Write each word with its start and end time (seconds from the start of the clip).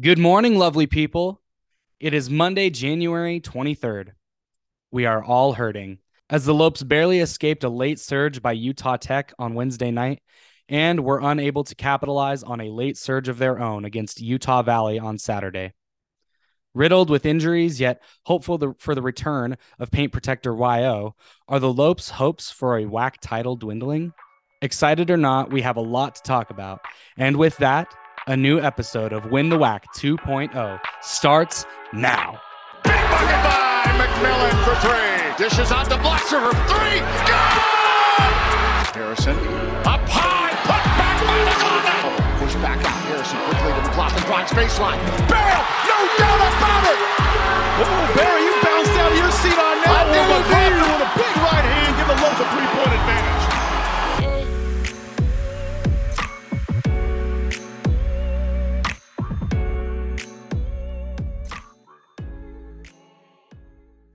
Good 0.00 0.18
morning, 0.18 0.58
lovely 0.58 0.88
people. 0.88 1.40
It 2.00 2.14
is 2.14 2.28
Monday, 2.28 2.68
January 2.68 3.38
23rd. 3.38 4.08
We 4.90 5.06
are 5.06 5.22
all 5.22 5.52
hurting 5.52 5.98
as 6.28 6.44
the 6.44 6.52
Lopes 6.52 6.82
barely 6.82 7.20
escaped 7.20 7.62
a 7.62 7.68
late 7.68 8.00
surge 8.00 8.42
by 8.42 8.54
Utah 8.54 8.96
Tech 8.96 9.32
on 9.38 9.54
Wednesday 9.54 9.92
night 9.92 10.20
and 10.68 11.04
were 11.04 11.20
unable 11.22 11.62
to 11.62 11.76
capitalize 11.76 12.42
on 12.42 12.60
a 12.60 12.72
late 12.72 12.98
surge 12.98 13.28
of 13.28 13.38
their 13.38 13.60
own 13.60 13.84
against 13.84 14.20
Utah 14.20 14.62
Valley 14.62 14.98
on 14.98 15.16
Saturday. 15.16 15.74
Riddled 16.74 17.08
with 17.08 17.24
injuries, 17.24 17.78
yet 17.78 18.02
hopeful 18.24 18.74
for 18.80 18.96
the 18.96 19.02
return 19.02 19.56
of 19.78 19.92
paint 19.92 20.10
protector 20.10 20.56
YO, 20.56 21.14
are 21.46 21.60
the 21.60 21.72
Lopes' 21.72 22.10
hopes 22.10 22.50
for 22.50 22.76
a 22.76 22.84
WAC 22.84 23.12
title 23.20 23.54
dwindling? 23.54 24.12
Excited 24.60 25.08
or 25.08 25.16
not, 25.16 25.52
we 25.52 25.62
have 25.62 25.76
a 25.76 25.80
lot 25.80 26.16
to 26.16 26.22
talk 26.22 26.50
about. 26.50 26.80
And 27.16 27.36
with 27.36 27.56
that, 27.58 27.94
a 28.26 28.36
new 28.36 28.60
episode 28.60 29.12
of 29.12 29.26
Win 29.30 29.48
the 29.48 29.58
WAC 29.58 29.84
2.0 29.96 30.80
starts 31.02 31.66
now. 31.92 32.40
Big 32.82 32.96
bucket 33.12 33.40
by 33.44 33.84
McMillan 34.00 34.56
for 34.64 34.74
three. 34.80 35.12
Dishes 35.36 35.68
out 35.72 35.84
to 35.92 35.96
Blacksher 36.00 36.40
for 36.40 36.56
three. 36.64 37.04
Good! 37.28 38.32
Harrison 38.96 39.36
up 39.84 40.00
high, 40.08 40.56
put 40.64 40.80
back 40.96 41.16
by 41.20 41.36
the 41.44 41.54
corner. 41.60 42.40
Push 42.40 42.54
back 42.64 42.80
out. 42.80 42.96
Harrison 43.04 43.36
quickly 43.44 43.72
to 43.76 43.82
McGlothan, 43.92 44.24
drives 44.24 44.52
baseline. 44.56 45.00
Bale, 45.28 45.64
no 45.84 45.98
doubt 46.16 46.40
about 46.48 46.84
it. 46.88 46.98
Oh, 47.76 48.04
Barry, 48.16 48.40
you 48.40 48.54
bounced 48.64 48.94
out 48.96 49.12
of 49.12 49.18
your 49.18 49.32
seat 49.36 49.58
on 49.58 49.76
that 49.84 49.90
I 49.90 50.08
one, 50.08 50.16
knew 50.16 50.24
but 50.32 50.48
it, 50.48 50.72
with 50.80 51.02
a 51.04 51.10
big 51.18 51.34
right 51.44 51.66
hand 51.66 51.92
give 51.98 52.08
the 52.08 52.16
Lopes 52.24 52.40
a 52.40 52.46
three-point 52.54 52.92
advantage. 52.94 53.53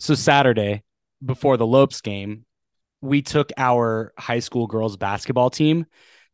So 0.09 0.15
Saturday 0.15 0.81
before 1.23 1.55
the 1.55 1.67
Lopes 1.67 2.01
game, 2.01 2.43
we 2.99 3.21
took 3.21 3.51
our 3.57 4.11
high 4.17 4.39
school 4.39 4.65
girls 4.65 4.97
basketball 4.97 5.51
team 5.51 5.85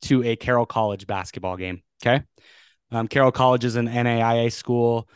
to 0.04 0.24
a 0.24 0.38
Carroll 0.38 0.66
College 0.66 1.06
basketball 1.06 1.58
game. 1.58 1.82
Okay. 2.02 2.24
Um, 2.94 3.10
Carroll 3.10 3.34
College 3.34 3.66
is 3.66 3.76
an 3.76 3.90
NAIA 3.90 4.50
school. 4.50 5.10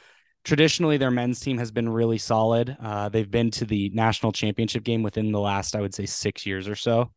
Traditionally, 0.44 0.98
their 0.98 1.10
men's 1.10 1.40
team 1.40 1.58
has 1.58 1.72
been 1.72 1.88
really 1.88 2.18
solid. 2.18 2.76
Uh, 2.82 3.08
they've 3.08 3.32
been 3.32 3.50
to 3.52 3.66
the 3.66 3.92
national 3.94 4.34
championship 4.34 4.84
game 4.84 5.04
within 5.04 5.32
the 5.32 5.40
last, 5.40 5.73
I 5.73 5.80
would 5.80 5.96
say, 5.96 6.06
six 6.06 6.46
years 6.46 6.68
or 6.68 6.76
so. 6.76 7.14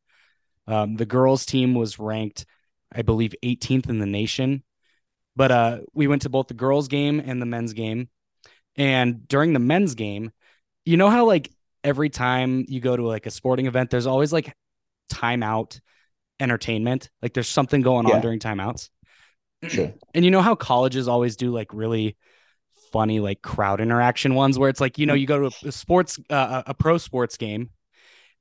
Um, 0.69 0.95
the 0.95 1.07
girls' 1.07 1.45
team 1.45 1.75
was 1.75 1.99
ranked, 1.99 2.47
I 2.95 3.03
believe, 3.03 3.35
18th 3.43 3.89
in 3.89 3.99
the 3.99 4.07
nation. 4.07 4.63
But 5.35 5.51
uh, 5.51 5.79
we 5.93 6.07
went 6.07 6.23
to 6.23 6.31
both 6.31 6.47
the 6.47 6.55
girls' 6.55 6.87
game 6.87 7.19
and 7.19 7.43
the 7.43 7.47
men's 7.47 7.73
game. 7.73 8.11
And 8.77 9.27
during 9.27 9.55
the 9.55 9.59
men's 9.59 9.97
game, 9.97 10.31
you 10.85 10.97
know 10.97 11.11
how 11.11 11.27
like 11.27 11.51
every 11.85 12.11
time 12.11 12.65
you 12.69 12.81
go 12.81 12.97
to 12.97 13.07
like 13.07 13.27
a 13.27 13.31
sporting 13.31 13.67
event, 13.67 13.91
there's 13.91 14.07
always 14.07 14.33
like 14.33 14.55
timeout 15.13 15.81
entertainment. 16.41 17.11
Like 17.21 17.35
there's 17.35 17.49
something 17.49 17.83
going 17.83 18.09
Yeah. 18.09 18.17
on 18.17 18.21
during 18.21 18.39
timeouts. 18.39 18.89
Sure. 19.69 19.93
And 20.15 20.25
you 20.25 20.31
know 20.31 20.43
how 20.43 20.55
colleges 20.55 21.09
always 21.09 21.37
do 21.37 21.51
like 21.53 21.73
really 21.73 22.17
funny 22.93 23.21
like 23.21 23.41
crowd 23.41 23.81
interaction 23.81 24.35
ones 24.35 24.59
where 24.59 24.69
it's 24.69 24.81
like 24.81 24.99
you 24.99 25.07
know 25.07 25.15
you 25.15 25.27
go 25.27 25.49
to 25.49 25.67
a 25.69 25.73
sports 25.73 26.19
uh, 26.29 26.63
a 26.67 26.75
pro 26.75 26.99
sports 26.99 27.39
game 27.39 27.71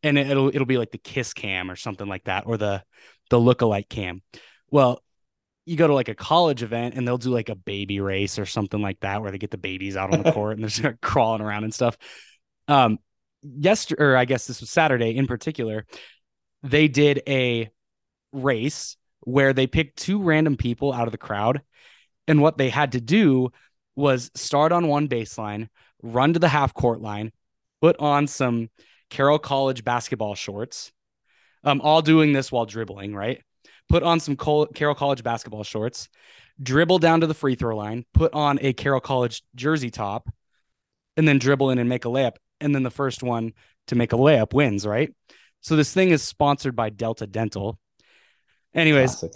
and 0.03 0.17
it- 0.17 0.29
it'll 0.29 0.49
it'll 0.49 0.65
be 0.65 0.77
like 0.77 0.91
the 0.91 0.97
kiss 0.97 1.33
cam 1.33 1.71
or 1.71 1.75
something 1.77 2.07
like 2.07 2.25
that 2.25 2.43
or 2.47 2.57
the 2.57 2.83
the 3.29 3.37
lookalike 3.37 3.87
cam. 3.87 4.21
Well, 4.69 5.01
you 5.65 5.77
go 5.77 5.87
to 5.87 5.93
like 5.93 6.09
a 6.09 6.15
college 6.15 6.63
event 6.63 6.95
and 6.95 7.07
they'll 7.07 7.17
do 7.17 7.29
like 7.29 7.47
a 7.49 7.55
baby 7.55 7.99
race 8.01 8.37
or 8.39 8.45
something 8.45 8.81
like 8.81 8.99
that 9.01 9.21
where 9.21 9.31
they 9.31 9.37
get 9.37 9.51
the 9.51 9.57
babies 9.57 9.95
out 9.95 10.11
on 10.13 10.21
the 10.23 10.31
court 10.33 10.53
and 10.57 10.63
they're 10.63 10.69
just 10.69 11.01
crawling 11.01 11.41
around 11.41 11.63
and 11.63 11.73
stuff. 11.73 11.97
Um 12.71 12.99
yesterday 13.43 14.01
or 14.01 14.17
I 14.17 14.25
guess 14.25 14.47
this 14.47 14.61
was 14.61 14.69
Saturday 14.69 15.15
in 15.15 15.27
particular, 15.27 15.85
they 16.63 16.87
did 16.87 17.21
a 17.27 17.69
race 18.31 18.97
where 19.21 19.53
they 19.53 19.67
picked 19.67 19.97
two 19.97 20.21
random 20.21 20.57
people 20.57 20.93
out 20.93 21.07
of 21.07 21.11
the 21.11 21.17
crowd 21.17 21.61
and 22.27 22.41
what 22.41 22.57
they 22.57 22.69
had 22.69 22.93
to 22.93 23.01
do 23.01 23.51
was 23.95 24.31
start 24.35 24.71
on 24.71 24.87
one 24.87 25.07
baseline, 25.07 25.67
run 26.01 26.33
to 26.33 26.39
the 26.39 26.47
half 26.47 26.73
court 26.73 27.01
line, 27.01 27.31
put 27.81 27.97
on 27.99 28.27
some 28.27 28.69
Carroll 29.09 29.39
College 29.39 29.83
basketball 29.83 30.35
shorts. 30.35 30.91
Um, 31.63 31.81
all 31.81 32.01
doing 32.01 32.33
this 32.33 32.51
while 32.51 32.65
dribbling, 32.65 33.13
right? 33.13 33.43
Put 33.87 34.01
on 34.01 34.19
some 34.19 34.35
Col- 34.35 34.67
Carroll 34.67 34.95
College 34.95 35.23
basketball 35.23 35.63
shorts, 35.63 36.09
dribble 36.61 36.99
down 36.99 37.21
to 37.21 37.27
the 37.27 37.35
free 37.35 37.55
throw 37.55 37.77
line, 37.77 38.05
put 38.13 38.33
on 38.33 38.57
a 38.61 38.73
Carroll 38.73 39.01
College 39.01 39.43
jersey 39.53 39.91
top, 39.91 40.27
and 41.17 41.27
then 41.27 41.37
dribble 41.37 41.69
in 41.69 41.77
and 41.77 41.89
make 41.89 42.05
a 42.05 42.07
layup. 42.07 42.37
And 42.61 42.73
then 42.73 42.83
the 42.83 42.89
first 42.91 43.23
one 43.23 43.53
to 43.87 43.95
make 43.95 44.13
a 44.13 44.17
layup 44.17 44.53
wins, 44.53 44.85
right? 44.85 45.13
So 45.61 45.75
this 45.75 45.93
thing 45.93 46.09
is 46.09 46.21
sponsored 46.23 46.75
by 46.75 46.89
Delta 46.89 47.27
Dental. 47.27 47.77
Anyways, 48.73 49.15
Classic. 49.15 49.31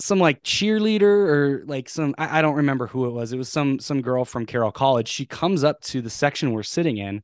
some 0.00 0.18
like 0.18 0.42
cheerleader 0.42 1.02
or 1.02 1.64
like 1.66 1.88
some 1.88 2.14
I, 2.18 2.38
I 2.38 2.42
don't 2.42 2.54
remember 2.56 2.86
who 2.86 3.06
it 3.06 3.10
was. 3.10 3.32
It 3.32 3.38
was 3.38 3.48
some 3.48 3.78
some 3.80 4.00
girl 4.02 4.24
from 4.24 4.46
Carroll 4.46 4.72
College. 4.72 5.08
She 5.08 5.26
comes 5.26 5.64
up 5.64 5.80
to 5.82 6.00
the 6.00 6.10
section 6.10 6.52
we're 6.52 6.62
sitting 6.62 6.98
in 6.98 7.22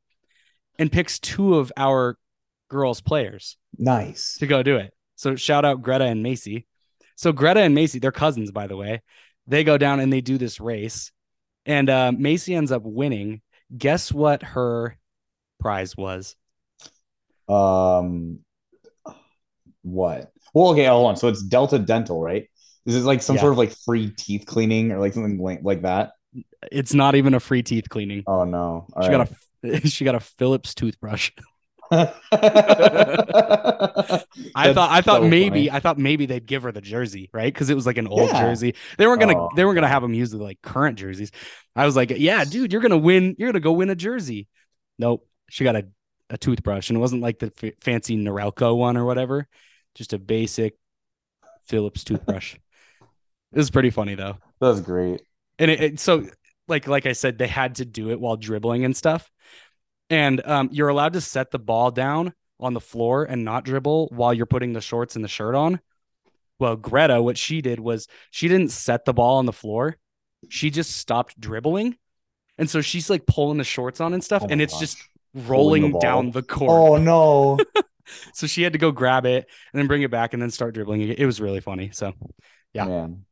and 0.77 0.91
picks 0.91 1.19
two 1.19 1.55
of 1.55 1.71
our 1.77 2.17
girls 2.69 3.01
players 3.01 3.57
Nice. 3.77 4.37
to 4.39 4.47
go 4.47 4.63
do 4.63 4.77
it. 4.77 4.93
So 5.15 5.35
shout 5.35 5.65
out 5.65 5.81
Greta 5.81 6.05
and 6.05 6.23
Macy. 6.23 6.65
So 7.15 7.31
Greta 7.31 7.59
and 7.61 7.75
Macy, 7.75 7.99
they're 7.99 8.11
cousins 8.11 8.51
by 8.51 8.67
the 8.67 8.75
way. 8.77 9.01
They 9.47 9.63
go 9.63 9.77
down 9.77 9.99
and 9.99 10.11
they 10.11 10.21
do 10.21 10.37
this 10.37 10.59
race. 10.59 11.11
And 11.65 11.89
uh, 11.89 12.11
Macy 12.17 12.55
ends 12.55 12.71
up 12.71 12.81
winning. 12.83 13.41
Guess 13.77 14.11
what 14.11 14.41
her 14.43 14.97
prize 15.61 15.95
was? 15.97 16.35
Um, 17.47 18.39
what? 19.83 20.31
Well, 20.53 20.69
okay, 20.71 20.85
hold 20.85 21.07
on. 21.07 21.15
So 21.17 21.27
it's 21.27 21.43
Delta 21.43 21.79
Dental, 21.79 22.21
right? 22.21 22.47
Is 22.85 22.95
it 22.95 23.01
like 23.01 23.21
some 23.21 23.37
Yeah. 23.37 23.41
sort 23.41 23.51
of 23.51 23.57
like 23.57 23.73
free 23.85 24.11
teeth 24.11 24.45
cleaning 24.45 24.91
or 24.91 24.99
like 24.99 25.13
something 25.13 25.37
like, 25.39 25.59
like 25.63 25.81
that? 25.83 26.11
It's 26.71 26.93
not 26.93 27.15
even 27.15 27.33
a 27.33 27.39
free 27.39 27.63
teeth 27.63 27.89
cleaning. 27.89 28.25
Oh 28.25 28.43
no. 28.43 28.87
All 28.93 29.03
she 29.03 29.09
right. 29.09 29.11
got 29.11 29.29
a 29.63 29.81
she 29.89 30.05
got 30.05 30.15
a 30.15 30.19
Philips 30.19 30.75
toothbrush. 30.75 31.31
I 34.53 34.69
thought 34.69 34.91
I 34.91 35.01
thought 35.01 35.23
maybe 35.23 35.71
I 35.71 35.79
thought 35.79 35.97
maybe 35.97 36.25
they'd 36.25 36.45
give 36.45 36.63
her 36.63 36.71
the 36.71 36.81
jersey, 36.81 37.29
right? 37.33 37.53
Because 37.53 37.69
it 37.69 37.75
was 37.75 37.85
like 37.85 37.97
an 37.97 38.07
old 38.07 38.33
Yeah. 38.33 38.33
jersey. 38.33 38.75
They 38.97 39.07
weren't 39.07 39.19
gonna 39.21 39.35
Oh, 39.35 39.49
they 39.51 39.63
weren't 39.65 39.75
gonna 39.75 39.87
have 39.87 40.01
them 40.01 40.13
use 40.13 40.31
the 40.31 40.37
like 40.37 40.61
current 40.61 40.97
jerseys. 40.97 41.31
I 41.75 41.85
was 41.85 41.95
like, 41.95 42.11
yeah, 42.11 42.43
dude, 42.45 42.71
you're 42.73 42.81
gonna 42.81 42.97
win. 42.97 43.35
You're 43.37 43.49
gonna 43.49 43.61
go 43.61 43.73
win 43.73 43.89
a 43.89 43.95
jersey. 43.95 44.47
Nope, 44.99 45.27
she 45.51 45.63
got 45.63 45.75
a, 45.75 45.87
a 46.29 46.37
toothbrush, 46.37 46.89
and 46.89 46.97
it 46.97 47.01
wasn't 47.01 47.21
like 47.21 47.39
the 47.39 47.51
f- 47.63 47.73
fancy 47.81 48.17
Norelco 48.17 48.75
one 48.77 48.97
or 48.97 49.05
whatever. 49.05 49.47
Just 49.95 50.13
a 50.13 50.19
basic 50.19 50.75
Philips 51.65 52.03
toothbrush. 52.03 52.55
it 53.53 53.57
was 53.57 53.71
pretty 53.71 53.89
funny 53.89 54.15
though, 54.15 54.37
That 54.59 54.67
was 54.69 54.81
great. 54.81 55.21
and 55.59 55.71
it, 55.71 55.81
it 55.81 55.99
so 55.99 56.27
like 56.67 56.87
like 56.87 57.05
I 57.05 57.13
said, 57.13 57.37
they 57.37 57.47
had 57.47 57.75
to 57.75 57.85
do 57.85 58.11
it 58.11 58.19
while 58.19 58.37
dribbling 58.37 58.85
and 58.85 58.95
stuff. 58.95 59.29
And 60.09 60.45
um, 60.45 60.69
you're 60.71 60.89
allowed 60.89 61.13
to 61.13 61.21
set 61.21 61.51
the 61.51 61.59
ball 61.59 61.91
down 61.91 62.33
on 62.59 62.73
the 62.73 62.81
floor 62.81 63.23
and 63.23 63.45
not 63.45 63.65
dribble 63.65 64.09
while 64.11 64.33
you're 64.33 64.45
putting 64.45 64.73
the 64.73 64.81
shorts 64.81 65.15
and 65.15 65.23
the 65.23 65.29
shirt 65.29 65.55
on. 65.55 65.79
Well, 66.59 66.75
Greta, 66.75 67.21
what 67.21 67.37
she 67.37 67.61
did 67.61 67.79
was 67.79 68.07
she 68.29 68.47
didn't 68.47 68.71
set 68.71 69.05
the 69.05 69.13
ball 69.13 69.37
on 69.37 69.45
the 69.45 69.53
floor. 69.53 69.97
She 70.49 70.69
just 70.69 70.91
stopped 70.97 71.39
dribbling. 71.39 71.97
And 72.57 72.69
so 72.69 72.81
she's 72.81 73.09
like 73.09 73.25
pulling 73.25 73.57
the 73.57 73.63
shorts 73.63 74.01
on 74.01 74.13
and 74.13 74.23
stuff, 74.23 74.43
Oh 74.43 74.47
and 74.49 74.61
it's 74.61 74.73
gosh. 74.73 74.79
just 74.79 74.97
rolling 75.33 75.91
the 75.91 75.99
down 75.99 76.31
the 76.31 76.43
court. 76.43 76.71
Oh 76.71 76.97
no. 76.97 77.57
So 78.33 78.45
she 78.45 78.61
had 78.61 78.73
to 78.73 78.79
go 78.79 78.91
grab 78.91 79.25
it 79.25 79.47
and 79.71 79.79
then 79.79 79.87
bring 79.87 80.01
it 80.01 80.11
back 80.11 80.33
and 80.33 80.41
then 80.41 80.51
start 80.51 80.73
dribbling. 80.73 81.01
It 81.01 81.19
it 81.19 81.25
was 81.25 81.39
really 81.39 81.61
funny. 81.61 81.91
So, 81.93 82.13
Yeah. 82.73 82.85
Man. 82.85 83.25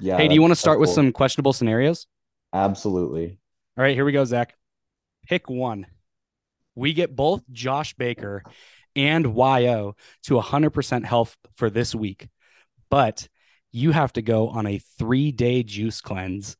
Yeah. 0.00 0.16
hey, 0.16 0.26
do 0.26 0.34
you 0.34 0.40
want 0.40 0.50
to 0.50 0.54
that's 0.54 0.60
start 0.60 0.80
with 0.80 0.88
cool. 0.88 0.94
some 0.94 1.12
questionable 1.12 1.52
scenarios? 1.52 2.06
Absolutely. 2.52 3.38
All 3.76 3.84
right, 3.84 3.94
here 3.94 4.04
we 4.04 4.12
go, 4.12 4.24
Zach. 4.24 4.54
Pick 5.28 5.48
one. 5.48 5.86
We 6.74 6.92
get 6.92 7.14
both 7.14 7.42
Josh 7.52 7.94
Baker 7.94 8.42
and 8.96 9.36
YO 9.36 9.94
to 10.24 10.34
100% 10.34 11.04
health 11.04 11.36
for 11.56 11.70
this 11.70 11.94
week, 11.94 12.28
but 12.90 13.28
you 13.70 13.92
have 13.92 14.12
to 14.14 14.22
go 14.22 14.48
on 14.48 14.66
a 14.66 14.78
three 14.98 15.30
day 15.30 15.62
juice 15.62 16.00
cleanse. 16.00 16.56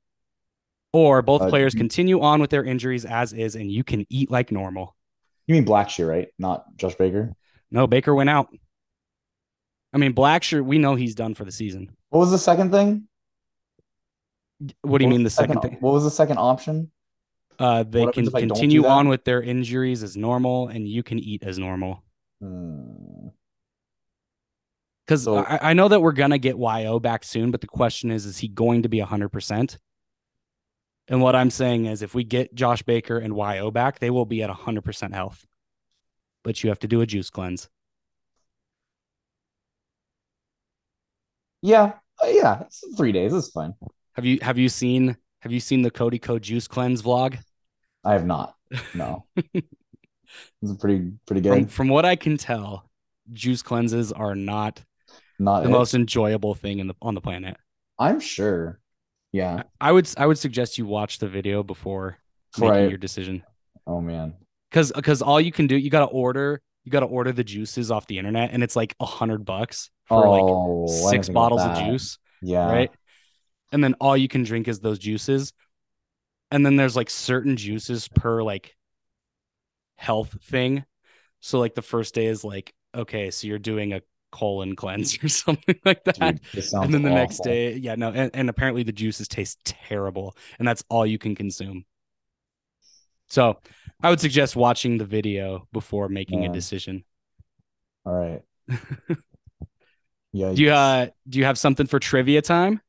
Or 0.93 1.23
both 1.23 1.43
Uh, 1.43 1.49
players 1.49 1.75
continue 1.75 2.21
on 2.21 2.41
with 2.41 2.51
their 2.51 2.65
injuries 2.65 3.05
as 3.05 3.33
is, 3.33 3.55
and 3.55 3.71
you 3.71 3.85
can 3.85 4.07
eat 4.11 4.31
like 4.31 4.51
normal. 4.51 4.97
You 5.47 5.55
mean 5.55 5.65
Blacksher, 5.65 6.09
right? 6.09 6.29
Not 6.39 6.77
Josh 6.77 6.95
Baker. 6.97 7.35
No, 7.71 7.87
Baker 7.87 8.15
went 8.15 8.31
out. 8.31 8.49
I 9.93 9.99
mean, 9.99 10.15
Blacksher, 10.15 10.65
we 10.65 10.79
know 10.79 10.95
he's 10.97 11.15
done 11.15 11.35
for 11.35 11.45
the 11.45 11.53
season. 11.53 11.97
What 12.11 12.21
was 12.21 12.31
the 12.31 12.39
second 12.39 12.71
thing? 12.73 13.09
What 14.83 14.99
do 14.99 15.05
you 15.05 15.09
mean 15.11 15.23
the 15.23 15.31
second 15.31 15.61
thing? 15.61 15.77
What 15.81 15.93
was 15.93 16.05
the 16.05 16.11
second 16.11 16.39
option? 16.39 16.91
Uh, 17.59 17.83
they 17.83 18.01
What 18.01 18.15
can 18.15 18.25
happens 18.25 18.29
if 18.29 18.35
I 18.35 18.41
don't 18.41 18.49
do 18.49 18.55
continue 18.55 18.87
on 18.87 19.09
with 19.09 19.25
their 19.25 19.43
injuries 19.43 20.03
as 20.03 20.17
normal, 20.17 20.69
and 20.69 20.89
you 20.89 21.03
can 21.03 21.19
eat 21.19 21.43
as 21.45 21.59
normal. 21.59 22.03
Hmm. 22.41 23.29
Because 25.07 25.25
So- 25.25 25.39
I, 25.39 25.71
I 25.71 25.73
know 25.73 25.89
that 25.89 26.01
we're 26.01 26.13
gonna 26.13 26.39
get 26.39 26.57
Yo 26.57 26.99
back 27.01 27.25
soon, 27.25 27.51
but 27.51 27.61
the 27.61 27.67
question 27.67 28.11
is, 28.11 28.27
is 28.27 28.39
he 28.39 28.49
going 28.49 28.83
to 28.83 28.89
be 28.89 28.99
hundred 29.01 29.31
percent? 29.31 29.79
And 31.11 31.21
what 31.21 31.37
I'm 31.37 31.51
saying 31.51 31.85
is, 31.87 32.01
if 32.03 32.15
we 32.15 32.25
get 32.25 32.55
Josh 32.55 32.83
Baker 32.83 33.19
and 33.19 33.37
YO 33.37 33.71
back, 33.71 33.99
they 33.99 34.11
will 34.11 34.25
be 34.25 34.43
at 34.43 34.49
100% 34.51 35.13
health. 35.13 35.45
But 36.45 36.63
you 36.65 36.71
have 36.71 36.79
to 36.79 36.89
do 36.89 37.03
a 37.03 37.07
juice 37.07 37.29
cleanse. 37.29 37.69
Yeah, 41.63 41.93
uh, 42.23 42.29
yeah, 42.29 42.63
it's 42.63 42.83
three 42.97 43.13
days. 43.13 43.35
It's 43.35 43.51
fine. 43.51 43.75
Have 44.15 44.25
you 44.25 44.39
have 44.43 44.59
you 44.59 44.69
seen 44.69 45.17
have 45.41 45.53
you 45.53 45.61
seen 45.61 45.83
the 45.83 45.91
Cody 45.91 46.19
Ko 46.19 46.39
juice 46.39 46.67
cleanse 46.67 47.03
vlog? 47.03 47.39
I 48.05 48.13
have 48.15 48.25
not. 48.27 48.55
No, 48.95 49.27
it's 49.55 50.77
pretty 50.79 51.13
pretty 51.27 51.43
From, 51.43 51.65
good. 51.65 51.73
from 51.73 51.89
what 51.89 52.05
I 52.05 52.17
can 52.17 52.37
tell, 52.37 52.89
juice 53.33 53.63
cleanses 53.63 54.13
are 54.13 54.35
not 54.35 54.83
Not 55.39 55.63
the 55.65 55.69
it. 55.69 55.73
most 55.73 55.95
enjoyable 55.95 56.55
thing 56.55 56.79
in 56.79 56.87
the 56.87 56.95
on 57.03 57.15
the 57.15 57.21
planet. 57.21 57.57
I'm 57.99 58.21
sure. 58.21 58.80
Yeah. 59.33 59.63
I 59.81 59.93
would 59.93 60.09
I 60.17 60.27
would 60.27 60.39
suggest 60.39 60.79
you 60.79 60.87
watch 60.87 61.19
the 61.19 61.29
video 61.29 61.63
before 61.63 62.19
making 62.59 62.71
Right. 62.71 62.89
your 62.89 62.99
decision. 62.99 63.43
Oh 63.87 64.01
man. 64.01 64.35
Cause 64.71 64.93
because 64.93 65.23
all 65.23 65.41
you 65.41 65.53
can 65.53 65.67
do, 65.67 65.77
you 65.77 65.91
gotta 65.91 66.07
order, 66.07 66.61
you 66.85 66.93
gotta 66.93 67.07
order 67.07 67.33
the 67.33 67.45
juices 67.45 67.91
off 67.91 68.07
the 68.07 68.19
internet, 68.19 68.51
and 68.53 68.63
it's 68.63 68.77
like 68.77 68.95
a 69.01 69.07
hundred 69.07 69.45
bucks 69.45 69.91
for 70.07 70.27
oh, 70.27 70.85
like 70.85 71.11
six 71.11 71.29
bottles 71.29 71.63
of 71.63 71.79
juice, 71.79 72.19
Yeah. 72.43 72.71
right? 72.71 72.91
And 73.73 73.83
then 73.83 73.95
all 74.01 74.17
you 74.17 74.29
can 74.29 74.43
drink 74.43 74.67
is 74.69 74.81
those 74.81 74.99
juices. 74.99 75.53
And 76.51 76.67
then 76.67 76.75
there's 76.77 76.97
like 76.97 77.11
certain 77.11 77.57
juices 77.57 78.09
per 78.09 78.43
like 78.43 78.75
health 79.97 80.37
thing. 80.45 80.85
So 81.41 81.59
like 81.59 81.75
the 81.75 81.83
first 81.83 82.15
day 82.15 82.27
is 82.27 82.43
like, 82.45 82.75
okay, 82.95 83.31
so 83.31 83.47
you're 83.47 83.59
doing 83.59 83.93
a 83.93 84.03
colon 84.31 84.77
cleanse 84.77 85.23
or 85.23 85.29
something 85.29 85.77
like 85.85 86.05
that. 86.05 86.41
Dude, 86.53 86.65
and 86.73 86.95
then 86.95 87.03
the 87.03 87.11
next 87.11 87.43
day, 87.43 87.75
yeah, 87.77 87.95
no, 87.95 88.11
and, 88.11 88.31
and 88.35 88.49
apparently 88.49 88.83
the 88.83 88.93
juices 88.93 89.29
taste 89.29 89.59
terrible, 89.65 90.37
and 90.59 90.67
that's 90.67 90.85
all 90.89 91.07
you 91.07 91.19
can 91.19 91.35
consume. 91.35 91.85
So 93.29 93.59
I 94.03 94.11
would 94.11 94.21
suggest 94.21 94.57
watching 94.57 94.99
the 94.99 95.05
video 95.05 95.69
before 95.73 96.09
making 96.09 96.45
a 96.47 96.53
decision. 96.53 97.05
All 98.05 98.13
right. 98.15 98.43
Yeah. 100.33 100.53
Do 100.55 100.63
you 100.63 100.71
uh 100.73 101.07
do 101.29 101.39
you 101.39 101.45
have 101.45 101.59
something 101.59 101.87
for 101.87 101.99
trivia 101.99 102.43
time? 102.43 102.81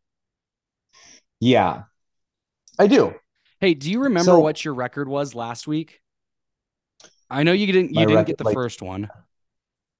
yeah. 1.39 1.83
I 2.79 2.88
do. 2.88 3.13
Hey, 3.59 3.75
do 3.75 3.91
you 3.91 4.03
remember 4.03 4.31
So- 4.31 4.39
what 4.39 4.63
your 4.65 4.73
record 4.73 5.07
was 5.07 5.35
last 5.35 5.67
week? 5.67 6.01
I 7.29 7.43
know 7.43 7.51
you 7.51 7.67
didn't 7.67 7.91
you 7.91 7.99
didn't 7.99 8.09
record, 8.09 8.27
get 8.27 8.38
the 8.39 8.43
like, 8.45 8.53
first 8.55 8.81
one. 8.81 9.09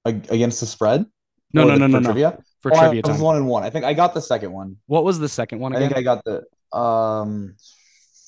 Against 0.04 0.60
the 0.60 0.66
spread? 0.66 1.06
No, 1.52 1.64
no, 1.64 1.72
the- 1.72 1.78
no, 1.80 1.86
for 1.86 1.90
no, 1.92 1.98
no. 2.00 2.04
Trivia? 2.12 2.38
For 2.60 2.72
Oh, 2.72 2.76
I 2.76 2.80
trivia 2.88 3.02
was 3.06 3.20
one 3.20 3.36
and 3.36 3.46
one. 3.46 3.62
I 3.64 3.70
think 3.70 3.84
I 3.84 3.92
got 3.94 4.14
the 4.14 4.22
second 4.22 4.52
one. 4.52 4.76
What 4.86 5.04
was 5.04 5.18
the 5.18 5.28
second 5.28 5.58
one 5.60 5.74
I 5.74 5.78
think 5.80 5.96
I 5.96 6.02
got 6.02 6.24
the 6.24 6.42
um 6.76 7.54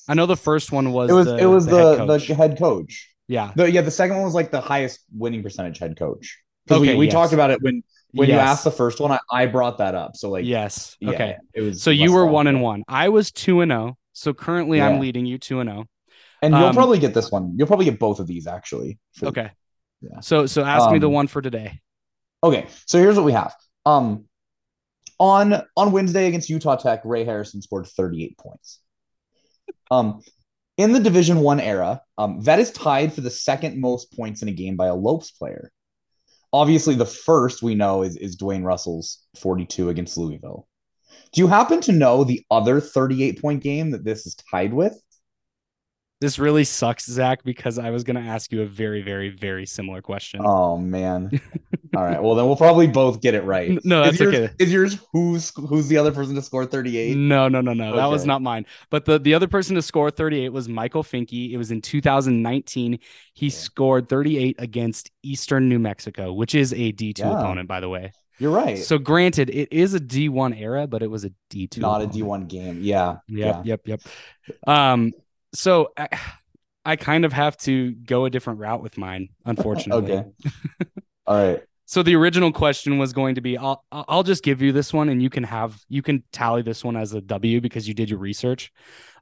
I 0.07 0.13
know 0.13 0.25
the 0.27 0.37
first 0.37 0.71
one 0.71 0.91
was 0.91 1.09
it 1.09 1.13
was 1.13 1.25
the, 1.25 1.37
it 1.37 1.45
was 1.45 1.65
the, 1.65 1.71
the 1.71 1.97
head 1.97 2.07
the 2.07 2.17
coach. 2.19 2.27
head 2.27 2.57
coach. 2.59 3.09
yeah. 3.27 3.51
The, 3.55 3.71
yeah, 3.71 3.81
the 3.81 3.89
second 3.91 4.17
one 4.17 4.25
was 4.25 4.35
like 4.35 4.51
the 4.51 4.61
highest 4.61 4.99
winning 5.15 5.41
percentage 5.41 5.79
head 5.79 5.97
coach. 5.97 6.37
Because 6.67 6.81
Okay, 6.81 6.91
we, 6.93 6.99
we 6.99 7.05
yes. 7.05 7.13
talked 7.13 7.33
about 7.33 7.49
it 7.51 7.61
when 7.61 7.83
when 8.11 8.29
you 8.29 8.35
asked 8.35 8.63
the 8.63 8.71
first 8.71 8.99
one, 8.99 9.11
I, 9.11 9.19
I 9.31 9.45
brought 9.47 9.79
that 9.79 9.93
up. 9.95 10.15
So 10.15 10.29
like 10.29 10.45
yes. 10.45 10.95
yeah, 10.99 11.09
okay. 11.11 11.35
it 11.53 11.61
was 11.61 11.81
So 11.81 11.89
you 11.91 12.13
were 12.13 12.25
one 12.25 12.47
and 12.47 12.61
one. 12.61 12.83
I 12.87 13.09
was 13.09 13.31
two 13.31 13.61
and 13.61 13.71
zero. 13.71 13.97
So 14.13 14.33
currently, 14.33 14.81
I'm 14.81 14.99
leading 14.99 15.25
you 15.25 15.37
two 15.37 15.59
and 15.59 15.69
zero. 15.69 15.85
And 16.41 16.53
you'll 16.53 16.65
Um, 16.65 16.75
probably 16.75 16.99
get 16.99 17.13
this 17.13 17.31
one. 17.31 17.55
You'll 17.57 17.67
probably 17.67 17.85
get 17.85 17.97
both 17.99 18.19
of 18.19 18.27
these 18.27 18.45
actually. 18.47 18.99
for- 19.13 19.27
Okay. 19.27 19.49
Yeah. 20.01 20.19
So 20.21 20.45
so 20.45 20.63
ask 20.63 20.91
me 20.91 20.99
the 20.99 21.07
Um, 21.07 21.13
one 21.13 21.27
for 21.27 21.41
today. 21.41 21.81
Okay, 22.43 22.67
so 22.85 22.99
here's 22.99 23.15
what 23.15 23.25
we 23.25 23.31
have. 23.31 23.53
Um, 23.85 24.25
on 25.19 25.61
on 25.77 25.91
Wednesday 25.91 26.27
against 26.27 26.49
Utah 26.49 26.75
Tech, 26.75 27.01
Ray 27.05 27.23
Harrison 27.23 27.61
scored 27.61 27.87
38 27.87 28.37
points. 28.37 28.79
Um, 29.89 30.21
in 30.77 30.91
the 30.91 30.99
Division 30.99 31.39
One 31.39 31.59
era, 31.59 32.01
um, 32.17 32.41
that 32.41 32.59
is 32.59 32.71
tied 32.71 33.13
for 33.13 33.21
the 33.21 33.29
second 33.29 33.79
most 33.79 34.11
points 34.13 34.41
in 34.41 34.49
a 34.49 34.53
game 34.53 34.75
by 34.75 34.87
a 34.87 34.95
Lopes 34.95 35.31
player. 35.31 35.71
Obviously, 36.51 36.95
the 36.95 37.05
first 37.05 37.63
we 37.63 37.75
know 37.75 38.03
is 38.03 38.17
is 38.17 38.37
Dwayne 38.37 38.63
Russell's 38.63 39.25
42 39.39 39.89
against 39.89 40.17
Louisville. 40.17 40.67
Do 41.31 41.41
you 41.41 41.47
happen 41.47 41.81
to 41.81 41.91
know 41.91 42.23
the 42.23 42.45
other 42.51 42.79
38 42.79 43.41
point 43.41 43.63
game 43.63 43.91
that 43.91 44.03
this 44.03 44.25
is 44.25 44.35
tied 44.51 44.73
with? 44.73 44.97
This 46.25 46.39
really 46.39 46.63
sucks, 46.63 47.05
Zach, 47.05 47.43
because 47.43 47.77
I 47.77 47.91
was 47.91 48.03
going 48.03 48.15
to 48.15 48.27
ask 48.27 48.51
you 48.51 48.63
a 48.63 48.65
very, 48.65 49.03
very, 49.03 49.29
very 49.29 49.67
similar 49.67 50.01
question. 50.01 50.41
Oh 50.43 50.75
man. 50.75 51.29
All 51.95 52.03
right. 52.03 52.19
Well, 52.19 52.33
then 52.33 52.47
we'll 52.47 52.55
probably 52.55 52.87
both 52.87 53.21
get 53.21 53.35
it 53.35 53.43
right. 53.43 53.79
No, 53.85 54.01
Is 54.01 54.17
that's 54.17 54.19
yours- 54.21 54.35
okay. 54.35 54.53
Is 54.57 54.73
yours 54.73 54.97
who's 55.13 55.51
who's 55.55 55.87
the 55.87 55.97
other 55.97 56.11
person 56.11 56.33
to 56.33 56.41
score 56.41 56.65
38? 56.65 57.15
No, 57.15 57.47
no, 57.47 57.61
no, 57.61 57.73
no. 57.73 57.95
That 57.95 58.07
was 58.07 58.25
not 58.25 58.41
mine. 58.41 58.65
But 58.89 59.05
the, 59.05 59.19
the 59.19 59.35
other 59.35 59.47
person 59.47 59.75
to 59.75 59.83
score 59.83 60.09
38 60.09 60.49
was 60.49 60.67
Michael 60.67 61.03
Finke. 61.03 61.51
It 61.51 61.57
was 61.57 61.69
in 61.69 61.79
2019. 61.79 62.97
He 63.35 63.49
scored 63.51 64.09
38 64.09 64.55
against 64.57 65.11
Eastern 65.21 65.69
New 65.69 65.77
Mexico, 65.77 66.33
which 66.33 66.55
is 66.55 66.73
a 66.73 66.91
D2 66.91 67.19
Yeah. 67.19 67.37
opponent, 67.39 67.67
by 67.67 67.81
the 67.81 67.87
way. 67.89 68.13
You're 68.39 68.51
right. 68.51 68.79
So 68.79 68.97
granted, 68.97 69.49
it 69.49 69.71
is 69.71 69.93
a 69.93 69.99
D1 69.99 70.59
era, 70.59 70.87
but 70.87 71.01
it 71.03 71.09
was 71.09 71.23
a 71.23 71.31
D2. 71.51 71.77
not 71.77 72.01
a 72.01 72.05
opponent. 72.05 72.47
D1 72.47 72.47
game. 72.49 72.79
Yeah. 72.81 73.17
Yep, 73.27 73.65
yep, 73.65 73.81
yep. 73.87 74.01
Um, 74.67 75.13
so 75.55 75.91
I, 75.97 76.07
I 76.87 76.95
kind 76.95 77.25
of 77.25 77.33
have 77.33 77.57
to 77.59 77.93
go 77.93 78.25
a 78.25 78.29
different 78.29 78.59
route 78.59 78.83
with 78.83 78.95
mine, 78.97 79.29
unfortunately. 79.43 80.13
Okay. 80.13 80.29
All 81.25 81.35
right. 81.35 81.63
So 81.87 82.03
the 82.03 82.15
original 82.15 82.51
question 82.51 82.97
was 82.97 83.13
going 83.13 83.35
to 83.35 83.41
be 83.41 83.57
I'll 83.57 83.83
I'll 83.91 84.23
just 84.23 84.43
give 84.43 84.61
you 84.61 84.71
this 84.71 84.91
one 84.91 85.09
and 85.09 85.21
you 85.21 85.29
can 85.29 85.43
have 85.43 85.79
you 85.87 86.01
can 86.01 86.23
tally 86.31 86.63
this 86.63 86.83
one 86.83 86.95
as 86.95 87.13
a 87.13 87.21
W 87.21 87.61
because 87.61 87.87
you 87.87 87.93
did 87.93 88.09
your 88.09 88.19
research. 88.19 88.71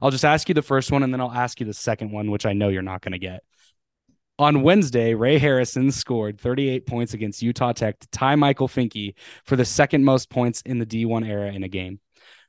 I'll 0.00 0.10
just 0.10 0.24
ask 0.24 0.48
you 0.48 0.54
the 0.54 0.62
first 0.62 0.90
one 0.90 1.02
and 1.02 1.12
then 1.12 1.20
I'll 1.20 1.32
ask 1.32 1.60
you 1.60 1.66
the 1.66 1.74
second 1.74 2.10
one 2.10 2.30
which 2.30 2.46
I 2.46 2.54
know 2.54 2.68
you're 2.68 2.82
not 2.82 3.02
going 3.02 3.12
to 3.12 3.18
get. 3.18 3.42
On 4.38 4.62
Wednesday, 4.62 5.14
Ray 5.14 5.38
Harrison 5.38 5.90
scored 5.92 6.40
38 6.40 6.86
points 6.86 7.14
against 7.14 7.42
Utah 7.42 7.72
Tech 7.72 8.00
to 8.00 8.08
tie 8.08 8.34
Michael 8.34 8.66
Finke 8.66 9.14
for 9.44 9.56
the 9.56 9.64
second 9.64 10.04
most 10.04 10.28
points 10.28 10.60
in 10.62 10.78
the 10.78 10.86
D1 10.86 11.28
era 11.28 11.52
in 11.52 11.62
a 11.62 11.68
game. 11.68 12.00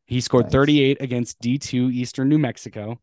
He 0.05 0.21
scored 0.21 0.45
Nice. 0.45 0.53
38 0.53 1.01
against 1.01 1.41
D2 1.41 1.93
Eastern 1.93 2.29
New 2.29 2.39
Mexico. 2.39 2.99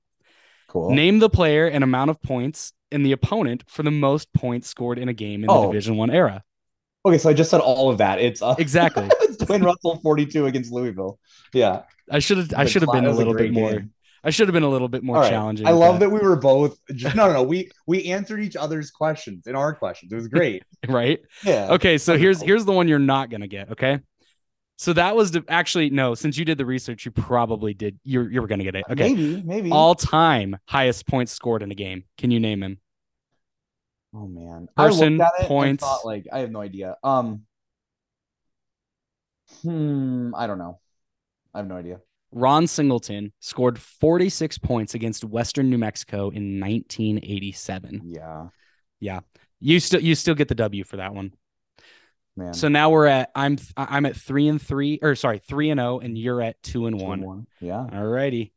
Cool. 0.73 0.91
Name 0.91 1.19
the 1.19 1.29
player 1.29 1.67
and 1.67 1.85
amount 1.85 2.09
of 2.09 2.23
points 2.23 2.73
and 2.91 3.05
the 3.05 3.13
opponent 3.13 3.63
for 3.69 3.83
the 3.83 3.91
most 3.91 4.33
points 4.33 4.69
scored 4.69 4.99
in 4.99 5.07
a 5.07 5.13
game 5.13 5.43
in 5.43 5.49
the 5.49 5.53
Oh. 5.53 5.67
Division 5.67 5.99
1 5.99 6.11
era. 6.11 6.43
Okay, 7.05 7.19
so 7.19 7.29
I 7.29 7.35
just 7.35 7.51
said 7.51 7.61
all 7.61 7.91
of 7.91 7.99
that. 7.99 8.19
It's 8.21 8.41
uh, 8.41 8.55
Exactly. 8.59 9.07
it's 9.21 9.37
Dwayne 9.37 9.63
Russell 9.63 10.01
42 10.03 10.47
against 10.47 10.73
Louisville. 10.73 11.19
Yeah. 11.53 11.83
I 12.11 12.21
should 12.21 12.39
have 12.39 12.55
I 12.57 12.65
should 12.65 12.81
have 12.81 12.91
been 12.91 13.05
a 13.05 13.13
little 13.13 13.35
bit 13.35 13.53
great 13.53 13.53
more. 13.53 13.85
I 14.25 14.31
should 14.31 14.49
have 14.49 14.55
been 14.55 14.63
a 14.63 14.69
little 14.69 14.89
bit 14.89 15.03
more 15.03 15.17
right. 15.17 15.29
challenging. 15.29 15.67
I 15.67 15.73
love 15.73 16.01
that 16.01 16.09
we 16.09 16.21
were 16.21 16.37
both 16.37 16.79
just 16.95 17.15
no 17.15 17.27
no 17.27 17.35
no. 17.35 17.43
We 17.43 17.71
we 17.87 18.07
answered 18.07 18.41
each 18.41 18.57
other's 18.57 18.91
questions 18.91 19.47
in 19.47 19.55
our 19.55 19.75
questions. 19.75 20.11
It 20.11 20.17
was 20.17 20.29
great. 20.29 20.63
right? 20.89 21.21
Yeah. 21.45 21.73
Okay, 21.73 21.99
so 21.99 22.17
here's 22.17 22.41
here's 22.41 22.65
the 22.65 22.73
one 22.73 22.89
you're 22.89 22.99
not 22.99 23.29
gonna 23.29 23.47
get. 23.47 23.73
Okay, 23.73 24.01
so 24.83 24.93
that 24.95 25.15
was 25.15 25.31
the 25.31 25.45
actually 25.49 25.91
no. 25.91 26.15
Since 26.17 26.37
you 26.37 26.45
did 26.45 26.59
the 26.59 26.67
research, 26.67 27.05
you 27.05 27.13
probably 27.13 27.73
did. 27.73 28.01
You're 28.03 28.29
you 28.29 28.41
were 28.41 28.49
gonna 28.49 28.65
get 28.65 28.75
it. 28.75 28.85
Okay, 28.91 29.15
Maybe, 29.15 29.43
maybe. 29.43 29.71
all 29.71 29.95
time 29.95 30.59
highest 30.67 31.07
points 31.07 31.31
scored 31.31 31.63
in 31.63 31.71
a 31.71 31.75
game. 31.77 32.05
Can 32.19 32.33
you 32.33 32.41
name 32.41 32.63
him? 32.63 32.79
oh 34.13 34.27
man. 34.27 34.69
Person, 34.77 35.21
I 35.21 35.25
looked 35.25 35.39
at 35.39 35.45
it 35.45 35.49
points. 35.49 35.85
thought 35.85 36.05
like 36.05 36.27
I 36.33 36.41
have 36.41 36.51
no 36.51 36.61
idea. 36.61 36.97
Um 37.05 37.43
Hmm, 39.63 40.35
I 40.35 40.47
don't 40.47 40.59
know. 40.59 40.81
I 41.55 41.59
have 41.59 41.69
no 41.69 41.77
idea. 41.77 42.01
Ron 42.33 42.67
Singleton 42.67 43.33
scored 43.41 43.79
46 43.79 44.59
points 44.59 44.95
against 44.95 45.23
Western 45.25 45.69
New 45.71 45.79
Mexico 45.79 46.31
in 46.31 46.59
1987. 46.59 48.01
Yeah. 48.05 48.49
Yeah, 49.01 49.21
You 49.61 49.81
still 49.81 50.01
you 50.01 50.15
still 50.15 50.35
get 50.35 50.49
the 50.49 50.55
W 50.55 50.85
for 50.85 50.97
that 50.97 51.15
one. 51.15 51.35
Man. 52.37 52.55
So 52.55 52.69
now 52.69 52.91
we're 52.91 53.07
at 53.07 53.31
I'm 53.35 53.59
I'm 53.77 54.07
at 54.07 54.17
three 54.17 54.49
and 54.49 54.61
three 54.61 54.99
or 55.03 55.15
sorry 55.15 55.39
three 55.39 55.71
and 55.71 55.79
zero, 55.79 55.99
and 56.01 56.17
you're 56.17 56.43
at 56.43 56.63
two 56.63 56.87
and 56.87 56.99
Two 56.99 57.05
one. 57.05 57.19
and 57.21 57.27
one. 57.29 57.47
Yeah. 57.61 57.87
All 57.93 58.07
righty, 58.07 58.53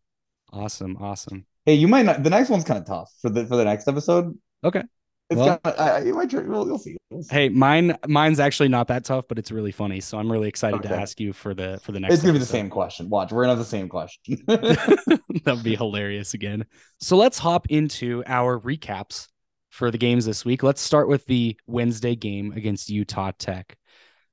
awesome, 0.51 0.97
awesome. 0.99 1.45
Hey, 1.65 1.75
you 1.75 1.87
might 1.87 2.05
not. 2.05 2.23
The 2.23 2.29
next 2.29 2.49
one's 2.49 2.63
kind 2.63 2.79
of 2.79 2.85
tough 2.85 3.11
for 3.21 3.29
the 3.29 3.45
for 3.45 3.55
the 3.57 3.65
next 3.65 3.87
episode. 3.87 4.37
Okay. 4.63 4.83
It's 5.31 5.39
Well- 5.39 5.57
kind 5.57 5.75
of. 5.75 5.79
I, 5.79 5.99
you 6.05 6.13
might. 6.13 6.31
We'll, 6.31 6.67
you'll 6.67 6.77
see. 6.77 6.97
We'll 7.09 7.23
see. 7.23 7.33
Hey, 7.33 7.49
mine 7.49 7.97
mine's 8.07 8.39
actually 8.39 8.69
not 8.69 8.89
that 8.89 9.05
tough, 9.05 9.25
but 9.27 9.39
it's 9.39 9.51
really 9.51 9.71
funny. 9.71 9.99
So 9.99 10.19
I'm 10.19 10.31
really 10.31 10.47
excited 10.47 10.83
to 10.83 10.95
ask 10.95 11.19
you 11.19 11.33
for 11.33 11.55
the 11.55 11.79
for 11.81 11.91
the 11.93 11.99
next. 11.99 12.13
It's 12.13 12.21
gonna 12.21 12.33
be 12.33 12.39
the 12.39 12.45
same 12.45 12.69
question. 12.69 13.09
Watch, 13.09 13.31
we're 13.31 13.41
gonna 13.43 13.53
have 13.53 13.57
the 13.59 13.65
same 13.65 13.89
question. 13.89 14.37
that 14.47 15.21
would 15.47 15.63
be 15.63 15.75
hilarious 15.75 16.35
again. 16.35 16.65
So 16.99 17.17
let's 17.17 17.39
hop 17.39 17.65
into 17.69 18.23
our 18.27 18.59
recaps 18.59 19.27
for 19.75 19.91
the 19.91 19.97
games 19.97 20.25
this 20.25 20.45
week. 20.45 20.63
Let's 20.63 20.81
start 20.81 21.09
with 21.09 21.25
the 21.25 21.57
Wednesday 21.67 22.15
game 22.15 22.53
against 22.53 22.89
Utah 22.89 23.31
Tech. 23.37 23.77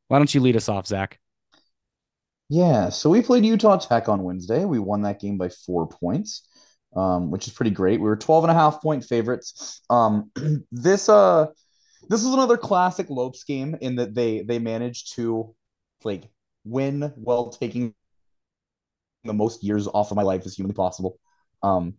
Why 0.06 0.18
don't 0.18 0.32
you 0.32 0.40
lead 0.40 0.56
us 0.56 0.68
off, 0.68 0.86
Zach? 0.86 1.18
yeah. 2.48 2.90
So 2.90 3.10
we 3.10 3.22
played 3.22 3.44
Utah 3.44 3.78
Tech 3.78 4.08
on 4.08 4.22
Wednesday. 4.22 4.64
We 4.64 4.78
won 4.78 5.02
that 5.02 5.20
game 5.20 5.38
by 5.38 5.48
four 5.48 5.88
points, 5.88 6.46
um, 6.94 7.30
which 7.30 7.46
is 7.48 7.52
pretty 7.52 7.70
great. 7.70 7.98
We 7.98 8.06
were 8.06 8.16
12 8.16 8.44
and 8.44 8.50
a 8.50 8.54
half 8.54 8.80
point 8.80 9.04
favorites. 9.04 9.80
Um, 9.90 10.30
this 10.72 11.08
uh, 11.08 11.46
this 12.08 12.22
was 12.22 12.34
another 12.34 12.56
classic 12.56 13.10
Lopes 13.10 13.44
game 13.44 13.76
in 13.80 13.96
that 13.96 14.14
they 14.14 14.42
they 14.42 14.58
managed 14.58 15.14
to 15.14 15.54
like 16.04 16.28
win 16.64 17.12
while 17.16 17.50
taking 17.50 17.94
the 19.24 19.32
most 19.32 19.64
years 19.64 19.88
off 19.88 20.10
of 20.10 20.16
my 20.16 20.22
life 20.22 20.42
as 20.44 20.54
humanly 20.54 20.74
possible. 20.74 21.18
Um, 21.62 21.94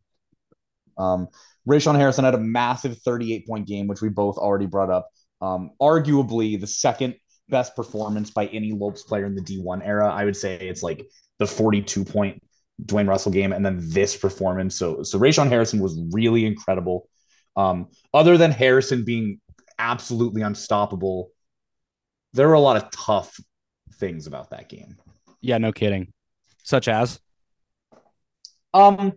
Um, 0.98 1.28
Rayshon 1.68 1.96
Harrison 1.96 2.26
had 2.26 2.36
a 2.36 2.40
massive 2.40 2.98
38 3.00 3.48
point 3.48 3.68
game, 3.68 3.88
which 3.88 4.02
we 4.02 4.10
both 4.10 4.38
already 4.38 4.66
brought 4.66 4.90
up. 4.90 5.10
Um, 5.42 5.72
arguably 5.82 6.60
the 6.60 6.68
second 6.68 7.16
best 7.50 7.76
performance 7.76 8.32
by 8.32 8.48
any 8.48 8.72
Lopes 8.72 9.04
player 9.04 9.26
in 9.26 9.36
the 9.36 9.42
D1 9.42 9.86
era. 9.86 10.10
I 10.10 10.26
would 10.26 10.38
say 10.38 10.56
it's 10.56 10.84
like 10.84 11.06
the 11.40 11.48
42 11.48 12.06
point 12.06 12.42
Dwayne 12.82 13.08
Russell 13.08 13.32
game 13.32 13.54
and 13.54 13.66
then 13.66 13.80
this 13.82 14.16
performance. 14.16 14.76
So 14.76 15.04
so 15.04 15.20
Rayshon 15.20 15.50
Harrison 15.50 15.80
was 15.80 16.00
really 16.12 16.46
incredible. 16.46 17.08
Um, 17.56 17.90
other 18.14 18.38
than 18.38 18.52
Harrison 18.52 19.06
being 19.06 19.40
absolutely 19.78 20.42
unstoppable, 20.42 21.30
there 22.34 22.48
were 22.48 22.56
a 22.56 22.60
lot 22.60 22.78
of 22.78 22.90
tough 22.92 23.40
things 23.96 24.26
about 24.28 24.50
that 24.50 24.70
game. 24.70 24.98
Yeah, 25.42 25.58
no 25.58 25.72
kidding. 25.72 26.12
Such 26.64 26.88
as 26.88 27.20
Um 28.74 29.14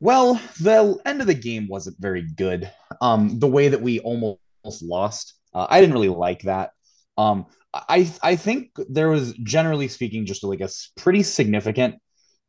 well, 0.00 0.40
the 0.60 0.98
end 1.04 1.20
of 1.20 1.26
the 1.26 1.34
game 1.34 1.68
wasn't 1.68 2.00
very 2.00 2.22
good. 2.22 2.70
Um 3.00 3.38
the 3.38 3.48
way 3.48 3.68
that 3.68 3.82
we 3.82 4.00
almost 4.00 4.38
lost. 4.82 5.34
Uh, 5.54 5.66
I 5.68 5.80
didn't 5.80 5.94
really 5.94 6.08
like 6.08 6.42
that. 6.42 6.70
Um 7.16 7.46
I 7.72 8.12
I 8.22 8.36
think 8.36 8.70
there 8.88 9.08
was 9.08 9.32
generally 9.34 9.88
speaking 9.88 10.26
just 10.26 10.42
like 10.42 10.60
a 10.60 10.70
pretty 10.96 11.22
significant 11.22 11.96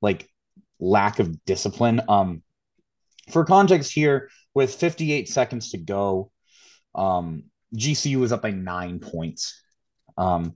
like 0.01 0.27
lack 0.79 1.19
of 1.19 1.43
discipline. 1.45 2.01
Um 2.09 2.43
for 3.29 3.45
context 3.45 3.93
here, 3.93 4.29
with 4.53 4.73
58 4.73 5.29
seconds 5.29 5.71
to 5.71 5.77
go, 5.77 6.31
um 6.95 7.43
GCU 7.75 8.17
was 8.17 8.31
up 8.31 8.41
by 8.41 8.51
nine 8.51 8.99
points. 8.99 9.61
Um, 10.17 10.55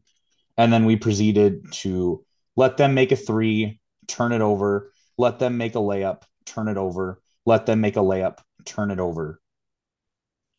and 0.58 0.72
then 0.72 0.86
we 0.86 0.96
proceeded 0.96 1.72
to 1.72 2.24
let 2.56 2.78
them 2.78 2.94
make 2.94 3.12
a 3.12 3.16
three, 3.16 3.80
turn 4.08 4.32
it 4.32 4.42
over, 4.42 4.92
let 5.18 5.40
them 5.40 5.58
make 5.58 5.76
a 5.76 5.80
layup, 5.80 6.24
turn 6.46 6.68
it 6.68 6.78
over, 6.78 7.22
let 7.46 7.66
them 7.66 7.82
make 7.82 7.98
a 7.98 8.02
layup, 8.02 8.40
turn 8.66 8.92
it 8.92 9.00
over. 9.00 9.40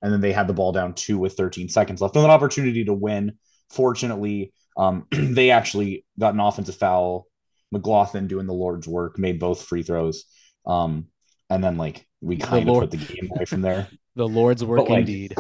And 0.02 0.12
then 0.12 0.20
they 0.20 0.32
had 0.32 0.46
the 0.46 0.54
ball 0.54 0.72
down 0.72 0.94
two 0.94 1.18
with 1.18 1.34
13 1.34 1.68
seconds 1.68 2.00
left, 2.00 2.16
and 2.16 2.24
an 2.24 2.30
opportunity 2.30 2.84
to 2.84 2.92
win. 2.92 3.38
Fortunately, 3.70 4.52
um, 4.76 5.06
they 5.10 5.50
actually 5.50 6.04
got 6.18 6.34
an 6.34 6.40
offensive 6.40 6.76
foul. 6.76 7.26
McGlothan 7.74 8.28
doing 8.28 8.46
the 8.46 8.54
Lord's 8.54 8.86
work 8.86 9.18
made 9.18 9.40
both 9.40 9.62
free 9.62 9.82
throws. 9.82 10.24
Um, 10.64 11.06
and 11.50 11.62
then 11.62 11.76
like 11.76 12.06
we 12.20 12.36
kind 12.36 12.68
of 12.68 12.74
Lord. 12.74 12.90
put 12.90 12.98
the 12.98 13.14
game 13.14 13.30
away 13.34 13.44
from 13.44 13.62
there. 13.62 13.88
the 14.16 14.28
Lord's 14.28 14.64
work 14.64 14.88
like, 14.88 15.00
indeed. 15.00 15.34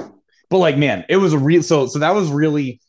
But 0.50 0.58
like, 0.58 0.76
man, 0.76 1.04
it 1.08 1.16
was 1.16 1.32
a 1.32 1.38
real 1.38 1.62
so 1.62 1.86
so 1.86 1.98
that 2.00 2.14
was 2.14 2.30
really 2.30 2.80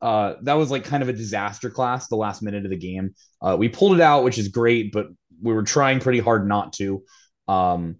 uh 0.00 0.34
that 0.42 0.54
was 0.54 0.70
like 0.70 0.84
kind 0.84 1.02
of 1.02 1.08
a 1.08 1.12
disaster 1.12 1.70
class 1.70 2.08
the 2.08 2.16
last 2.16 2.42
minute 2.42 2.64
of 2.64 2.70
the 2.70 2.76
game. 2.76 3.14
Uh 3.40 3.56
we 3.58 3.68
pulled 3.68 3.94
it 3.94 4.00
out, 4.00 4.24
which 4.24 4.38
is 4.38 4.48
great, 4.48 4.92
but 4.92 5.06
we 5.42 5.52
were 5.52 5.62
trying 5.62 6.00
pretty 6.00 6.20
hard 6.20 6.46
not 6.46 6.72
to. 6.74 7.02
Um 7.48 7.96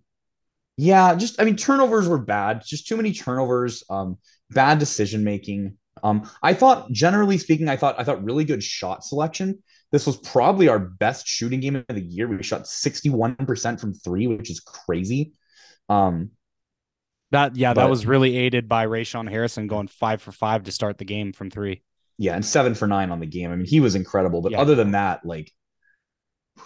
yeah, 0.76 1.14
just 1.14 1.40
I 1.40 1.44
mean 1.44 1.56
turnovers 1.56 2.08
were 2.08 2.18
bad, 2.18 2.62
just 2.66 2.86
too 2.86 2.96
many 2.96 3.12
turnovers, 3.12 3.84
um 3.90 4.18
bad 4.50 4.78
decision 4.78 5.24
making. 5.24 5.76
Um 6.02 6.28
I 6.42 6.54
thought 6.54 6.90
generally 6.92 7.38
speaking, 7.38 7.68
I 7.68 7.76
thought 7.76 7.96
I 7.98 8.04
thought 8.04 8.24
really 8.24 8.44
good 8.44 8.62
shot 8.62 9.04
selection. 9.04 9.62
This 9.92 10.06
was 10.06 10.16
probably 10.16 10.68
our 10.68 10.78
best 10.78 11.26
shooting 11.26 11.60
game 11.60 11.76
of 11.76 11.84
the 11.88 12.00
year. 12.00 12.28
We 12.28 12.42
shot 12.42 12.66
61% 12.66 13.80
from 13.80 13.92
3, 13.94 14.26
which 14.28 14.50
is 14.50 14.60
crazy. 14.60 15.34
Um 15.88 16.30
That 17.32 17.56
yeah, 17.56 17.74
that 17.74 17.88
was 17.88 18.06
really 18.06 18.36
aided 18.36 18.68
by 18.68 18.86
Rayshon 18.86 19.28
Harrison 19.28 19.66
going 19.66 19.88
five 19.88 20.20
for 20.20 20.32
five 20.32 20.64
to 20.64 20.72
start 20.72 20.98
the 20.98 21.04
game 21.04 21.32
from 21.32 21.50
three. 21.50 21.82
Yeah, 22.18 22.34
and 22.34 22.44
seven 22.44 22.74
for 22.74 22.86
nine 22.86 23.10
on 23.10 23.20
the 23.20 23.26
game. 23.26 23.50
I 23.50 23.56
mean, 23.56 23.66
he 23.66 23.80
was 23.80 23.94
incredible. 23.94 24.42
But 24.42 24.52
Yeah. 24.52 24.60
other 24.60 24.74
than 24.74 24.90
that, 24.92 25.24
like, 25.24 25.50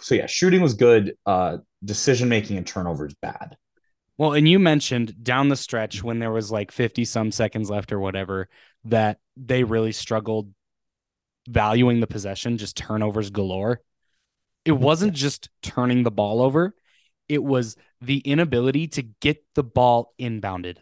so 0.01 0.15
yeah, 0.15 0.27
shooting 0.27 0.61
was 0.61 0.75
good. 0.75 1.17
Uh, 1.27 1.59
decision 1.85 2.29
making 2.29 2.57
and 2.57 2.67
turnovers 2.67 3.15
bad. 3.21 3.57
Well, 4.17 4.33
and 4.35 4.49
you 4.49 4.59
mentioned 4.59 5.23
down 5.25 5.49
the 5.49 5.57
stretch 5.57 6.03
when 6.03 6.19
there 6.19 6.31
was 6.31 6.51
like 6.51 6.71
50 6.71 7.05
some 7.05 7.33
seconds 7.33 7.69
left 7.69 7.93
or 7.93 7.99
whatever 7.99 8.49
that 8.85 9.19
they 9.37 9.65
really 9.65 9.93
struggled 9.93 10.53
valuing 11.49 12.01
the 12.01 12.07
possession, 12.07 12.57
just 12.59 12.77
turnovers 12.77 13.31
galore. 13.31 13.81
It 14.65 14.73
wasn't 14.73 15.13
just 15.15 15.51
turning 15.63 16.05
the 16.05 16.11
ball 16.11 16.41
over, 16.41 16.75
it 17.29 17.43
was 17.43 17.77
the 18.01 18.19
inability 18.19 18.89
to 18.89 19.03
get 19.03 19.45
the 19.55 19.65
ball 19.65 20.15
inbounded. 20.19 20.79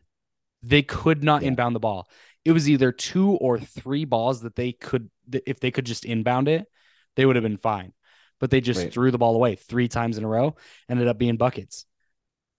They 0.62 0.82
could 0.82 1.24
not 1.24 1.42
Yeah. 1.42 1.48
inbound 1.48 1.74
the 1.74 1.80
ball. 1.80 2.08
It 2.44 2.52
was 2.52 2.68
either 2.68 2.92
two 2.92 3.30
or 3.30 3.58
three 3.58 4.04
balls 4.04 4.42
that 4.42 4.56
they 4.56 4.72
could, 4.72 5.10
if 5.32 5.58
they 5.60 5.70
could 5.70 5.86
just 5.86 6.04
inbound 6.04 6.48
it, 6.48 6.66
they 7.16 7.26
would 7.26 7.36
have 7.36 7.42
been 7.44 7.56
fine. 7.58 7.92
But 8.42 8.50
they 8.50 8.60
just 8.60 8.80
Right. 8.80 8.92
threw 8.92 9.12
the 9.12 9.18
ball 9.18 9.36
away 9.36 9.54
three 9.54 9.86
times 9.86 10.18
in 10.18 10.24
a 10.24 10.28
row, 10.28 10.56
ended 10.90 11.06
up 11.06 11.16
being 11.16 11.36
buckets. 11.36 11.86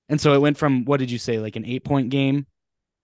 And 0.07 0.19
so 0.19 0.33
it 0.33 0.39
went 0.39 0.57
from 0.57 0.85
what 0.85 1.01
did 1.01 1.11
you 1.11 1.17
say, 1.17 1.39
like 1.39 1.57
an 1.57 1.65
eight 1.65 1.83
point 1.83 2.09
game? 2.09 2.47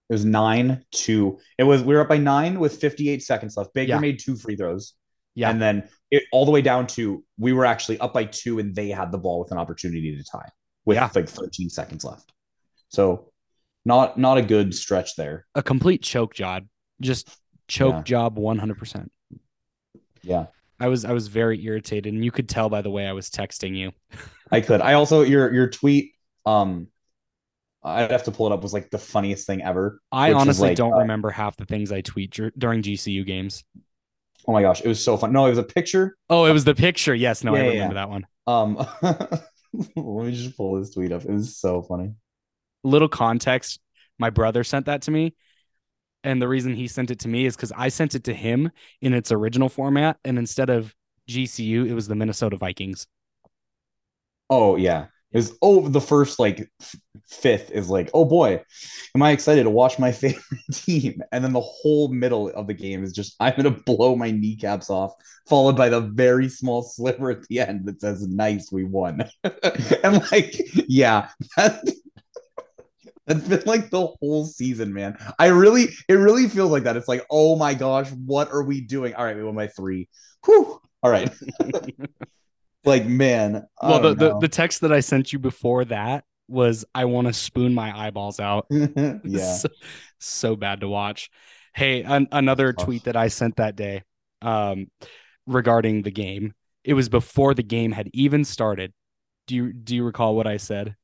It 0.09 0.13
was 0.13 0.23
nine 0.23 0.85
to 0.91 1.39
it 1.57 1.63
was 1.65 1.83
we 1.83 1.93
were 1.93 1.99
up 1.99 2.07
by 2.07 2.17
nine 2.17 2.57
with 2.57 2.79
58 2.79 3.21
seconds 3.21 3.57
left. 3.57 3.73
Baker 3.73 3.89
Yeah. 3.89 3.99
made 3.99 4.17
two 4.19 4.37
free 4.37 4.55
throws. 4.55 4.93
Yeah. 5.35 5.49
And 5.51 5.61
then 5.61 5.89
it 6.09 6.23
all 6.31 6.45
the 6.45 6.51
way 6.51 6.61
down 6.61 6.87
to 6.87 7.21
we 7.37 7.51
were 7.51 7.65
actually 7.65 7.99
up 7.99 8.13
by 8.13 8.23
two 8.23 8.59
and 8.59 8.73
they 8.73 8.87
had 8.89 9.11
the 9.11 9.17
ball 9.17 9.41
with 9.41 9.51
an 9.51 9.57
opportunity 9.57 10.15
to 10.15 10.23
tie 10.23 10.49
with 10.85 10.95
Yeah. 10.95 11.09
like 11.13 11.27
13 11.27 11.69
seconds 11.69 12.05
left. 12.05 12.31
So 12.87 13.31
not 13.83 14.17
not 14.17 14.37
a 14.37 14.41
good 14.41 14.73
stretch 14.73 15.17
there. 15.17 15.45
A 15.53 15.61
complete 15.61 16.01
choke 16.01 16.33
job. 16.33 16.65
Just 17.01 17.27
choke 17.67 17.93
Yeah. 17.95 18.03
job 18.03 18.37
100%. 18.39 19.11
Yeah. 20.23 20.47
I 20.79 20.87
was 20.87 21.05
I 21.05 21.11
was 21.13 21.27
very 21.27 21.63
irritated 21.63 22.13
and 22.13 22.23
you 22.23 22.31
could 22.31 22.47
tell 22.49 22.69
by 22.69 22.81
the 22.81 22.89
way 22.89 23.07
I 23.07 23.13
was 23.13 23.29
texting 23.29 23.75
you. 23.75 23.91
I 24.51 24.61
could. 24.61 24.81
I 24.81 24.93
also 24.93 25.21
your 25.21 25.53
your 25.53 25.69
tweet 25.69 26.13
um 26.45 26.87
I'd 27.83 28.11
have 28.11 28.23
to 28.23 28.31
pull 28.31 28.47
it 28.47 28.53
up 28.53 28.61
was 28.61 28.73
like 28.73 28.89
the 28.89 28.97
funniest 28.97 29.47
thing 29.47 29.61
ever. 29.61 30.01
I 30.11 30.33
honestly 30.33 30.69
like, 30.69 30.77
don't 30.77 30.93
uh, 30.93 30.99
remember 30.99 31.29
half 31.29 31.55
the 31.57 31.65
things 31.65 31.91
I 31.91 32.01
tweet 32.01 32.31
dur- 32.31 32.51
during 32.57 32.81
GCU 32.81 33.23
games. 33.23 33.63
Oh 34.47 34.53
my 34.53 34.61
gosh, 34.61 34.81
it 34.81 34.87
was 34.87 35.03
so 35.03 35.17
fun. 35.17 35.31
No, 35.31 35.45
it 35.45 35.49
was 35.49 35.59
a 35.59 35.63
picture. 35.63 36.17
Oh, 36.29 36.45
it 36.45 36.51
was 36.51 36.65
the 36.65 36.75
picture. 36.75 37.13
Yes, 37.15 37.43
no, 37.43 37.55
I 37.55 37.59
Yeah, 37.59 37.63
yeah, 37.63 37.69
remember 37.69 37.93
yeah. 37.93 37.93
that 37.95 38.09
one. 38.09 38.27
Um 38.47 38.75
let 39.95 40.25
me 40.25 40.31
just 40.31 40.57
pull 40.57 40.79
this 40.79 40.91
tweet 40.91 41.11
up. 41.11 41.23
It 41.23 41.31
was 41.31 41.57
so 41.57 41.81
funny. 41.83 42.13
Little 42.83 43.09
context, 43.09 43.79
my 44.17 44.29
brother 44.29 44.63
sent 44.63 44.85
that 44.85 45.03
to 45.03 45.11
me. 45.11 45.35
And 46.23 46.41
the 46.41 46.47
reason 46.47 46.73
he 46.73 46.87
sent 46.87 47.11
it 47.11 47.19
to 47.19 47.27
me 47.27 47.45
is 47.45 47.55
because 47.55 47.71
I 47.71 47.89
sent 47.89 48.15
it 48.15 48.23
to 48.25 48.33
him 48.33 48.71
in 49.01 49.13
its 49.13 49.31
original 49.31 49.69
format. 49.69 50.17
And 50.25 50.37
instead 50.37 50.69
of 50.69 50.93
GCU, 51.29 51.87
it 51.87 51.93
was 51.93 52.07
the 52.07 52.15
Minnesota 52.15 52.57
Vikings. 52.57 53.07
Oh 54.49 54.75
yeah. 54.75 55.07
It 55.31 55.37
was 55.37 55.57
oh 55.61 55.87
the 55.87 56.01
first 56.01 56.39
like 56.39 56.71
fifth 57.27 57.69
is 57.69 57.87
like, 57.87 58.09
oh 58.15 58.25
boy, 58.25 58.63
am 59.15 59.21
I 59.21 59.31
excited 59.31 59.63
to 59.63 59.69
watch 59.69 59.99
my 59.99 60.11
favorite 60.13 60.43
team? 60.73 61.21
And 61.31 61.43
then 61.43 61.53
the 61.53 61.61
whole 61.61 62.07
middle 62.07 62.49
of 62.49 62.65
the 62.65 62.73
game 62.73 63.03
is 63.03 63.13
just 63.13 63.35
I'm 63.39 63.55
gonna 63.55 63.69
blow 63.69 64.15
my 64.15 64.31
kneecaps 64.31 64.89
off, 64.89 65.13
followed 65.47 65.77
by 65.77 65.89
the 65.89 66.01
very 66.01 66.49
small 66.49 66.81
sliver 66.81 67.29
at 67.29 67.47
the 67.47 67.59
end 67.59 67.85
that 67.85 68.01
says, 68.01 68.27
Nice, 68.27 68.71
we 68.71 68.83
won. 68.85 69.23
and 70.03 70.31
like, 70.31 70.55
yeah, 70.87 71.29
that, 71.57 71.87
that's 73.29 73.47
been 73.47 73.61
like 73.65 73.91
the 73.91 74.07
whole 74.07 74.45
season, 74.45 74.91
man. 74.91 75.17
I 75.37 75.47
really, 75.47 75.89
it 76.07 76.15
really 76.15 76.49
feels 76.49 76.71
like 76.71 76.83
that. 76.83 76.97
It's 76.97 77.07
like, 77.07 77.25
oh 77.29 77.55
my 77.55 77.75
gosh, 77.75 78.09
what 78.09 78.51
are 78.51 78.63
we 78.63 78.81
doing? 78.81 79.13
All 79.13 79.23
right, 79.23 79.35
we 79.35 79.43
won 79.43 79.55
by 79.55 79.67
three. 79.67 80.09
Whew. 80.45 80.81
All 81.03 81.11
right. 81.11 81.31
like, 82.85 83.05
man. 83.05 83.67
I 83.79 83.89
Well, 83.89 84.01
the, 84.01 84.15
the, 84.15 84.39
the 84.39 84.47
text 84.47 84.81
that 84.81 84.91
I 84.91 84.99
sent 85.01 85.31
you 85.31 85.37
before 85.37 85.85
that 85.85 86.23
was 86.47 86.85
I 86.95 87.05
want 87.05 87.27
to 87.27 87.33
spoon 87.33 87.75
my 87.75 87.95
eyeballs 87.95 88.39
out. 88.39 88.65
yeah. 88.71 89.53
so, 89.57 89.69
so 90.17 90.55
bad 90.55 90.81
to 90.81 90.87
watch. 90.87 91.29
Hey, 91.75 92.01
an, 92.01 92.27
another 92.31 92.73
Tough. 92.73 92.85
tweet 92.85 93.03
that 93.03 93.15
I 93.15 93.27
sent 93.27 93.57
that 93.57 93.75
day 93.75 94.01
um, 94.41 94.87
regarding 95.45 96.01
the 96.01 96.11
game. 96.11 96.53
It 96.83 96.95
was 96.95 97.09
before 97.09 97.53
the 97.53 97.63
game 97.63 97.91
had 97.91 98.09
even 98.13 98.43
started. 98.43 98.91
Do 99.45 99.55
you 99.55 99.73
do 99.73 99.95
you 99.95 100.03
recall 100.03 100.35
what 100.35 100.47
I 100.47 100.57
said? 100.57 100.95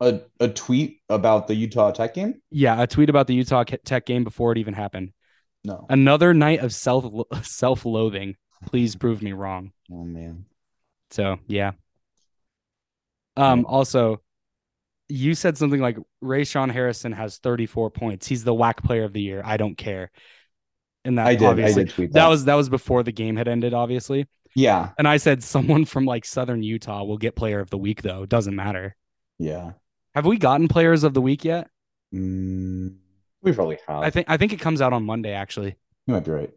A, 0.00 0.20
a 0.38 0.48
tweet 0.48 1.00
about 1.08 1.48
the 1.48 1.54
Utah 1.54 1.90
Tech 1.90 2.14
game? 2.14 2.40
Yeah, 2.50 2.80
a 2.80 2.86
tweet 2.86 3.10
about 3.10 3.26
the 3.26 3.34
Utah 3.34 3.64
Tech 3.64 4.06
game 4.06 4.22
before 4.24 4.52
it 4.52 4.58
even 4.58 4.74
happened. 4.74 5.12
No. 5.64 5.86
Another 5.90 6.32
night 6.34 6.60
of 6.60 6.72
self 6.72 7.04
self 7.42 7.84
loathing. 7.84 8.36
Please 8.66 8.96
prove 8.96 9.22
me 9.22 9.32
wrong. 9.32 9.72
Oh 9.90 10.04
man. 10.04 10.44
So 11.10 11.38
yeah. 11.48 11.72
Um. 13.36 13.66
Also, 13.66 14.20
you 15.08 15.34
said 15.34 15.56
something 15.58 15.80
like 15.80 15.96
Rayshon 16.22 16.70
Harrison 16.70 17.12
has 17.12 17.38
34 17.38 17.90
points. 17.90 18.26
He's 18.26 18.44
the 18.44 18.54
WAC 18.54 18.78
player 18.84 19.04
of 19.04 19.12
the 19.12 19.22
year. 19.22 19.42
I 19.44 19.56
don't 19.56 19.76
care. 19.76 20.10
And 21.04 21.18
that 21.18 21.26
I 21.26 21.34
did. 21.34 21.44
I 21.44 21.50
obviously 21.50 21.84
did 21.84 21.94
tweet 21.94 22.12
that. 22.12 22.20
that 22.20 22.26
was 22.28 22.44
that 22.44 22.54
was 22.54 22.68
before 22.68 23.02
the 23.02 23.12
game 23.12 23.36
had 23.36 23.48
ended, 23.48 23.74
obviously. 23.74 24.26
yeah. 24.54 24.90
And 24.98 25.06
I 25.08 25.16
said 25.18 25.42
someone 25.42 25.84
from 25.84 26.04
like 26.04 26.24
Southern 26.24 26.62
Utah 26.62 27.04
will 27.04 27.18
get 27.18 27.36
player 27.36 27.60
of 27.60 27.70
the 27.70 27.78
week 27.78 28.02
though. 28.02 28.26
Doesn't 28.26 28.56
matter. 28.56 28.96
Yeah. 29.38 29.72
Have 30.18 30.26
we 30.26 30.36
gotten 30.36 30.66
players 30.66 31.04
of 31.04 31.14
the 31.14 31.20
week 31.20 31.44
yet? 31.44 31.68
Mm, 32.12 32.96
we 33.40 33.52
probably 33.52 33.78
have. 33.86 34.02
I 34.02 34.10
think 34.10 34.28
I 34.28 34.36
think 34.36 34.52
it 34.52 34.58
comes 34.58 34.80
out 34.80 34.92
on 34.92 35.04
Monday 35.04 35.30
actually. 35.30 35.76
you 36.08 36.14
might 36.14 36.24
be 36.24 36.32
right. 36.32 36.50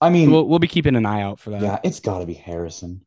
I 0.00 0.10
mean, 0.10 0.32
We'll 0.32 0.48
we'll 0.48 0.58
be 0.58 0.66
keeping 0.66 0.96
an 0.96 1.06
eye 1.06 1.22
out 1.22 1.38
for 1.38 1.50
that. 1.50 1.62
yeah, 1.62 1.78
it's 1.84 2.00
got 2.00 2.18
to 2.18 2.26
be 2.26 2.34
Harrison. 2.34 3.06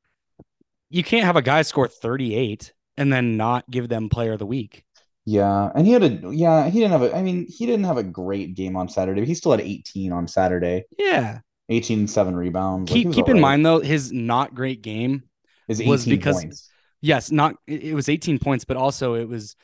You 0.89 1.03
can't 1.03 1.25
have 1.25 1.35
a 1.35 1.41
guy 1.41 1.62
score 1.63 1.89
38. 1.89 2.71
and 2.95 3.12
then 3.12 3.35
not 3.35 3.69
give 3.69 3.89
them 3.89 4.07
player 4.07 4.31
of 4.31 4.39
the 4.39 4.45
week. 4.45 4.85
Yeah, 5.25 5.71
and 5.75 5.85
he 5.85 5.91
had 5.91 6.03
a 6.03 6.33
yeah, 6.33 6.69
he 6.69 6.79
didn't 6.79 6.91
have 6.93 7.01
a 7.03 7.13
I 7.13 7.21
mean, 7.21 7.45
he 7.50 7.65
didn't 7.65 7.83
have 7.83 7.97
a 7.97 8.03
great 8.03 8.55
game 8.55 8.77
on 8.77 8.88
Saturday, 8.88 9.19
but 9.19 9.27
he 9.27 9.35
still 9.35 9.51
had 9.51 9.59
18 9.59 10.13
on 10.13 10.25
Saturday. 10.25 10.85
Yeah. 10.97 11.39
18 11.67 12.07
seven 12.07 12.33
rebounds. 12.33 12.89
Keep 12.89 13.12
keep 13.12 13.27
in 13.27 13.41
mind 13.41 13.65
though, 13.65 13.81
his 13.81 14.13
not 14.13 14.55
great 14.55 14.81
game 14.81 15.23
is 15.67 15.83
was 15.83 16.05
because 16.05 16.38
points. 16.41 16.69
Yes, 17.03 17.29
not 17.29 17.55
it 17.67 17.93
was 17.93 18.10
18 18.10 18.39
points, 18.39 18.65
but 18.65 18.77
also 18.77 19.13
it 19.13 19.29
was 19.29 19.55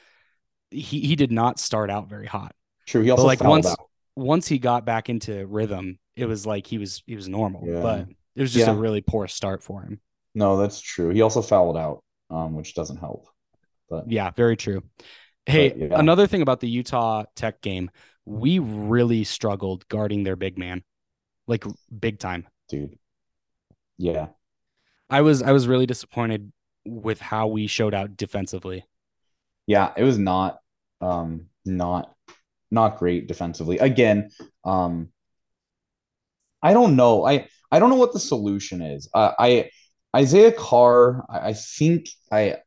he 0.70 1.00
he 1.02 1.16
did 1.16 1.32
not 1.32 1.60
start 1.60 1.90
out 1.90 2.08
very 2.08 2.28
hot. 2.28 2.54
True. 2.86 3.02
He 3.02 3.10
also 3.10 3.24
but 3.24 3.28
like 3.28 3.42
once 3.44 3.66
out. 3.66 3.80
once 4.16 4.48
he 4.48 4.60
got 4.60 4.86
back 4.86 5.10
into 5.10 5.48
rhythm, 5.48 5.98
it 6.16 6.26
was 6.28 6.46
like 6.46 6.68
he 6.68 6.78
was 6.78 7.02
he 7.08 7.16
was 7.16 7.28
normal. 7.28 7.66
Yeah. 7.68 7.82
But 7.82 8.08
it 8.36 8.42
was 8.42 8.54
just 8.54 8.68
Yeah. 8.68 8.74
a 8.74 8.78
really 8.78 9.02
poor 9.02 9.28
start 9.28 9.64
for 9.64 9.82
him. 9.82 10.00
No, 10.36 10.58
that's 10.58 10.80
true. 10.80 11.10
He 11.10 11.22
also 11.24 11.42
fouled 11.42 11.78
out, 11.78 12.04
um, 12.30 12.54
which 12.54 12.76
doesn't 12.76 12.98
help. 12.98 13.26
But 13.90 14.12
Yeah, 14.12 14.30
very 14.32 14.56
true. 14.56 14.84
Hey, 15.48 15.70
But, 15.70 15.78
yeah. 15.80 16.00
another 16.00 16.28
thing 16.28 16.44
about 16.44 16.60
the 16.60 16.70
Utah 16.70 17.24
Tech 17.36 17.62
game, 17.62 17.90
we 18.26 18.60
really 18.60 19.24
struggled 19.24 19.88
guarding 19.88 20.24
their 20.24 20.36
big 20.36 20.58
man, 20.60 20.84
like 21.48 21.66
big 22.00 22.20
time. 22.20 22.48
dude, 22.70 23.00
yeah, 23.98 24.28
I 25.10 25.22
was 25.22 25.42
I 25.42 25.52
was 25.52 25.68
really 25.68 25.88
disappointed 25.88 26.52
with 26.86 27.20
how 27.20 27.48
we 27.48 27.68
showed 27.68 27.94
out 27.94 28.18
defensively. 28.18 28.86
yeah, 29.68 29.92
it 29.98 30.04
was 30.04 30.18
not, 30.18 30.60
um, 31.02 31.46
not, 31.66 32.14
not 32.72 32.98
great 32.98 33.28
defensively. 33.28 33.78
Again, 33.80 34.30
um, 34.64 35.10
I 36.62 36.74
don't 36.74 36.96
know. 36.96 37.26
I 37.26 37.48
I 37.72 37.80
don't 37.80 37.90
know 37.90 37.96
what 37.96 38.14
the 38.14 38.20
solution 38.20 38.82
is. 38.82 39.10
Uh, 39.14 39.32
I 39.40 39.70
Isaiah 40.16 40.52
Carr. 40.52 41.26
I, 41.30 41.50
I 41.50 41.54
think 41.54 42.10
I, 42.32 42.58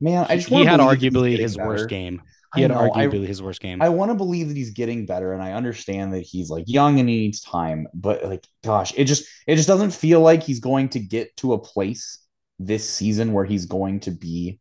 man, 0.00 0.26
I 0.28 0.36
just 0.36 0.48
he 0.48 0.64
had 0.64 0.80
arguably 0.80 1.38
his 1.38 1.56
worst 1.56 1.84
better. 1.84 1.86
game. 1.86 2.22
I 2.54 2.58
He 2.58 2.62
had 2.62 2.70
know, 2.72 2.92
I- 2.92 3.06
arguably 3.06 3.26
his 3.26 3.42
worst 3.42 3.60
game. 3.60 3.80
I 3.80 3.88
want 3.88 4.10
to 4.10 4.14
believe 4.14 4.48
that 4.48 4.56
he's 4.56 4.70
getting 4.70 5.06
better, 5.06 5.32
and 5.32 5.42
I 5.42 5.52
understand 5.52 6.12
that 6.14 6.20
he's 6.20 6.50
like 6.50 6.64
young 6.66 7.00
and 7.00 7.08
he 7.08 7.20
needs 7.20 7.40
time. 7.40 7.86
But 7.94 8.24
like, 8.24 8.46
gosh, 8.62 8.92
it 8.96 9.04
just 9.04 9.24
it 9.46 9.56
just 9.56 9.68
doesn't 9.68 9.92
feel 9.92 10.20
like 10.20 10.42
he's 10.42 10.60
going 10.60 10.90
to 10.90 11.00
get 11.00 11.34
to 11.38 11.54
a 11.54 11.58
place 11.58 12.18
this 12.66 12.88
season 12.88 13.32
where 13.32 13.44
he's 13.44 13.66
going 13.66 14.00
to 14.00 14.10
be 14.10 14.58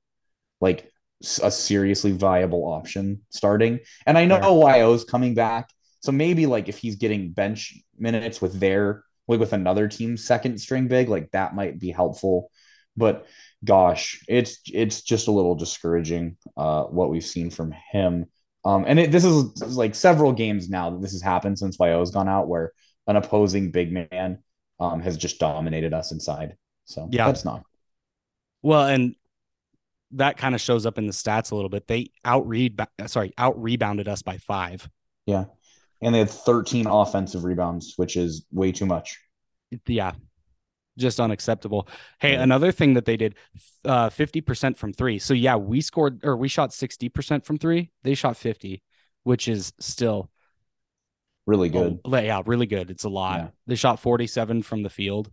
like 0.60 0.92
a 1.44 1.52
seriously 1.52 2.12
viable 2.12 2.66
option 2.66 3.22
starting. 3.30 3.80
And 4.06 4.18
I 4.18 4.26
know 4.26 4.62
Fair. 4.62 4.78
YO's 4.78 5.04
coming 5.04 5.34
back, 5.34 5.70
so 6.02 6.12
maybe 6.12 6.46
like 6.46 6.68
if 6.70 6.78
he's 6.78 6.96
getting 6.96 7.32
bench 7.32 7.76
minutes 7.98 8.42
with 8.42 8.60
their 8.60 9.04
like 9.28 9.40
with 9.40 9.54
another 9.54 9.88
team's 9.88 10.24
second 10.26 10.60
string 10.60 10.88
big, 10.88 11.10
like 11.10 11.30
that 11.32 11.56
might 11.56 11.80
be 11.80 11.92
helpful. 11.92 12.50
But 12.98 13.28
gosh, 13.64 14.24
it's 14.28 14.60
it's 14.66 15.02
just 15.02 15.28
a 15.28 15.32
little 15.32 15.56
discouraging 15.56 16.38
uh, 16.58 16.84
what 16.84 17.10
we've 17.10 17.26
seen 17.26 17.50
from 17.50 17.72
him. 17.92 18.26
Um, 18.66 18.86
and 18.88 19.00
it, 19.00 19.12
this 19.12 19.24
is 19.24 19.54
this 19.54 19.70
is 19.70 19.78
like 19.78 19.96
several 19.96 20.34
games 20.34 20.70
now 20.70 20.90
that 20.90 21.02
this 21.02 21.12
has 21.14 21.22
happened 21.22 21.58
since 21.58 21.78
YO's 21.80 22.12
gone 22.12 22.28
out, 22.30 22.48
where 22.48 22.74
an 23.08 23.16
opposing 23.16 23.72
big 23.72 23.92
man 23.92 24.40
um, 24.80 25.02
has 25.02 25.18
just 25.18 25.40
dominated 25.40 25.94
us 25.94 26.12
inside. 26.12 26.56
So 26.86 27.08
Yeah. 27.12 27.28
that's 27.28 27.46
not 27.46 27.64
Well, 28.62 28.86
and 28.86 29.16
that 30.12 30.38
kind 30.38 30.54
of 30.56 30.62
shows 30.62 30.86
up 30.86 30.98
in 30.98 31.08
the 31.08 31.14
stats 31.14 31.52
a 31.52 31.56
little 31.56 31.70
bit. 31.70 31.88
They 31.88 32.12
out 32.26 32.48
read 32.48 32.80
sorry, 33.08 33.34
out 33.38 33.62
rebounded 33.62 34.08
us 34.08 34.22
by 34.22 34.38
five. 34.38 34.90
yeah. 35.26 35.46
And 36.04 36.16
they 36.16 36.20
had 36.20 36.32
13 36.32 36.88
offensive 36.88 37.44
rebounds, 37.44 37.94
which 37.96 38.18
is 38.18 38.44
way 38.52 38.72
too 38.72 38.88
much. 38.88 39.20
Yeah. 39.86 40.14
Just 40.98 41.20
unacceptable. 41.20 41.88
Hey, 42.20 42.32
Right. 42.36 42.42
another 42.42 42.72
thing 42.72 42.96
that 42.96 43.06
they 43.06 43.18
did, 43.18 43.36
uh, 43.86 44.10
50% 44.10 44.78
from 44.78 44.94
three. 44.94 45.20
So 45.20 45.36
yeah, 45.36 45.58
we 45.58 45.80
scored 45.80 46.22
or 46.26 46.36
we 46.36 46.48
shot 46.48 46.72
60% 46.74 47.46
from 47.46 47.60
three. 47.60 47.92
They 48.02 48.16
shot 48.16 48.36
50, 48.36 48.82
which 49.24 49.48
is 49.48 49.74
still 49.80 50.32
Really 51.48 51.70
good. 51.70 52.00
Oh, 52.04 52.18
yeah, 52.18 52.42
really 52.46 52.66
good. 52.68 52.90
It's 52.92 53.04
a 53.04 53.10
lot. 53.10 53.40
Yeah. 53.40 53.48
They 53.68 53.76
shot 53.76 54.00
47 54.00 54.64
from 54.64 54.84
the 54.84 54.90
field. 54.90 55.32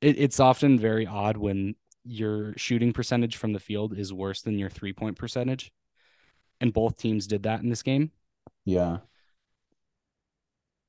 It, 0.00 0.18
it's 0.18 0.40
often 0.40 0.78
very 0.78 1.06
odd 1.06 1.36
when 1.36 1.74
your 2.06 2.54
shooting 2.56 2.92
percentage 2.92 3.36
from 3.36 3.52
the 3.52 3.60
field 3.60 3.96
is 3.96 4.12
worse 4.12 4.42
than 4.42 4.58
your 4.58 4.70
three 4.70 4.92
point 4.92 5.16
percentage. 5.16 5.72
And 6.60 6.72
both 6.72 6.96
teams 6.98 7.26
did 7.26 7.42
that 7.42 7.60
in 7.60 7.68
this 7.68 7.82
game. 7.82 8.10
Yeah. 8.64 8.98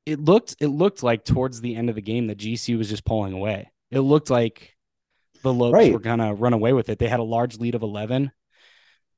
It 0.05 0.19
looked 0.19 0.55
it 0.59 0.67
looked 0.67 1.03
like 1.03 1.25
towards 1.25 1.59
the 1.59 1.75
end 1.75 1.89
of 1.89 1.95
the 1.95 2.01
game 2.01 2.27
that 2.27 2.37
GC 2.37 2.77
was 2.77 2.89
just 2.89 3.03
pulling 3.05 3.33
away. 3.33 3.71
It 3.91 3.99
looked 3.99 4.29
like 4.29 4.75
the 5.43 5.53
Lopes 5.53 5.73
Right. 5.73 5.91
were 5.93 5.99
gonna 5.99 6.33
run 6.33 6.53
away 6.53 6.73
with 6.73 6.89
it. 6.89 6.99
They 6.99 7.09
had 7.09 7.19
a 7.19 7.23
large 7.23 7.57
lead 7.57 7.75
of 7.75 7.83
11. 7.83 8.31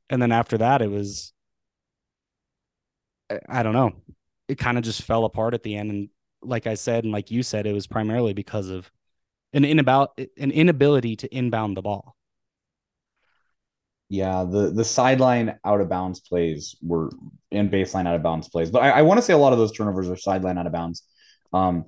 And 0.09 0.21
then 0.21 0.31
after 0.31 0.57
that, 0.57 0.81
it 0.81 0.89
was 0.89 1.33
I- 3.29 3.39
I 3.47 3.63
don't 3.63 3.73
know. 3.73 3.93
It 4.47 4.57
kind 4.57 4.77
of 4.79 4.83
just 4.83 5.03
fell 5.03 5.25
apart 5.25 5.53
at 5.53 5.61
the 5.61 5.75
end. 5.75 5.91
And 5.91 6.09
like 6.41 6.65
I 6.65 6.73
said, 6.73 7.03
and 7.03 7.13
like 7.13 7.29
you 7.29 7.43
said, 7.43 7.67
it 7.67 7.73
was 7.73 7.85
primarily 7.85 8.33
because 8.33 8.69
of 8.69 8.91
an 9.53 9.63
inabout 9.63 10.09
an 10.37 10.51
inability 10.51 11.15
to 11.17 11.35
inbound 11.35 11.77
the 11.77 11.81
ball. 11.81 12.15
Yeah, 14.09 14.43
the 14.43 14.71
the 14.71 14.83
sideline 14.83 15.59
out 15.63 15.81
of 15.81 15.89
bounds 15.89 16.19
plays 16.19 16.75
were 16.81 17.11
and 17.51 17.71
baseline 17.71 18.07
out 18.07 18.15
of 18.15 18.23
bounds 18.23 18.49
plays, 18.49 18.71
but 18.71 18.81
I, 18.81 18.89
I 18.89 19.01
want 19.03 19.19
to 19.19 19.21
say 19.21 19.33
a 19.33 19.37
lot 19.37 19.53
of 19.53 19.59
those 19.59 19.71
turnovers 19.71 20.09
are 20.09 20.17
sideline 20.17 20.57
out 20.57 20.65
of 20.65 20.73
bounds, 20.73 21.03
um, 21.53 21.85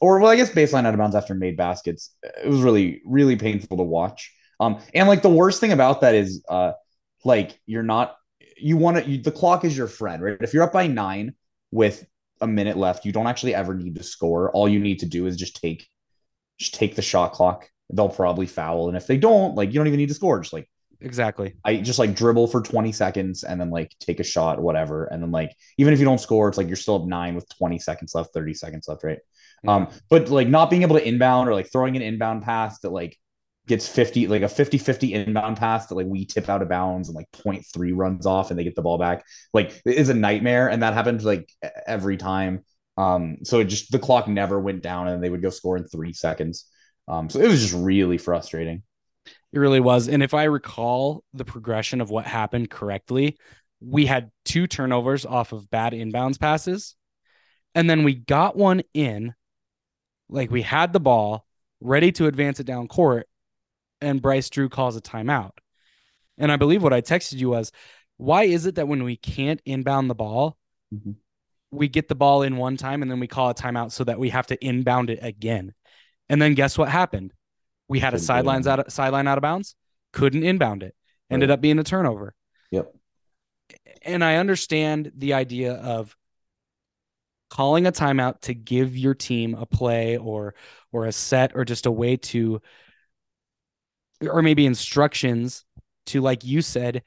or 0.00 0.20
well, 0.20 0.30
I 0.30 0.36
guess 0.36 0.50
baseline 0.50 0.84
out 0.84 0.92
of 0.92 0.98
bounds 0.98 1.16
after 1.16 1.34
made 1.34 1.56
baskets. 1.56 2.14
It 2.22 2.48
was 2.48 2.60
really 2.60 3.00
really 3.06 3.36
painful 3.36 3.78
to 3.78 3.82
watch. 3.82 4.30
Um, 4.60 4.80
and 4.94 5.08
like 5.08 5.22
the 5.22 5.30
worst 5.30 5.60
thing 5.60 5.72
about 5.72 6.02
that 6.02 6.14
is, 6.14 6.44
uh, 6.48 6.72
like 7.24 7.58
you're 7.66 7.82
not 7.82 8.16
you 8.58 8.76
want 8.76 9.04
to 9.04 9.18
the 9.18 9.32
clock 9.32 9.64
is 9.64 9.76
your 9.76 9.88
friend, 9.88 10.22
right? 10.22 10.36
If 10.40 10.52
you're 10.52 10.62
up 10.62 10.72
by 10.72 10.86
nine 10.86 11.34
with 11.70 12.06
a 12.40 12.46
minute 12.46 12.76
left, 12.76 13.04
you 13.04 13.12
don't 13.12 13.26
actually 13.26 13.54
ever 13.54 13.74
need 13.74 13.94
to 13.94 14.02
score. 14.02 14.50
All 14.50 14.68
you 14.68 14.80
need 14.80 15.00
to 15.00 15.06
do 15.06 15.26
is 15.26 15.36
just 15.36 15.60
take 15.60 15.88
just 16.58 16.74
take 16.74 16.94
the 16.96 17.02
shot 17.02 17.32
clock. 17.32 17.68
They'll 17.92 18.08
probably 18.08 18.46
foul, 18.46 18.88
and 18.88 18.96
if 18.96 19.06
they 19.06 19.18
don't, 19.18 19.54
like 19.54 19.72
you 19.72 19.78
don't 19.78 19.86
even 19.86 19.98
need 19.98 20.08
to 20.08 20.14
score. 20.14 20.40
Just 20.40 20.52
like 20.52 20.68
Exactly. 21.04 21.54
I 21.64 21.76
just 21.76 21.98
like 21.98 22.14
dribble 22.14 22.48
for 22.48 22.62
20 22.62 22.90
seconds 22.92 23.44
and 23.44 23.60
then 23.60 23.70
like 23.70 23.94
take 24.00 24.20
a 24.20 24.24
shot, 24.24 24.60
whatever. 24.60 25.04
And 25.04 25.22
then 25.22 25.30
like 25.30 25.54
even 25.76 25.92
if 25.92 25.98
you 25.98 26.04
don't 26.06 26.20
score, 26.20 26.48
it's 26.48 26.56
like 26.56 26.66
you're 26.66 26.76
still 26.76 26.96
up 26.96 27.06
nine 27.06 27.34
with 27.34 27.46
20 27.58 27.78
seconds 27.78 28.14
left, 28.14 28.32
30 28.32 28.54
seconds 28.54 28.88
left, 28.88 29.04
right? 29.04 29.18
Um, 29.66 29.88
but 30.10 30.28
like 30.28 30.48
not 30.48 30.70
being 30.70 30.82
able 30.82 30.96
to 30.96 31.06
inbound 31.06 31.48
or 31.48 31.54
like 31.54 31.70
throwing 31.70 31.96
an 31.96 32.02
inbound 32.02 32.42
pass 32.42 32.80
that 32.80 32.90
like 32.90 33.16
gets 33.66 33.88
50, 33.88 34.28
like 34.28 34.42
a 34.42 34.48
50-50 34.48 35.12
inbound 35.12 35.56
pass 35.56 35.86
that 35.86 35.94
like 35.94 36.06
we 36.06 36.26
tip 36.26 36.50
out 36.50 36.60
of 36.60 36.68
bounds 36.68 37.08
and 37.08 37.16
like 37.16 37.30
0.3 37.32 37.92
runs 37.94 38.26
off 38.26 38.50
and 38.50 38.58
they 38.58 38.64
get 38.64 38.74
the 38.74 38.82
ball 38.82 38.98
back, 38.98 39.24
like 39.52 39.80
it 39.86 39.96
is 39.96 40.10
a 40.10 40.14
nightmare. 40.14 40.68
And 40.68 40.82
that 40.82 40.94
happens 40.94 41.24
like 41.24 41.50
every 41.86 42.16
time. 42.16 42.64
Um, 42.96 43.38
so 43.42 43.60
it 43.60 43.64
just 43.64 43.90
the 43.90 43.98
clock 43.98 44.28
never 44.28 44.60
went 44.60 44.82
down 44.82 45.08
and 45.08 45.22
they 45.22 45.30
would 45.30 45.42
go 45.42 45.50
score 45.50 45.76
in 45.76 45.84
three 45.84 46.12
seconds. 46.12 46.66
Um, 47.08 47.28
so 47.28 47.40
it 47.40 47.48
was 47.48 47.60
just 47.60 47.74
really 47.74 48.18
frustrating. 48.18 48.82
It 49.26 49.58
really 49.58 49.80
was. 49.80 50.08
And 50.08 50.22
if 50.22 50.34
I 50.34 50.44
recall 50.44 51.24
the 51.32 51.44
progression 51.44 52.00
of 52.00 52.10
what 52.10 52.26
happened 52.26 52.70
correctly, 52.70 53.36
we 53.80 54.06
had 54.06 54.30
two 54.44 54.66
turnovers 54.66 55.26
off 55.26 55.52
of 55.52 55.70
bad 55.70 55.92
inbounds 55.92 56.38
passes. 56.38 56.94
And 57.74 57.90
then 57.90 58.04
we 58.04 58.14
got 58.14 58.56
one 58.56 58.82
in, 58.94 59.34
like 60.28 60.50
we 60.50 60.62
had 60.62 60.92
the 60.92 61.00
ball 61.00 61.46
ready 61.80 62.12
to 62.12 62.26
advance 62.26 62.60
it 62.60 62.66
down 62.66 62.88
court. 62.88 63.28
And 64.00 64.22
Bryce 64.22 64.50
Drew 64.50 64.68
calls 64.68 64.96
a 64.96 65.00
timeout. 65.00 65.52
And 66.38 66.50
I 66.50 66.56
believe 66.56 66.82
what 66.82 66.92
I 66.92 67.00
texted 67.00 67.38
you 67.38 67.50
was 67.50 67.72
why 68.16 68.44
is 68.44 68.66
it 68.66 68.76
that 68.76 68.88
when 68.88 69.02
we 69.04 69.16
can't 69.16 69.60
inbound 69.64 70.08
the 70.08 70.14
ball, 70.14 70.56
Mhm. 70.92 71.16
We 71.74 71.88
get 71.88 72.08
the 72.08 72.14
ball 72.14 72.42
in 72.42 72.56
one 72.56 72.76
time 72.76 73.02
and 73.02 73.10
then 73.10 73.20
we 73.20 73.26
call 73.26 73.50
a 73.50 73.54
timeout 73.54 73.92
so 73.92 74.04
that 74.04 74.18
we 74.18 74.30
have 74.30 74.46
to 74.48 74.64
inbound 74.64 75.10
it 75.10 75.18
again? 75.22 75.74
And 76.28 76.40
then 76.40 76.54
guess 76.54 76.78
what 76.78 76.88
happened? 76.88 77.32
We 77.88 78.00
had 78.00 78.14
a 78.14 78.16
Couldn't 78.16 78.26
sidelines 78.26 78.66
out 78.66 78.80
of, 78.80 78.92
sideline 78.92 79.28
out 79.28 79.38
of 79.38 79.42
bounds, 79.42 79.76
couldn't 80.12 80.42
inbound 80.42 80.82
it, 80.82 80.94
ended 81.30 81.50
Right. 81.50 81.54
up 81.54 81.60
being 81.60 81.78
a 81.78 81.84
turnover. 81.84 82.34
Yep. 82.70 82.94
And 84.02 84.24
I 84.24 84.36
understand 84.36 85.12
the 85.16 85.34
idea 85.34 85.74
of 85.74 86.16
calling 87.50 87.86
a 87.86 87.92
timeout 87.92 88.40
to 88.40 88.54
give 88.54 88.96
your 88.96 89.14
team 89.14 89.54
a 89.54 89.66
play 89.66 90.16
or 90.16 90.54
or 90.92 91.06
a 91.06 91.12
set 91.12 91.52
or 91.54 91.64
just 91.64 91.86
a 91.86 91.90
way 91.90 92.16
to 92.16 92.60
or 94.28 94.42
maybe 94.42 94.66
instructions 94.66 95.64
to 96.06 96.20
like 96.20 96.44
you 96.44 96.62
said 96.62 97.02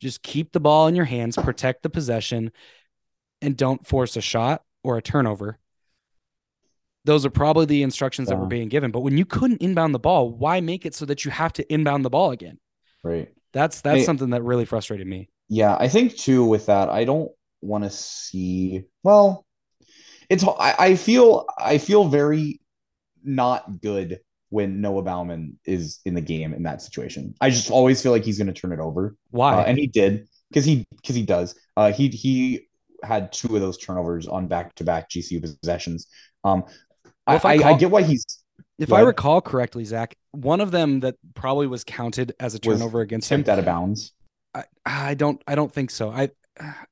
just 0.00 0.22
keep 0.22 0.52
the 0.52 0.60
ball 0.60 0.86
in 0.86 0.94
your 0.94 1.04
hands 1.04 1.36
protect 1.36 1.82
the 1.82 1.90
possession 1.90 2.52
and 3.42 3.56
don't 3.56 3.86
force 3.86 4.16
a 4.16 4.20
shot 4.20 4.62
or 4.82 4.96
a 4.96 5.02
turnover 5.02 5.58
those 7.04 7.24
are 7.24 7.30
probably 7.30 7.64
the 7.64 7.82
instructions 7.82 8.28
that 8.28 8.36
were 8.36 8.46
being 8.46 8.68
given 8.68 8.90
but 8.90 9.00
when 9.00 9.16
you 9.16 9.24
couldn't 9.24 9.62
inbound 9.62 9.94
the 9.94 9.98
ball 9.98 10.30
why 10.30 10.60
make 10.60 10.84
it 10.84 10.94
so 10.94 11.04
that 11.04 11.24
you 11.24 11.30
have 11.30 11.52
to 11.52 11.72
inbound 11.72 12.04
the 12.04 12.10
ball 12.10 12.30
again 12.32 12.58
Right. 13.04 13.28
that's 13.52 13.80
that's 13.80 14.00
Hey- 14.00 14.04
something 14.04 14.30
that 14.30 14.42
really 14.42 14.64
frustrated 14.64 15.06
me 15.06 15.28
Yeah, 15.48 15.76
I 15.78 15.88
think 15.88 16.16
too 16.16 16.44
with 16.44 16.66
that, 16.66 16.88
I 16.90 17.04
don't 17.04 17.30
want 17.62 17.84
to 17.84 17.90
see. 17.90 18.84
Well, 19.02 19.46
it's 20.28 20.44
I, 20.44 20.74
I 20.78 20.94
feel 20.96 21.46
I 21.56 21.78
feel 21.78 22.08
very 22.08 22.60
not 23.24 23.80
good 23.80 24.20
when 24.50 24.80
Noah 24.82 25.02
Baumann 25.02 25.58
is 25.64 26.00
in 26.04 26.14
the 26.14 26.20
game 26.20 26.52
in 26.54 26.62
that 26.64 26.82
situation. 26.82 27.34
I 27.40 27.48
just 27.50 27.70
always 27.70 28.02
feel 28.02 28.12
like 28.12 28.24
he's 28.24 28.36
going 28.38 28.52
to 28.52 28.52
turn 28.60 28.72
it 28.72 28.78
over. 28.80 29.16
Why? 29.30 29.54
Uh, 29.54 29.64
and 29.64 29.78
he 29.78 29.86
did 29.86 30.28
because 30.50 30.64
he 30.66 30.84
because 30.96 31.16
he 31.16 31.22
does. 31.24 31.54
Uh, 31.76 31.92
he 31.92 32.08
he 32.08 32.67
had 33.02 33.32
two 33.32 33.54
of 33.54 33.60
those 33.60 33.78
turnovers 33.78 34.26
on 34.26 34.46
back 34.46 34.74
to 34.76 34.84
back 34.84 35.08
GCU 35.10 35.40
possessions. 35.40 36.08
Um, 36.44 36.64
Well, 37.26 37.40
I, 37.44 37.54
I 37.54 37.58
call- 37.58 37.74
I 37.74 37.78
get 37.78 37.90
why 37.90 38.02
he's 38.02 38.24
if 38.78 38.92
I 38.92 39.00
recall 39.00 39.40
correctly, 39.40 39.84
Zach, 39.84 40.16
one 40.30 40.60
of 40.60 40.70
them 40.70 41.00
that 41.00 41.16
probably 41.34 41.66
was 41.66 41.82
counted 41.84 42.32
as 42.38 42.54
a 42.54 42.58
turnover 42.60 43.00
against 43.00 43.30
him. 43.30 43.44
out 43.48 43.58
of 43.58 43.64
bounds. 43.64 44.12
I, 44.54 44.64
I 44.86 45.14
don't 45.14 45.42
I 45.46 45.54
don't 45.54 45.72
think 45.72 45.90
so. 45.90 46.10
I 46.10 46.30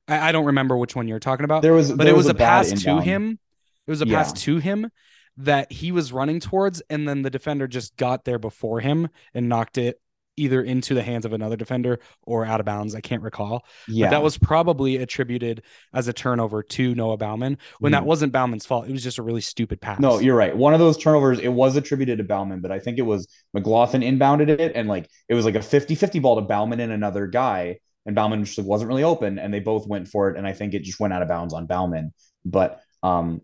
I 0.07 0.31
don't 0.31 0.45
remember 0.45 0.77
which 0.77 0.95
one 0.95 1.07
you're 1.07 1.19
talking 1.19 1.43
about. 1.43 1.61
There 1.61 1.73
was, 1.73 1.91
but 1.91 2.05
there 2.05 2.13
it 2.13 2.17
was, 2.17 2.27
a, 2.27 2.33
bad 2.33 2.67
pass 2.69 2.83
to 2.83 3.01
him. 3.01 3.39
It 3.85 3.91
was 3.91 4.01
a 4.01 4.07
Yeah. 4.07 4.17
pass 4.17 4.33
to 4.43 4.57
him 4.57 4.89
that 5.37 5.71
he 5.71 5.91
was 5.91 6.13
running 6.13 6.39
towards, 6.39 6.81
and 6.89 7.07
then 7.07 7.21
the 7.21 7.29
defender 7.29 7.67
just 7.67 7.95
got 7.97 8.25
there 8.25 8.39
before 8.39 8.79
him 8.79 9.09
and 9.33 9.49
knocked 9.49 9.77
it 9.77 9.99
either 10.37 10.61
into 10.61 10.93
the 10.93 11.03
hands 11.03 11.25
of 11.25 11.33
another 11.33 11.55
defender 11.57 11.99
or 12.23 12.45
out 12.45 12.59
of 12.59 12.65
bounds. 12.65 12.95
I 12.95 13.01
can't 13.01 13.21
recall. 13.21 13.65
Yeah, 13.87 14.05
But 14.05 14.11
that 14.11 14.23
was 14.23 14.37
probably 14.37 14.97
attributed 14.97 15.63
as 15.93 16.07
a 16.07 16.13
turnover 16.13 16.63
to 16.63 16.95
Noah 16.95 17.17
Baumann 17.17 17.57
when 17.79 17.91
that 17.91 18.03
Mhm. 18.03 18.07
wasn't 18.07 18.31
Baumann's 18.31 18.65
fault. 18.65 18.87
It 18.87 18.91
was 18.91 19.03
just 19.03 19.17
a 19.17 19.23
really 19.23 19.41
stupid 19.41 19.81
pass. 19.81 19.99
No, 19.99 20.19
you're 20.19 20.35
right. 20.35 20.55
One 20.55 20.73
of 20.73 20.79
those 20.79 20.97
turnovers, 20.97 21.39
it 21.39 21.49
was 21.49 21.75
attributed 21.75 22.19
to 22.19 22.23
Baumann, 22.23 22.61
but 22.61 22.71
I 22.71 22.79
think 22.79 22.97
it 22.99 23.03
was 23.03 23.27
McGlothan 23.55 24.05
inbounded 24.05 24.49
it 24.49 24.71
and 24.75 24.87
like 24.87 25.09
it 25.27 25.33
was 25.33 25.43
like 25.45 25.55
a 25.55 25.61
50-50 25.61 26.19
ball 26.19 26.35
to 26.35 26.41
Baumann 26.41 26.79
and 26.79 26.91
another 26.91 27.27
guy, 27.27 27.79
and 28.05 28.15
Baumann 28.15 28.45
just 28.45 28.59
wasn't 28.59 28.87
really 28.89 29.03
open, 29.03 29.39
and 29.39 29.53
they 29.53 29.59
both 29.59 29.87
went 29.87 30.07
for 30.07 30.29
it, 30.29 30.37
and 30.37 30.47
I 30.47 30.53
think 30.53 30.73
it 30.73 30.83
just 30.83 30.99
went 30.99 31.13
out 31.13 31.21
of 31.21 31.27
bounds 31.27 31.53
on 31.53 31.65
Baumann. 31.65 32.13
But 32.45 32.79
um, 33.03 33.41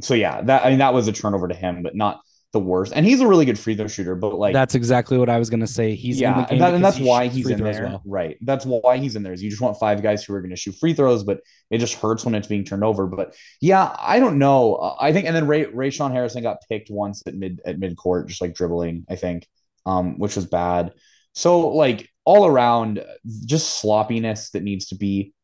so 0.00 0.14
yeah, 0.14 0.42
that 0.42 0.64
I 0.66 0.70
mean 0.70 0.78
that 0.80 0.94
was 0.94 1.06
a 1.08 1.12
turnover 1.12 1.48
to 1.48 1.54
him, 1.54 1.82
but 1.82 1.94
not 1.94 2.20
the 2.52 2.60
worst. 2.60 2.92
And 2.94 3.04
he's 3.04 3.20
a 3.20 3.26
really 3.26 3.44
good 3.44 3.58
free 3.58 3.74
throw 3.74 3.86
shooter, 3.86 4.14
but 4.14 4.34
like 4.38 4.52
that's 4.52 4.74
exactly 4.74 5.18
what 5.18 5.28
I 5.28 5.38
was 5.38 5.50
gonna 5.50 5.66
say. 5.66 5.94
He's 5.94 6.16
in 6.16 6.22
yeah, 6.22 6.46
and, 6.48 6.60
that- 6.60 6.74
and 6.74 6.84
that's 6.84 6.96
he 6.96 7.04
why 7.04 7.28
he's 7.28 7.48
in 7.48 7.62
there, 7.62 7.84
well. 7.84 8.02
right? 8.04 8.38
That's 8.40 8.64
why 8.64 8.96
he's 8.98 9.16
in 9.16 9.22
there. 9.22 9.32
Is 9.32 9.42
you 9.42 9.50
just 9.50 9.60
want 9.62 9.78
five 9.78 10.02
guys 10.02 10.24
who 10.24 10.34
are 10.34 10.40
going 10.40 10.50
to 10.50 10.56
shoot 10.56 10.76
free 10.76 10.94
throws, 10.94 11.24
but 11.24 11.40
it 11.70 11.78
just 11.78 11.94
hurts 11.94 12.24
when 12.24 12.34
it's 12.34 12.46
being 12.46 12.64
turned 12.64 12.84
over. 12.84 13.06
But 13.06 13.34
yeah, 13.60 13.94
I 13.98 14.20
don't 14.20 14.38
know. 14.38 14.76
Uh, 14.76 14.96
I 15.00 15.12
think, 15.12 15.26
and 15.26 15.34
then 15.36 15.46
Ray 15.46 15.64
Rayshon 15.66 16.12
Harrison 16.12 16.42
got 16.42 16.58
picked 16.68 16.90
once 16.90 17.22
at 17.26 17.34
mid 17.34 17.60
at 17.66 17.78
mid 17.78 17.96
court, 17.96 18.28
just 18.28 18.40
like 18.40 18.54
dribbling. 18.54 19.04
I 19.08 19.16
think, 19.16 19.46
um, 19.84 20.18
which 20.18 20.36
was 20.36 20.46
bad. 20.46 20.92
So 21.34 21.68
like 21.68 22.08
all 22.24 22.46
around, 22.46 23.04
just 23.44 23.80
sloppiness 23.80 24.50
that 24.50 24.62
needs 24.62 24.86
to 24.86 24.94
be. 24.94 25.34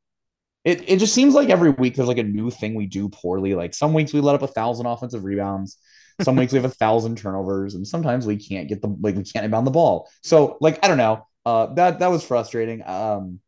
It 0.65 0.89
it 0.89 0.99
just 0.99 1.15
seems 1.15 1.35
like 1.35 1.51
every 1.51 1.71
week 1.71 1.97
there's 1.97 2.09
like 2.09 2.19
a 2.19 2.23
new 2.23 2.51
thing 2.51 2.75
we 2.75 2.87
do 2.87 3.09
poorly. 3.09 3.55
Like 3.55 3.75
some 3.75 3.93
weeks 3.93 4.13
we 4.13 4.21
let 4.21 4.37
up 4.37 4.43
a 4.43 4.47
thousand 4.47 4.87
offensive 4.87 5.25
rebounds. 5.25 5.77
Some 6.25 6.37
weeks 6.37 6.53
we 6.53 6.57
have 6.59 6.71
a 6.71 6.75
thousand 6.75 7.19
turnovers, 7.19 7.75
and 7.75 7.87
sometimes 7.87 8.27
we 8.27 8.37
can't 8.37 8.69
get 8.69 8.83
the 8.83 8.89
like 9.01 9.17
we 9.17 9.25
can't 9.25 9.45
inbound 9.45 9.67
the 9.67 9.73
ball. 9.73 10.09
So 10.23 10.57
like 10.61 10.85
I 10.85 10.89
don't 10.89 10.99
know. 10.99 11.27
Uh, 11.45 11.67
that 11.75 11.99
that 11.99 12.11
was 12.11 12.25
frustrating. 12.25 12.83
Um, 12.87 13.41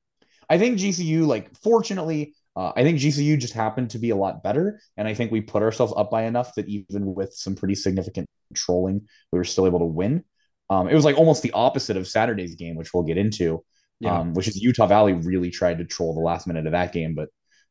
I 0.49 0.59
think 0.59 0.79
GCU 0.79 1.27
like 1.27 1.57
fortunately, 1.59 2.35
uh, 2.57 2.73
I 2.77 2.83
think 2.83 2.99
GCU 2.99 3.39
just 3.39 3.55
happened 3.55 3.91
to 3.91 3.99
be 3.99 4.11
a 4.11 4.17
lot 4.17 4.43
better, 4.43 4.81
and 4.97 5.09
I 5.09 5.15
think 5.15 5.31
we 5.31 5.41
put 5.41 5.63
ourselves 5.63 5.93
up 5.97 6.11
by 6.11 6.25
enough 6.25 6.55
that 6.55 6.69
even 6.69 7.15
with 7.15 7.35
some 7.35 7.55
pretty 7.55 7.75
significant 7.75 8.29
trolling, 8.55 9.07
we 9.33 9.39
were 9.39 9.45
still 9.45 9.67
able 9.67 9.81
to 9.81 9.87
win. 9.87 10.25
Um, 10.71 10.89
it 10.89 10.95
was 10.95 11.05
like 11.05 11.17
almost 11.17 11.43
the 11.43 11.53
opposite 11.53 11.97
of 11.97 12.09
Saturday's 12.09 12.55
game, 12.55 12.77
which 12.77 12.95
we'll 12.95 13.03
get 13.03 13.19
into. 13.19 13.65
Yeah. 14.01 14.19
Um, 14.19 14.35
which 14.35 14.49
is 14.49 14.61
Utah 14.61 14.87
Valley 14.87 15.13
really 15.13 15.51
tried 15.51 15.79
to 15.79 15.85
troll 15.85 16.15
the 16.15 16.21
last 16.21 16.47
minute 16.47 16.67
of 16.67 16.73
that 16.73 16.93
game, 16.93 17.15
but 17.15 17.29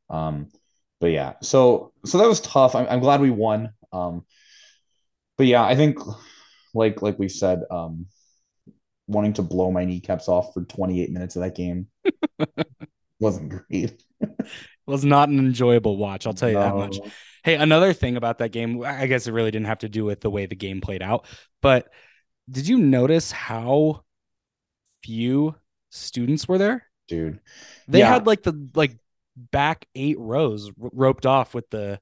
um, 0.10 0.48
but 1.00 1.12
yeah, 1.12 1.34
so 1.42 1.92
so 2.06 2.18
that 2.18 2.28
was 2.28 2.40
tough. 2.40 2.76
I'm, 2.76 2.88
I'm 2.90 3.02
glad 3.02 3.20
we 3.20 3.30
won. 3.30 3.72
Um, 3.92 4.26
but 5.38 5.48
yeah, 5.48 5.64
I 5.64 5.76
think 5.76 5.98
like 6.74 7.02
like 7.02 7.20
we 7.20 7.30
said, 7.30 7.64
um, 7.72 8.08
wanting 9.08 9.34
to 9.34 9.42
blow 9.42 9.72
my 9.72 9.86
kneecaps 9.86 10.28
off 10.28 10.54
for 10.54 10.64
28 10.64 11.12
minutes 11.12 11.36
of 11.36 11.42
that 11.44 11.56
game 11.56 11.88
wasn't 13.20 13.50
great. 13.68 14.02
was 14.86 15.06
not 15.06 15.30
an 15.30 15.40
enjoyable 15.40 15.98
watch. 15.98 16.26
I'll 16.28 16.34
tell 16.34 16.50
you 16.50 16.56
that 16.56 16.76
much. 16.76 17.00
Hey, 17.44 17.56
another 17.56 17.94
thing 17.94 18.16
about 18.16 18.38
that 18.38 18.52
game, 18.52 18.84
I 18.86 19.08
guess 19.08 19.28
it 19.28 19.32
really 19.34 19.52
didn't 19.52 19.68
have 19.68 19.80
to 19.80 19.90
do 19.90 20.06
with 20.06 20.22
the 20.22 20.30
way 20.30 20.46
the 20.46 20.56
game 20.56 20.82
played 20.82 21.02
out, 21.02 21.26
but 21.62 21.90
did 22.50 22.68
you 22.68 22.78
notice 22.78 23.32
how 23.32 24.04
few 25.04 25.56
students 25.90 26.48
were 26.48 26.58
there? 26.58 26.86
dude. 27.10 27.40
They 27.88 28.00
Yeah. 28.00 28.14
had 28.14 28.26
like 28.26 28.44
the 28.44 28.70
like 28.74 28.98
back 29.36 29.86
eight 29.94 30.18
rows 30.18 30.72
roped 30.78 31.26
off 31.26 31.54
with 31.54 31.70
the 31.70 32.00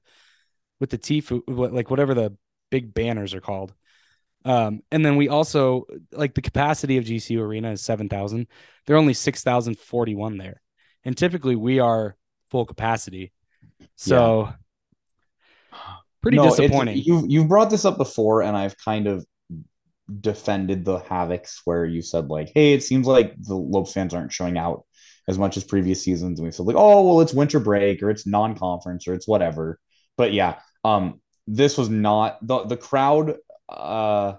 with 0.78 0.90
the 0.90 1.42
what- 1.46 1.72
like 1.72 1.90
whatever 1.90 2.14
the 2.14 2.36
big 2.72 2.94
banners 2.94 3.34
are 3.34 3.42
called. 3.42 3.74
Um, 4.44 4.82
and 4.90 5.06
then 5.06 5.16
we 5.16 5.28
also 5.28 5.86
like 6.12 6.34
the 6.34 6.42
capacity 6.42 6.98
of 6.98 7.04
GCU 7.04 7.40
Arena 7.40 7.72
is 7.72 7.82
seven 7.82 8.08
thousand. 8.08 8.48
There 8.86 8.96
are 8.96 9.00
only 9.00 9.14
six 9.14 9.44
thousand 9.44 9.78
forty 9.78 10.16
one 10.16 10.38
there, 10.38 10.62
and 11.04 11.16
typically 11.16 11.56
we 11.56 11.80
are 11.80 12.16
full 12.50 12.66
capacity. 12.66 13.32
So 13.96 14.50
pretty 16.22 16.38
No, 16.38 16.44
disappointing. 16.50 17.04
You 17.04 17.24
you've 17.28 17.48
brought 17.48 17.70
this 17.70 17.84
up 17.84 17.98
before, 17.98 18.42
and 18.42 18.56
I've 18.56 18.76
kind 18.78 19.06
of 19.08 19.26
defended 20.20 20.84
the 20.84 21.00
havocs 21.00 21.60
where 21.64 21.86
you 21.86 22.02
said 22.02 22.28
like, 22.28 22.52
hey, 22.54 22.74
it 22.74 22.84
seems 22.84 23.06
like 23.08 23.34
the 23.38 23.56
Lopes 23.56 23.94
fans 23.94 24.14
aren't 24.14 24.32
showing 24.32 24.58
out 24.58 24.84
as 25.28 25.38
much 25.38 25.56
as 25.58 25.64
previous 25.64 26.02
seasons, 26.04 26.40
and 26.40 26.46
we 26.46 26.52
said 26.52 26.66
like, 26.66 26.76
oh 26.78 27.02
well, 27.08 27.22
it's 27.22 27.34
winter 27.34 27.60
break 27.60 28.02
or 28.04 28.10
it's 28.10 28.26
non-conference 28.28 29.08
or 29.08 29.14
it's 29.14 29.28
whatever. 29.28 29.80
But 30.18 30.34
yeah, 30.34 30.60
um, 30.84 31.21
this 31.46 31.76
was 31.78 31.88
not 31.88 32.38
the 32.46 32.64
the 32.64 32.76
crowd. 32.76 33.36
Uh, 33.68 34.34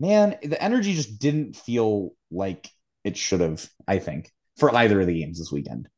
man, 0.00 0.36
the 0.42 0.62
energy 0.62 0.94
just 0.94 1.18
didn't 1.18 1.56
feel 1.56 2.12
like 2.30 2.68
it 3.04 3.16
should 3.16 3.40
have. 3.40 3.68
I 3.86 3.98
think 3.98 4.30
for 4.56 4.74
either 4.74 5.00
of 5.00 5.06
the 5.06 5.20
games 5.20 5.38
this 5.38 5.52
weekend, 5.52 5.88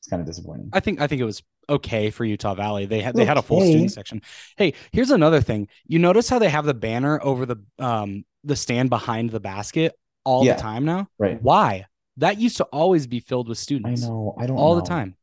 it's 0.00 0.08
kind 0.08 0.20
of 0.20 0.26
disappointing. 0.26 0.70
I 0.72 0.80
think 0.80 1.00
I 1.00 1.06
think 1.06 1.20
it 1.20 1.24
was 1.24 1.42
okay 1.68 2.10
for 2.10 2.24
Utah 2.24 2.54
Valley. 2.54 2.86
They 2.86 3.00
had 3.00 3.14
they 3.14 3.24
had 3.24 3.36
a 3.38 3.42
full 3.42 3.60
student 3.60 3.92
section. 3.92 4.22
Hey, 4.56 4.74
here's 4.92 5.10
another 5.10 5.40
thing. 5.40 5.68
You 5.86 5.98
notice 5.98 6.28
how 6.28 6.38
they 6.38 6.48
have 6.48 6.64
the 6.64 6.74
banner 6.74 7.20
over 7.22 7.46
the 7.46 7.56
um 7.78 8.24
the 8.44 8.56
stand 8.56 8.88
behind 8.90 9.30
the 9.30 9.40
basket 9.40 9.94
all 10.24 10.44
Yeah. 10.44 10.54
the 10.54 10.62
time 10.62 10.84
now? 10.84 11.08
Right. 11.18 11.42
Why? 11.42 11.86
That 12.16 12.38
used 12.38 12.56
to 12.56 12.64
always 12.64 13.06
be 13.06 13.20
filled 13.20 13.48
with 13.48 13.58
students. 13.58 14.04
I 14.04 14.08
know. 14.08 14.34
I 14.38 14.46
don't 14.46 14.56
all 14.56 14.74
know. 14.74 14.80
the 14.80 14.86
time. 14.88 15.16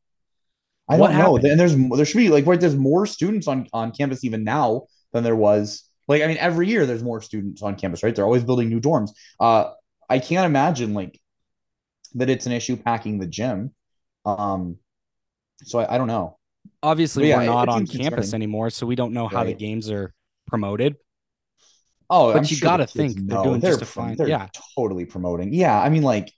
I 0.88 0.96
What 0.98 1.08
don't 1.12 1.18
know. 1.18 1.36
And 1.50 1.58
there's 1.58 1.74
there 1.96 2.04
should 2.04 2.18
be 2.18 2.28
like 2.28 2.46
right. 2.46 2.60
There's 2.60 2.76
more 2.76 3.06
students 3.06 3.48
on 3.48 3.66
on 3.72 3.90
campus 3.92 4.24
even 4.24 4.44
now 4.44 4.86
than 5.12 5.24
there 5.24 5.36
was. 5.36 5.82
Like 6.08 6.22
I 6.22 6.28
mean, 6.28 6.36
every 6.38 6.68
year 6.68 6.86
there's 6.86 7.02
more 7.02 7.20
students 7.20 7.62
on 7.62 7.74
campus, 7.74 8.02
right? 8.04 8.14
They're 8.14 8.24
always 8.24 8.44
building 8.44 8.68
new 8.68 8.80
dorms. 8.80 9.10
Uh, 9.40 9.72
I 10.08 10.20
can't 10.20 10.46
imagine 10.46 10.94
like 10.94 11.20
that 12.14 12.30
it's 12.30 12.46
an 12.46 12.52
issue 12.52 12.76
packing 12.76 13.18
the 13.18 13.26
gym. 13.26 13.74
Um, 14.24 14.76
so 15.64 15.80
I, 15.80 15.94
I 15.94 15.98
don't 15.98 16.06
know. 16.06 16.38
Obviously, 16.82 17.30
But 17.32 17.38
we're 17.38 17.44
not 17.46 17.68
on 17.68 17.86
campus 17.86 18.32
anymore, 18.34 18.70
so 18.70 18.86
we 18.86 18.94
don't 18.94 19.12
know 19.12 19.26
how 19.26 19.42
the 19.44 19.54
games 19.54 19.90
are 19.90 20.14
promoted. 20.46 20.96
Oh, 22.08 22.28
But 22.32 22.38
I'm 22.38 22.44
you 22.44 22.56
sure 22.56 22.66
gotta 22.68 22.84
the 22.86 22.92
kids 22.92 23.14
think 23.14 23.28
they're 23.28 23.38
know. 23.38 23.44
doing 23.44 23.60
just 23.60 23.82
a 23.82 23.86
prom- 23.86 24.08
fine- 24.08 24.16
They're 24.16 24.28
yeah. 24.28 24.46
totally 24.76 25.04
promoting. 25.06 25.52
Yeah, 25.52 25.76
I 25.80 25.88
mean, 25.88 26.02
like 26.02 26.32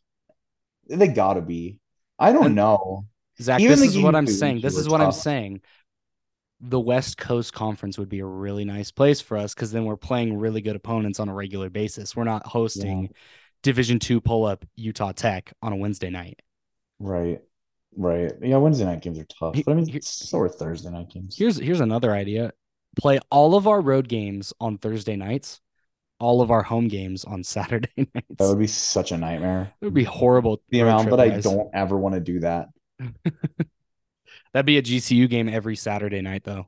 they 0.88 1.08
gotta 1.08 1.42
be. 1.42 1.78
I 2.18 2.32
don't 2.32 2.46
And- 2.46 2.54
know. 2.54 3.06
Zach, 3.40 3.60
Even 3.60 3.78
this 3.78 3.86
is 3.86 3.98
what 4.02 4.14
I'm 4.16 4.26
saying. 4.26 4.60
This 4.60 4.76
is 4.76 4.88
what 4.88 5.00
I'm 5.00 5.12
saying. 5.12 5.60
The 6.60 6.80
West 6.80 7.16
Coast 7.18 7.52
Conference 7.52 7.98
would 7.98 8.08
be 8.08 8.18
a 8.18 8.26
really 8.26 8.64
nice 8.64 8.90
place 8.90 9.20
for 9.20 9.36
us 9.36 9.54
because 9.54 9.70
then 9.70 9.84
we're 9.84 9.96
playing 9.96 10.36
really 10.38 10.60
good 10.60 10.74
opponents 10.74 11.20
on 11.20 11.28
a 11.28 11.34
regular 11.34 11.70
basis. 11.70 12.16
We're 12.16 12.24
not 12.24 12.46
hosting 12.46 13.10
Division 13.62 13.98
two 14.00 14.20
pull 14.20 14.44
up 14.44 14.64
Utah 14.76 15.12
Tech 15.12 15.52
on 15.62 15.72
a 15.72 15.76
Wednesday 15.76 16.10
night. 16.10 16.40
Right, 16.98 17.40
right. 17.96 18.32
Yeah, 18.42 18.56
Wednesday 18.56 18.86
night 18.86 19.02
games 19.02 19.18
are 19.20 19.24
tough, 19.26 19.54
but 19.64 19.70
I 19.70 19.74
mean, 19.74 19.86
he- 19.86 20.00
so 20.00 20.38
are 20.40 20.48
Thursday 20.48 20.90
night 20.90 21.10
games. 21.10 21.36
Here's 21.38 21.58
here's 21.58 21.80
another 21.80 22.12
idea. 22.12 22.52
Play 22.98 23.20
all 23.30 23.54
of 23.54 23.68
our 23.68 23.80
road 23.80 24.08
games 24.08 24.52
on 24.60 24.78
Thursday 24.78 25.14
nights, 25.14 25.60
all 26.18 26.40
of 26.40 26.50
our 26.50 26.64
home 26.64 26.88
games 26.88 27.24
on 27.24 27.44
Saturday 27.44 27.88
nights. 27.96 28.26
That 28.38 28.48
would 28.48 28.58
be 28.58 28.66
such 28.66 29.12
a 29.12 29.16
nightmare. 29.16 29.72
It 29.80 29.84
would 29.84 29.94
be 29.94 30.02
horrible. 30.04 30.60
the 30.70 30.80
amount, 30.80 31.10
but 31.10 31.20
I 31.20 31.28
don't 31.44 31.70
ever 31.72 31.96
want 31.96 32.16
to 32.16 32.20
do 32.20 32.40
that. 32.40 32.68
That'd 34.52 34.66
be 34.66 34.78
a 34.78 34.82
GCU 34.82 35.28
game 35.28 35.48
every 35.48 35.76
Saturday 35.76 36.20
night, 36.20 36.44
though. 36.44 36.66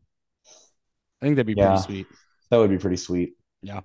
I 1.23 1.27
think 1.27 1.37
that'd 1.37 1.47
be 1.47 1.55
Yeah. 1.55 1.69
pretty 1.77 1.83
sweet. 1.83 2.07
That 2.51 2.59
would 2.59 2.71
be 2.71 2.79
pretty 2.79 2.97
sweet. 2.97 3.35
Yeah. 3.63 3.81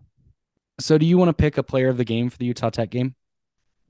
So, 0.80 0.98
do 0.98 1.06
you 1.06 1.18
want 1.18 1.30
to 1.30 1.34
pick 1.34 1.58
a 1.58 1.64
player 1.64 1.88
of 1.90 1.98
the 1.98 2.04
game 2.06 2.30
for 2.30 2.38
the 2.38 2.46
Utah 2.46 2.70
Tech 2.70 2.90
game? 2.90 3.16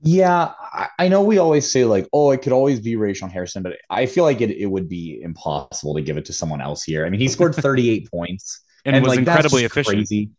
Yeah, 0.02 0.52
I, 0.60 0.88
I 0.98 1.08
know 1.08 1.22
we 1.22 1.38
always 1.38 1.70
say 1.70 1.84
like, 1.84 2.06
oh, 2.12 2.30
it 2.30 2.42
could 2.42 2.52
always 2.52 2.80
be 2.80 2.94
Rayshon 2.96 3.30
Harrison, 3.32 3.62
but 3.62 3.78
I 3.88 4.06
feel 4.06 4.24
like 4.24 4.40
it, 4.42 4.50
it 4.50 4.66
would 4.66 4.88
be 4.88 5.20
impossible 5.22 5.94
to 5.94 6.02
give 6.02 6.16
it 6.18 6.26
to 6.26 6.32
someone 6.34 6.60
else 6.60 6.82
here. 6.82 7.06
I 7.06 7.10
mean, 7.10 7.20
he 7.20 7.28
scored 7.28 7.54
38 7.56 8.10
points 8.10 8.60
And, 8.84 8.94
was 9.02 9.10
like, 9.10 9.20
incredibly 9.20 9.64
efficient. 9.64 9.96
Crazy. 9.96 10.30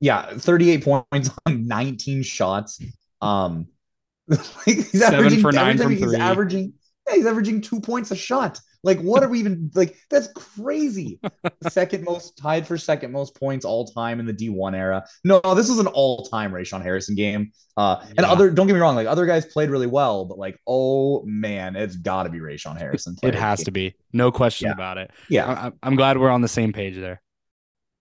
Yeah, 0.00 0.26
38 0.38 0.82
points 0.84 1.30
on 1.46 1.66
19 1.66 2.22
shots. 2.22 2.80
Um, 3.20 3.66
like 4.28 4.40
he's 4.64 4.90
Seven 4.98 5.14
averaging, 5.20 5.40
for 5.42 5.52
nine 5.52 5.76
from 5.78 5.92
he's 5.92 6.00
three. 6.00 6.16
averaging, 6.16 6.72
yeah, 7.08 7.16
he's 7.16 7.26
averaging 7.26 7.60
two 7.60 7.80
points 7.80 8.10
a 8.10 8.16
shot. 8.16 8.60
Like, 8.82 9.00
what 9.00 9.24
are 9.24 9.28
we 9.28 9.40
even 9.40 9.70
like? 9.74 9.96
That's 10.10 10.28
crazy. 10.34 11.18
second 11.68 12.04
most 12.04 12.36
tied 12.38 12.66
for 12.66 12.78
second 12.78 13.10
most 13.10 13.34
points 13.34 13.64
all 13.64 13.84
time 13.86 14.20
in 14.20 14.26
the 14.26 14.32
D1 14.32 14.76
era. 14.76 15.04
No, 15.24 15.40
this 15.56 15.68
is 15.68 15.78
an 15.80 15.88
all-time 15.88 16.52
Rayshon 16.52 16.82
Harrison 16.82 17.16
game. 17.16 17.50
Uh, 17.76 18.04
and 18.16 18.20
other 18.20 18.48
don't 18.50 18.66
get 18.68 18.74
me 18.74 18.80
wrong, 18.80 18.94
like 18.94 19.08
other 19.08 19.26
guys 19.26 19.44
played 19.44 19.70
really 19.70 19.88
well, 19.88 20.24
but 20.24 20.38
like, 20.38 20.58
oh 20.68 21.22
man, 21.26 21.74
it's 21.74 21.96
got 21.96 22.22
to 22.24 22.28
be 22.28 22.38
Rayshon 22.38 22.78
Harrison. 22.78 23.16
It 23.22 23.34
has 23.34 23.64
to 23.64 23.70
be. 23.72 23.94
No 24.12 24.30
question 24.30 24.68
Yeah. 24.68 24.72
about 24.74 24.98
it. 24.98 25.10
Yeah. 25.28 25.50
I- 25.50 25.72
I'm 25.82 25.96
glad 25.96 26.16
we're 26.18 26.30
on 26.30 26.40
the 26.42 26.48
same 26.48 26.72
page 26.72 26.94
there. 26.96 27.20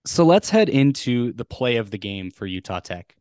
So 0.05 0.23
let's 0.23 0.51
head 0.51 0.69
into 0.69 1.33
the 1.33 1.45
play 1.45 1.77
of 1.77 1.89
the 1.89 1.97
game 1.97 2.29
for 2.29 2.45
Utah 2.45 2.79
Tech. 2.79 3.15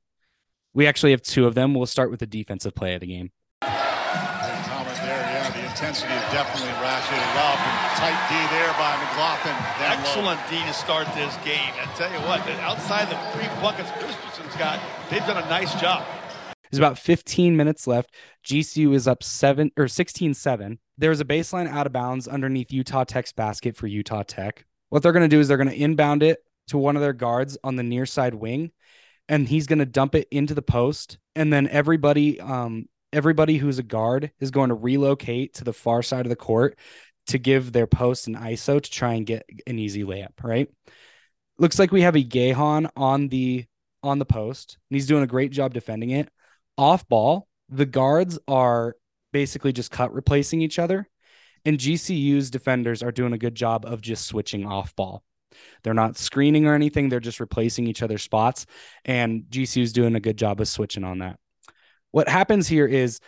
We 0.75 0.87
actually 0.87 1.12
have 1.12 1.23
two 1.23 1.47
of 1.47 1.55
them. 1.55 1.73
We'll 1.73 1.87
start 1.87 2.11
with 2.11 2.20
the 2.20 2.27
defensive 2.27 2.75
play 2.75 2.94
of 2.94 3.01
the 3.01 3.07
game. 3.07 3.31
Great 3.62 3.70
comment 3.73 4.97
there. 5.03 5.20
Yeah, 5.20 5.70
the 5.70 5.74
intensity 5.85 6.14
is 6.14 6.33
definitely 6.33 6.73
ratcheted 6.81 7.37
up. 7.37 7.61
And 7.61 7.99
tight 8.01 8.16
D 8.31 8.35
there 8.57 8.73
by 8.81 8.97
McGlothan. 9.05 9.53
Down 9.79 10.03
low. 10.03 10.33
Excellent 10.33 10.40
D 10.49 10.57
to 10.66 10.73
start 10.73 11.07
this 11.14 11.37
game. 11.44 11.75
And 11.79 11.90
tell 11.90 12.11
you 12.11 12.18
what, 12.27 12.40
outside 12.61 13.11
the 13.11 13.18
three 13.33 13.49
buckets 13.61 13.90
Christensen's 13.90 14.57
got, 14.57 14.81
they've 15.11 15.27
done 15.27 15.37
a 15.37 15.49
nice 15.51 15.79
job. 15.79 16.07
There's 16.70 16.79
about 16.79 16.99
15 16.99 17.55
minutes 17.55 17.87
left. 17.87 18.14
GCU 18.47 18.94
is 18.94 19.07
up 19.07 19.23
seven 19.23 19.73
or 19.77 19.87
16 19.87 20.33
7. 20.33 20.79
There's 20.97 21.20
a 21.20 21.25
baseline 21.25 21.68
out 21.68 21.87
of 21.87 21.92
bounds 21.92 22.27
underneath 22.29 22.73
Utah 22.73 23.05
Tech's 23.05 23.33
basket 23.33 23.77
for 23.77 23.87
Utah 23.87 24.23
Tech. 24.23 24.64
What 24.88 25.03
they're 25.03 25.12
going 25.12 25.29
to 25.29 25.37
do 25.37 25.40
is 25.40 25.49
they're 25.49 25.59
going 25.59 25.68
to 25.68 25.79
inbound 25.79 26.23
it 26.23 26.38
to 26.68 26.79
one 26.79 26.97
of 26.97 27.03
their 27.03 27.12
guards 27.12 27.59
on 27.62 27.77
the 27.77 27.83
near 27.83 28.07
side 28.07 28.35
wing, 28.35 28.73
and 29.29 29.47
he's 29.47 29.66
going 29.66 29.81
to 29.81 29.87
dump 29.87 30.14
it 30.14 30.29
into 30.31 30.55
the 30.55 30.62
post. 30.62 31.18
And 31.37 31.53
then 31.53 31.68
everybody, 31.68 32.40
um, 32.40 32.87
everybody 33.14 33.57
who's 33.57 33.79
a 33.79 33.83
guard 33.83 34.31
is 34.40 34.50
going 34.50 34.68
to 34.68 34.74
relocate 34.74 35.55
to 35.55 35.64
the 35.64 35.72
far 35.72 36.03
side 36.03 36.27
of 36.27 36.31
the 36.31 36.37
court 36.37 36.79
to 37.29 37.38
give 37.38 37.72
their 37.72 37.87
post 37.87 38.27
an 38.27 38.35
ISO 38.35 38.81
to 38.81 38.90
try 38.90 39.14
and 39.14 39.24
get 39.27 39.46
an 39.66 39.79
easy 39.79 40.05
layup. 40.05 40.42
Right? 40.42 40.68
Looks 41.59 41.79
like 41.79 41.92
we 41.92 42.03
have 42.03 42.14
Igiehon 42.14 42.90
on 42.96 43.29
the 43.29 43.64
on 44.03 44.18
the 44.18 44.27
post, 44.27 44.77
and 44.90 44.96
he's 44.96 45.07
doing 45.07 45.22
a 45.22 45.27
great 45.27 45.50
job 45.50 45.72
defending 45.72 46.11
it 46.11 46.29
off 46.77 47.09
ball, 47.09 47.48
the 47.68 47.87
guards 47.87 48.38
are 48.48 48.96
basically 49.33 49.72
just 49.72 49.90
cut 49.90 50.12
replacing 50.12 50.61
each 50.61 50.79
other. 50.79 51.09
And 51.64 51.79
GCU's 51.79 52.50
defenders 52.50 53.03
are 53.03 53.12
doing 53.12 53.33
a 53.33 53.38
good 53.38 53.55
job 53.55 53.87
of 53.87 54.03
just 54.03 54.27
switching 54.27 54.66
off 54.66 54.94
ball. 54.96 55.22
They're 55.83 55.94
not 55.94 56.18
screening 56.18 56.66
or 56.66 56.74
anything, 56.74 57.09
they're 57.09 57.20
just 57.20 57.40
replacing 57.40 57.87
each 57.87 58.03
other's 58.03 58.22
spots. 58.22 58.66
And 59.05 59.44
GCU's 59.44 59.92
doing 59.92 60.14
a 60.14 60.20
good 60.20 60.37
job 60.37 60.61
of 60.61 60.68
switching 60.68 61.05
on 61.05 61.18
that. 61.18 61.38
What 62.14 62.29
happens 62.29 62.68
here 62.68 62.87
is 62.87 63.18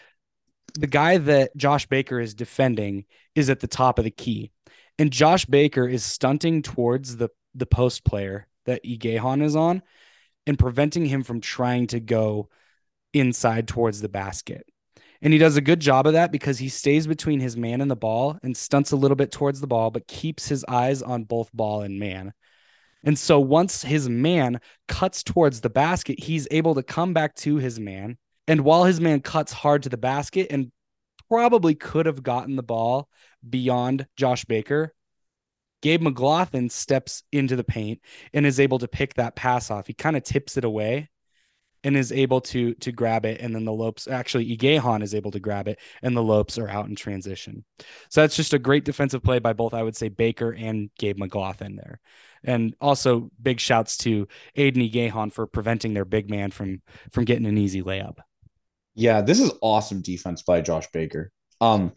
the 0.74 0.86
guy 0.86 1.18
that 1.18 1.56
Josh 1.56 1.86
Baker 1.86 2.20
is 2.20 2.36
defending 2.36 3.04
is 3.34 3.50
at 3.50 3.58
the 3.58 3.66
top 3.66 3.98
of 3.98 4.04
the 4.04 4.12
key. 4.12 4.52
And 4.96 5.10
Josh 5.10 5.44
Baker 5.44 5.88
is 5.88 6.04
stunting 6.04 6.62
towards 6.62 7.16
the, 7.16 7.30
the 7.56 7.66
post 7.66 8.04
player 8.04 8.46
that 8.64 8.84
Igiehon 8.84 9.42
is 9.42 9.56
on 9.56 9.82
and 10.46 10.56
preventing 10.56 11.04
him 11.04 11.24
from 11.24 11.40
trying 11.40 11.88
to 11.88 11.98
go 11.98 12.48
inside 13.12 13.66
towards 13.66 14.00
the 14.00 14.08
basket. 14.08 14.64
And 15.20 15.32
he 15.32 15.40
does 15.40 15.56
a 15.56 15.60
good 15.60 15.80
job 15.80 16.06
of 16.06 16.12
that 16.12 16.30
because 16.30 16.60
he 16.60 16.68
stays 16.68 17.08
between 17.08 17.40
his 17.40 17.56
man 17.56 17.80
and 17.80 17.90
the 17.90 17.96
ball 17.96 18.38
and 18.44 18.56
stunts 18.56 18.92
a 18.92 18.96
little 18.96 19.16
bit 19.16 19.32
towards 19.32 19.60
the 19.60 19.66
ball, 19.66 19.90
but 19.90 20.06
keeps 20.06 20.46
his 20.46 20.64
eyes 20.68 21.02
on 21.02 21.24
both 21.24 21.50
ball 21.52 21.82
and 21.82 21.98
man. 21.98 22.32
And 23.02 23.18
so 23.18 23.40
once 23.40 23.82
his 23.82 24.08
man 24.08 24.60
cuts 24.86 25.24
towards 25.24 25.60
the 25.60 25.70
basket, 25.70 26.20
he's 26.22 26.46
able 26.52 26.76
to 26.76 26.84
come 26.84 27.14
back 27.14 27.34
to 27.38 27.56
his 27.56 27.80
man. 27.80 28.18
And 28.48 28.60
while 28.62 28.84
his 28.84 29.00
man 29.00 29.20
cuts 29.20 29.52
hard 29.52 29.82
to 29.84 29.88
the 29.88 29.96
basket 29.96 30.48
and 30.50 30.70
probably 31.28 31.74
could 31.74 32.06
have 32.06 32.22
gotten 32.22 32.56
the 32.56 32.62
ball 32.62 33.08
beyond 33.48 34.06
Josh 34.16 34.44
Baker, 34.44 34.94
Gabe 35.82 36.02
McGlothan 36.02 36.70
steps 36.70 37.22
into 37.32 37.56
the 37.56 37.64
paint 37.64 38.00
and 38.32 38.46
is 38.46 38.60
able 38.60 38.78
to 38.78 38.88
pick 38.88 39.14
that 39.14 39.36
pass 39.36 39.70
off. 39.70 39.86
He 39.86 39.92
kind 39.92 40.16
of 40.16 40.22
tips 40.22 40.56
it 40.56 40.64
away 40.64 41.10
and 41.84 41.96
is 41.96 42.10
able 42.10 42.40
to 42.40 42.74
to 42.74 42.90
grab 42.90 43.24
it 43.24 43.40
and 43.40 43.54
then 43.54 43.64
the 43.64 43.72
lopes 43.72 44.08
actually 44.08 44.56
Igiehon 44.56 45.02
is 45.04 45.14
able 45.14 45.30
to 45.30 45.38
grab 45.38 45.68
it 45.68 45.78
and 46.02 46.16
the 46.16 46.22
lopes 46.22 46.58
are 46.58 46.68
out 46.68 46.88
in 46.88 46.96
transition. 46.96 47.64
So 48.10 48.22
that's 48.22 48.34
just 48.34 48.54
a 48.54 48.58
great 48.58 48.84
defensive 48.84 49.22
play 49.22 49.38
by 49.38 49.52
both 49.52 49.74
I 49.74 49.82
would 49.82 49.96
say 49.96 50.08
Baker 50.08 50.52
and 50.52 50.90
Gabe 50.98 51.18
McGlothan 51.18 51.76
there. 51.76 52.00
And 52.42 52.74
also 52.80 53.30
big 53.40 53.60
shouts 53.60 53.96
to 53.98 54.26
Aidan 54.56 54.82
Igiehon 54.82 55.32
for 55.32 55.46
preventing 55.46 55.94
their 55.94 56.04
big 56.04 56.28
man 56.28 56.50
from 56.50 56.82
from 57.12 57.24
getting 57.24 57.46
an 57.46 57.58
easy 57.58 57.82
layup. 57.82 58.16
Yeah, 58.96 59.20
this 59.20 59.40
is 59.40 59.52
awesome 59.62 60.02
defense 60.02 60.42
by 60.42 60.60
Josh 60.62 60.86
Baker. 60.92 61.30
Um, 61.60 61.92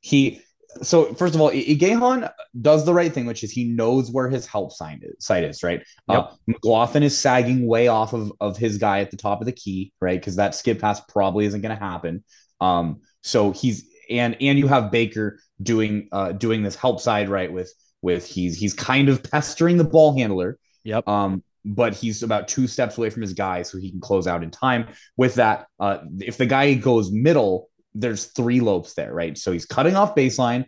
he 0.00 0.40
so 0.82 1.14
first 1.14 1.34
of 1.34 1.40
all, 1.40 1.50
I- 1.50 1.54
Igiehon 1.64 2.28
does 2.60 2.84
the 2.84 2.94
right 2.94 3.12
thing, 3.12 3.26
which 3.26 3.44
is 3.44 3.50
he 3.52 3.64
knows 3.64 4.10
where 4.10 4.28
his 4.28 4.44
help 4.46 4.72
sign 4.72 5.00
is, 5.02 5.24
site 5.24 5.44
is, 5.44 5.62
right? 5.62 5.84
Uh, 6.08 6.28
McGlothan 6.50 7.02
is 7.02 7.16
sagging 7.16 7.66
way 7.66 7.86
off 7.88 8.12
of, 8.12 8.32
of 8.40 8.56
his 8.56 8.78
guy 8.78 9.00
at 9.00 9.10
the 9.12 9.16
top 9.16 9.40
of 9.40 9.46
the 9.46 9.52
key, 9.52 9.92
right? 10.00 10.18
Because 10.18 10.34
that 10.36 10.54
skip 10.54 10.80
pass 10.80 11.00
probably 11.08 11.44
isn't 11.46 11.60
going 11.60 11.76
to 11.76 11.80
happen. 11.82 12.24
Um, 12.60 13.02
so 13.22 13.52
he's 13.52 13.88
and 14.10 14.36
and 14.40 14.58
you 14.58 14.66
have 14.68 14.90
Baker 14.90 15.38
doing 15.62 16.08
uh 16.12 16.32
doing 16.32 16.62
this 16.62 16.74
help 16.76 17.00
side 17.00 17.28
right 17.28 17.52
with 17.52 17.72
with 18.02 18.26
he's 18.26 18.56
he's 18.58 18.74
kind 18.74 19.08
of 19.08 19.22
pestering 19.22 19.76
the 19.76 19.84
ball 19.84 20.16
handler, 20.16 20.58
Yep. 20.84 21.08
um, 21.08 21.42
but 21.64 21.94
he's 21.94 22.22
about 22.22 22.48
two 22.48 22.66
steps 22.66 22.98
away 22.98 23.10
from 23.10 23.22
his 23.22 23.32
guy, 23.32 23.62
so 23.62 23.78
he 23.78 23.90
can 23.90 24.00
close 24.00 24.26
out 24.26 24.42
in 24.42 24.50
time. 24.50 24.88
With 25.16 25.36
that, 25.36 25.66
uh, 25.80 25.98
if 26.20 26.36
the 26.36 26.46
guy 26.46 26.74
goes 26.74 27.10
middle, 27.10 27.70
there's 27.94 28.26
three 28.26 28.60
lopes 28.60 28.94
there, 28.94 29.14
right? 29.14 29.36
So 29.38 29.52
he's 29.52 29.66
cutting 29.66 29.96
off 29.96 30.14
baseline, 30.14 30.66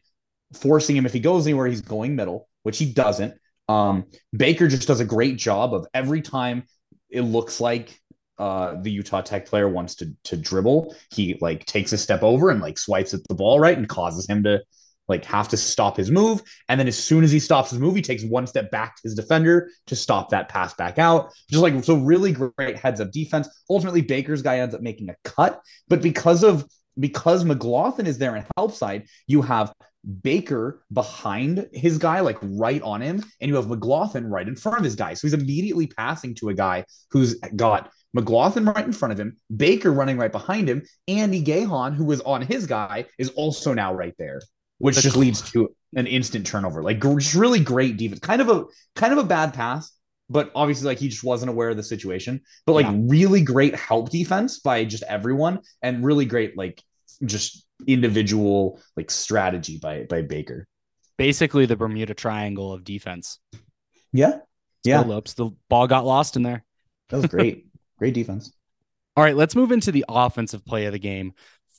forcing 0.54 0.96
him. 0.96 1.06
If 1.06 1.12
he 1.12 1.20
goes 1.20 1.46
anywhere, 1.46 1.66
he's 1.66 1.82
going 1.82 2.16
middle, 2.16 2.48
which 2.62 2.78
he 2.78 2.92
doesn't. 2.92 3.34
Um, 3.68 4.06
Baker 4.36 4.68
just 4.68 4.86
does 4.86 5.00
a 5.00 5.04
great 5.04 5.36
job 5.36 5.74
of 5.74 5.86
every 5.92 6.22
time 6.22 6.64
it 7.10 7.22
looks 7.22 7.60
like 7.60 8.00
uh, 8.38 8.76
the 8.80 8.90
Utah 8.90 9.22
Tech 9.22 9.46
player 9.46 9.68
wants 9.68 9.94
to 9.96 10.12
to 10.24 10.36
dribble, 10.36 10.94
he 11.12 11.38
like 11.40 11.64
takes 11.64 11.92
a 11.92 11.98
step 11.98 12.22
over 12.22 12.50
and 12.50 12.60
like 12.60 12.78
swipes 12.78 13.14
at 13.14 13.26
the 13.28 13.34
ball 13.34 13.58
right 13.58 13.76
and 13.76 13.88
causes 13.88 14.28
him 14.28 14.42
to 14.44 14.62
like 15.08 15.24
have 15.24 15.48
to 15.48 15.56
stop 15.56 15.96
his 15.96 16.10
move. 16.10 16.42
And 16.68 16.78
then 16.78 16.88
as 16.88 16.98
soon 16.98 17.24
as 17.24 17.32
he 17.32 17.38
stops 17.38 17.70
his 17.70 17.78
move, 17.78 17.94
he 17.94 18.02
takes 18.02 18.24
one 18.24 18.46
step 18.46 18.70
back 18.70 18.96
to 18.96 19.02
his 19.04 19.14
defender 19.14 19.70
to 19.86 19.96
stop 19.96 20.30
that 20.30 20.48
pass 20.48 20.74
back 20.74 20.98
out. 20.98 21.32
Just 21.50 21.62
like 21.62 21.82
so, 21.84 21.96
really 21.96 22.32
great 22.32 22.76
heads 22.76 23.00
up 23.00 23.10
defense. 23.10 23.48
Ultimately, 23.70 24.02
Baker's 24.02 24.42
guy 24.42 24.58
ends 24.58 24.74
up 24.74 24.80
making 24.80 25.10
a 25.10 25.16
cut, 25.24 25.60
but 25.88 26.02
because 26.02 26.42
of 26.42 26.66
because 26.98 27.44
McGlothan 27.44 28.06
is 28.06 28.18
there 28.18 28.36
in 28.36 28.46
help 28.56 28.72
side, 28.72 29.06
you 29.26 29.42
have 29.42 29.72
Baker 30.22 30.82
behind 30.92 31.68
his 31.72 31.98
guy, 31.98 32.20
like 32.20 32.38
right 32.40 32.80
on 32.82 33.00
him, 33.00 33.22
and 33.40 33.48
you 33.48 33.56
have 33.56 33.66
McGlothan 33.66 34.30
right 34.30 34.46
in 34.46 34.56
front 34.56 34.78
of 34.78 34.84
his 34.84 34.94
guy. 34.94 35.14
So 35.14 35.26
he's 35.26 35.34
immediately 35.34 35.88
passing 35.88 36.34
to 36.36 36.48
a 36.48 36.54
guy 36.54 36.84
who's 37.10 37.34
got 37.56 37.90
McGlothan 38.16 38.72
right 38.72 38.84
in 38.84 38.92
front 38.92 39.12
of 39.12 39.20
him, 39.20 39.36
Baker 39.54 39.92
running 39.92 40.16
right 40.16 40.32
behind 40.32 40.68
him, 40.68 40.82
and 41.06 41.34
Igiehon, 41.34 41.94
who 41.94 42.04
was 42.04 42.20
on 42.22 42.42
his 42.42 42.66
guy, 42.66 43.06
is 43.18 43.30
also 43.30 43.74
now 43.74 43.92
right 43.92 44.14
there, 44.18 44.40
which 44.78 44.96
The- 44.96 45.02
just 45.02 45.16
leads 45.16 45.42
to 45.52 45.74
an 45.94 46.06
instant 46.06 46.46
turnover. 46.46 46.82
Like 46.82 47.00
just 47.00 47.34
really 47.34 47.60
great 47.60 47.96
defense. 47.96 48.20
Kind 48.20 48.42
of 48.42 48.48
a 48.48 48.64
kind 48.94 49.12
of 49.12 49.18
a 49.18 49.24
bad 49.24 49.54
pass, 49.54 49.92
but 50.28 50.50
obviously 50.54 50.86
like 50.86 50.98
he 50.98 51.08
just 51.08 51.24
wasn't 51.24 51.50
aware 51.50 51.70
of 51.70 51.76
the 51.76 51.82
situation. 51.82 52.40
But 52.66 52.72
like 52.74 52.86
Yeah. 52.86 52.96
really 52.96 53.42
great 53.42 53.74
help 53.74 54.10
defense 54.10 54.58
by 54.60 54.84
just 54.84 55.02
everyone, 55.04 55.60
and 55.82 56.04
really 56.04 56.26
great 56.26 56.56
like 56.56 56.82
just 57.24 57.64
individual 57.86 58.80
like 58.96 59.10
strategy 59.10 59.78
by 59.78 60.04
by 60.04 60.22
Baker. 60.22 60.66
Basically 61.16 61.64
the 61.66 61.76
Bermuda 61.76 62.14
Triangle 62.14 62.72
of 62.72 62.84
defense. 62.84 63.38
Yeah, 64.12 64.38
Yeah. 64.84 65.00
yeah, 65.00 65.00
Lopes. 65.00 65.34
The 65.34 65.50
ball 65.68 65.86
got 65.86 66.04
lost 66.04 66.36
in 66.36 66.42
there. 66.42 66.64
that 67.08 67.16
was 67.18 67.26
great. 67.26 67.66
great 67.98 68.12
defense. 68.14 68.52
All 69.16 69.24
right, 69.24 69.36
let's 69.36 69.56
move 69.56 69.72
into 69.72 69.92
the 69.92 70.04
offensive 70.08 70.62
play 70.66 70.84
of 70.84 70.92
the 70.92 70.98
game 70.98 71.32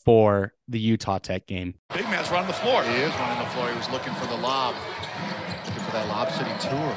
for 0.08 0.56
the 0.72 0.80
Utah 0.80 1.20
Tech 1.20 1.52
game. 1.52 1.76
Big 1.92 2.08
man's 2.08 2.32
running 2.32 2.48
the 2.48 2.56
floor. 2.56 2.80
He 2.80 2.96
is 2.96 3.12
running 3.20 3.44
the 3.44 3.52
floor. 3.52 3.68
He 3.68 3.76
was 3.76 3.92
looking 3.92 4.16
for 4.16 4.24
the 4.32 4.40
lob. 4.40 4.72
Looking 5.68 5.84
for 5.84 5.92
that 6.00 6.08
lob 6.08 6.32
city 6.32 6.56
tour. 6.64 6.96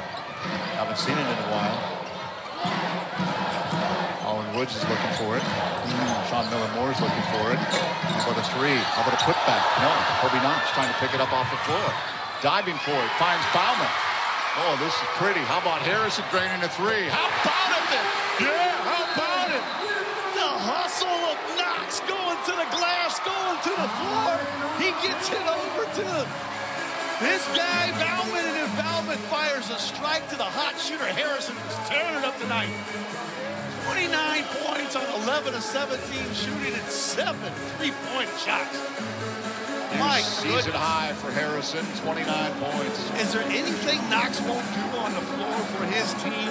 Haven't 0.79 0.95
seen 0.95 1.19
it 1.19 1.27
in 1.27 1.39
a 1.43 1.49
while. 1.51 1.75
Olin 4.23 4.47
Woods 4.55 4.79
is 4.79 4.87
looking 4.87 5.11
for 5.19 5.35
it. 5.35 5.43
Mm, 5.43 6.23
Sean 6.31 6.47
Miller 6.55 6.71
Moore 6.71 6.95
is 6.95 7.03
looking 7.03 7.27
for 7.35 7.51
it. 7.51 7.59
How 7.59 8.31
about 8.31 8.39
a 8.39 8.47
three? 8.55 8.79
How 8.79 9.03
about 9.03 9.19
a 9.19 9.23
putback? 9.27 9.59
No. 9.83 9.91
Kobe 10.23 10.39
Knox 10.39 10.71
trying 10.71 10.87
to 10.87 10.95
pick 11.03 11.11
it 11.11 11.19
up 11.19 11.35
off 11.35 11.51
the 11.51 11.59
floor. 11.67 11.83
Diving 12.39 12.79
for 12.87 12.95
it. 12.95 13.11
Finds 13.19 13.43
Baumann. 13.51 13.91
Oh, 14.63 14.79
this 14.79 14.95
is 14.95 15.03
pretty. 15.19 15.43
How 15.51 15.59
about 15.59 15.83
Harrison 15.83 16.23
draining 16.31 16.63
a 16.63 16.71
three? 16.71 17.11
How 17.11 17.27
about 17.27 17.75
it 17.75 17.91
then? 17.91 18.07
Yeah, 18.47 18.71
how 18.87 19.03
about 19.03 19.51
it? 19.51 19.63
The 20.31 20.47
hustle 20.63 21.11
of 21.27 21.35
Knox 21.59 21.99
going 22.07 22.30
to 22.45 22.51
the 22.51 22.69
glass, 22.73 23.19
going 23.21 23.59
to 23.61 23.69
the 23.69 23.89
floor. 24.01 24.33
He 24.81 24.89
gets 25.05 25.29
it 25.29 25.45
over 25.45 25.85
to 26.01 26.27
this 27.21 27.45
guy, 27.53 27.91
Baumann, 28.01 28.45
and 28.45 28.57
if 28.65 28.71
Baumann 28.81 29.17
fires 29.29 29.69
a 29.69 29.77
strike 29.77 30.27
to 30.29 30.35
the 30.35 30.43
hot 30.43 30.73
shooter, 30.79 31.05
Harrison 31.05 31.55
is 31.69 31.75
tearing 31.87 32.17
it 32.17 32.25
up 32.25 32.35
tonight. 32.39 32.73
29 33.85 34.43
points 34.65 34.95
on 34.95 35.05
11 35.21 35.53
of 35.53 35.61
17 35.61 36.01
shooting 36.33 36.73
and 36.73 36.89
seven 36.89 37.51
three-point 37.77 38.29
shots. 38.41 38.73
My 39.99 40.21
season 40.21 40.73
goodness. 40.73 40.81
high 40.81 41.13
for 41.13 41.29
Harrison, 41.29 41.85
29 42.01 42.25
points. 42.57 43.21
Is 43.21 43.33
there 43.33 43.43
anything 43.53 43.99
Knox 44.09 44.41
won't 44.41 44.65
do 44.73 44.97
on 44.97 45.13
the 45.13 45.21
floor 45.21 45.57
for 45.77 45.85
his 45.93 46.09
team? 46.23 46.49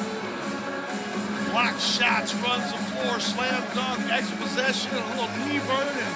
Block 1.50 1.78
shots, 1.78 2.34
runs 2.34 2.70
the 2.70 2.78
floor, 2.78 3.18
slam 3.18 3.62
dunk, 3.74 4.00
extra 4.10 4.36
possession, 4.36 4.92
a 4.94 5.08
little 5.10 5.28
knee 5.38 5.58
burn, 5.66 5.88
and 5.88 6.14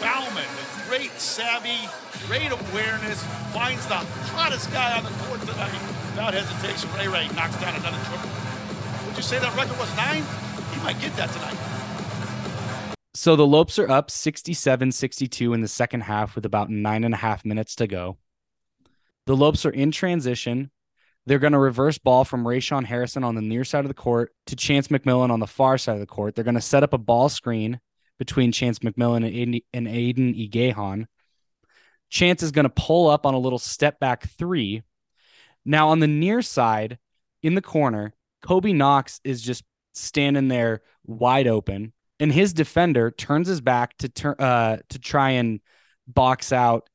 Baumann 0.00 0.44
with 0.56 0.84
great 0.88 1.12
savvy, 1.18 1.88
great 2.26 2.52
awareness, 2.52 3.24
finds 3.52 3.86
the 3.86 3.96
hottest 4.34 4.70
guy 4.72 4.96
on 4.96 5.04
the 5.04 5.10
court 5.24 5.40
tonight. 5.40 5.72
Without 6.10 6.34
hesitation, 6.34 6.90
Ray 6.96 7.08
Ray 7.08 7.28
knocks 7.34 7.56
down 7.56 7.74
another 7.74 7.98
triple. 8.04 8.30
Would 9.06 9.16
you 9.16 9.22
say 9.22 9.38
that 9.38 9.56
record 9.56 9.78
was 9.78 9.94
nine? 9.96 10.22
He 10.74 10.82
might 10.82 11.00
get 11.00 11.16
that 11.16 11.30
tonight. 11.30 11.56
So 13.14 13.34
the 13.34 13.46
Lopes 13.46 13.78
are 13.78 13.90
up 13.90 14.10
67 14.10 14.92
62 14.92 15.54
in 15.54 15.62
the 15.62 15.68
second 15.68 16.02
half 16.02 16.34
with 16.34 16.44
about 16.44 16.68
nine 16.68 17.02
and 17.02 17.14
a 17.14 17.16
half 17.16 17.46
minutes 17.46 17.74
to 17.76 17.86
go. 17.86 18.18
The 19.24 19.34
Lopes 19.34 19.64
are 19.64 19.70
in 19.70 19.90
transition. 19.90 20.70
They're 21.26 21.38
going 21.38 21.52
to 21.52 21.58
reverse 21.58 21.98
ball 21.98 22.24
from 22.24 22.44
Rayshon 22.44 22.84
Harrison 22.84 23.24
on 23.24 23.34
the 23.34 23.42
near 23.42 23.64
side 23.64 23.84
of 23.84 23.88
the 23.88 23.94
court 23.94 24.32
to 24.46 24.56
Chance 24.56 24.88
McMillan 24.88 25.30
on 25.30 25.40
the 25.40 25.46
far 25.46 25.76
side 25.76 25.94
of 25.94 26.00
the 26.00 26.06
court. 26.06 26.34
They're 26.34 26.44
going 26.44 26.54
to 26.54 26.60
set 26.60 26.82
up 26.82 26.92
a 26.92 26.98
ball 26.98 27.28
screen 27.28 27.80
between 28.18 28.52
Chance 28.52 28.78
McMillan 28.80 29.18
and 29.18 29.26
Aidan, 29.26 29.60
and 29.72 29.88
Aidan 29.88 30.34
Igiehon. 30.34 31.06
Chance 32.08 32.42
is 32.42 32.52
going 32.52 32.64
to 32.64 32.70
pull 32.70 33.08
up 33.08 33.26
on 33.26 33.34
a 33.34 33.38
little 33.38 33.58
step 33.58 33.98
back 33.98 34.28
three. 34.38 34.82
Now 35.64 35.88
on 35.88 35.98
the 35.98 36.06
near 36.06 36.42
side 36.42 36.98
in 37.42 37.56
the 37.56 37.62
corner, 37.62 38.12
Kobe 38.42 38.72
Knox 38.72 39.20
is 39.24 39.42
just 39.42 39.64
standing 39.94 40.46
there 40.48 40.82
wide 41.04 41.48
open 41.48 41.92
and 42.20 42.32
his 42.32 42.52
defender 42.52 43.10
turns 43.10 43.48
his 43.48 43.60
back 43.60 43.96
to 43.98 44.08
turn 44.08 44.36
uh, 44.38 44.78
to 44.88 44.98
try 44.98 45.30
and 45.30 45.60
box 46.06 46.52
out 46.52 46.88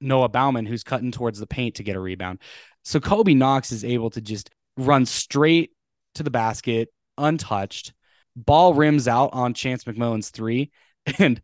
Noah 0.00 0.28
Baumann, 0.28 0.66
who's 0.66 0.82
cutting 0.82 1.12
towards 1.12 1.38
the 1.38 1.46
paint 1.46 1.76
to 1.76 1.82
get 1.82 1.96
a 1.96 2.00
rebound. 2.00 2.40
So 2.84 3.00
Kobe 3.00 3.34
Knox 3.34 3.72
is 3.72 3.84
able 3.84 4.10
to 4.10 4.20
just 4.20 4.50
run 4.76 5.06
straight 5.06 5.70
to 6.14 6.22
the 6.22 6.30
basket, 6.30 6.88
untouched. 7.18 7.92
Ball 8.34 8.74
rims 8.74 9.08
out 9.08 9.30
on 9.32 9.54
Chance 9.54 9.84
McMillan's 9.84 10.30
three, 10.30 10.70
and 11.18 11.40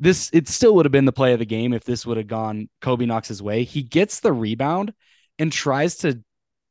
this 0.00 0.30
it 0.32 0.48
still 0.48 0.74
would 0.74 0.84
have 0.84 0.92
been 0.92 1.04
the 1.04 1.12
play 1.12 1.32
of 1.32 1.38
the 1.38 1.46
game 1.46 1.72
if 1.72 1.84
this 1.84 2.04
would 2.04 2.16
have 2.16 2.26
gone 2.26 2.68
Kobe 2.80 3.06
Knox's 3.06 3.42
way. 3.42 3.64
He 3.64 3.82
gets 3.82 4.20
the 4.20 4.32
rebound 4.32 4.92
and 5.38 5.52
tries 5.52 5.98
to 5.98 6.22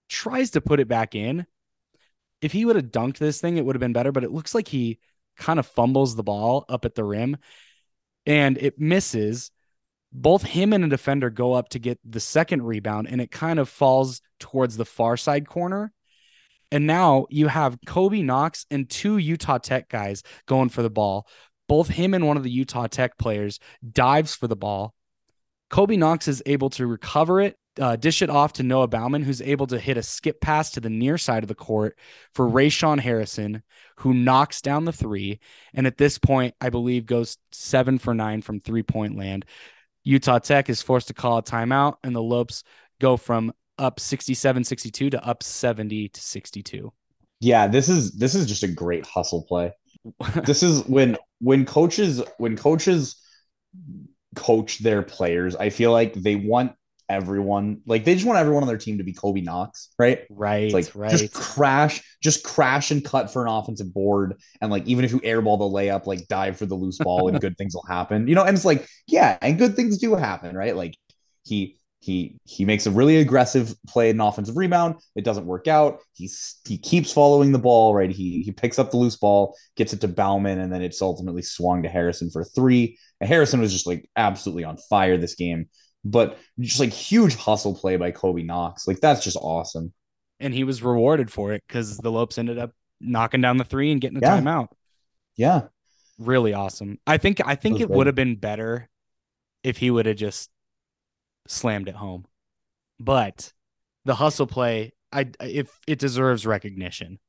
tries 0.09 0.51
to 0.51 0.61
put 0.61 0.79
it 0.79 0.87
back 0.87 1.15
in. 1.15 1.45
If 2.41 2.51
he 2.51 2.65
would 2.65 2.75
have 2.75 2.91
dunked 2.91 3.17
this 3.17 3.39
thing, 3.39 3.57
it 3.57 3.65
would 3.65 3.75
have 3.75 3.79
been 3.79 3.93
better. 3.93 4.11
But 4.11 4.25
it 4.25 4.31
looks 4.31 4.53
like 4.53 4.67
he 4.67 4.99
kind 5.37 5.59
of 5.59 5.65
fumbles 5.65 6.15
the 6.15 6.23
ball 6.23 6.65
up 6.69 6.85
at 6.85 6.95
the 6.95 7.03
rim 7.03 7.37
and 8.25 8.57
it 8.57 8.79
misses. 8.79 9.51
Both 10.13 10.43
him 10.43 10.73
and 10.73 10.83
a 10.83 10.87
defender 10.87 11.29
go 11.29 11.53
up 11.53 11.69
to 11.69 11.79
get 11.79 11.99
the 12.05 12.19
second 12.19 12.61
rebound 12.61 13.07
and 13.09 13.19
it 13.19 13.31
kind 13.31 13.59
of 13.59 13.67
falls 13.67 14.21
towards 14.39 14.77
the 14.77 14.85
far 14.85 15.17
side 15.17 15.47
corner. 15.47 15.91
And 16.71 16.87
now 16.87 17.27
you 17.29 17.47
have 17.47 17.77
Kobe 17.85 18.21
Knox 18.21 18.65
and 18.71 18.89
two 18.89 19.17
Utah 19.17 19.57
Tech 19.57 19.89
guys 19.89 20.23
going 20.47 20.69
for 20.69 20.81
the 20.81 20.89
ball. 20.89 21.27
Both 21.67 21.87
him 21.87 22.13
and 22.13 22.27
one 22.27 22.37
of 22.37 22.43
the 22.43 22.51
Utah 22.51 22.87
Tech 22.87 23.17
players 23.17 23.59
dives 23.91 24.35
for 24.35 24.47
the 24.47 24.55
ball. 24.55 24.93
Kobe 25.69 25.97
Knox 25.97 26.27
is 26.27 26.43
able 26.45 26.69
to 26.71 26.85
recover 26.85 27.41
it, 27.41 27.57
uh, 27.79 27.95
dish 27.95 28.21
it 28.21 28.29
off 28.29 28.53
to 28.53 28.63
Noah 28.63 28.87
Baumann, 28.87 29.23
who's 29.23 29.41
able 29.41 29.65
to 29.67 29.79
hit 29.79 29.97
a 29.97 30.03
skip 30.03 30.39
pass 30.39 30.71
to 30.71 30.79
the 30.79 30.89
near 30.89 31.17
side 31.17 31.43
of 31.43 31.47
the 31.47 31.55
court 31.55 31.97
for 32.33 32.47
Rayshon 32.47 32.99
Harrison, 32.99 33.63
who 33.97 34.13
knocks 34.13 34.61
down 34.61 34.85
the 34.85 34.91
three. 34.91 35.39
And 35.73 35.87
at 35.87 35.97
this 35.97 36.19
point, 36.19 36.53
I 36.61 36.69
believe 36.69 37.05
goes 37.07 37.37
seven 37.51 37.97
for 37.97 38.13
nine 38.13 38.43
from 38.43 38.59
three 38.59 38.83
point 38.83 39.17
land. 39.17 39.45
Utah 40.03 40.39
Tech 40.39 40.69
is 40.69 40.81
forced 40.81 41.07
to 41.07 41.13
call 41.13 41.37
a 41.37 41.43
timeout, 41.43 41.95
and 42.03 42.15
the 42.15 42.21
Lopes 42.21 42.63
go 42.99 43.17
from 43.17 43.53
up 43.77 43.99
67 43.99 44.63
62 44.63 45.09
to 45.09 45.25
up 45.25 45.43
70 45.43 46.09
to 46.09 46.21
62. 46.21 46.93
Yeah, 47.39 47.67
this 47.67 47.89
is 47.89 48.13
this 48.13 48.35
is 48.35 48.45
just 48.45 48.63
a 48.63 48.67
great 48.67 49.05
hustle 49.05 49.43
play. 49.43 49.71
this 50.45 50.63
is 50.63 50.85
when 50.85 51.17
when 51.39 51.65
coaches 51.65 52.21
when 52.37 52.55
coaches 52.55 53.21
coach 54.35 54.79
their 54.79 55.01
players, 55.01 55.55
I 55.55 55.69
feel 55.69 55.91
like 55.91 56.13
they 56.13 56.35
want 56.35 56.73
everyone 57.13 57.81
like 57.85 58.05
they 58.05 58.13
just 58.15 58.25
want 58.25 58.39
everyone 58.39 58.63
on 58.63 58.67
their 58.67 58.77
team 58.77 58.97
to 58.97 59.03
be 59.03 59.13
Kobe 59.13 59.41
Knox, 59.41 59.89
right? 59.99 60.21
Right, 60.29 60.63
It's 60.63 60.73
like 60.73 60.91
right. 60.95 61.11
just 61.11 61.31
crash, 61.33 62.01
just 62.21 62.43
crash 62.43 62.91
and 62.91 63.03
cut 63.03 63.31
for 63.31 63.43
an 63.45 63.49
offensive 63.51 63.93
board, 63.93 64.35
and 64.61 64.71
like 64.71 64.85
even 64.87 65.05
if 65.05 65.11
you 65.11 65.19
airball 65.21 65.57
the 65.59 65.65
layup, 65.65 66.05
like 66.07 66.27
dive 66.27 66.57
for 66.57 66.65
the 66.65 66.75
loose 66.75 66.99
ball, 66.99 67.27
and 67.29 67.39
good 67.39 67.57
things 67.57 67.75
will 67.75 67.85
happen. 67.87 68.27
You 68.27 68.35
know, 68.35 68.43
and 68.43 68.55
it's 68.55 68.65
like 68.65 68.87
yeah, 69.07 69.37
and 69.41 69.57
good 69.57 69.75
things 69.75 69.97
do 69.99 70.15
happen, 70.15 70.55
right? 70.55 70.75
Like 70.75 70.95
he 71.43 71.77
he 71.99 72.37
he 72.43 72.65
makes 72.65 72.85
a 72.85 72.91
really 72.91 73.17
aggressive 73.17 73.73
play 73.87 74.09
an 74.09 74.19
offensive 74.19 74.57
rebound. 74.57 74.95
It 75.15 75.23
doesn't 75.23 75.45
work 75.45 75.67
out. 75.67 75.99
He's 76.13 76.55
he 76.67 76.77
keeps 76.77 77.13
following 77.13 77.51
the 77.51 77.59
ball, 77.59 77.95
right? 77.95 78.11
He 78.11 78.41
he 78.43 78.51
picks 78.51 78.77
up 78.79 78.91
the 78.91 78.97
loose 78.97 79.15
ball, 79.15 79.55
gets 79.77 79.93
it 79.93 80.01
to 80.01 80.07
Baumann, 80.09 80.59
and 80.59 80.71
then 80.71 80.81
it's 80.81 81.01
ultimately 81.01 81.41
swung 81.41 81.83
to 81.83 81.89
Harrison 81.89 82.29
for 82.29 82.43
three. 82.43 82.97
And 83.21 83.29
Harrison 83.29 83.61
was 83.61 83.71
just 83.71 83.87
like 83.87 84.09
absolutely 84.17 84.65
on 84.65 84.77
fire 84.89 85.17
this 85.17 85.35
game, 85.35 85.69
but 86.03 86.37
just 86.59 86.79
like 86.79 86.91
huge 86.91 87.35
hustle 87.35 87.75
play 87.75 87.97
by 87.97 88.11
Kobe 88.11 88.43
Knox. 88.43 88.87
Like 88.87 88.99
that's 88.99 89.23
just 89.23 89.37
awesome. 89.39 89.93
and 90.39 90.53
he 90.53 90.63
was 90.63 90.83
rewarded 90.83 91.31
for 91.31 91.53
it 91.53 91.63
because 91.67 91.97
the 91.97 92.11
Lopes 92.11 92.37
ended 92.37 92.57
up 92.57 92.71
knocking 92.99 93.39
down 93.41 93.57
the 93.57 93.63
three 93.63 93.91
and 93.91 94.01
getting 94.01 94.17
a 94.17 94.21
Yeah. 94.21 94.39
timeout. 94.39 94.67
Yeah. 95.37 95.61
Really 96.19 96.53
awesome. 96.53 96.99
I 97.07 97.17
think 97.17 97.41
I 97.45 97.55
think 97.55 97.79
it 97.79 97.89
would 97.89 98.07
have 98.07 98.15
been 98.15 98.35
better 98.35 98.89
if 99.63 99.77
he 99.77 99.89
would 99.91 100.05
have 100.05 100.17
just 100.17 100.49
slammed 101.47 101.87
it 101.87 101.95
home. 101.95 102.25
But 102.99 103.51
the 104.05 104.15
hustle 104.15 104.47
play, 104.47 104.93
I 105.11 105.27
if 105.41 105.71
it 105.87 105.99
deserves 105.99 106.45
recognition. 106.45 107.19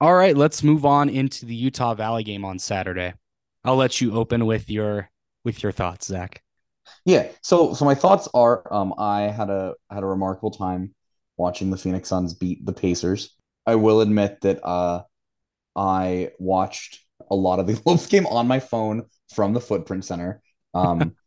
All 0.00 0.14
right, 0.14 0.36
let's 0.36 0.62
move 0.62 0.86
on 0.86 1.08
into 1.08 1.44
the 1.44 1.54
Utah 1.54 1.94
Valley 1.94 2.22
game 2.22 2.44
on 2.44 2.58
Saturday. 2.60 3.14
I'll 3.64 3.76
let 3.76 4.00
you 4.00 4.14
open 4.14 4.46
with 4.46 4.70
your 4.70 5.10
with 5.44 5.62
your 5.62 5.72
thoughts, 5.72 6.06
Zach. 6.06 6.42
Yeah. 7.04 7.28
So 7.42 7.74
so 7.74 7.84
my 7.84 7.94
thoughts 7.94 8.28
are 8.34 8.62
um 8.72 8.94
I 8.98 9.22
had 9.22 9.50
a 9.50 9.74
had 9.90 10.02
a 10.02 10.06
remarkable 10.06 10.50
time 10.50 10.94
watching 11.36 11.70
the 11.70 11.76
Phoenix 11.76 12.08
Suns 12.08 12.34
beat 12.34 12.64
the 12.64 12.72
Pacers. 12.72 13.34
I 13.66 13.76
will 13.76 14.00
admit 14.00 14.40
that 14.42 14.64
uh 14.64 15.02
I 15.76 16.32
watched 16.38 17.00
a 17.30 17.34
lot 17.34 17.60
of 17.60 17.66
the 17.66 17.80
Wolves 17.86 18.06
game 18.06 18.26
on 18.26 18.46
my 18.46 18.60
phone 18.60 19.04
from 19.34 19.52
the 19.52 19.60
Footprint 19.60 20.04
Center. 20.04 20.42
Um 20.74 21.14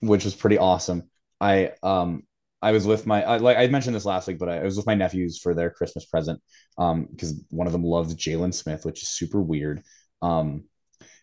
which 0.00 0.24
was 0.24 0.34
pretty 0.34 0.58
awesome. 0.58 1.10
I 1.40 1.72
um 1.82 2.22
I 2.60 2.72
was 2.72 2.86
with 2.86 3.06
my 3.06 3.22
I, 3.22 3.36
like 3.38 3.56
I 3.56 3.66
mentioned 3.68 3.94
this 3.94 4.04
last 4.04 4.26
week, 4.26 4.38
but 4.38 4.48
I, 4.48 4.58
I 4.58 4.64
was 4.64 4.76
with 4.76 4.86
my 4.86 4.94
nephews 4.94 5.38
for 5.38 5.54
their 5.54 5.70
Christmas 5.70 6.04
present 6.04 6.40
um 6.76 7.06
because 7.10 7.34
one 7.50 7.66
of 7.66 7.72
them 7.72 7.84
loves 7.84 8.14
Jalen 8.14 8.54
Smith, 8.54 8.84
which 8.84 9.02
is 9.02 9.08
super 9.08 9.40
weird. 9.40 9.82
Um 10.22 10.64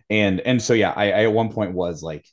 and 0.10 0.40
and 0.42 0.62
so 0.62 0.74
yeah, 0.74 0.94
I, 0.96 1.06
I 1.06 1.24
at 1.24 1.34
one 1.34 1.52
point 1.52 1.74
was 1.74 2.04
like 2.04 2.28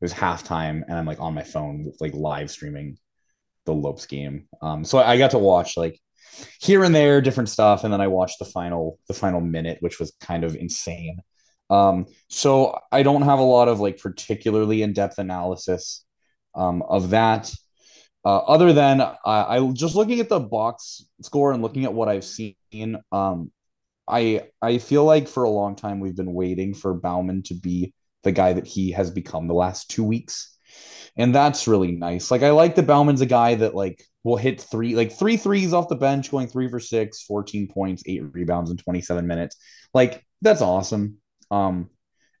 was 0.00 0.12
halftime 0.12 0.82
and 0.86 0.92
I'm 0.96 1.06
like 1.06 1.20
on 1.20 1.34
my 1.34 1.42
phone 1.42 1.92
like 2.00 2.14
live 2.14 2.50
streaming 2.50 2.98
the 3.64 3.74
Lopes 3.74 4.06
game. 4.06 4.48
Um 4.62 4.84
so 4.84 4.98
I 4.98 5.18
got 5.18 5.32
to 5.32 5.38
watch 5.38 5.76
like 5.76 6.00
here 6.60 6.84
and 6.84 6.94
there 6.94 7.20
different 7.20 7.48
stuff 7.48 7.84
and 7.84 7.92
then 7.92 8.00
I 8.00 8.08
watched 8.08 8.38
the 8.38 8.44
final 8.44 8.98
the 9.08 9.14
final 9.14 9.40
minute 9.40 9.78
which 9.80 9.98
was 9.98 10.12
kind 10.20 10.44
of 10.44 10.56
insane. 10.56 11.20
Um 11.70 12.06
so 12.28 12.78
I 12.92 13.02
don't 13.02 13.22
have 13.22 13.38
a 13.38 13.42
lot 13.42 13.68
of 13.68 13.80
like 13.80 13.98
particularly 13.98 14.82
in-depth 14.82 15.18
analysis 15.18 16.04
um 16.54 16.82
of 16.82 17.10
that 17.10 17.52
uh, 18.24 18.38
other 18.38 18.72
than 18.72 19.00
uh, 19.00 19.14
I 19.24 19.60
just 19.72 19.94
looking 19.94 20.18
at 20.18 20.28
the 20.28 20.40
box 20.40 21.04
score 21.22 21.52
and 21.52 21.62
looking 21.62 21.84
at 21.84 21.94
what 21.94 22.08
I've 22.08 22.24
seen 22.24 22.98
um 23.12 23.52
I 24.08 24.48
I 24.60 24.78
feel 24.78 25.04
like 25.04 25.28
for 25.28 25.44
a 25.44 25.50
long 25.50 25.76
time 25.76 26.00
we've 26.00 26.16
been 26.16 26.34
waiting 26.34 26.74
for 26.74 26.94
Baumann 26.94 27.42
to 27.44 27.54
be 27.54 27.94
the 28.26 28.32
guy 28.32 28.52
that 28.52 28.66
he 28.66 28.90
has 28.90 29.10
become 29.10 29.46
the 29.46 29.54
last 29.54 29.90
two 29.90 30.04
weeks. 30.04 30.58
And 31.16 31.34
that's 31.34 31.66
really 31.66 31.92
nice. 31.92 32.30
Like 32.30 32.42
I 32.42 32.50
like 32.50 32.74
that 32.74 32.86
Baumann's 32.86 33.22
a 33.22 33.26
guy 33.26 33.54
that 33.54 33.74
like 33.74 34.04
will 34.22 34.36
hit 34.36 34.60
three 34.60 34.94
like 34.94 35.12
three 35.12 35.36
threes 35.36 35.72
off 35.72 35.88
the 35.88 35.96
bench, 35.96 36.30
going 36.30 36.48
three 36.48 36.68
for 36.68 36.80
six, 36.80 37.22
14 37.22 37.68
points, 37.68 38.02
eight 38.06 38.22
rebounds 38.34 38.70
in 38.70 38.76
27 38.76 39.26
minutes. 39.26 39.56
Like 39.94 40.26
that's 40.42 40.60
awesome. 40.60 41.18
Um 41.50 41.88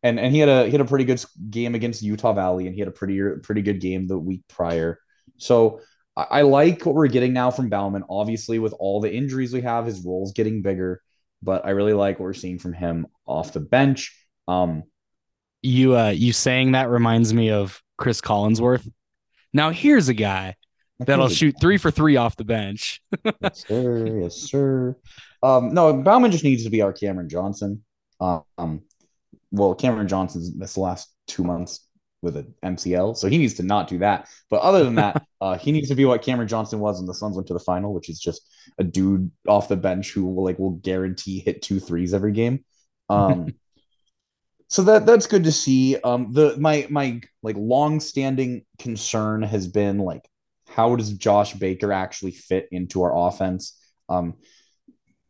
and 0.02 0.20
and 0.20 0.34
he 0.34 0.40
had 0.40 0.48
a 0.48 0.64
he 0.66 0.72
had 0.72 0.80
a 0.80 0.84
pretty 0.84 1.04
good 1.04 1.24
game 1.48 1.74
against 1.74 2.02
Utah 2.02 2.34
Valley 2.34 2.66
and 2.66 2.74
he 2.74 2.80
had 2.80 2.88
a 2.88 2.92
pretty 2.92 3.18
pretty 3.42 3.62
good 3.62 3.80
game 3.80 4.06
the 4.06 4.18
week 4.18 4.42
prior. 4.48 4.98
So 5.38 5.80
I, 6.16 6.26
I 6.30 6.42
like 6.42 6.84
what 6.84 6.94
we're 6.94 7.06
getting 7.06 7.32
now 7.32 7.50
from 7.50 7.70
Baumann. 7.70 8.04
Obviously, 8.10 8.58
with 8.58 8.74
all 8.78 9.00
the 9.00 9.12
injuries 9.12 9.52
we 9.52 9.62
have, 9.62 9.86
his 9.86 10.04
role's 10.04 10.32
getting 10.32 10.60
bigger, 10.62 11.00
but 11.42 11.64
I 11.64 11.70
really 11.70 11.94
like 11.94 12.18
what 12.18 12.24
we're 12.24 12.34
seeing 12.34 12.58
from 12.58 12.74
him 12.74 13.06
off 13.26 13.54
the 13.54 13.60
bench. 13.60 14.14
Um 14.46 14.84
You 15.62 15.96
uh 15.96 16.10
you 16.10 16.32
saying 16.32 16.72
that 16.72 16.90
reminds 16.90 17.34
me 17.34 17.50
of 17.50 17.82
Chris 17.98 18.20
Collinsworth. 18.20 18.88
Now 19.52 19.70
here's 19.70 20.08
a 20.08 20.14
guy 20.14 20.56
that'll 21.00 21.28
shoot 21.28 21.56
three 21.60 21.78
for 21.78 21.90
three 21.90 22.16
off 22.16 22.36
the 22.36 22.44
bench. 22.44 23.00
yes, 23.24 23.64
sir. 23.68 24.20
Yes, 24.22 24.36
sir. 24.36 24.96
Um, 25.42 25.74
no, 25.74 25.92
Baumann 26.02 26.30
just 26.30 26.44
needs 26.44 26.64
to 26.64 26.70
be 26.70 26.82
our 26.82 26.92
Cameron 26.92 27.28
Johnson. 27.28 27.84
Um, 28.20 28.82
well, 29.50 29.74
Cameron 29.74 30.08
Johnson's 30.08 30.54
this 30.54 30.76
last 30.76 31.12
two 31.26 31.44
months 31.44 31.86
with 32.22 32.36
an 32.36 32.54
MCL, 32.64 33.16
so 33.16 33.28
he 33.28 33.38
needs 33.38 33.54
to 33.54 33.62
not 33.62 33.88
do 33.88 33.98
that. 33.98 34.28
But 34.50 34.60
other 34.62 34.84
than 34.84 34.96
that, 34.96 35.22
uh, 35.40 35.56
he 35.58 35.72
needs 35.72 35.88
to 35.88 35.94
be 35.94 36.04
what 36.04 36.22
Cameron 36.22 36.48
Johnson 36.48 36.80
was 36.80 36.98
when 36.98 37.06
the 37.06 37.14
Suns 37.14 37.36
went 37.36 37.48
to 37.48 37.54
the 37.54 37.60
final, 37.60 37.92
which 37.92 38.08
is 38.08 38.18
just 38.18 38.42
a 38.78 38.84
dude 38.84 39.30
off 39.46 39.68
the 39.68 39.76
bench 39.76 40.12
who 40.12 40.26
will 40.26 40.44
like 40.44 40.58
will 40.58 40.72
guarantee 40.72 41.40
hit 41.40 41.62
two 41.62 41.80
threes 41.80 42.14
every 42.14 42.32
game. 42.32 42.64
Um, 43.08 43.54
so 44.68 44.82
that 44.84 45.06
that's 45.06 45.26
good 45.26 45.44
to 45.44 45.52
see. 45.52 45.96
Um, 45.96 46.32
the 46.32 46.56
my 46.58 46.86
my 46.90 47.20
like 47.42 47.56
long 47.58 48.00
standing 48.00 48.64
concern 48.78 49.42
has 49.42 49.68
been 49.68 49.98
like 49.98 50.28
how 50.68 50.96
does 50.96 51.12
Josh 51.12 51.54
Baker 51.54 51.92
actually 51.92 52.32
fit 52.32 52.68
into 52.70 53.02
our 53.02 53.28
offense? 53.28 53.78
Um, 54.08 54.34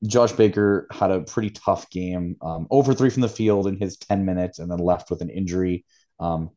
Josh 0.07 0.33
Baker 0.33 0.87
had 0.91 1.11
a 1.11 1.21
pretty 1.21 1.51
tough 1.51 1.89
game, 1.91 2.37
um, 2.43 2.67
over 2.71 2.95
three 2.95 3.11
from 3.11 3.23
the 3.23 3.29
field 3.29 3.67
in 3.67 3.79
his 3.79 3.97
10 3.97 4.25
minutes 4.25 4.59
and 4.59 4.71
then 4.71 4.79
left 4.79 5.11
with 5.11 5.23
an 5.23 5.31
injury 5.31 5.85
um, 6.21 6.51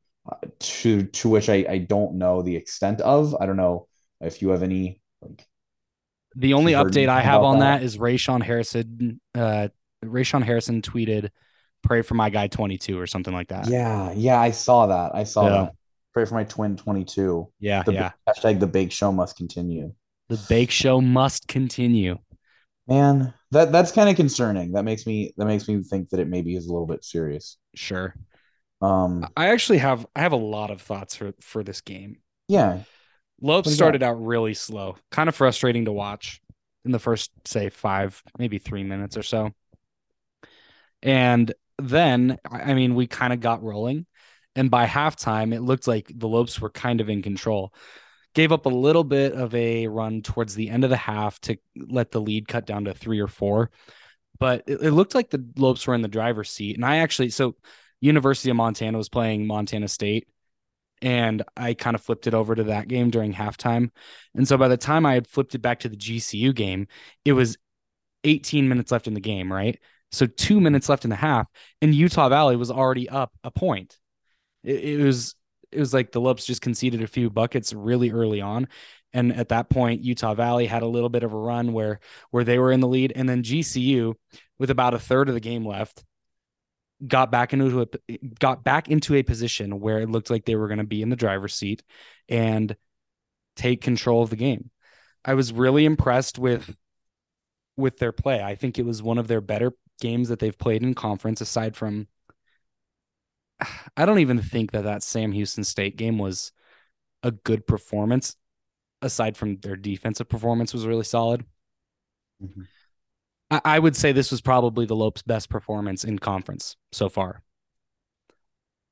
to, 0.60 1.04
to 1.04 1.30
which 1.30 1.50
I, 1.50 1.66
I 1.70 1.78
don't 1.80 2.16
know 2.16 2.42
the 2.42 2.56
extent 2.56 3.02
of. 3.02 3.36
I 3.40 3.46
don't 3.46 3.58
know 3.58 3.88
if 4.22 4.42
you 4.42 4.50
have 4.50 4.64
any 4.64 5.02
like. 5.22 5.46
The 6.36 6.54
only 6.54 6.74
update 6.74 7.10
I 7.10 7.22
have 7.22 7.42
on 7.42 7.60
that, 7.60 7.80
that 7.80 7.84
is 7.84 7.98
Rayshon 7.98 8.44
Harrison. 8.44 9.20
Uh, 9.34 9.70
Rayshon 10.06 10.44
Harrison 10.44 10.82
tweeted, 10.82 11.30
"Pray 11.84 12.02
for 12.02 12.16
my 12.16 12.30
guy 12.30 12.48
22" 12.48 13.00
or 13.00 13.08
something 13.08 13.34
like 13.34 13.50
that. 13.50 13.68
Yeah, 13.70 14.12
yeah, 14.14 14.40
I 14.40 14.52
saw 14.52 14.88
that. 14.88 15.16
I 15.16 15.24
saw 15.24 15.46
yeah. 15.46 15.50
that. 15.50 15.74
Pray 16.14 16.26
for 16.26 16.36
my 16.36 16.44
twin 16.44 16.76
22. 16.76 17.52
Yeah, 17.60 17.84
the, 17.84 17.94
yeah. 17.94 18.12
Hashtag 18.28 18.60
the 18.60 18.68
bake 18.68 18.92
show 18.92 19.12
must 19.12 19.38
continue. 19.38 19.94
The 20.30 20.44
bake 20.50 20.72
show 20.72 21.02
must 21.02 21.48
continue. 21.48 22.18
Man, 22.88 23.34
that 23.52 23.72
that's 23.72 23.92
kind 23.92 24.10
of 24.10 24.16
concerning. 24.16 24.74
That 24.74 24.84
makes 24.84 25.06
me 25.06 25.34
that 25.38 25.46
makes 25.46 25.68
me 25.68 25.84
think 25.84 26.10
that 26.10 26.20
it 26.20 26.28
maybe 26.28 26.56
is 26.56 26.68
a 26.68 26.72
little 26.72 26.88
bit 26.88 27.04
serious. 27.06 27.58
Sure. 27.76 28.16
Um, 28.82 29.28
I 29.36 29.50
actually 29.50 29.80
have 29.80 30.06
I 30.16 30.22
have 30.22 30.32
a 30.32 30.38
lot 30.38 30.72
of 30.72 30.82
thoughts 30.82 31.16
for 31.16 31.34
for 31.42 31.64
this 31.64 31.82
game. 31.82 32.18
Yeah. 32.48 32.80
Lopes 33.42 33.74
started 33.74 34.04
out 34.04 34.22
really 34.24 34.54
slow, 34.54 34.98
kind 35.12 35.30
of 35.30 35.36
frustrating 35.36 35.86
to 35.86 35.92
watch 35.92 36.42
in 36.84 36.92
the 36.92 37.00
first 37.00 37.32
say 37.46 37.70
five, 37.70 38.22
maybe 38.38 38.58
three 38.58 38.84
minutes 38.84 39.16
or 39.16 39.24
so. 39.24 39.52
And 41.02 41.54
then, 41.82 42.38
I 42.50 42.74
mean, 42.74 42.96
we 42.96 43.08
kind 43.08 43.34
of 43.34 43.40
got 43.40 43.64
rolling. 43.64 44.06
And 44.56 44.72
by 44.72 44.86
halftime, 44.86 45.54
it 45.54 45.62
looked 45.62 45.88
like 45.88 46.12
the 46.14 46.28
Lopes 46.28 46.60
were 46.60 46.70
kind 46.70 47.02
of 47.02 47.10
in 47.10 47.22
control 47.22 47.74
gave 48.34 48.52
up 48.52 48.66
a 48.66 48.70
little 48.70 49.04
bit 49.04 49.34
of 49.34 49.54
a 49.56 49.88
run 49.88 50.22
towards 50.22 50.56
the 50.56 50.70
end 50.70 50.84
of 50.84 50.90
the 50.90 50.98
half 50.98 51.40
to 51.42 51.58
let 51.76 52.12
the 52.12 52.22
lead 52.22 52.48
cut 52.48 52.66
down 52.66 52.86
to 52.86 52.94
three 52.94 53.20
or 53.20 53.28
four. 53.28 53.72
But 54.40 54.64
it, 54.68 54.82
it 54.82 54.92
looked 54.92 55.16
like 55.16 55.30
the 55.30 55.44
Lopes 55.58 55.86
were 55.88 55.96
in 55.96 56.02
the 56.02 56.08
driver's 56.08 56.50
seat. 56.50 56.76
And 56.76 56.86
I 56.86 56.98
actually, 56.98 57.30
so 57.30 57.56
University 58.00 58.50
of 58.50 58.56
Montana 58.56 58.98
was 58.98 59.10
playing 59.10 59.48
Montana 59.48 59.88
State. 59.88 60.28
And 61.02 61.44
I 61.56 61.74
kind 61.74 61.96
of 61.96 62.04
flipped 62.04 62.28
it 62.28 62.34
over 62.34 62.54
to 62.54 62.66
that 62.66 62.90
game 62.90 63.10
during 63.10 63.34
halftime. 63.34 63.90
And 64.36 64.48
so 64.48 64.58
by 64.58 64.68
the 64.68 64.78
time 64.78 65.06
I 65.06 65.14
had 65.14 65.28
flipped 65.28 65.56
it 65.56 65.62
back 65.62 65.80
to 65.80 65.90
the 65.90 65.96
GCU 65.96 66.54
game, 66.54 66.88
it 67.24 67.34
was 67.34 67.58
18 68.26 68.68
minutes 68.68 68.92
left 68.92 69.08
in 69.08 69.14
the 69.14 69.22
game, 69.22 69.52
right? 69.52 69.80
So 70.12 70.26
two 70.26 70.60
minutes 70.60 70.90
left 70.90 71.04
in 71.04 71.10
the 71.10 71.16
half, 71.16 71.48
and 71.82 71.94
Utah 71.94 72.30
Valley 72.30 72.56
was 72.56 72.72
already 72.72 73.08
up 73.10 73.32
a 73.44 73.52
point. 73.52 73.98
It, 74.64 75.00
it 75.00 75.04
was 75.04 75.36
it 75.72 75.80
was 75.80 75.94
like 75.94 76.12
the 76.12 76.22
Lopes 76.22 76.46
just 76.46 76.62
conceded 76.62 77.04
a 77.04 77.08
few 77.08 77.30
buckets 77.30 77.74
really 77.74 78.12
early 78.12 78.42
on. 78.42 78.68
And 79.14 79.34
at 79.34 79.50
that 79.50 79.70
point, 79.70 80.04
Utah 80.04 80.34
Valley 80.34 80.66
had 80.66 80.84
a 80.84 80.88
little 80.88 81.10
bit 81.10 81.24
of 81.24 81.34
a 81.34 81.38
run 81.38 81.74
where 81.74 82.00
where 82.32 82.44
they 82.44 82.60
were 82.60 82.72
in 82.72 82.80
the 82.80 82.88
lead. 82.88 83.14
And 83.16 83.28
then 83.28 83.44
GCU, 83.44 84.14
with 84.58 84.70
about 84.70 84.94
a 84.94 85.00
third 85.00 85.30
of 85.30 85.36
the 85.36 85.40
game 85.40 85.66
left, 85.66 86.04
got 87.06 87.32
back 87.32 87.54
into 87.54 87.82
a 87.82 88.18
got 88.40 88.64
back 88.64 88.90
into 88.90 89.16
a 89.16 89.24
position 89.24 89.80
where 89.80 90.00
it 90.00 90.10
looked 90.10 90.30
like 90.30 90.46
they 90.46 90.56
were 90.56 90.68
going 90.68 90.80
to 90.80 90.84
be 90.84 91.02
in 91.02 91.10
the 91.10 91.16
driver's 91.16 91.56
seat 91.56 91.84
and 92.28 92.76
take 93.56 93.82
control 93.82 94.24
of 94.24 94.30
the 94.30 94.36
game. 94.36 94.70
I 95.24 95.34
was 95.34 95.54
really 95.54 95.86
impressed 95.86 96.38
with 96.38 96.76
with 97.78 97.98
their 97.98 98.12
play. 98.12 98.42
I 98.44 98.56
think 98.56 98.78
it 98.78 98.86
was 98.86 99.02
one 99.02 99.18
of 99.18 99.28
their 99.28 99.42
better 99.42 99.74
games 100.00 100.30
that 100.30 100.40
they've 100.40 100.58
played 100.58 100.84
in 100.84 100.94
conference 100.94 101.42
aside 101.42 101.76
from 101.76 102.08
I 103.98 104.06
don't 104.06 104.20
even 104.20 104.42
think 104.42 104.72
that 104.72 104.84
that 104.84 105.04
Sam 105.04 105.32
Houston 105.32 105.64
State 105.64 105.98
game 105.98 106.18
was 106.18 106.52
a 107.24 107.32
good 107.32 107.68
performance. 107.68 108.36
Aside 109.02 109.38
from 109.38 109.58
their 109.62 109.78
defensive 109.78 110.28
performance 110.28 110.74
was 110.74 110.86
really 110.86 111.06
solid. 111.06 111.46
Mm-hmm. 112.44 112.64
I, 113.52 113.62
I 113.64 113.80
would 113.80 113.96
say 113.96 114.12
this 114.12 114.32
was 114.32 114.42
probably 114.42 114.86
the 114.86 114.96
Lopes' 114.96 115.22
best 115.22 115.50
performance 115.50 116.04
in 116.04 116.20
conference 116.20 116.76
so 116.92 117.08
far. 117.08 117.42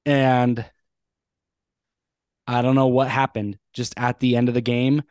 And 0.06 0.64
I 2.48 2.62
don't 2.62 2.76
know 2.76 2.88
what 2.88 3.10
happened. 3.10 3.58
Just 3.74 3.94
at 3.98 4.20
the 4.22 4.38
end 4.38 4.48
of 4.48 4.56
the 4.56 4.62
game, 4.62 5.04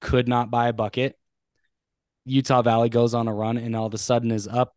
could 0.00 0.26
not 0.26 0.50
buy 0.50 0.68
a 0.68 0.72
bucket. 0.72 1.18
Utah 2.24 2.62
Valley 2.62 2.88
goes 2.88 3.12
on 3.12 3.28
a 3.28 3.34
run 3.34 3.58
and 3.58 3.76
all 3.76 3.86
of 3.86 3.94
a 3.94 3.98
sudden 3.98 4.30
is 4.30 4.48
up, 4.48 4.74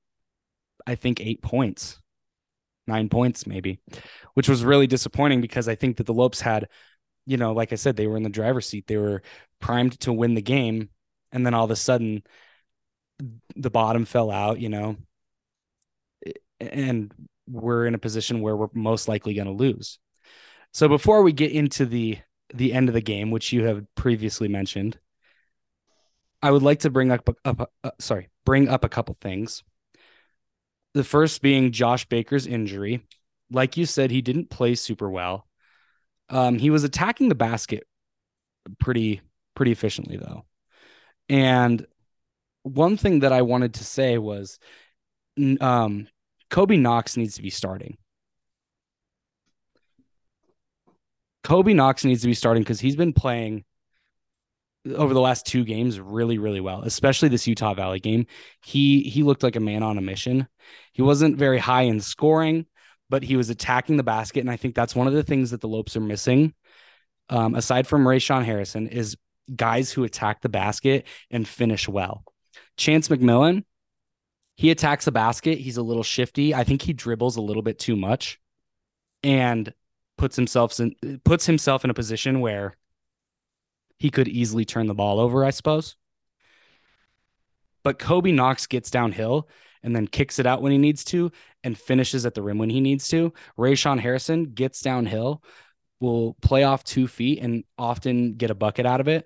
I 0.85 0.95
think, 0.95 1.21
eight 1.21 1.41
points 1.41 1.99
nine 2.87 3.09
points 3.09 3.47
maybe, 3.47 3.79
which 4.33 4.49
was 4.49 4.63
really 4.63 4.87
disappointing 4.87 5.41
because 5.41 5.67
I 5.67 5.75
think 5.75 5.97
that 5.97 6.05
the 6.05 6.13
Lopes 6.13 6.41
had, 6.41 6.67
you 7.25 7.37
know, 7.37 7.53
like 7.53 7.71
I 7.71 7.75
said, 7.75 7.95
they 7.95 8.07
were 8.07 8.17
in 8.17 8.23
the 8.23 8.29
driver's 8.29 8.67
seat. 8.67 8.87
They 8.87 8.97
were 8.97 9.21
primed 9.59 9.99
to 10.01 10.13
win 10.13 10.33
the 10.33 10.41
game. 10.41 10.89
And 11.31 11.45
then 11.45 11.53
all 11.53 11.65
of 11.65 11.71
a 11.71 11.75
sudden 11.75 12.23
the 13.55 13.69
bottom 13.69 14.05
fell 14.05 14.29
out, 14.31 14.59
you 14.59 14.69
know, 14.69 14.97
and 16.59 17.13
we're 17.47 17.85
in 17.85 17.95
a 17.95 17.99
position 17.99 18.41
where 18.41 18.55
we're 18.55 18.67
most 18.73 19.07
likely 19.07 19.33
going 19.33 19.47
to 19.47 19.53
lose. 19.53 19.99
So 20.73 20.87
before 20.87 21.23
we 21.23 21.33
get 21.33 21.51
into 21.51 21.85
the 21.85 22.19
the 22.53 22.73
end 22.73 22.87
of 22.87 22.93
the 22.93 23.01
game, 23.01 23.31
which 23.31 23.51
you 23.51 23.65
have 23.65 23.83
previously 23.95 24.47
mentioned, 24.47 24.99
I 26.41 26.51
would 26.51 26.61
like 26.61 26.81
to 26.81 26.91
bring 26.91 27.11
up, 27.11 27.27
up 27.45 27.71
uh, 27.83 27.91
sorry, 27.99 28.29
bring 28.45 28.67
up 28.69 28.83
a 28.83 28.89
couple 28.89 29.17
things. 29.19 29.63
The 30.93 31.03
first 31.03 31.41
being 31.41 31.71
Josh 31.71 32.05
Baker's 32.05 32.47
injury. 32.47 33.05
Like 33.51 33.77
you 33.77 33.85
said, 33.85 34.11
he 34.11 34.21
didn't 34.21 34.49
play 34.49 34.75
super 34.75 35.09
well. 35.09 35.47
Um, 36.29 36.57
he 36.57 36.69
was 36.69 36.83
attacking 36.83 37.29
the 37.29 37.35
basket 37.35 37.85
pretty 38.79 39.21
pretty 39.55 39.71
efficiently 39.71 40.17
though. 40.17 40.45
And 41.29 41.85
one 42.63 42.97
thing 42.97 43.19
that 43.19 43.33
I 43.33 43.41
wanted 43.41 43.75
to 43.75 43.83
say 43.83 44.17
was 44.17 44.59
um, 45.59 46.07
Kobe 46.49 46.77
Knox 46.77 47.17
needs 47.17 47.35
to 47.35 47.41
be 47.41 47.49
starting. 47.49 47.97
Kobe 51.43 51.73
Knox 51.73 52.05
needs 52.05 52.21
to 52.21 52.27
be 52.27 52.33
starting 52.33 52.63
because 52.63 52.79
he's 52.79 52.95
been 52.95 53.13
playing 53.13 53.65
over 54.95 55.13
the 55.13 55.21
last 55.21 55.45
two 55.45 55.63
games 55.63 55.99
really 55.99 56.37
really 56.37 56.59
well 56.59 56.81
especially 56.81 57.29
this 57.29 57.47
utah 57.47 57.73
valley 57.73 57.99
game. 57.99 58.25
He 58.63 59.03
he 59.03 59.23
looked 59.23 59.43
like 59.43 59.55
a 59.55 59.61
man 59.61 59.83
on 59.83 59.97
a 59.97 60.01
mission. 60.01 60.47
He 60.91 61.01
wasn't 61.01 61.37
very 61.37 61.59
high 61.59 61.83
in 61.83 61.99
scoring 61.99 62.65
but 63.09 63.21
he 63.23 63.35
was 63.35 63.49
attacking 63.49 63.97
the 63.97 64.03
basket. 64.03 64.39
And 64.39 64.49
i 64.51 64.57
think 64.57 64.75
that's 64.75 64.95
one 64.95 65.07
of 65.07 65.13
the 65.13 65.23
things 65.23 65.51
that 65.51 65.61
the 65.61 65.67
lopes 65.67 65.95
are 65.95 66.01
missing 66.01 66.53
um, 67.29 67.55
aside 67.55 67.87
from 67.87 68.03
Rayshon 68.03 68.43
harrison 68.43 68.87
is 68.87 69.17
guys 69.55 69.91
who 69.91 70.03
attack 70.03 70.41
the 70.41 70.49
basket 70.49 71.05
and 71.29 71.47
finish 71.47 71.87
well. 71.87 72.23
Chance 72.77 73.07
mcmillan 73.09 73.63
he 74.55 74.71
attacks 74.71 75.05
the 75.05 75.11
basket. 75.11 75.57
He's 75.57 75.77
a 75.77 75.83
little 75.83 76.03
shifty. 76.03 76.53
I 76.53 76.63
think 76.63 76.81
he 76.81 76.93
dribbles 76.93 77.37
a 77.37 77.41
little 77.41 77.63
bit 77.63 77.79
too 77.79 77.95
much 77.95 78.39
and 79.23 79.73
puts 80.17 80.35
himself 80.35 80.79
in 80.79 80.95
puts 81.23 81.45
himself 81.45 81.83
in 81.83 81.89
a 81.89 81.95
position 81.95 82.39
where 82.39 82.75
he 84.03 84.09
could 84.09 84.27
easily 84.27 84.65
turn 84.65 84.87
the 84.87 84.93
ball 84.93 85.17
over, 85.17 85.45
I 85.45 85.51
suppose. 85.51 85.95
But 87.85 87.99
Kobe 87.99 88.33
Knox 88.33 88.67
gets 88.67 88.91
downhill 88.91 89.47
and 89.81 89.95
then 89.95 90.07
kicks 90.07 90.39
it 90.39 90.45
out 90.45 90.61
when 90.61 90.73
he 90.73 90.77
needs 90.77 91.05
to 91.05 91.31
and 91.63 91.77
finishes 91.77 92.25
at 92.25 92.33
the 92.33 92.41
rim 92.41 92.57
when 92.57 92.69
he 92.69 92.81
needs 92.81 93.07
to. 93.07 93.31
Rayshon 93.57 94.01
Harrison 94.01 94.51
gets 94.55 94.81
downhill, 94.81 95.41
will 96.01 96.33
play 96.41 96.63
off 96.63 96.83
two 96.83 97.07
feet 97.07 97.39
and 97.39 97.63
often 97.77 98.33
get 98.33 98.51
a 98.51 98.55
bucket 98.55 98.85
out 98.85 98.99
of 98.99 99.07
it. 99.07 99.25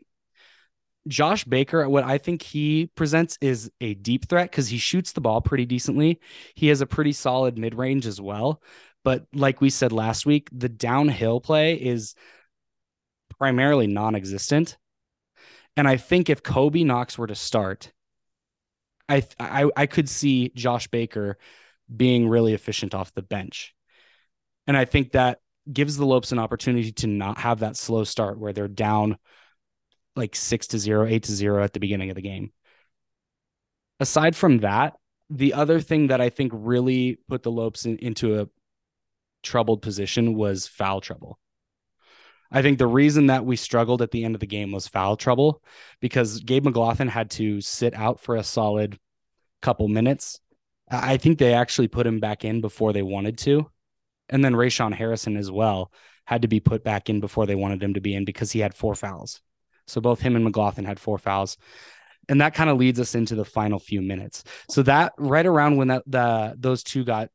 Josh 1.07 1.43
Baker, 1.43 1.89
what 1.89 2.03
I 2.03 2.19
think 2.19 2.43
he 2.43 2.91
presents 2.93 3.39
is 3.41 3.71
a 3.82 3.95
deep 3.95 4.30
threat 4.30 4.51
because 4.51 4.67
he 4.67 4.78
shoots 4.78 5.11
the 5.11 5.21
ball 5.21 5.41
pretty 5.41 5.65
decently. 5.65 6.19
He 6.53 6.67
has 6.67 6.82
a 6.82 6.86
pretty 6.86 7.13
solid 7.13 7.57
mid 7.57 7.73
range 7.73 8.05
as 8.05 8.21
well. 8.21 8.61
But 9.03 9.25
like 9.34 9.59
we 9.59 9.71
said 9.71 9.91
last 9.91 10.28
week, 10.28 10.49
the 10.51 10.69
downhill 10.69 11.41
play 11.41 11.73
is 11.73 12.13
primarily 13.39 13.88
non-existent. 13.88 14.77
And 15.75 15.88
I 15.88 15.97
think 15.97 16.29
if 16.29 16.43
Kobe 16.43 16.83
Knox 16.83 17.17
were 17.17 17.27
to 17.27 17.35
start, 17.35 17.91
I 19.07 19.23
I 19.39 19.69
I 19.75 19.85
could 19.85 20.09
see 20.09 20.51
Josh 20.55 20.88
Baker 20.88 21.38
being 21.95 22.27
really 22.27 22.53
efficient 22.53 22.93
off 22.93 23.13
the 23.13 23.21
bench. 23.21 23.73
And 24.65 24.75
I 24.75 24.85
think 24.85 25.11
that 25.11 25.39
gives 25.71 25.97
the 25.97 26.05
Lopes 26.05 26.31
an 26.31 26.39
opportunity 26.39 26.91
to 26.91 27.07
not 27.07 27.38
have 27.39 27.59
that 27.59 27.77
slow 27.77 28.03
start 28.03 28.39
where 28.39 28.53
they're 28.53 28.67
down 28.67 29.17
like 30.15 30.35
six 30.35 30.67
to 30.67 30.79
zero, 30.79 31.05
eight 31.07 31.23
to 31.23 31.31
zero 31.31 31.63
at 31.63 31.73
the 31.73 31.79
beginning 31.79 32.09
of 32.09 32.15
the 32.15 32.21
game. 32.21 32.51
Aside 33.99 34.35
from 34.35 34.59
that, 34.59 34.95
the 35.29 35.53
other 35.53 35.79
thing 35.79 36.07
that 36.07 36.21
I 36.21 36.29
think 36.29 36.51
really 36.55 37.19
put 37.27 37.43
the 37.43 37.51
Lopes 37.51 37.85
in, 37.85 37.97
into 37.97 38.39
a 38.39 38.47
troubled 39.43 39.81
position 39.81 40.33
was 40.33 40.67
foul 40.67 41.01
trouble. 41.01 41.39
I 42.51 42.61
think 42.61 42.77
the 42.77 42.87
reason 42.87 43.27
that 43.27 43.45
we 43.45 43.55
struggled 43.55 44.01
at 44.01 44.11
the 44.11 44.23
end 44.23 44.35
of 44.35 44.39
the 44.39 44.47
game 44.47 44.71
was 44.71 44.87
foul 44.87 45.17
trouble 45.17 45.61
because 45.99 46.39
Gabe 46.39 46.65
McGlothan 46.65 47.09
had 47.09 47.29
to 47.31 47.61
sit 47.61 47.93
out 47.93 48.19
for 48.19 48.35
a 48.35 48.43
solid 48.43 48.97
couple 49.61 49.87
minutes. 49.87 50.39
I 50.89 51.17
think 51.17 51.37
they 51.37 51.53
actually 51.53 51.89
put 51.89 52.07
him 52.07 52.19
back 52.19 52.45
in 52.45 52.61
before 52.61 52.93
they 52.93 53.01
wanted 53.01 53.37
to. 53.39 53.69
And 54.29 54.43
then 54.43 54.53
Rayshon 54.53 54.93
Harrison 54.93 55.37
as 55.37 55.51
well 55.51 55.91
had 56.25 56.41
to 56.41 56.47
be 56.47 56.59
put 56.59 56.83
back 56.83 57.09
in 57.09 57.19
before 57.19 57.45
they 57.45 57.55
wanted 57.55 57.81
him 57.81 57.93
to 57.93 58.01
be 58.01 58.13
in 58.13 58.25
because 58.25 58.51
he 58.51 58.59
had 58.59 58.73
four 58.73 58.95
fouls. 58.95 59.41
So 59.87 60.01
both 60.01 60.19
him 60.19 60.35
and 60.35 60.45
McGlothan 60.45 60.85
had 60.85 60.99
four 60.99 61.17
fouls. 61.17 61.57
And 62.29 62.41
that 62.41 62.53
kind 62.53 62.69
of 62.69 62.77
leads 62.77 62.99
us 62.99 63.15
into 63.15 63.35
the 63.35 63.45
final 63.45 63.79
few 63.79 64.01
minutes. 64.01 64.43
So 64.69 64.83
that 64.83 65.13
right 65.17 65.45
around 65.45 65.77
when 65.77 65.87
that 65.87 66.03
the 66.05 66.55
those 66.57 66.83
two 66.83 67.05
got 67.05 67.29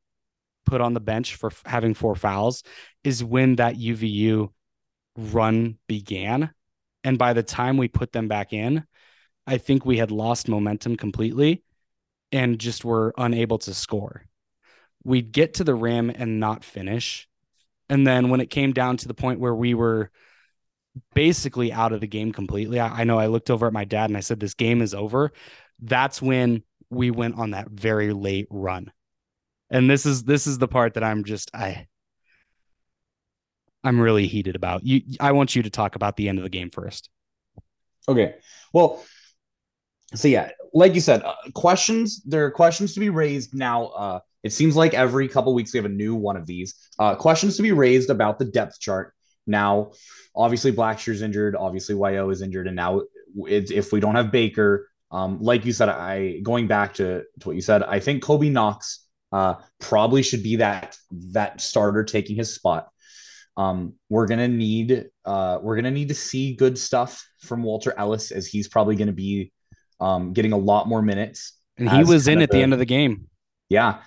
put 0.67 0.83
on 0.83 0.93
the 0.93 1.01
bench 1.01 1.37
for 1.37 1.51
having 1.65 1.95
four 1.95 2.15
fouls 2.15 2.63
is 3.03 3.25
when 3.25 3.57
that 3.57 3.77
UVU 3.77 4.51
run 5.17 5.79
began. 5.87 6.53
And 7.05 7.19
by 7.19 7.33
the 7.33 7.43
time 7.43 7.77
we 7.77 7.89
put 7.89 8.13
them 8.13 8.29
back 8.29 8.53
in, 8.53 8.85
I 9.47 9.59
think 9.59 9.85
we 9.85 9.99
had 9.99 10.11
lost 10.11 10.49
momentum 10.49 10.97
completely 10.97 11.65
and 12.31 12.59
just 12.59 12.85
were 12.85 13.13
unable 13.19 13.59
to 13.59 13.75
score. 13.75 14.25
We'd 15.05 15.33
get 15.33 15.55
to 15.55 15.65
the 15.65 15.75
rim 15.75 16.11
and 16.11 16.39
not 16.39 16.65
finish. 16.65 17.29
And 17.89 18.07
then 18.07 18.31
when 18.31 18.41
it 18.41 18.51
came 18.51 18.73
down 18.73 18.97
to 18.99 19.09
the 19.09 19.15
point 19.15 19.41
where 19.41 19.55
we 19.55 19.75
were 19.75 20.11
basically 21.15 21.73
out 21.73 21.93
of 21.93 22.01
the 22.01 22.07
game 22.07 22.33
completely, 22.33 22.79
I, 22.79 23.01
I 23.01 23.05
know 23.05 23.19
I 23.19 23.27
looked 23.27 23.51
over 23.51 23.67
at 23.67 23.73
my 23.73 23.85
dad 23.85 24.11
and 24.11 24.17
I 24.17 24.21
said, 24.21 24.39
This 24.39 24.55
game 24.55 24.81
is 24.81 24.95
over. 24.95 25.33
That's 25.81 26.23
when 26.23 26.63
we 26.89 27.11
went 27.11 27.37
on 27.37 27.51
that 27.51 27.69
very 27.71 28.13
late 28.13 28.47
run. 28.51 28.93
And 29.71 29.91
this 29.91 30.07
is 30.07 30.25
this 30.25 30.47
is 30.47 30.59
the 30.59 30.69
part 30.69 30.95
that 30.95 31.03
I'm 31.03 31.25
just 31.25 31.51
I 31.55 31.89
I'm 33.85 34.01
really 34.01 34.27
heated 34.27 34.57
about. 34.57 34.85
You 34.85 35.03
I 35.21 35.33
want 35.33 35.57
you 35.57 35.63
to 35.63 35.71
talk 35.71 35.97
about 35.97 36.17
the 36.17 36.29
end 36.29 36.39
of 36.39 36.45
the 36.45 36.51
game 36.51 36.71
first. 36.71 37.09
Okay. 38.09 38.35
Well, 38.73 39.05
so 40.15 40.29
yeah, 40.29 40.51
like 40.73 40.95
you 40.95 41.01
said, 41.01 41.23
uh, 41.23 41.35
questions. 41.55 42.23
There 42.25 42.45
are 42.45 42.51
questions 42.51 42.95
to 42.95 43.01
be 43.01 43.11
raised 43.11 43.55
now. 43.55 43.87
Uh, 43.87 44.21
it 44.43 44.53
seems 44.53 44.77
like 44.77 44.95
every 44.95 45.29
couple 45.29 45.55
weeks 45.55 45.73
we 45.73 45.79
have 45.79 45.87
a 45.87 45.89
new 45.89 46.15
one 46.15 46.37
of 46.37 46.47
these. 46.47 46.75
Uh, 46.99 47.15
questions 47.15 47.57
to 47.57 47.63
be 47.63 47.73
raised 47.73 48.11
about 48.11 48.39
the 48.39 48.45
depth 48.45 48.81
chart. 48.81 49.15
Now, 49.47 49.93
obviously 50.35 50.73
Blacksher's 50.73 51.23
injured. 51.23 51.57
Obviously 51.57 51.95
Yo 51.95 52.29
is 52.31 52.43
injured, 52.43 52.67
and 52.67 52.77
now 52.77 53.03
if 53.47 53.93
we 53.93 54.01
don't 54.01 54.15
have 54.15 54.31
Baker, 54.31 54.89
um, 55.11 55.41
like 55.41 55.65
you 55.65 55.73
said, 55.73 55.89
I 55.89 56.39
going 56.41 56.67
back 56.67 56.95
to, 56.95 57.23
to 57.41 57.49
what 57.49 57.57
you 57.57 57.63
said, 57.63 57.83
I 57.83 58.01
think 58.01 58.23
Kobe 58.23 58.49
Knox 58.49 59.07
uh, 59.31 59.55
probably 59.79 60.23
should 60.23 60.43
be 60.43 60.57
that 60.57 60.97
that 61.33 61.61
starter 61.61 62.05
taking 62.05 62.37
his 62.37 62.55
spot. 62.55 62.89
Um, 63.57 63.95
we're 64.09 64.27
gonna 64.27 64.49
need 64.49 65.07
uh, 65.25 65.59
we're 65.61 65.77
gonna 65.77 65.91
need 65.91 66.09
to 66.09 66.15
see 66.15 66.55
good 66.55 66.79
stuff 66.79 67.27
from 67.41 67.63
Walter 67.63 67.95
Ellis 67.97 68.31
as 68.31 68.47
he's 68.47 68.69
probably 68.69 68.97
gonna 68.97 69.13
be 69.13 69.53
um, 70.01 70.33
getting 70.33 70.53
a 70.53 70.59
lot 70.59 70.89
more 70.89 71.03
minutes. 71.03 71.55
And 71.79 71.91
he 71.91 72.05
was 72.05 72.29
in 72.29 72.43
at 72.43 72.51
the, 72.51 72.63
end 72.63 72.73
of 72.73 72.79
the 72.79 72.85
game. 72.85 73.29
Yeah. 73.69 74.01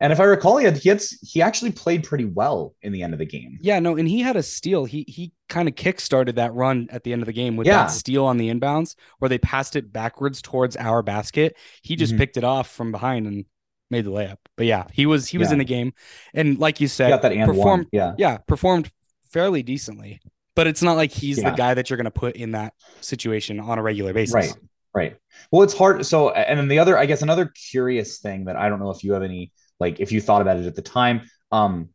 And 0.00 0.12
if 0.12 0.18
I 0.18 0.24
recall, 0.24 0.56
he 0.56 0.64
had, 0.64 0.76
he 0.78 0.88
had 0.88 1.00
he 1.22 1.40
actually 1.40 1.70
played 1.70 2.02
pretty 2.02 2.24
well 2.24 2.74
in 2.82 2.90
the 2.92 3.04
end 3.04 3.12
of 3.12 3.20
the 3.20 3.24
game. 3.24 3.58
Yeah, 3.60 3.78
no, 3.78 3.96
and 3.96 4.08
he 4.08 4.20
had 4.20 4.34
a 4.34 4.42
steal. 4.42 4.84
He 4.84 5.04
he 5.06 5.32
kind 5.48 5.68
of 5.68 5.76
kick-started 5.76 6.34
that 6.36 6.52
run 6.54 6.88
at 6.90 7.04
the 7.04 7.12
end 7.12 7.22
of 7.22 7.26
the 7.26 7.32
game 7.32 7.56
with 7.56 7.68
yeah. 7.68 7.84
that 7.84 7.92
steal 7.92 8.24
on 8.24 8.36
the 8.36 8.50
inbounds 8.50 8.96
where 9.20 9.28
they 9.28 9.38
passed 9.38 9.76
it 9.76 9.92
backwards 9.92 10.42
towards 10.42 10.76
our 10.76 11.04
basket. 11.04 11.56
He 11.82 11.94
just 11.94 12.12
mm-hmm. 12.12 12.18
picked 12.18 12.36
it 12.36 12.42
off 12.42 12.68
from 12.68 12.90
behind 12.90 13.28
and 13.28 13.44
made 13.92 14.04
the 14.04 14.10
layup. 14.10 14.38
But 14.56 14.66
yeah, 14.66 14.86
he 14.92 15.06
was 15.06 15.28
he 15.28 15.38
was 15.38 15.48
yeah. 15.48 15.52
in 15.52 15.58
the 15.58 15.64
game, 15.64 15.92
and 16.34 16.58
like 16.58 16.80
you 16.80 16.88
said, 16.88 17.10
got 17.10 17.22
that 17.22 17.32
and 17.32 17.46
performed. 17.48 17.84
One. 17.84 17.88
Yeah, 17.92 18.14
yeah, 18.18 18.38
performed 18.38 18.90
fairly 19.30 19.62
decently. 19.62 20.20
But 20.54 20.66
it's 20.66 20.82
not 20.82 20.96
like 20.96 21.12
he's 21.12 21.38
yeah. 21.38 21.50
the 21.50 21.56
guy 21.56 21.74
that 21.74 21.88
you're 21.88 21.96
going 21.96 22.04
to 22.04 22.10
put 22.10 22.36
in 22.36 22.50
that 22.52 22.74
situation 23.00 23.60
on 23.60 23.78
a 23.78 23.82
regular 23.82 24.12
basis. 24.12 24.34
Right. 24.34 24.52
Right. 24.94 25.16
Well, 25.50 25.62
it's 25.62 25.72
hard. 25.72 26.04
So, 26.04 26.28
and 26.28 26.58
then 26.58 26.68
the 26.68 26.78
other, 26.78 26.98
I 26.98 27.06
guess, 27.06 27.22
another 27.22 27.50
curious 27.70 28.18
thing 28.18 28.44
that 28.44 28.56
I 28.56 28.68
don't 28.68 28.78
know 28.78 28.90
if 28.90 29.02
you 29.02 29.14
have 29.14 29.22
any, 29.22 29.50
like, 29.80 30.00
if 30.00 30.12
you 30.12 30.20
thought 30.20 30.42
about 30.42 30.58
it 30.58 30.66
at 30.66 30.74
the 30.74 30.82
time, 30.82 31.22
um, 31.50 31.88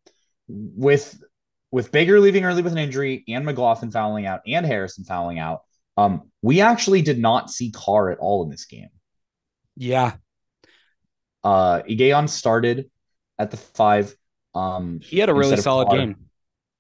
with 0.48 1.22
with 1.70 1.92
Baker 1.92 2.20
leaving 2.20 2.44
early 2.44 2.64
with 2.64 2.72
an 2.72 2.80
injury 2.80 3.24
and 3.28 3.46
McGlothan 3.46 3.94
fouling 3.94 4.26
out 4.26 4.40
and 4.48 4.66
Harrison 4.66 5.04
fouling 5.04 5.38
out, 5.38 5.62
um, 5.96 6.32
we 6.42 6.62
actually 6.62 7.04
did 7.04 7.20
not 7.20 7.52
see 7.52 7.70
Carr 7.70 8.10
at 8.10 8.18
all 8.18 8.44
in 8.44 8.50
this 8.50 8.66
game. 8.66 8.90
Yeah. 9.76 10.14
Uh, 11.44 11.82
Igiehon 11.84 12.30
started 12.30 12.90
at 13.38 13.52
the 13.52 13.58
five. 13.58 14.16
Um, 14.54 15.00
he 15.02 15.20
had 15.20 15.30
a 15.30 15.34
really 15.34 15.58
solid 15.58 15.88
Carr. 15.88 15.98
game. 15.98 16.16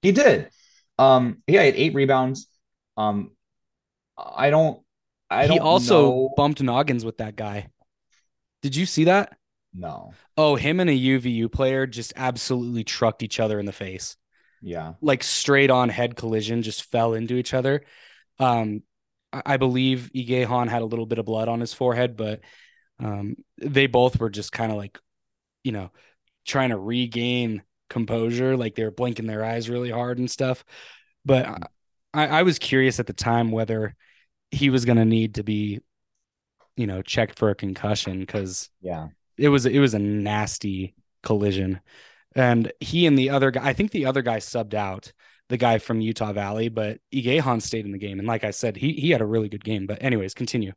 He 0.01 0.11
did. 0.11 0.49
Um, 0.97 1.43
yeah, 1.47 1.61
he 1.61 1.65
had 1.67 1.75
eight 1.75 1.93
rebounds. 1.93 2.47
Um, 2.95 3.31
I 4.17 4.49
don't. 4.49 4.81
I 5.29 5.43
he 5.43 5.57
don't 5.57 5.65
also 5.65 6.09
know. 6.09 6.33
bumped 6.35 6.61
noggins 6.61 7.05
with 7.05 7.17
that 7.17 7.35
guy. 7.35 7.67
Did 8.61 8.75
you 8.75 8.85
see 8.85 9.05
that? 9.05 9.37
No. 9.73 10.13
Oh, 10.35 10.55
him 10.55 10.79
and 10.79 10.89
a 10.89 10.93
UVU 10.93 11.51
player 11.51 11.85
just 11.85 12.13
absolutely 12.15 12.83
trucked 12.83 13.23
each 13.23 13.39
other 13.39 13.59
in 13.59 13.65
the 13.65 13.71
face. 13.71 14.15
Yeah. 14.61 14.93
Like 15.01 15.23
straight 15.23 15.69
on 15.69 15.89
head 15.89 16.15
collision, 16.15 16.63
just 16.63 16.89
fell 16.91 17.13
into 17.13 17.35
each 17.35 17.53
other. 17.53 17.83
Um, 18.39 18.83
I 19.33 19.57
believe 19.57 20.09
Ige 20.15 20.69
had 20.69 20.81
a 20.81 20.85
little 20.85 21.05
bit 21.05 21.19
of 21.19 21.25
blood 21.25 21.47
on 21.47 21.59
his 21.59 21.73
forehead, 21.73 22.15
but 22.15 22.41
um, 22.99 23.35
they 23.57 23.87
both 23.87 24.19
were 24.19 24.29
just 24.29 24.51
kind 24.51 24.71
of 24.71 24.77
like, 24.77 24.97
you 25.63 25.71
know, 25.71 25.91
trying 26.45 26.69
to 26.69 26.77
regain 26.77 27.61
composure. 27.89 28.57
Like 28.57 28.75
they 28.75 28.83
were 28.83 28.91
blinking 28.91 29.27
their 29.27 29.43
eyes 29.43 29.69
really 29.69 29.91
hard 29.91 30.19
and 30.19 30.29
stuff. 30.29 30.63
But 31.25 31.47
I, 32.13 32.27
I 32.27 32.43
was 32.43 32.59
curious 32.59 32.99
at 32.99 33.07
the 33.07 33.13
time 33.13 33.51
whether 33.51 33.95
he 34.51 34.69
was 34.69 34.85
going 34.85 34.97
to 34.97 35.05
need 35.05 35.35
to 35.35 35.43
be, 35.43 35.79
you 36.75 36.87
know, 36.87 37.01
checked 37.01 37.37
for 37.37 37.49
a 37.49 37.55
concussion 37.55 38.19
because 38.21 38.69
yeah, 38.81 39.07
it 39.37 39.49
was 39.49 39.65
it 39.65 39.79
was 39.79 39.93
a 39.93 39.99
nasty 39.99 40.95
collision, 41.23 41.81
and 42.35 42.71
he 42.79 43.05
and 43.07 43.17
the 43.17 43.31
other 43.31 43.51
guy, 43.51 43.67
I 43.67 43.73
think 43.73 43.91
the 43.91 44.05
other 44.05 44.21
guy 44.21 44.37
subbed 44.37 44.73
out 44.73 45.11
the 45.49 45.57
guy 45.57 45.79
from 45.79 46.01
Utah 46.01 46.33
Valley, 46.33 46.69
but 46.69 46.99
Igiehon 47.13 47.61
stayed 47.61 47.85
in 47.85 47.91
the 47.91 47.97
game, 47.97 48.19
and 48.19 48.27
like 48.27 48.43
I 48.43 48.51
said, 48.51 48.77
he 48.77 48.93
he 48.93 49.09
had 49.09 49.21
a 49.21 49.25
really 49.25 49.49
good 49.49 49.63
game. 49.63 49.87
But 49.87 50.01
anyways, 50.03 50.33
continue. 50.33 50.73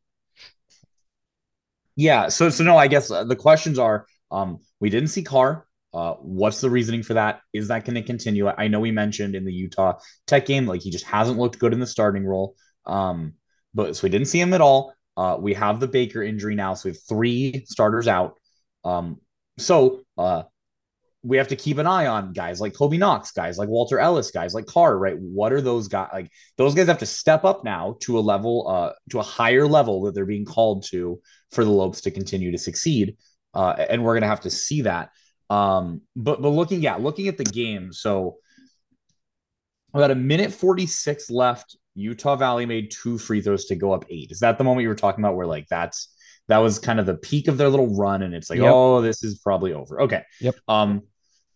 Yeah, 2.01 2.29
so 2.31 2.49
so 2.49 2.65
no, 2.65 2.79
I 2.79 2.89
guess 2.89 3.11
uh, 3.11 3.25
the 3.25 3.37
questions 3.37 3.79
are: 3.79 4.07
um, 4.31 4.61
we 4.81 4.89
didn't 4.89 5.09
see 5.11 5.23
Carr. 5.23 5.67
Uh, 5.93 6.15
what's 6.15 6.63
the 6.63 6.71
reasoning 6.71 7.03
for 7.03 7.13
that? 7.13 7.41
Is 7.53 7.69
that 7.69 7.85
going 7.85 7.97
to 7.97 8.03
continue? 8.03 8.49
I 8.49 8.69
know 8.69 8.81
we 8.81 8.91
mentioned 8.91 9.35
in 9.35 9.45
the 9.45 9.53
Utah 9.53 9.99
Tech 10.27 10.47
game, 10.47 10.67
like 10.67 10.81
he 10.81 10.91
just 10.91 11.05
hasn't 11.05 11.39
looked 11.39 11.59
good 11.59 11.75
in 11.75 11.81
the 11.81 11.87
starting 11.87 12.25
role. 12.25 12.55
Um, 12.87 13.35
but 13.75 13.97
so 13.97 14.05
we 14.05 14.09
didn't 14.09 14.29
see 14.29 14.41
him 14.41 14.55
at 14.55 14.63
all. 14.63 14.95
Uh, 15.15 15.37
we 15.39 15.53
have 15.53 15.79
the 15.79 15.89
Baker 15.89 16.23
injury 16.23 16.55
now, 16.55 16.73
so 16.73 16.89
we 16.89 16.93
have 16.93 17.03
three 17.07 17.65
starters 17.67 18.09
out. 18.09 18.39
Um, 18.83 19.21
so 19.59 20.01
uh, 20.17 20.45
we 21.23 21.37
have 21.37 21.49
to 21.49 21.57
keep 21.57 21.79
an 21.79 21.87
eye 21.87 22.07
on 22.07 22.33
guys 22.33 22.61
like 22.61 22.75
Kobe 22.75 22.97
Knox, 22.97 23.31
guys 23.33 23.59
like 23.59 23.69
Walter 23.69 23.99
Ellis, 23.99 24.31
guys 24.31 24.55
like 24.55 24.67
Carr, 24.67 24.97
right? 24.97 25.19
What 25.19 25.53
are 25.53 25.61
those 25.61 25.89
guys 25.89 26.09
like? 26.13 26.31
Those 26.57 26.75
guys 26.75 26.87
have 26.87 26.99
to 26.99 27.07
step 27.07 27.45
up 27.45 27.63
now 27.63 27.97
to 28.01 28.19
a 28.19 28.21
level, 28.21 28.67
uh, 28.69 28.93
to 29.11 29.19
a 29.19 29.23
higher 29.23 29.67
level 29.67 30.03
that 30.03 30.15
they're 30.15 30.25
being 30.25 30.47
called 30.47 30.85
to 30.91 31.21
for 31.53 31.65
the 31.65 31.71
Lopes 31.71 32.01
to 32.03 32.11
continue 32.11 32.53
to 32.53 32.59
succeed. 32.59 33.17
Uh, 33.53 33.75
and 33.91 34.03
we're 34.03 34.15
gonna 34.15 34.29
have 34.29 34.41
to 34.41 34.51
see 34.51 34.83
that. 34.83 35.11
Um, 35.51 36.03
but 36.17 36.41
but 36.41 36.51
looking 36.51 36.87
at 36.87 37.03
looking 37.03 37.29
at 37.29 37.37
the 37.37 37.45
game, 37.45 37.93
so 37.93 38.39
about 39.93 40.11
a 40.11 40.15
minute 40.15 40.53
46 40.53 41.31
left. 41.31 41.77
Utah 41.95 42.37
Valley 42.37 42.67
made 42.67 42.91
two 42.91 43.19
free 43.19 43.43
throws 43.43 43.67
to 43.67 43.75
go 43.75 43.93
up 43.93 44.05
eight. 44.09 44.31
Is 44.31 44.39
that 44.41 44.57
the 44.59 44.65
moment 44.65 44.85
you 44.85 44.89
were 44.89 44.95
talking 44.95 45.23
about 45.23 45.35
where 45.35 45.47
like 45.47 45.67
that's 45.69 46.15
that 46.49 46.59
was 46.59 46.79
kind 46.79 46.99
of 46.99 47.07
the 47.07 47.17
peak 47.17 47.49
of 47.49 47.57
their 47.59 47.69
little 47.69 47.97
run 47.97 48.23
and 48.23 48.35
it's 48.35 48.49
like, 48.51 48.59
yep. 48.59 48.73
oh, 48.73 49.01
this 49.03 49.23
is 49.23 49.39
probably 49.39 49.73
over. 49.73 50.03
Okay. 50.03 50.23
Yep. 50.41 50.55
Um, 50.69 51.03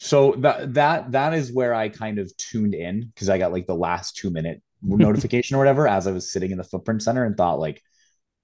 so 0.04 0.32
that 0.38 0.74
that 0.74 1.12
that 1.12 1.32
is 1.32 1.50
where 1.50 1.72
I 1.72 1.88
kind 1.88 2.18
of 2.18 2.30
tuned 2.36 2.74
in 2.74 3.10
because 3.14 3.30
I 3.30 3.38
got 3.38 3.52
like 3.52 3.66
the 3.66 3.74
last 3.74 4.16
two 4.16 4.28
minute 4.28 4.62
notification 4.82 5.56
or 5.56 5.58
whatever 5.58 5.88
as 5.88 6.06
I 6.06 6.12
was 6.12 6.30
sitting 6.30 6.50
in 6.50 6.58
the 6.58 6.64
footprint 6.64 7.02
center 7.02 7.24
and 7.24 7.34
thought 7.34 7.58
like, 7.58 7.80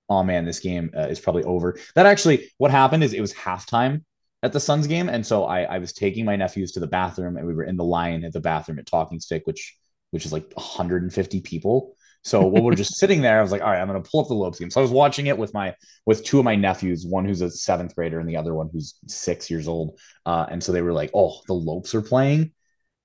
oh 0.09 0.23
man, 0.23 0.47
this 0.47 0.59
game 0.59 0.91
uh, 0.97 1.09
is 1.09 1.21
probably 1.21 1.45
over. 1.45 1.79
That 1.95 2.07
actually, 2.07 2.51
what 2.57 2.71
happened 2.71 3.05
is 3.05 3.13
it 3.13 3.21
was 3.21 3.35
halftime 3.35 4.05
at 4.43 4.55
the 4.55 4.59
Suns 4.59 4.87
game, 4.87 5.11
and 5.11 5.25
so 5.25 5.45
I 5.45 5.65
I 5.65 5.79
was 5.79 5.93
taking 5.93 6.25
my 6.25 6.35
nephews 6.35 6.73
to 6.73 6.81
the 6.81 6.87
bathroom, 6.87 7.37
and 7.37 7.47
we 7.47 7.53
were 7.53 7.65
in 7.65 7.77
the 7.77 7.85
line 7.85 8.25
at 8.25 8.33
the 8.33 8.41
bathroom 8.41 8.79
at 8.79 8.87
Talking 8.87 9.21
Stick, 9.21 9.43
which 9.45 9.77
which 10.13 10.25
is 10.25 10.33
like 10.33 10.51
150 10.55 11.43
people. 11.43 11.95
So 12.23 12.47
we're 12.47 12.75
just 12.75 12.97
sitting 12.99 13.23
there, 13.23 13.39
I 13.39 13.43
was 13.43 13.51
like, 13.51 13.63
all 13.63 13.71
right, 13.71 13.81
I'm 13.81 13.87
gonna 13.87 14.03
pull 14.03 14.21
up 14.21 14.29
the 14.29 14.35
Lopes 14.35 14.59
game. 14.59 14.71
So 14.71 14.81
I 14.81 14.83
was 14.83 14.91
watching 14.91 15.27
it 15.27 15.39
with 15.39 15.55
my 15.55 15.75
with 16.07 16.23
two 16.25 16.39
of 16.39 16.45
my 16.45 16.55
nephews, 16.55 17.07
one 17.07 17.25
who's 17.25 17.41
a 17.41 17.51
seventh 17.51 17.95
grader 17.95 18.21
and 18.21 18.29
the 18.29 18.37
other 18.37 18.55
one 18.55 18.69
who's 18.73 18.99
six 19.07 19.51
years 19.51 19.67
old. 19.69 19.99
Uh, 20.27 20.47
and 20.51 20.63
so 20.63 20.73
they 20.73 20.83
were 20.83 20.93
like, 20.93 21.11
oh, 21.15 21.41
the 21.47 21.55
Lopes 21.55 21.95
are 21.95 22.03
playing. 22.03 22.53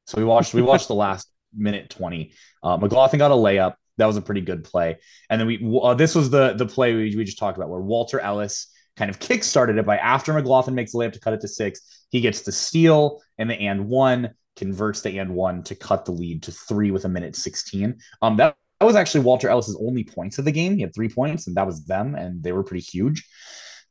So 0.07 0.17
we 0.17 0.25
watched 0.25 0.53
we 0.53 0.61
watched 0.61 0.87
the 0.87 0.95
last 0.95 1.29
minute 1.55 1.89
20. 1.89 2.33
Uh, 2.61 2.77
McGlothan 2.77 3.17
got 3.17 3.31
a 3.31 3.35
layup. 3.35 3.75
That 3.97 4.07
was 4.07 4.17
a 4.17 4.21
pretty 4.21 4.41
good 4.41 4.63
play. 4.65 4.97
And 5.29 5.39
then 5.39 5.47
we 5.47 5.79
uh, 5.81 5.93
this 5.93 6.13
was 6.13 6.29
the 6.29 6.53
the 6.53 6.65
play 6.65 6.93
we, 6.93 7.15
we 7.15 7.23
just 7.23 7.39
talked 7.39 7.57
about 7.57 7.69
where 7.69 7.79
Walter 7.81 8.19
Ellis 8.19 8.67
kind 8.97 9.09
of 9.09 9.19
kick 9.19 9.43
started 9.43 9.77
it 9.77 9.85
by 9.85 9.97
after 9.97 10.33
McGlothan 10.33 10.73
makes 10.73 10.93
a 10.93 10.97
layup 10.97 11.13
to 11.13 11.19
cut 11.19 11.33
it 11.33 11.41
to 11.41 11.47
six. 11.47 12.05
He 12.09 12.21
gets 12.21 12.41
the 12.41 12.51
steal 12.51 13.21
and 13.37 13.49
the 13.49 13.55
and 13.55 13.87
one. 13.87 14.31
converts 14.55 15.01
the 15.01 15.17
and 15.19 15.35
one 15.35 15.63
to 15.63 15.75
cut 15.75 16.05
the 16.05 16.11
lead 16.11 16.43
to 16.43 16.51
three 16.51 16.91
with 16.91 17.05
a 17.05 17.09
minute 17.09 17.35
16. 17.35 17.97
Um, 18.21 18.37
that, 18.37 18.55
that 18.85 18.89
was 18.93 18.95
actually 18.95 19.21
Walter 19.21 19.49
Ellis's 19.49 19.77
only 19.81 20.03
points 20.03 20.37
of 20.37 20.45
the 20.45 20.51
game. 20.51 20.75
He 20.75 20.81
had 20.81 20.93
three 20.93 21.09
points, 21.09 21.47
and 21.47 21.57
that 21.57 21.65
was 21.65 21.85
them, 21.85 22.13
and 22.13 22.43
they 22.43 22.51
were 22.51 22.63
pretty 22.63 22.83
huge. 22.83 23.27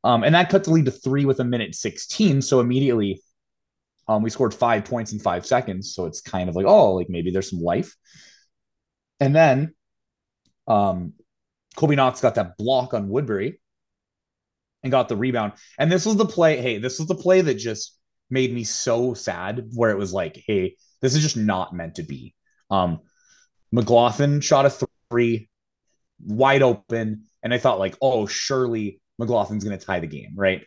Um, 0.05 0.22
and 0.22 0.34
that 0.36 0.51
cut 0.51 0.62
the 0.62 0.70
lead 0.70 0.84
to 0.84 0.92
three 0.92 1.24
with 1.24 1.40
a 1.40 1.45
minute 1.45 1.74
16. 1.74 2.42
So 2.42 2.61
immediately 2.61 3.20
um, 4.07 4.22
we 4.22 4.30
scored 4.30 4.55
five 4.55 4.84
points 4.84 5.12
in 5.12 5.18
five 5.18 5.45
seconds. 5.45 5.95
So 5.95 6.07
it's 6.07 6.20
kind 6.20 6.49
of 6.49 6.55
like, 6.55 6.66
oh, 6.66 6.92
like 6.92 7.09
maybe 7.09 7.32
there's 7.32 7.51
some 7.51 7.61
life. 7.61 7.97
And 9.18 9.34
then 9.34 9.74
um, 10.68 11.14
Kobe 11.74 11.97
Knox 11.97 12.20
got 12.20 12.36
that 12.36 12.57
block 12.57 12.95
on 12.95 13.09
Woodbury 13.09 13.61
and 14.82 14.92
got 14.92 15.09
the 15.09 15.16
rebound. 15.16 15.55
And 15.76 15.90
this 15.90 16.07
was 16.07 16.16
the 16.16 16.26
play. 16.26 16.61
Hey, 16.61 16.78
this 16.78 17.01
was 17.01 17.09
the 17.09 17.16
play 17.16 17.40
that 17.40 17.55
just 17.55 17.99
made 18.30 18.55
me 18.55 18.62
so 18.62 19.14
sad 19.14 19.70
where 19.74 19.90
it 19.90 19.99
was 19.99 20.12
like, 20.12 20.40
hey, 20.47 20.76
this 21.01 21.16
is 21.16 21.22
just 21.22 21.36
not 21.36 21.74
meant 21.74 21.97
to 21.97 22.05
be. 22.05 22.34
Um, 22.70 23.01
McGlothan 23.75 24.43
shot 24.43 24.66
a 24.66 24.87
three 25.11 25.49
wide 26.25 26.62
open. 26.62 27.25
And 27.43 27.53
I 27.53 27.59
thought, 27.59 27.79
like, 27.79 27.97
oh, 28.01 28.27
surely 28.27 29.01
McGlothan's 29.20 29.64
going 29.64 29.79
to 29.79 29.85
tie 29.85 30.01
the 30.01 30.07
game, 30.07 30.33
right? 30.37 30.64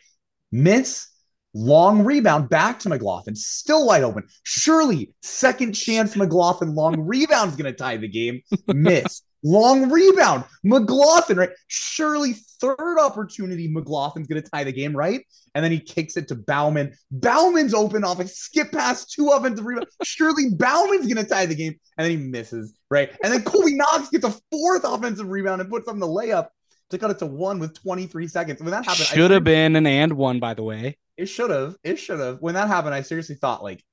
Miss, 0.52 1.08
long 1.54 2.04
rebound 2.04 2.48
back 2.48 2.78
to 2.80 2.88
McGlothan, 2.88 3.36
still 3.36 3.86
wide 3.86 4.02
open. 4.02 4.24
Surely, 4.42 5.12
second 5.22 5.72
chance 5.72 6.14
McGlothan, 6.14 6.74
long 6.74 7.00
rebound 7.00 7.50
is 7.50 7.56
going 7.56 7.72
to 7.72 7.76
tie 7.76 7.96
the 7.96 8.08
game. 8.08 8.42
Miss, 8.66 9.22
long 9.42 9.90
rebound. 9.90 10.44
McGlothan, 10.64 11.36
right? 11.36 11.50
Surely, 11.66 12.34
third 12.60 12.98
opportunity, 13.00 13.72
McGlothan's 13.72 14.26
going 14.26 14.42
to 14.42 14.48
tie 14.48 14.64
the 14.64 14.72
game, 14.72 14.96
right? 14.96 15.24
And 15.54 15.64
then 15.64 15.72
he 15.72 15.80
kicks 15.80 16.16
it 16.16 16.28
to 16.28 16.34
Baumann. 16.34 16.94
Baumann's 17.10 17.74
open 17.74 18.04
off 18.04 18.20
a 18.20 18.28
skip 18.28 18.72
past 18.72 19.12
two 19.12 19.28
offensive 19.28 19.64
rebounds. 19.64 19.94
Surely 20.02 20.50
Baumann's 20.50 21.12
going 21.12 21.24
to 21.24 21.28
tie 21.28 21.46
the 21.46 21.54
game. 21.54 21.78
And 21.96 22.04
then 22.04 22.10
he 22.10 22.16
misses, 22.16 22.74
right? 22.90 23.10
And 23.22 23.32
then 23.32 23.42
Kobe 23.42 23.72
Knox 23.72 24.10
gets 24.10 24.24
a 24.24 24.34
fourth 24.50 24.84
offensive 24.84 25.28
rebound 25.28 25.60
and 25.60 25.70
puts 25.70 25.88
on 25.88 25.98
the 25.98 26.06
layup 26.06 26.48
to 26.90 26.98
cut 26.98 27.10
it 27.10 27.18
to 27.18 27.26
one 27.26 27.58
with 27.58 27.74
23 27.74 28.28
seconds. 28.28 28.60
When 28.60 28.70
that 28.70 28.84
happened, 28.84 29.06
should 29.06 29.30
have 29.30 29.44
been 29.44 29.76
an 29.76 29.86
and 29.86 30.14
one, 30.14 30.40
by 30.40 30.54
the 30.54 30.62
way. 30.62 30.96
It 31.16 31.26
should 31.26 31.50
have. 31.50 31.76
It 31.82 31.96
should 31.96 32.20
have. 32.20 32.40
When 32.40 32.54
that 32.54 32.68
happened, 32.68 32.94
I 32.94 33.02
seriously 33.02 33.34
thought 33.34 33.62
like, 33.62 33.84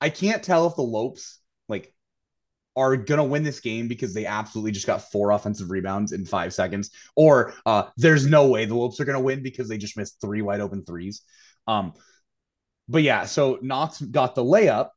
I 0.00 0.10
can't 0.10 0.42
tell 0.42 0.66
if 0.66 0.76
the 0.76 0.82
Lopes 0.82 1.40
like 1.68 1.92
are 2.76 2.96
gonna 2.96 3.24
win 3.24 3.42
this 3.42 3.60
game 3.60 3.88
because 3.88 4.12
they 4.12 4.26
absolutely 4.26 4.72
just 4.72 4.86
got 4.86 5.10
four 5.10 5.30
offensive 5.30 5.70
rebounds 5.70 6.12
in 6.12 6.24
five 6.24 6.52
seconds, 6.52 6.90
or 7.14 7.54
uh, 7.64 7.84
there's 7.96 8.26
no 8.26 8.48
way 8.48 8.64
the 8.64 8.74
Wolves 8.74 9.00
are 9.00 9.04
gonna 9.04 9.20
win 9.20 9.42
because 9.42 9.68
they 9.68 9.78
just 9.78 9.96
missed 9.96 10.20
three 10.20 10.42
wide 10.42 10.60
open 10.60 10.84
threes. 10.84 11.22
Um, 11.66 11.94
but 12.88 13.02
yeah, 13.02 13.24
so 13.24 13.58
Knox 13.62 14.00
got 14.00 14.34
the 14.34 14.44
layup, 14.44 14.90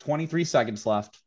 23 0.00 0.44
seconds 0.44 0.84
left. 0.84 1.18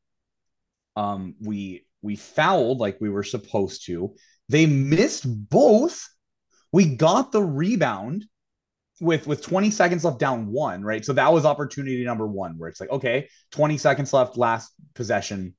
Um, 0.96 1.36
we 1.42 1.86
we 2.02 2.16
fouled 2.16 2.80
like 2.80 3.00
we 3.02 3.10
were 3.10 3.24
supposed 3.24 3.86
to. 3.86 4.16
They 4.50 4.66
missed 4.66 5.26
both. 5.50 6.08
We 6.72 6.96
got 6.96 7.32
the 7.32 7.44
rebound 7.44 8.26
with 9.00 9.28
with 9.28 9.42
20 9.42 9.72
seconds 9.72 10.04
left 10.04 10.20
down 10.20 10.48
one, 10.48 10.84
right? 10.84 11.04
So 11.04 11.14
that 11.14 11.32
was 11.32 11.46
opportunity 11.46 12.04
number 12.04 12.28
one, 12.28 12.58
where 12.58 12.70
it's 12.70 12.80
like, 12.80 12.90
okay, 12.90 13.30
20 13.52 13.78
seconds 13.78 14.14
left, 14.14 14.38
last 14.38 14.74
possession 14.94 15.56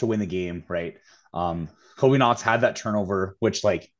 to 0.00 0.06
win 0.06 0.20
the 0.20 0.26
game, 0.26 0.64
right? 0.68 0.96
Um, 1.32 1.68
Kobe 1.96 2.18
Knox 2.18 2.42
had 2.42 2.62
that 2.62 2.76
turnover, 2.76 3.36
which 3.40 3.64
like, 3.64 3.90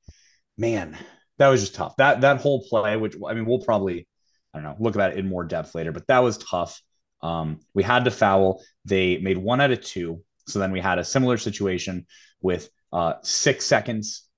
man, 0.59 0.97
that 1.39 1.49
was 1.49 1.61
just 1.61 1.75
tough. 1.75 1.97
That 1.97 2.23
that 2.23 2.41
whole 2.41 2.65
play, 2.69 2.97
which 2.97 3.17
I 3.27 3.35
mean, 3.35 3.47
we'll 3.47 3.61
probably, 3.61 4.09
I 4.53 4.59
don't 4.59 4.65
know, 4.65 4.77
look 4.79 4.97
at 4.97 5.13
it 5.13 5.19
in 5.19 5.29
more 5.29 5.45
depth 5.45 5.75
later, 5.75 5.93
but 5.93 6.07
that 6.09 6.21
was 6.21 6.39
tough. 6.39 6.81
Um, 7.23 7.61
we 7.75 7.83
had 7.83 8.05
to 8.05 8.11
foul. 8.11 8.63
They 8.85 9.19
made 9.19 9.39
one 9.39 9.61
out 9.61 9.71
of 9.71 9.83
two. 9.83 10.23
So 10.47 10.59
then 10.59 10.73
we 10.73 10.81
had 10.81 10.99
a 10.99 11.05
similar 11.05 11.37
situation 11.37 12.07
with 12.41 12.69
uh, 12.93 13.15
six 13.23 13.67
seconds 13.67 14.31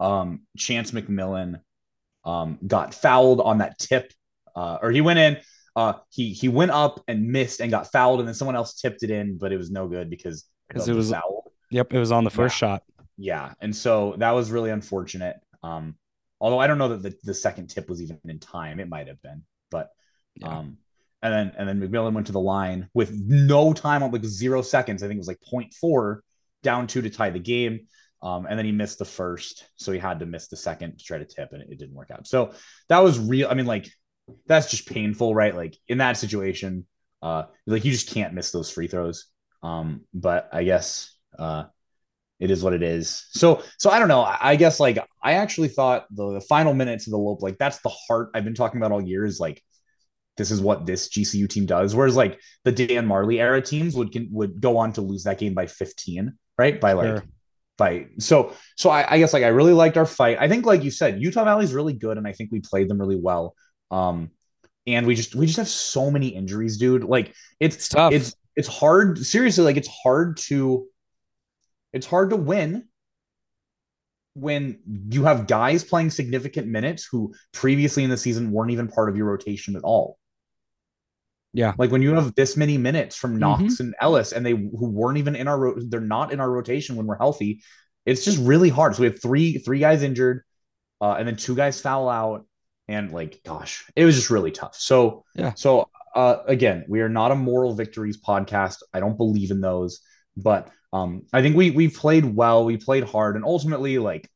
um, 0.00 0.42
Chance 0.56 0.92
McMillan 0.92 1.60
um, 2.24 2.58
got 2.66 2.94
fouled 2.94 3.40
on 3.40 3.58
that 3.58 3.78
tip, 3.78 4.12
uh, 4.54 4.78
or 4.82 4.90
he 4.90 5.00
went 5.00 5.18
in. 5.18 5.38
Uh, 5.76 5.94
he 6.10 6.32
he 6.32 6.48
went 6.48 6.70
up 6.70 7.02
and 7.08 7.28
missed 7.28 7.60
and 7.60 7.70
got 7.70 7.90
fouled, 7.92 8.20
and 8.20 8.28
then 8.28 8.34
someone 8.34 8.56
else 8.56 8.74
tipped 8.74 9.02
it 9.02 9.10
in, 9.10 9.38
but 9.38 9.52
it 9.52 9.56
was 9.56 9.70
no 9.70 9.88
good 9.88 10.10
because 10.10 10.44
because 10.68 10.88
it 10.88 10.94
was 10.94 11.10
foul. 11.10 11.52
Yep, 11.70 11.92
it 11.92 11.98
was 11.98 12.12
on 12.12 12.24
the 12.24 12.30
first 12.30 12.60
yeah. 12.60 12.68
shot. 12.74 12.82
Yeah, 13.16 13.52
and 13.60 13.74
so 13.74 14.14
that 14.18 14.30
was 14.32 14.50
really 14.50 14.70
unfortunate. 14.70 15.36
Um, 15.62 15.96
although 16.40 16.58
I 16.58 16.66
don't 16.66 16.78
know 16.78 16.88
that 16.88 17.02
the, 17.02 17.14
the 17.24 17.34
second 17.34 17.68
tip 17.68 17.88
was 17.88 18.02
even 18.02 18.18
in 18.24 18.38
time. 18.38 18.80
It 18.80 18.88
might 18.88 19.08
have 19.08 19.20
been, 19.22 19.42
but 19.70 19.90
yeah. 20.36 20.58
um, 20.58 20.78
and 21.22 21.32
then 21.32 21.52
and 21.58 21.68
then 21.68 21.80
McMillan 21.80 22.12
went 22.12 22.26
to 22.28 22.32
the 22.32 22.40
line 22.40 22.88
with 22.94 23.12
no 23.12 23.72
time 23.72 24.02
on 24.02 24.10
like 24.10 24.24
zero 24.24 24.62
seconds. 24.62 25.02
I 25.02 25.08
think 25.08 25.18
it 25.18 25.26
was 25.26 25.28
like 25.28 25.40
0.4 25.52 26.20
down 26.62 26.86
two 26.86 27.02
to 27.02 27.10
tie 27.10 27.30
the 27.30 27.38
game. 27.38 27.86
Um, 28.20 28.46
and 28.46 28.58
then 28.58 28.66
he 28.66 28.72
missed 28.72 28.98
the 28.98 29.04
first, 29.04 29.68
so 29.76 29.92
he 29.92 29.98
had 29.98 30.18
to 30.20 30.26
miss 30.26 30.48
the 30.48 30.56
second 30.56 30.98
to 30.98 31.04
try 31.04 31.18
to 31.18 31.24
tip, 31.24 31.52
and 31.52 31.62
it, 31.62 31.68
it 31.70 31.78
didn't 31.78 31.94
work 31.94 32.10
out. 32.10 32.26
So 32.26 32.52
that 32.88 32.98
was 32.98 33.18
real. 33.18 33.48
I 33.48 33.54
mean, 33.54 33.66
like 33.66 33.88
that's 34.46 34.70
just 34.70 34.88
painful, 34.88 35.34
right? 35.34 35.54
Like 35.54 35.76
in 35.88 35.98
that 35.98 36.16
situation, 36.16 36.86
uh, 37.22 37.44
like 37.66 37.84
you 37.84 37.92
just 37.92 38.10
can't 38.10 38.34
miss 38.34 38.50
those 38.50 38.70
free 38.70 38.88
throws. 38.88 39.26
Um, 39.62 40.02
but 40.14 40.48
I 40.52 40.64
guess 40.64 41.14
uh, 41.38 41.64
it 42.38 42.50
is 42.50 42.62
what 42.62 42.72
it 42.72 42.82
is. 42.82 43.26
So, 43.30 43.62
so 43.78 43.90
I 43.90 43.98
don't 43.98 44.08
know. 44.08 44.22
I, 44.22 44.38
I 44.40 44.56
guess 44.56 44.78
like 44.78 44.98
I 45.22 45.34
actually 45.34 45.68
thought 45.68 46.06
the, 46.10 46.34
the 46.34 46.40
final 46.40 46.74
minutes 46.74 47.06
of 47.06 47.12
the 47.12 47.18
lope, 47.18 47.42
like 47.42 47.58
that's 47.58 47.80
the 47.80 47.92
heart 48.08 48.30
I've 48.34 48.44
been 48.44 48.54
talking 48.54 48.80
about 48.80 48.92
all 48.92 49.02
year. 49.02 49.24
Is 49.24 49.40
like 49.40 49.62
this 50.36 50.50
is 50.50 50.60
what 50.60 50.86
this 50.86 51.08
GCU 51.08 51.48
team 51.48 51.66
does. 51.66 51.94
Whereas 51.94 52.16
like 52.16 52.40
the 52.64 52.72
Dan 52.72 53.08
Majerle 53.08 53.38
era 53.38 53.60
teams 53.60 53.96
would 53.96 54.12
can, 54.12 54.28
would 54.30 54.60
go 54.60 54.76
on 54.78 54.92
to 54.94 55.00
lose 55.00 55.24
that 55.24 55.38
game 55.38 55.54
by 55.54 55.66
15, 55.66 56.32
right? 56.56 56.80
By 56.80 56.92
like 56.92 57.18
sure 57.18 57.24
fight. 57.78 58.08
So 58.18 58.52
so 58.76 58.90
I, 58.90 59.14
I, 59.14 59.18
guess 59.18 59.32
like 59.32 59.44
I 59.44 59.48
really 59.48 59.72
liked 59.72 59.96
our 59.96 60.04
fight. 60.04 60.36
I 60.38 60.48
think 60.48 60.66
like 60.66 60.82
you 60.82 60.90
said, 60.90 61.22
Utah 61.22 61.44
Valley's 61.44 61.72
really 61.72 61.94
good, 61.94 62.18
and 62.18 62.26
I 62.26 62.32
think 62.32 62.50
we 62.52 62.60
played 62.60 62.90
them 62.90 63.00
really 63.00 63.16
well. 63.16 63.54
Um, 63.90 64.30
and 64.86 65.06
we 65.06 65.14
just 65.14 65.34
we 65.34 65.46
just 65.46 65.58
have 65.58 65.68
so 65.68 66.10
many 66.10 66.28
injuries, 66.28 66.78
dude. 66.78 67.04
Like 67.04 67.34
it's, 67.60 67.76
it's 67.76 67.88
tough. 67.88 68.12
It's 68.12 68.34
it's 68.56 68.68
hard. 68.68 69.18
Seriously, 69.18 69.64
like 69.64 69.76
it's 69.76 69.88
hard 69.88 70.38
to 70.48 70.86
it's 71.92 72.06
hard 72.06 72.30
to 72.30 72.36
win 72.36 72.88
when 74.34 74.78
you 75.10 75.24
have 75.24 75.46
guys 75.46 75.84
playing 75.84 76.10
significant 76.10 76.68
minutes 76.68 77.06
who 77.10 77.34
previously 77.52 78.04
in 78.04 78.10
the 78.10 78.16
season 78.16 78.52
weren't 78.52 78.70
even 78.70 78.88
part 78.88 79.08
of 79.08 79.16
your 79.16 79.26
rotation 79.26 79.76
at 79.76 79.82
all. 79.82 80.18
Yeah. 81.52 81.72
Like 81.76 81.90
when 81.90 82.02
you 82.02 82.14
have 82.14 82.34
this 82.34 82.56
many 82.56 82.78
minutes 82.78 83.16
from 83.16 83.38
Knox 83.38 83.62
mm-hmm. 83.62 83.82
and 83.82 83.94
Ellis 84.00 84.32
and 84.32 84.44
they 84.44 84.52
who 84.52 84.90
weren't 84.90 85.18
even 85.18 85.34
in 85.34 85.48
our 85.48 85.58
ro- 85.58 85.74
they're 85.76 86.00
not 86.00 86.32
in 86.32 86.40
our 86.40 86.50
rotation 86.50 86.96
when 86.96 87.06
we're 87.06 87.18
healthy. 87.18 87.62
It's 88.06 88.24
just 88.24 88.38
really 88.38 88.68
hard. 88.68 88.94
So 88.94 89.02
we 89.02 89.08
have 89.08 89.20
three 89.20 89.58
three 89.58 89.80
guys 89.80 90.02
injured 90.02 90.42
uh, 91.00 91.14
and 91.18 91.26
then 91.26 91.36
two 91.36 91.56
guys 91.56 91.80
foul 91.80 92.08
out 92.08 92.46
and 92.88 93.12
like 93.12 93.40
gosh, 93.44 93.84
it 93.94 94.04
was 94.04 94.16
just 94.16 94.30
really 94.30 94.50
tough. 94.50 94.74
So 94.76 95.24
yeah. 95.34 95.52
So 95.54 95.88
uh, 96.14 96.38
again, 96.46 96.84
we 96.88 97.00
are 97.00 97.08
not 97.08 97.30
a 97.30 97.36
moral 97.36 97.74
victories 97.74 98.20
podcast. 98.20 98.78
I 98.92 99.00
don't 99.00 99.16
believe 99.16 99.50
in 99.50 99.60
those, 99.60 100.00
but 100.36 100.70
um 100.92 101.22
I 101.32 101.42
think 101.42 101.56
we 101.56 101.70
we 101.70 101.88
played 101.88 102.24
well, 102.24 102.64
we 102.64 102.76
played 102.76 103.04
hard 103.04 103.36
and 103.36 103.44
ultimately 103.44 103.98
like 103.98 104.28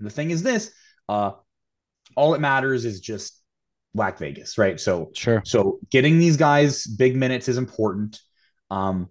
the 0.00 0.10
thing 0.10 0.30
is 0.30 0.42
this, 0.42 0.72
uh 1.08 1.32
all 2.14 2.34
it 2.34 2.40
matters 2.40 2.84
is 2.84 3.00
just 3.00 3.40
WAC 3.96 4.18
Vegas, 4.18 4.58
right? 4.58 4.78
So 4.80 5.10
sure. 5.14 5.42
So 5.44 5.78
getting 5.90 6.18
these 6.18 6.36
guys 6.36 6.86
big 6.86 7.16
minutes 7.16 7.48
is 7.48 7.58
important. 7.58 8.20
Um, 8.70 9.08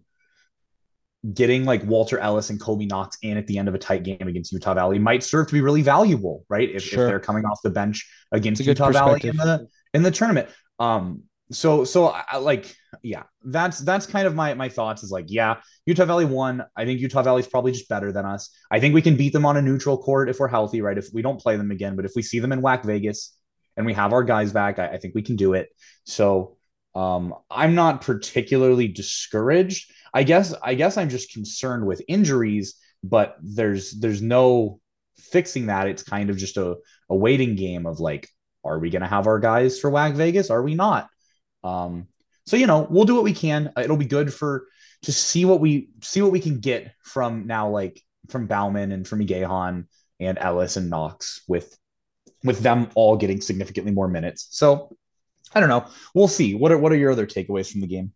getting 1.33 1.65
like 1.65 1.83
Walter 1.83 2.17
Ellis 2.17 2.49
and 2.49 2.59
Kobe 2.59 2.85
Knox 2.85 3.17
in 3.21 3.37
at 3.37 3.45
the 3.47 3.57
end 3.57 3.67
of 3.67 3.75
a 3.75 3.77
tight 3.77 4.03
game 4.03 4.27
against 4.27 4.51
Utah 4.51 4.73
Valley 4.73 4.97
might 4.97 5.23
serve 5.23 5.47
to 5.47 5.53
be 5.53 5.61
really 5.61 5.81
valuable, 5.81 6.45
right? 6.49 6.69
If, 6.69 6.83
sure. 6.83 7.05
if 7.05 7.09
they're 7.09 7.19
coming 7.19 7.45
off 7.45 7.59
the 7.63 7.69
bench 7.69 8.09
against 8.31 8.65
Utah 8.65 8.91
Valley 8.91 9.21
in 9.23 9.37
the 9.37 9.67
in 9.93 10.03
the 10.03 10.11
tournament. 10.11 10.49
Um, 10.79 11.23
so 11.51 11.83
so 11.83 12.07
I, 12.07 12.37
like 12.37 12.73
yeah, 13.03 13.23
that's 13.43 13.79
that's 13.79 14.05
kind 14.05 14.25
of 14.25 14.33
my 14.33 14.53
my 14.55 14.69
thoughts 14.69 15.03
is 15.03 15.11
like 15.11 15.25
yeah, 15.27 15.57
Utah 15.85 16.05
Valley 16.05 16.25
won. 16.25 16.63
I 16.75 16.85
think 16.85 16.99
Utah 16.99 17.21
Valley's 17.21 17.47
probably 17.47 17.71
just 17.71 17.87
better 17.87 18.11
than 18.11 18.25
us. 18.25 18.49
I 18.71 18.79
think 18.79 18.93
we 18.93 19.01
can 19.01 19.15
beat 19.15 19.33
them 19.33 19.45
on 19.45 19.57
a 19.57 19.61
neutral 19.61 19.97
court 19.97 20.29
if 20.29 20.39
we're 20.39 20.47
healthy, 20.47 20.81
right? 20.81 20.97
If 20.97 21.09
we 21.13 21.21
don't 21.21 21.39
play 21.39 21.57
them 21.57 21.71
again, 21.71 21.95
but 21.95 22.05
if 22.05 22.13
we 22.15 22.21
see 22.21 22.39
them 22.39 22.51
in 22.51 22.61
WAC 22.61 22.83
Vegas, 22.83 23.37
and 23.77 23.85
we 23.85 23.93
have 23.93 24.13
our 24.13 24.23
guys 24.23 24.51
back, 24.51 24.79
I, 24.79 24.87
I 24.87 24.97
think 24.97 25.15
we 25.15 25.21
can 25.21 25.35
do 25.35 25.53
it. 25.53 25.69
So 26.05 26.57
um, 26.95 27.33
I'm 27.49 27.75
not 27.75 28.01
particularly 28.01 28.87
discouraged. 28.87 29.91
I 30.13 30.23
guess 30.23 30.53
I 30.61 30.75
guess 30.75 30.97
I'm 30.97 31.09
just 31.09 31.33
concerned 31.33 31.85
with 31.85 32.01
injuries, 32.07 32.75
but 33.03 33.37
there's 33.41 33.91
there's 33.99 34.21
no 34.21 34.79
fixing 35.17 35.67
that. 35.67 35.87
It's 35.87 36.03
kind 36.03 36.29
of 36.29 36.37
just 36.37 36.57
a, 36.57 36.77
a 37.09 37.15
waiting 37.15 37.55
game 37.55 37.85
of 37.85 37.99
like, 37.99 38.27
are 38.63 38.79
we 38.79 38.89
gonna 38.89 39.07
have 39.07 39.27
our 39.27 39.39
guys 39.39 39.79
for 39.79 39.91
WAC 39.91 40.15
Vegas? 40.15 40.49
Are 40.49 40.61
we 40.61 40.75
not? 40.75 41.09
Um, 41.63 42.07
so 42.45 42.57
you 42.57 42.67
know, 42.67 42.87
we'll 42.89 43.05
do 43.05 43.15
what 43.15 43.23
we 43.23 43.33
can. 43.33 43.71
It'll 43.77 43.97
be 43.97 44.05
good 44.05 44.33
for 44.33 44.67
to 45.03 45.11
see 45.11 45.45
what 45.45 45.59
we 45.59 45.89
see 46.01 46.21
what 46.21 46.31
we 46.31 46.39
can 46.39 46.59
get 46.59 46.93
from 47.03 47.47
now, 47.47 47.69
like 47.69 48.01
from 48.29 48.47
Baumann 48.47 48.91
and 48.91 49.07
from 49.07 49.25
Igiehon 49.25 49.85
and 50.19 50.37
Ellis 50.37 50.77
and 50.77 50.89
Knox 50.89 51.41
with 51.47 51.77
with 52.43 52.59
them 52.59 52.89
all 52.95 53.17
getting 53.17 53.41
significantly 53.41 53.91
more 53.91 54.07
minutes. 54.07 54.47
So 54.51 54.95
I 55.53 55.59
don't 55.59 55.69
know. 55.69 55.87
We'll 56.13 56.27
see. 56.27 56.55
What 56.55 56.71
are 56.71 56.77
what 56.77 56.91
are 56.91 56.97
your 56.97 57.11
other 57.11 57.27
takeaways 57.27 57.71
from 57.71 57.81
the 57.81 57.87
game? 57.87 58.13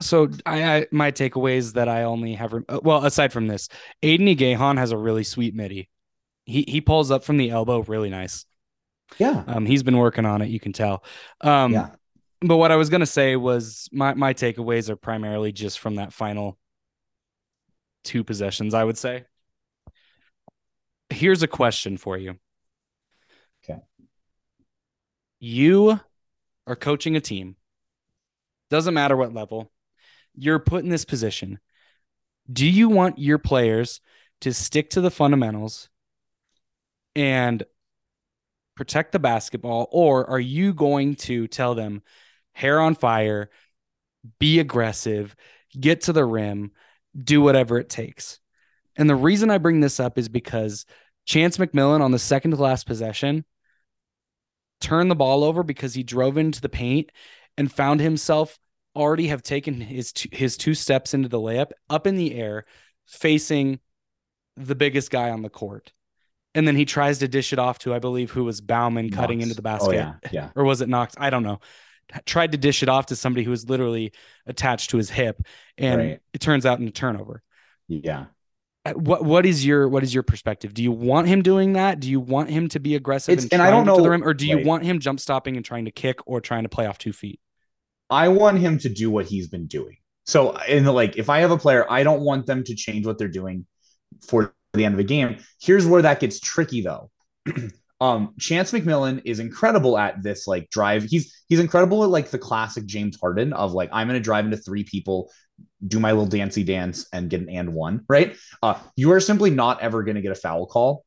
So 0.00 0.28
I, 0.46 0.62
I 0.62 0.86
my 0.92 1.10
takeaways 1.10 1.72
that 1.74 1.88
I 1.88 2.04
only 2.04 2.34
have 2.34 2.54
uh, 2.54 2.80
well 2.82 3.04
aside 3.04 3.32
from 3.32 3.46
this, 3.46 3.68
Aidan 4.02 4.26
Igiehon 4.26 4.78
has 4.78 4.92
a 4.92 4.96
really 4.96 5.24
sweet 5.24 5.54
midi. 5.54 5.88
He 6.44 6.64
he 6.68 6.80
pulls 6.80 7.10
up 7.10 7.24
from 7.24 7.36
the 7.36 7.50
elbow 7.50 7.82
really 7.82 8.10
nice. 8.10 8.44
Yeah. 9.18 9.42
Um, 9.46 9.66
he's 9.66 9.82
been 9.82 9.96
working 9.96 10.26
on 10.26 10.42
it. 10.42 10.50
You 10.50 10.60
can 10.60 10.72
tell. 10.72 11.02
Um, 11.40 11.72
yeah. 11.72 11.90
But 12.40 12.58
what 12.58 12.70
I 12.70 12.76
was 12.76 12.90
gonna 12.90 13.06
say 13.06 13.34
was 13.36 13.88
my 13.90 14.14
my 14.14 14.34
takeaways 14.34 14.88
are 14.88 14.96
primarily 14.96 15.50
just 15.50 15.80
from 15.80 15.96
that 15.96 16.12
final 16.12 16.58
two 18.04 18.22
possessions. 18.22 18.74
I 18.74 18.84
would 18.84 18.98
say. 18.98 19.24
Here's 21.10 21.42
a 21.42 21.48
question 21.48 21.96
for 21.96 22.16
you. 22.18 22.36
Okay. 23.64 23.80
You 25.40 25.98
are 26.66 26.76
coaching 26.76 27.16
a 27.16 27.20
team. 27.20 27.56
Doesn't 28.70 28.94
matter 28.94 29.16
what 29.16 29.32
level. 29.32 29.72
You're 30.38 30.58
put 30.58 30.84
in 30.84 30.90
this 30.90 31.04
position. 31.04 31.58
Do 32.50 32.66
you 32.66 32.88
want 32.88 33.18
your 33.18 33.38
players 33.38 34.00
to 34.40 34.52
stick 34.52 34.90
to 34.90 35.00
the 35.00 35.10
fundamentals 35.10 35.88
and 37.16 37.62
protect 38.76 39.10
the 39.12 39.18
basketball, 39.18 39.88
or 39.90 40.30
are 40.30 40.38
you 40.38 40.72
going 40.72 41.16
to 41.16 41.48
tell 41.48 41.74
them 41.74 42.02
hair 42.52 42.80
on 42.80 42.94
fire, 42.94 43.50
be 44.38 44.60
aggressive, 44.60 45.34
get 45.78 46.02
to 46.02 46.12
the 46.12 46.24
rim, 46.24 46.70
do 47.16 47.40
whatever 47.40 47.78
it 47.78 47.88
takes? 47.88 48.38
And 48.96 49.10
the 49.10 49.16
reason 49.16 49.50
I 49.50 49.58
bring 49.58 49.80
this 49.80 49.98
up 49.98 50.16
is 50.16 50.28
because 50.28 50.86
Chance 51.24 51.58
McMillan 51.58 52.00
on 52.00 52.12
the 52.12 52.18
second 52.18 52.52
to 52.52 52.56
last 52.56 52.86
possession 52.86 53.44
turned 54.80 55.10
the 55.10 55.16
ball 55.16 55.42
over 55.42 55.62
because 55.64 55.94
he 55.94 56.02
drove 56.04 56.38
into 56.38 56.60
the 56.60 56.68
paint 56.68 57.10
and 57.56 57.70
found 57.70 58.00
himself 58.00 58.58
already 58.94 59.28
have 59.28 59.42
taken 59.42 59.80
his 59.80 60.12
two, 60.12 60.28
his 60.32 60.56
two 60.56 60.74
steps 60.74 61.14
into 61.14 61.28
the 61.28 61.38
layup 61.38 61.70
up 61.88 62.06
in 62.06 62.16
the 62.16 62.34
air 62.34 62.64
facing 63.06 63.80
the 64.56 64.74
biggest 64.74 65.10
guy 65.10 65.30
on 65.30 65.42
the 65.42 65.48
court. 65.48 65.92
And 66.54 66.66
then 66.66 66.76
he 66.76 66.84
tries 66.84 67.18
to 67.18 67.28
dish 67.28 67.52
it 67.52 67.58
off 67.58 67.78
to, 67.80 67.94
I 67.94 67.98
believe, 67.98 68.30
who 68.30 68.44
was 68.44 68.60
Baumann 68.60 69.06
Knox. 69.06 69.16
cutting 69.16 69.40
into 69.40 69.54
the 69.54 69.62
basket. 69.62 69.88
Oh, 69.88 69.92
yeah. 69.92 70.14
yeah. 70.32 70.50
Or 70.56 70.64
was 70.64 70.80
it 70.80 70.88
Knox? 70.88 71.14
I 71.18 71.30
don't 71.30 71.42
know. 71.42 71.60
Tried 72.24 72.52
to 72.52 72.58
dish 72.58 72.82
it 72.82 72.88
off 72.88 73.06
to 73.06 73.16
somebody 73.16 73.44
who 73.44 73.50
was 73.50 73.68
literally 73.68 74.12
attached 74.46 74.90
to 74.90 74.96
his 74.96 75.10
hip. 75.10 75.40
And 75.76 76.00
right. 76.00 76.20
it 76.32 76.40
turns 76.40 76.64
out 76.66 76.80
in 76.80 76.88
a 76.88 76.90
turnover. 76.90 77.42
Yeah. 77.86 78.26
Uh, 78.84 78.92
what 78.92 79.24
what 79.24 79.44
is 79.44 79.64
your 79.64 79.88
what 79.88 80.02
is 80.02 80.14
your 80.14 80.22
perspective? 80.22 80.72
Do 80.72 80.82
you 80.82 80.92
want 80.92 81.26
him 81.26 81.42
doing 81.42 81.74
that? 81.74 82.00
Do 82.00 82.08
you 82.08 82.20
want 82.20 82.48
him 82.48 82.68
to 82.70 82.80
be 82.80 82.94
aggressive 82.94 83.34
it's, 83.34 83.44
and, 83.44 83.54
and 83.54 83.62
I 83.62 83.70
don't 83.70 83.84
know 83.84 84.00
the 84.00 84.10
rim, 84.10 84.24
or 84.24 84.34
do 84.34 84.46
you 84.46 84.64
want 84.64 84.84
him 84.84 85.00
jump 85.00 85.20
stopping 85.20 85.56
and 85.56 85.64
trying 85.64 85.86
to 85.86 85.90
kick 85.90 86.20
or 86.26 86.40
trying 86.40 86.62
to 86.62 86.68
play 86.68 86.86
off 86.86 86.96
two 86.96 87.12
feet? 87.12 87.40
I 88.10 88.28
want 88.28 88.58
him 88.58 88.78
to 88.78 88.88
do 88.88 89.10
what 89.10 89.26
he's 89.26 89.48
been 89.48 89.66
doing. 89.66 89.96
So 90.24 90.56
in 90.68 90.84
the 90.84 90.92
like, 90.92 91.16
if 91.16 91.30
I 91.30 91.40
have 91.40 91.50
a 91.50 91.58
player, 91.58 91.90
I 91.90 92.02
don't 92.02 92.20
want 92.20 92.46
them 92.46 92.64
to 92.64 92.74
change 92.74 93.06
what 93.06 93.18
they're 93.18 93.28
doing 93.28 93.66
for 94.26 94.54
the 94.74 94.84
end 94.84 94.94
of 94.94 94.98
the 94.98 95.04
game. 95.04 95.38
Here's 95.60 95.86
where 95.86 96.02
that 96.02 96.20
gets 96.20 96.40
tricky 96.40 96.82
though. 96.82 97.10
um, 98.00 98.34
Chance 98.38 98.72
McMillan 98.72 99.22
is 99.24 99.40
incredible 99.40 99.96
at 99.98 100.22
this 100.22 100.46
like 100.46 100.68
drive. 100.70 101.04
He's 101.04 101.34
he's 101.48 101.60
incredible 101.60 102.04
at 102.04 102.10
like 102.10 102.30
the 102.30 102.38
classic 102.38 102.86
James 102.86 103.18
Harden 103.20 103.52
of 103.52 103.72
like 103.72 103.88
I'm 103.92 104.06
gonna 104.06 104.20
drive 104.20 104.44
into 104.44 104.58
three 104.58 104.84
people, 104.84 105.30
do 105.86 105.98
my 105.98 106.12
little 106.12 106.26
dancey 106.26 106.64
dance 106.64 107.06
and 107.12 107.30
get 107.30 107.40
an 107.40 107.48
and 107.48 107.74
one, 107.74 108.04
right? 108.08 108.36
Uh, 108.62 108.78
you 108.96 109.12
are 109.12 109.20
simply 109.20 109.50
not 109.50 109.80
ever 109.80 110.02
gonna 110.02 110.22
get 110.22 110.32
a 110.32 110.36
foul 110.36 110.66
call 110.66 111.04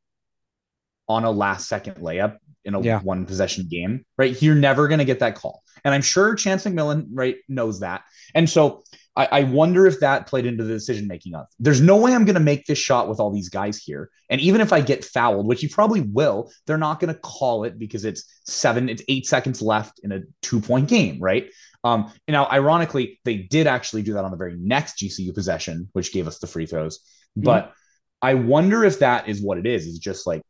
on 1.07 1.25
a 1.25 1.31
last 1.31 1.67
second 1.67 1.95
layup 1.95 2.37
in 2.65 2.75
a 2.75 2.81
yeah. 2.81 2.99
one 2.99 3.25
possession 3.25 3.67
game, 3.69 4.05
right? 4.17 4.39
You're 4.41 4.55
never 4.55 4.87
going 4.87 4.99
to 4.99 5.05
get 5.05 5.19
that 5.19 5.35
call. 5.35 5.63
And 5.83 5.93
I'm 5.93 6.01
sure 6.01 6.35
Chance 6.35 6.65
McMillan, 6.65 7.07
right, 7.11 7.37
knows 7.47 7.79
that. 7.79 8.03
And 8.35 8.49
so 8.49 8.83
I, 9.15 9.27
I 9.31 9.43
wonder 9.43 9.87
if 9.87 9.99
that 9.99 10.27
played 10.27 10.45
into 10.45 10.63
the 10.63 10.73
decision 10.73 11.07
making 11.07 11.35
of 11.35 11.47
there's 11.59 11.81
no 11.81 11.97
way 11.97 12.13
I'm 12.13 12.23
going 12.23 12.35
to 12.35 12.39
make 12.39 12.65
this 12.65 12.77
shot 12.77 13.09
with 13.09 13.19
all 13.19 13.31
these 13.31 13.49
guys 13.49 13.77
here. 13.77 14.09
And 14.29 14.39
even 14.39 14.61
if 14.61 14.71
I 14.71 14.81
get 14.81 15.03
fouled, 15.03 15.47
which 15.47 15.63
you 15.63 15.69
probably 15.69 16.01
will, 16.01 16.51
they're 16.65 16.77
not 16.77 16.99
going 16.99 17.13
to 17.13 17.19
call 17.19 17.63
it 17.65 17.77
because 17.77 18.05
it's 18.05 18.41
seven, 18.45 18.89
it's 18.89 19.03
eight 19.09 19.25
seconds 19.25 19.61
left 19.61 19.99
in 20.03 20.11
a 20.11 20.21
two 20.41 20.61
point 20.61 20.87
game, 20.87 21.19
right? 21.19 21.49
Um, 21.83 22.11
now, 22.27 22.47
ironically, 22.49 23.19
they 23.25 23.37
did 23.37 23.67
actually 23.67 24.03
do 24.03 24.13
that 24.13 24.23
on 24.23 24.31
the 24.31 24.37
very 24.37 24.55
next 24.57 24.99
GCU 24.99 25.33
possession, 25.33 25.89
which 25.93 26.13
gave 26.13 26.27
us 26.27 26.39
the 26.39 26.47
free 26.47 26.65
throws. 26.65 26.99
Mm-hmm. 27.37 27.43
But 27.43 27.73
I 28.21 28.35
wonder 28.35 28.85
if 28.85 28.99
that 28.99 29.27
is 29.27 29.41
what 29.41 29.57
it 29.57 29.65
is. 29.65 29.87
Is 29.87 29.99
just 29.99 30.27
like 30.27 30.43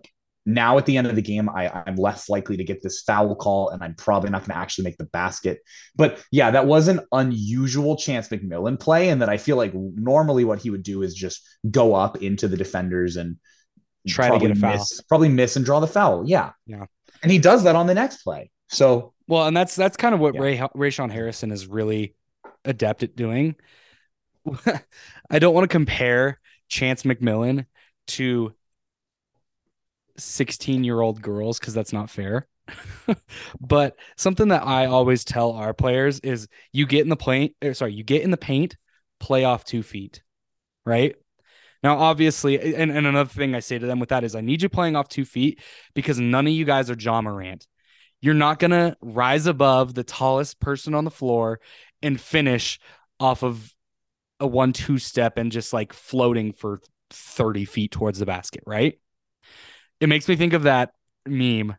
now 0.46 0.78
at 0.78 0.86
the 0.86 0.98
end 0.98 1.08
of 1.08 1.16
the 1.16 1.22
game, 1.22 1.50
I, 1.50 1.84
I'm 1.86 1.96
less 1.96 2.30
likely 2.30 2.58
to 2.58 2.64
get 2.64 2.82
this 2.82 3.02
foul 3.02 3.36
call, 3.36 3.70
and 3.70 3.84
I'm 3.84 3.94
probably 3.96 4.30
not 4.30 4.42
going 4.42 4.52
to 4.52 4.58
actually 4.58 4.86
make 4.86 4.98
the 4.98 5.06
basket. 5.06 5.60
But 5.96 6.24
yeah, 6.32 6.52
that 6.52 6.66
was 6.66 6.88
an 6.88 7.02
unusual 7.12 7.96
Chance 7.96 8.30
McMillan 8.30 8.80
play, 8.80 9.10
and 9.10 9.22
that 9.22 9.30
I 9.30 9.38
feel 9.38 9.58
like 9.58 9.74
normally 9.74 10.44
what 10.44 10.60
he 10.60 10.70
would 10.70 10.84
do 10.84 11.04
is 11.04 11.14
just 11.14 11.48
go 11.70 11.94
up 11.94 12.22
into 12.22 12.48
the 12.48 12.58
defenders 12.58 13.18
and 13.18 13.38
try 14.08 14.30
to 14.30 14.40
get 14.40 14.52
a 14.52 14.56
foul, 14.56 14.74
miss, 14.74 15.02
probably 15.02 15.30
miss 15.30 15.56
and 15.56 15.66
draw 15.66 15.80
the 15.80 15.88
foul. 15.88 16.24
Yeah, 16.26 16.52
yeah, 16.66 16.86
and 17.22 17.32
he 17.32 17.38
does 17.38 17.64
that 17.64 17.76
on 17.76 17.88
the 17.88 17.94
next 17.94 18.24
play. 18.24 18.50
So 18.70 19.14
well, 19.28 19.48
and 19.48 19.56
that's 19.56 19.76
that's 19.76 19.98
kind 19.98 20.16
of 20.16 20.20
what 20.20 20.34
yeah. 20.34 20.42
Ray 20.42 20.58
Rayshon 20.58 21.12
Harrison 21.12 21.52
is 21.52 21.68
really 21.68 22.16
adept 22.66 23.04
at 23.04 23.16
doing. 23.16 23.56
I 25.30 25.40
don't 25.40 25.54
want 25.54 25.66
to 25.66 25.74
compare 25.74 26.40
Chance 26.68 27.04
McMillan 27.04 27.66
to 28.08 28.54
16 30.24 30.84
year 30.84 31.00
old 31.02 31.22
girls 31.22 31.60
because 31.60 31.74
that's 31.74 31.94
not 31.94 32.10
fair. 32.10 32.48
but 33.60 33.96
something 34.18 34.50
that 34.50 34.66
I 34.66 34.86
always 34.86 35.26
tell 35.26 35.54
our 35.54 35.74
players 35.74 36.20
is 36.20 36.48
you 36.72 36.86
get 36.86 37.02
in 37.02 37.10
the 37.10 37.16
paint, 37.16 37.56
er, 37.64 37.74
sorry, 37.74 37.94
you 37.94 38.04
get 38.04 38.22
in 38.22 38.32
the 38.32 38.38
paint, 38.38 38.78
play 39.20 39.44
off 39.44 39.66
two 39.66 39.84
feet, 39.84 40.22
right? 40.86 41.16
Now, 41.84 41.98
obviously, 41.98 42.76
and, 42.76 42.92
and 42.92 43.08
another 43.08 43.30
thing 43.30 43.56
I 43.56 43.60
say 43.60 43.80
to 43.80 43.86
them 43.86 44.00
with 44.00 44.10
that 44.10 44.24
is 44.24 44.36
I 44.36 44.42
need 44.42 44.62
you 44.62 44.70
playing 44.70 44.96
off 44.96 45.10
two 45.10 45.26
feet 45.26 45.60
because 45.96 46.20
none 46.20 46.46
of 46.46 46.54
you 46.54 46.64
guys 46.64 46.90
are 46.92 46.98
Ja 46.98 47.22
Morant. 47.22 47.68
You're 48.22 48.36
not 48.36 48.60
going 48.60 48.72
to 48.72 48.96
rise 49.02 49.48
above 49.48 49.96
the 49.96 50.04
tallest 50.04 50.60
person 50.60 50.94
on 50.94 51.06
the 51.06 51.12
floor 51.12 51.60
and 52.04 52.22
finish 52.22 52.80
off 53.20 53.44
of 53.44 53.74
a 54.40 54.46
one 54.46 54.74
two 54.74 55.00
step 55.00 55.38
and 55.38 55.52
just 55.52 55.74
like 55.74 55.94
floating 55.94 56.54
for 56.54 56.80
30 57.10 57.66
feet 57.66 57.92
towards 57.92 58.20
the 58.20 58.26
basket, 58.26 58.64
right? 58.68 59.00
It 60.02 60.10
makes 60.10 60.28
me 60.28 60.36
think 60.36 60.54
of 60.54 60.64
that 60.64 60.92
meme. 61.26 61.76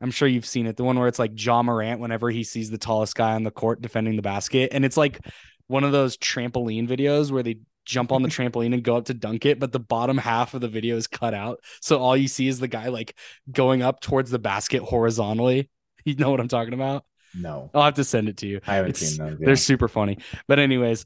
I'm 0.00 0.10
sure 0.10 0.28
you've 0.28 0.46
seen 0.46 0.66
it. 0.66 0.76
The 0.76 0.84
one 0.84 0.98
where 0.98 1.08
it's 1.08 1.18
like 1.18 1.32
Ja 1.34 1.62
Morant 1.62 2.00
whenever 2.00 2.30
he 2.30 2.44
sees 2.44 2.70
the 2.70 2.78
tallest 2.78 3.14
guy 3.14 3.32
on 3.32 3.42
the 3.42 3.50
court 3.50 3.80
defending 3.80 4.16
the 4.16 4.22
basket. 4.22 4.70
And 4.72 4.84
it's 4.84 4.96
like 4.96 5.20
one 5.68 5.84
of 5.84 5.92
those 5.92 6.16
trampoline 6.18 6.86
videos 6.86 7.30
where 7.30 7.42
they 7.42 7.58
jump 7.86 8.12
on 8.12 8.22
the 8.22 8.28
trampoline 8.28 8.74
and 8.74 8.82
go 8.82 8.96
up 8.96 9.06
to 9.06 9.14
dunk 9.14 9.46
it, 9.46 9.58
but 9.58 9.72
the 9.72 9.80
bottom 9.80 10.18
half 10.18 10.52
of 10.52 10.60
the 10.60 10.68
video 10.68 10.96
is 10.96 11.06
cut 11.06 11.32
out. 11.32 11.60
So 11.80 11.98
all 11.98 12.16
you 12.16 12.28
see 12.28 12.46
is 12.46 12.60
the 12.60 12.68
guy 12.68 12.88
like 12.88 13.16
going 13.50 13.82
up 13.82 14.00
towards 14.00 14.30
the 14.30 14.38
basket 14.38 14.82
horizontally. 14.82 15.70
You 16.04 16.14
know 16.14 16.30
what 16.30 16.38
I'm 16.38 16.46
talking 16.46 16.72
about? 16.72 17.04
No. 17.34 17.68
I'll 17.74 17.82
have 17.82 17.94
to 17.94 18.04
send 18.04 18.28
it 18.28 18.36
to 18.36 18.46
you. 18.46 18.60
I 18.64 18.76
haven't 18.76 18.90
it's, 18.90 19.00
seen 19.00 19.18
those. 19.18 19.38
Yeah. 19.40 19.46
They're 19.46 19.56
super 19.56 19.88
funny. 19.88 20.18
But 20.46 20.60
anyways, 20.60 21.04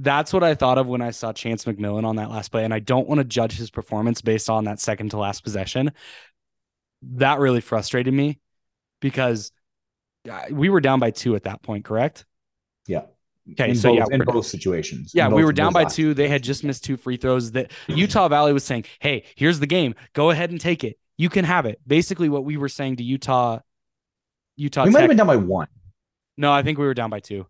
that's 0.00 0.32
what 0.32 0.44
I 0.44 0.54
thought 0.54 0.78
of 0.78 0.86
when 0.86 1.02
I 1.02 1.10
saw 1.10 1.32
Chance 1.32 1.64
McMillan 1.64 2.04
on 2.04 2.16
that 2.16 2.30
last 2.30 2.50
play. 2.50 2.64
And 2.64 2.72
I 2.72 2.78
don't 2.78 3.08
want 3.08 3.18
to 3.18 3.24
judge 3.24 3.56
his 3.56 3.70
performance 3.70 4.20
based 4.20 4.48
on 4.48 4.64
that 4.64 4.80
second 4.80 5.10
to 5.10 5.18
last 5.18 5.42
possession. 5.42 5.92
That 7.02 7.40
really 7.40 7.60
frustrated 7.60 8.14
me 8.14 8.38
because 9.00 9.50
uh, 10.30 10.42
we 10.50 10.68
were 10.68 10.80
down 10.80 11.00
by 11.00 11.10
two 11.10 11.34
at 11.34 11.44
that 11.44 11.62
point, 11.62 11.84
correct? 11.84 12.24
Yeah. 12.86 13.02
Okay, 13.52 13.70
in 13.70 13.76
so 13.76 13.90
both, 13.90 14.08
yeah, 14.10 14.14
in 14.14 14.24
both 14.24 14.46
situations. 14.46 15.12
Yeah, 15.14 15.28
both, 15.28 15.36
we 15.36 15.44
were 15.44 15.54
down 15.54 15.72
by 15.72 15.84
two. 15.86 16.12
They 16.12 16.28
had 16.28 16.42
just 16.42 16.64
missed 16.64 16.84
two 16.84 16.98
free 16.98 17.16
throws. 17.16 17.52
That 17.52 17.72
Utah 17.86 18.28
Valley 18.28 18.52
was 18.52 18.62
saying, 18.62 18.84
"Hey, 19.00 19.24
here's 19.36 19.58
the 19.58 19.66
game. 19.66 19.94
Go 20.12 20.28
ahead 20.28 20.50
and 20.50 20.60
take 20.60 20.84
it. 20.84 20.98
You 21.16 21.30
can 21.30 21.46
have 21.46 21.64
it." 21.64 21.80
Basically, 21.86 22.28
what 22.28 22.44
we 22.44 22.58
were 22.58 22.68
saying 22.68 22.96
to 22.96 23.02
Utah, 23.02 23.60
Utah. 24.56 24.84
We 24.84 24.88
Tech, 24.88 24.92
might 24.92 25.00
have 25.00 25.08
been 25.08 25.16
down 25.16 25.28
by 25.28 25.36
one. 25.36 25.68
No, 26.36 26.52
I 26.52 26.62
think 26.62 26.76
we 26.76 26.84
were 26.84 26.92
down 26.92 27.08
by 27.08 27.20
two. 27.20 27.46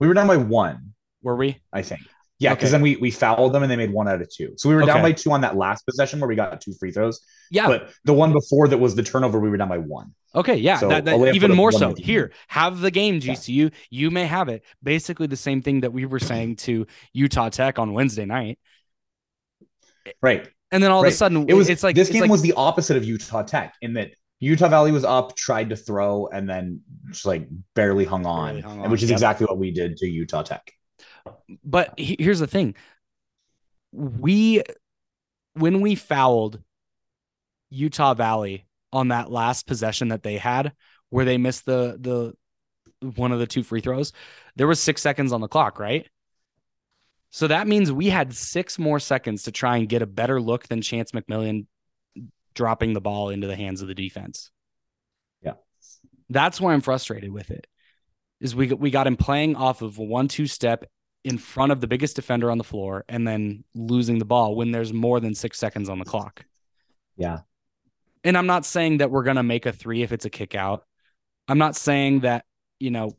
We 0.00 0.08
were 0.08 0.14
down 0.14 0.26
by 0.26 0.38
one. 0.38 0.94
Were 1.22 1.36
we? 1.36 1.60
I 1.72 1.82
think. 1.82 2.02
Yeah, 2.38 2.54
because 2.54 2.70
okay. 2.70 2.72
then 2.72 2.82
we 2.82 2.96
we 2.96 3.10
fouled 3.12 3.52
them 3.52 3.62
and 3.62 3.70
they 3.70 3.76
made 3.76 3.92
one 3.92 4.08
out 4.08 4.20
of 4.20 4.28
two. 4.28 4.54
So 4.56 4.68
we 4.68 4.74
were 4.74 4.82
okay. 4.82 4.92
down 4.92 5.02
by 5.02 5.12
two 5.12 5.30
on 5.30 5.42
that 5.42 5.56
last 5.56 5.86
possession 5.86 6.18
where 6.18 6.28
we 6.28 6.34
got 6.34 6.60
two 6.60 6.72
free 6.72 6.90
throws. 6.90 7.20
Yeah. 7.52 7.68
But 7.68 7.90
the 8.04 8.12
one 8.12 8.32
before 8.32 8.66
that 8.68 8.78
was 8.78 8.96
the 8.96 9.02
turnover, 9.04 9.38
we 9.38 9.48
were 9.48 9.56
down 9.56 9.68
by 9.68 9.78
one. 9.78 10.12
Okay, 10.34 10.56
yeah, 10.56 10.78
so 10.78 10.88
that, 10.88 11.04
that, 11.04 11.34
even 11.34 11.54
more 11.54 11.70
so. 11.70 11.94
Here, 11.94 12.32
have 12.48 12.80
the 12.80 12.90
game, 12.90 13.20
GCU. 13.20 13.64
Yeah. 13.64 13.68
You 13.90 14.10
may 14.10 14.24
have 14.24 14.48
it. 14.48 14.64
Basically, 14.82 15.26
the 15.26 15.36
same 15.36 15.60
thing 15.62 15.82
that 15.82 15.92
we 15.92 16.06
were 16.06 16.18
saying 16.18 16.56
to 16.56 16.86
Utah 17.12 17.50
Tech 17.50 17.78
on 17.78 17.92
Wednesday 17.92 18.24
night. 18.24 18.58
Right. 20.22 20.48
And 20.72 20.82
then 20.82 20.90
all 20.90 21.02
right. 21.02 21.08
of 21.08 21.12
a 21.12 21.16
sudden, 21.16 21.48
it 21.48 21.54
was 21.54 21.68
it's 21.68 21.82
like 21.82 21.94
this 21.94 22.08
game 22.08 22.22
like, 22.22 22.30
was 22.30 22.40
the 22.40 22.54
opposite 22.54 22.96
of 22.96 23.04
Utah 23.04 23.42
Tech 23.42 23.74
in 23.82 23.92
that 23.94 24.12
Utah 24.40 24.68
Valley 24.68 24.90
was 24.90 25.04
up, 25.04 25.36
tried 25.36 25.68
to 25.68 25.76
throw, 25.76 26.28
and 26.28 26.48
then 26.48 26.80
just 27.10 27.26
like 27.26 27.46
barely 27.74 28.06
hung 28.06 28.26
on, 28.26 28.46
barely 28.46 28.60
hung 28.62 28.80
on. 28.80 28.90
which 28.90 29.02
is 29.02 29.10
exactly 29.10 29.46
what 29.46 29.58
we 29.58 29.70
did 29.70 29.98
to 29.98 30.08
Utah 30.08 30.42
Tech. 30.42 30.72
But 31.64 31.98
he, 31.98 32.16
here's 32.18 32.40
the 32.40 32.46
thing. 32.46 32.74
We 33.92 34.62
when 35.54 35.80
we 35.80 35.94
fouled 35.94 36.60
Utah 37.70 38.14
Valley 38.14 38.66
on 38.92 39.08
that 39.08 39.30
last 39.30 39.66
possession 39.66 40.08
that 40.08 40.22
they 40.22 40.38
had, 40.38 40.72
where 41.10 41.24
they 41.24 41.38
missed 41.38 41.66
the 41.66 41.96
the 42.00 42.34
one 43.16 43.32
of 43.32 43.38
the 43.38 43.46
two 43.46 43.62
free 43.62 43.80
throws, 43.80 44.12
there 44.56 44.66
was 44.66 44.80
six 44.80 45.02
seconds 45.02 45.32
on 45.32 45.40
the 45.40 45.48
clock, 45.48 45.78
right? 45.78 46.08
So 47.30 47.48
that 47.48 47.66
means 47.66 47.90
we 47.90 48.08
had 48.10 48.34
six 48.34 48.78
more 48.78 49.00
seconds 49.00 49.44
to 49.44 49.52
try 49.52 49.78
and 49.78 49.88
get 49.88 50.02
a 50.02 50.06
better 50.06 50.40
look 50.40 50.68
than 50.68 50.82
Chance 50.82 51.12
McMillan 51.12 51.66
dropping 52.54 52.92
the 52.92 53.00
ball 53.00 53.30
into 53.30 53.46
the 53.46 53.56
hands 53.56 53.80
of 53.80 53.88
the 53.88 53.94
defense. 53.94 54.50
Yeah. 55.42 55.54
That's 56.28 56.60
why 56.60 56.74
I'm 56.74 56.82
frustrated 56.82 57.32
with 57.32 57.50
it. 57.50 57.66
Is 58.40 58.54
we 58.54 58.68
we 58.72 58.90
got 58.90 59.06
him 59.06 59.16
playing 59.16 59.56
off 59.56 59.82
of 59.82 59.98
a 59.98 60.02
one-two 60.02 60.46
step 60.46 60.84
in 61.24 61.38
front 61.38 61.72
of 61.72 61.80
the 61.80 61.86
biggest 61.86 62.16
defender 62.16 62.50
on 62.50 62.58
the 62.58 62.64
floor 62.64 63.04
and 63.08 63.26
then 63.26 63.64
losing 63.74 64.18
the 64.18 64.24
ball 64.24 64.56
when 64.56 64.72
there's 64.72 64.92
more 64.92 65.20
than 65.20 65.34
6 65.34 65.58
seconds 65.58 65.88
on 65.88 65.98
the 65.98 66.04
clock. 66.04 66.44
Yeah. 67.16 67.40
And 68.24 68.36
I'm 68.36 68.46
not 68.46 68.64
saying 68.64 68.98
that 68.98 69.10
we're 69.10 69.22
going 69.22 69.36
to 69.36 69.42
make 69.42 69.66
a 69.66 69.72
3 69.72 70.02
if 70.02 70.12
it's 70.12 70.24
a 70.24 70.30
kick 70.30 70.54
out. 70.54 70.84
I'm 71.48 71.58
not 71.58 71.76
saying 71.76 72.20
that, 72.20 72.44
you 72.80 72.90
know, 72.90 73.16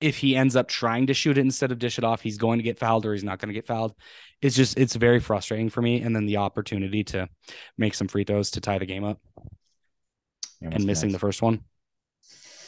if 0.00 0.18
he 0.18 0.36
ends 0.36 0.56
up 0.56 0.68
trying 0.68 1.06
to 1.06 1.14
shoot 1.14 1.38
it 1.38 1.42
instead 1.42 1.72
of 1.72 1.78
dish 1.78 1.98
it 1.98 2.04
off, 2.04 2.20
he's 2.20 2.38
going 2.38 2.58
to 2.58 2.62
get 2.62 2.78
fouled 2.78 3.06
or 3.06 3.12
he's 3.12 3.24
not 3.24 3.38
going 3.38 3.48
to 3.48 3.54
get 3.54 3.66
fouled. 3.66 3.94
It's 4.42 4.54
just 4.54 4.76
it's 4.78 4.94
very 4.94 5.20
frustrating 5.20 5.70
for 5.70 5.80
me. 5.80 6.02
And 6.02 6.14
then 6.14 6.26
the 6.26 6.38
opportunity 6.38 7.04
to 7.04 7.28
make 7.78 7.94
some 7.94 8.08
free 8.08 8.24
throws 8.24 8.50
to 8.52 8.60
tie 8.60 8.78
the 8.78 8.86
game 8.86 9.04
up 9.04 9.20
and 10.60 10.84
missing 10.84 11.08
nice. 11.08 11.14
the 11.14 11.18
first 11.18 11.42
one 11.42 11.60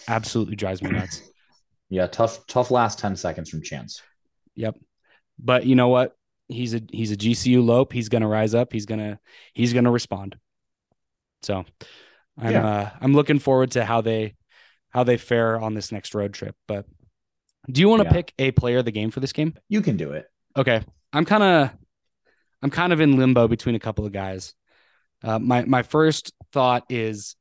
absolutely 0.09 0.57
drives 0.57 0.83
me 0.83 0.91
nuts. 0.91 1.23
Yeah, 1.89 2.09
tough, 2.09 2.45
tough 2.49 2.73
last 2.73 2.99
10 2.99 3.15
seconds 3.15 3.49
from 3.49 3.63
chance. 3.63 4.03
Yep. 4.57 4.77
But 5.39 5.67
you 5.67 5.75
know 5.75 5.89
what? 5.89 6.17
He's 6.49 6.75
a 6.75 6.81
he's 6.91 7.13
a 7.13 7.17
GCU 7.17 7.65
lope. 7.65 7.93
He's 7.93 8.09
gonna 8.09 8.29
rise 8.29 8.55
up. 8.55 8.73
He's 8.73 8.87
gonna 8.87 9.19
he's 9.53 9.73
gonna 9.73 9.91
respond. 9.91 10.37
So 11.43 11.65
I'm 12.39 12.53
Yeah. 12.53 12.67
uh 12.67 12.91
I'm 13.01 13.15
looking 13.15 13.39
forward 13.39 13.73
to 13.73 13.85
how 13.85 14.01
they 14.01 14.35
how 14.91 15.05
they 15.05 15.17
fare 15.17 15.59
on 15.61 15.75
this 15.75 15.93
next 15.93 16.15
road 16.15 16.33
trip. 16.33 16.55
But 16.67 16.87
do 17.71 17.81
you 17.81 17.89
want 17.89 18.03
to 18.03 18.09
Yeah. 18.09 18.13
pick 18.13 18.33
a 18.39 18.51
player 18.53 18.79
of 18.79 18.85
the 18.85 18.93
game 18.93 19.11
for 19.11 19.21
this 19.21 19.33
game? 19.33 19.55
You 19.69 19.83
can 19.83 19.97
do 19.97 20.13
it. 20.13 20.27
Okay. 20.57 20.83
I'm 21.13 21.25
kind 21.25 21.43
of 21.43 21.71
I'm 22.63 22.71
kind 22.71 22.93
of 22.93 23.01
in 23.01 23.17
limbo 23.19 23.49
between 23.49 23.75
a 23.75 23.81
couple 23.81 24.07
of 24.07 24.13
guys. 24.13 24.55
Uh, 25.23 25.39
my 25.39 25.65
my 25.65 25.83
first 25.83 26.33
thought 26.53 26.85
is, 26.89 27.37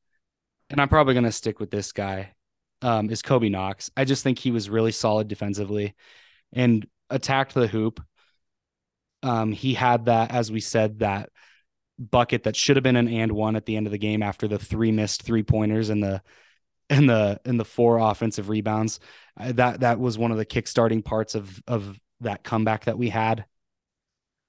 and 0.69 0.81
I'm 0.81 0.89
probably 0.89 1.13
gonna 1.13 1.31
stick 1.31 1.59
with 1.59 1.69
this 1.71 1.91
guy, 1.91 2.33
um, 2.81 3.09
is 3.09 3.21
Kobe 3.21 3.49
Knox. 3.49 3.89
I 3.95 4.03
just 4.05 4.23
think 4.23 4.39
he 4.39 4.51
was 4.51 4.69
really 4.69 4.91
solid 4.91 5.27
defensively 5.27 5.93
and 6.53 6.85
attacked 7.09 7.53
the 7.53 7.67
hoop. 7.67 8.01
Um, 9.23 9.51
he 9.51 9.73
had 9.73 10.05
that, 10.05 10.31
as 10.31 10.51
we 10.51 10.59
said, 10.59 10.99
that 10.99 11.29
bucket 11.97 12.43
that 12.43 12.55
should 12.55 12.75
have 12.75 12.83
been 12.83 12.95
an 12.95 13.07
and 13.07 13.31
one 13.31 13.55
at 13.55 13.65
the 13.65 13.77
end 13.77 13.87
of 13.87 13.91
the 13.91 13.97
game 13.97 14.21
after 14.21 14.47
the 14.47 14.59
three 14.59 14.91
missed 14.91 15.23
three 15.23 15.43
pointers 15.43 15.89
and 15.89 16.03
the 16.03 16.21
and 16.89 17.09
the 17.09 17.39
and 17.45 17.59
the 17.59 17.65
four 17.65 17.97
offensive 17.97 18.49
rebounds. 18.49 18.99
Uh, 19.39 19.51
that 19.53 19.79
that 19.79 19.99
was 19.99 20.17
one 20.17 20.31
of 20.31 20.37
the 20.37 20.45
kickstarting 20.45 21.03
parts 21.03 21.35
of 21.35 21.61
of 21.67 21.99
that 22.21 22.43
comeback 22.43 22.85
that 22.85 22.97
we 22.97 23.09
had. 23.09 23.45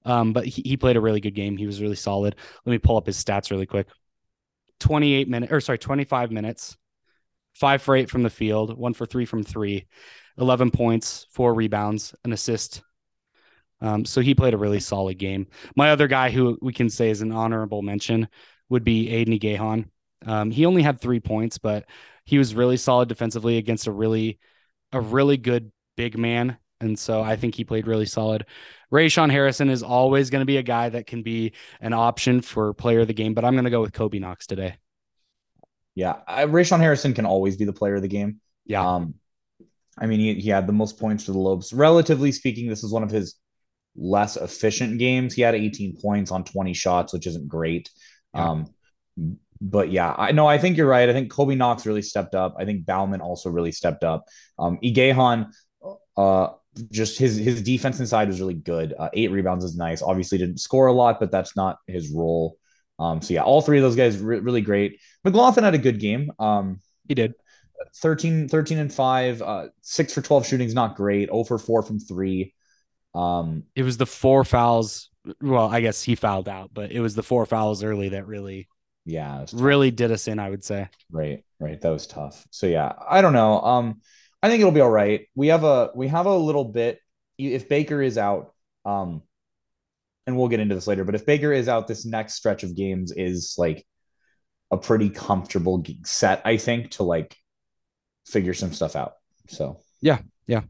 Um, 0.04 0.32
but 0.32 0.46
he, 0.46 0.62
he 0.62 0.76
played 0.76 0.96
a 0.96 1.00
really 1.00 1.20
good 1.20 1.34
game. 1.34 1.56
He 1.56 1.66
was 1.66 1.82
really 1.82 1.96
solid. 1.96 2.36
Let 2.64 2.70
me 2.70 2.78
pull 2.78 2.96
up 2.96 3.06
his 3.06 3.22
stats 3.22 3.50
really 3.50 3.66
quick. 3.66 3.88
28 4.78 5.28
minutes, 5.28 5.52
or 5.52 5.60
sorry, 5.60 5.78
25 5.78 6.30
minutes, 6.30 6.76
five 7.54 7.82
for 7.82 7.96
eight 7.96 8.10
from 8.10 8.22
the 8.22 8.30
field, 8.30 8.76
one 8.76 8.94
for 8.94 9.04
three 9.04 9.24
from 9.24 9.42
three, 9.42 9.86
11 10.38 10.70
points, 10.70 11.26
four 11.30 11.54
rebounds, 11.54 12.14
an 12.24 12.32
assist. 12.32 12.82
Um, 13.80 14.04
so 14.04 14.20
he 14.20 14.34
played 14.34 14.54
a 14.54 14.58
really 14.58 14.80
solid 14.80 15.18
game. 15.18 15.46
My 15.76 15.90
other 15.90 16.08
guy 16.08 16.30
who 16.30 16.58
we 16.62 16.72
can 16.72 16.88
say 16.88 17.10
is 17.10 17.20
an 17.20 17.32
honorable 17.32 17.82
mention 17.82 18.28
would 18.68 18.84
be 18.84 19.10
Aidan 19.10 19.38
Igiehon. 19.38 19.88
Um, 20.26 20.50
he 20.50 20.66
only 20.66 20.82
had 20.82 21.00
three 21.00 21.20
points, 21.20 21.58
but 21.58 21.86
he 22.24 22.38
was 22.38 22.54
really 22.54 22.76
solid 22.76 23.08
defensively 23.08 23.58
against 23.58 23.86
a 23.86 23.92
really, 23.92 24.38
a 24.92 25.00
really 25.00 25.36
good 25.36 25.70
big 25.96 26.18
man. 26.18 26.56
And 26.80 26.98
so 26.98 27.22
I 27.22 27.36
think 27.36 27.54
he 27.54 27.64
played 27.64 27.86
really 27.86 28.06
solid. 28.06 28.46
Rayshon 28.92 29.30
Harrison 29.30 29.70
is 29.70 29.82
always 29.82 30.30
going 30.30 30.42
to 30.42 30.46
be 30.46 30.58
a 30.58 30.62
guy 30.62 30.88
that 30.88 31.06
can 31.06 31.22
be 31.22 31.52
an 31.80 31.92
option 31.92 32.40
for 32.40 32.72
player 32.74 33.00
of 33.00 33.08
the 33.08 33.14
game, 33.14 33.34
but 33.34 33.44
I'm 33.44 33.54
going 33.54 33.64
to 33.64 33.70
go 33.70 33.80
with 33.80 33.92
Kobe 33.92 34.18
Knox 34.18 34.46
today. 34.46 34.76
Yeah. 35.94 36.16
I, 36.26 36.44
Rayshon 36.44 36.80
Harrison 36.80 37.14
can 37.14 37.24
always 37.24 37.56
be 37.56 37.64
the 37.64 37.72
player 37.72 37.96
of 37.96 38.02
the 38.02 38.08
game. 38.08 38.40
Yeah. 38.64 38.86
Um, 38.86 39.14
I 39.98 40.06
mean, 40.06 40.20
he, 40.20 40.34
he 40.34 40.50
had 40.50 40.66
the 40.66 40.72
most 40.72 40.98
points 40.98 41.24
for 41.24 41.32
the 41.32 41.38
Lopes. 41.38 41.72
Relatively 41.72 42.32
speaking, 42.32 42.68
this 42.68 42.84
is 42.84 42.92
one 42.92 43.02
of 43.02 43.10
his 43.10 43.36
less 43.96 44.36
efficient 44.36 44.98
games. 44.98 45.34
He 45.34 45.42
had 45.42 45.54
18 45.54 45.96
points 46.00 46.30
on 46.30 46.44
20 46.44 46.74
shots, 46.74 47.12
which 47.12 47.26
isn't 47.26 47.48
great. 47.48 47.90
Yeah. 48.34 48.50
Um, 48.50 48.66
but 49.60 49.90
yeah, 49.90 50.14
I 50.16 50.32
know. 50.32 50.46
I 50.46 50.58
think 50.58 50.76
you're 50.76 50.88
right. 50.88 51.08
I 51.08 51.12
think 51.12 51.30
Kobe 51.30 51.54
Knox 51.54 51.86
really 51.86 52.02
stepped 52.02 52.34
up. 52.34 52.56
I 52.58 52.64
think 52.66 52.84
Baumann 52.84 53.22
also 53.22 53.48
really 53.48 53.72
stepped 53.72 54.04
up. 54.04 54.26
Um, 54.58 54.78
Igiehon, 54.84 55.50
uh, 56.16 56.48
just 56.90 57.18
his 57.18 57.36
his 57.36 57.62
defense 57.62 57.98
inside 58.00 58.28
was 58.28 58.40
really 58.40 58.54
good. 58.54 58.94
Uh, 58.98 59.08
eight 59.14 59.30
rebounds 59.30 59.64
is 59.64 59.76
nice. 59.76 60.02
Obviously, 60.02 60.36
didn't 60.36 60.60
score 60.60 60.88
a 60.88 60.92
lot, 60.92 61.18
but 61.18 61.30
that's 61.30 61.56
not 61.56 61.78
his 61.86 62.10
role. 62.10 62.58
Um, 62.98 63.22
so 63.22 63.34
yeah, 63.34 63.42
all 63.42 63.62
three 63.62 63.78
of 63.78 63.82
those 63.82 63.96
guys 63.96 64.18
re- 64.18 64.40
really 64.40 64.60
great. 64.60 65.00
McGlothan 65.26 65.62
had 65.62 65.74
a 65.74 65.78
good 65.78 66.00
game. 66.00 66.30
Um, 66.38 66.80
he 67.08 67.14
did. 67.14 67.34
13, 67.96 68.48
13 68.48 68.78
and 68.78 68.92
five, 68.92 69.42
uh, 69.42 69.68
six 69.82 70.12
for 70.12 70.22
12 70.22 70.46
shooting 70.46 70.66
is 70.66 70.74
not 70.74 70.96
great. 70.96 71.28
0 71.28 71.44
for 71.44 71.58
four 71.58 71.82
from 71.82 71.98
three. 71.98 72.54
Um, 73.14 73.64
It 73.74 73.82
was 73.82 73.96
the 73.96 74.06
four 74.06 74.44
fouls. 74.44 75.10
Well, 75.40 75.68
I 75.68 75.80
guess 75.80 76.02
he 76.02 76.14
fouled 76.14 76.48
out, 76.48 76.70
but 76.72 76.92
it 76.92 77.00
was 77.00 77.14
the 77.14 77.22
four 77.22 77.46
fouls 77.46 77.82
early 77.82 78.10
that 78.10 78.26
really, 78.26 78.68
yeah, 79.04 79.38
it 79.38 79.40
was 79.42 79.50
tough. 79.52 79.60
really 79.60 79.90
did 79.90 80.10
us 80.12 80.28
in, 80.28 80.38
I 80.38 80.50
would 80.50 80.64
say. 80.64 80.88
right, 81.10 81.44
right. 81.58 81.80
That 81.80 81.90
was 81.90 82.06
tough. 82.06 82.46
So 82.50 82.66
yeah, 82.66 82.92
I 83.08 83.22
don't 83.22 83.32
know. 83.32 83.60
Um, 83.60 84.00
I 84.42 84.48
think 84.48 84.60
it'll 84.60 84.70
be 84.72 84.80
all 84.80 84.90
right. 84.90 85.26
We 85.34 85.48
have 85.48 85.64
a 85.64 85.90
we 85.94 86.08
have 86.08 86.26
a 86.26 86.36
little 86.36 86.64
bit. 86.64 87.00
If 87.38 87.68
Baker 87.68 88.00
is 88.02 88.18
out, 88.18 88.54
um, 88.84 89.22
and 90.26 90.36
we'll 90.36 90.48
get 90.48 90.60
into 90.60 90.74
this 90.74 90.86
later, 90.86 91.04
but 91.04 91.14
if 91.14 91.26
Baker 91.26 91.52
is 91.52 91.68
out, 91.68 91.88
this 91.88 92.04
next 92.04 92.34
stretch 92.34 92.62
of 92.62 92.76
games 92.76 93.12
is 93.12 93.54
like 93.58 93.86
a 94.70 94.76
pretty 94.76 95.10
comfortable 95.10 95.84
set, 96.04 96.42
I 96.44 96.56
think, 96.56 96.92
to 96.92 97.02
like 97.02 97.36
figure 98.26 98.54
some 98.54 98.72
stuff 98.72 98.96
out. 98.96 99.14
So 99.48 99.78
yeah, 100.00 100.18
yeah. 100.46 100.62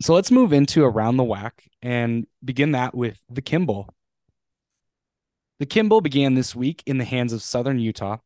So 0.00 0.14
let's 0.14 0.30
move 0.30 0.52
into 0.52 0.84
around 0.84 1.16
the 1.16 1.24
WAC 1.24 1.52
and 1.80 2.26
begin 2.44 2.72
that 2.72 2.94
with 2.94 3.20
the 3.28 3.42
Kimball. 3.42 3.88
The 5.60 5.66
Kimball 5.66 6.00
began 6.00 6.34
this 6.34 6.56
week 6.56 6.82
in 6.86 6.98
the 6.98 7.04
hands 7.04 7.32
of 7.32 7.40
Southern 7.40 7.78
Utah. 7.78 8.16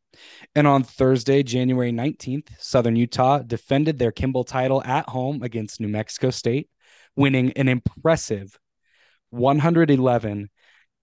And 0.55 0.65
on 0.65 0.81
Thursday, 0.81 1.43
January 1.43 1.91
19th, 1.91 2.49
Southern 2.57 2.95
Utah 2.95 3.39
defended 3.39 3.99
their 3.99 4.11
Kimball 4.11 4.43
title 4.43 4.83
at 4.83 5.07
home 5.09 5.43
against 5.43 5.79
New 5.79 5.87
Mexico 5.87 6.31
State, 6.31 6.67
winning 7.15 7.51
an 7.51 7.67
impressive 7.67 8.57
111 9.29 10.49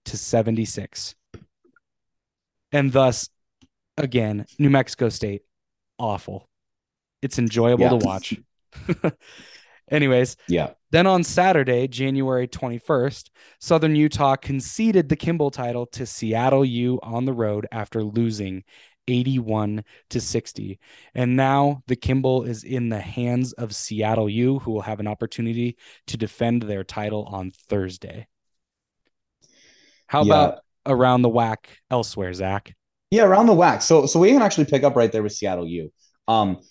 to 0.05 0.17
76. 0.17 1.15
And 2.73 2.91
thus, 2.91 3.29
again, 3.97 4.45
New 4.59 4.69
Mexico 4.69 5.07
State, 5.07 5.43
awful. 5.97 6.49
It's 7.25 7.39
enjoyable 7.39 7.85
Yeah. 7.85 7.89
to 7.89 7.95
watch. 7.97 8.35
Anyways, 9.91 10.37
yeah, 10.47 10.71
then 10.91 11.05
on 11.07 11.23
Saturday, 11.23 11.87
January 11.87 12.47
21st, 12.47 13.29
Southern 13.59 13.95
Utah 13.95 14.35
conceded 14.35 15.09
the 15.09 15.15
Kimball 15.15 15.49
title 15.51 15.85
to 15.87 16.05
Seattle 16.05 16.63
U 16.65 16.99
on 17.03 17.25
the 17.25 17.33
road 17.33 17.67
after 17.71 18.03
losing 18.03 18.63
81 19.07 19.83
to 20.11 20.21
60. 20.21 20.79
And 21.13 21.35
now 21.35 21.81
the 21.87 21.95
Kimball 21.95 22.43
is 22.43 22.63
in 22.63 22.89
the 22.89 22.99
hands 22.99 23.53
of 23.53 23.75
Seattle 23.75 24.29
U, 24.29 24.59
who 24.59 24.71
will 24.71 24.81
have 24.81 24.99
an 24.99 25.07
opportunity 25.07 25.77
to 26.07 26.17
defend 26.17 26.63
their 26.63 26.83
title 26.83 27.23
on 27.25 27.51
Thursday. 27.69 28.27
How 30.07 30.23
Yeah. 30.23 30.33
about 30.33 30.59
around 30.85 31.21
the 31.23 31.29
WAC 31.29 31.67
elsewhere, 31.91 32.33
Zach? 32.33 32.73
Yeah, 33.11 33.23
around 33.23 33.45
the 33.47 33.53
WAC. 33.53 33.81
So 33.83 34.05
so 34.07 34.19
we 34.19 34.31
can 34.31 34.41
actually 34.41 34.65
pick 34.65 34.83
up 34.83 34.95
right 34.95 35.11
there 35.11 35.23
with 35.23 35.33
Seattle 35.33 35.67
U. 35.67 35.91
Um 36.27 36.61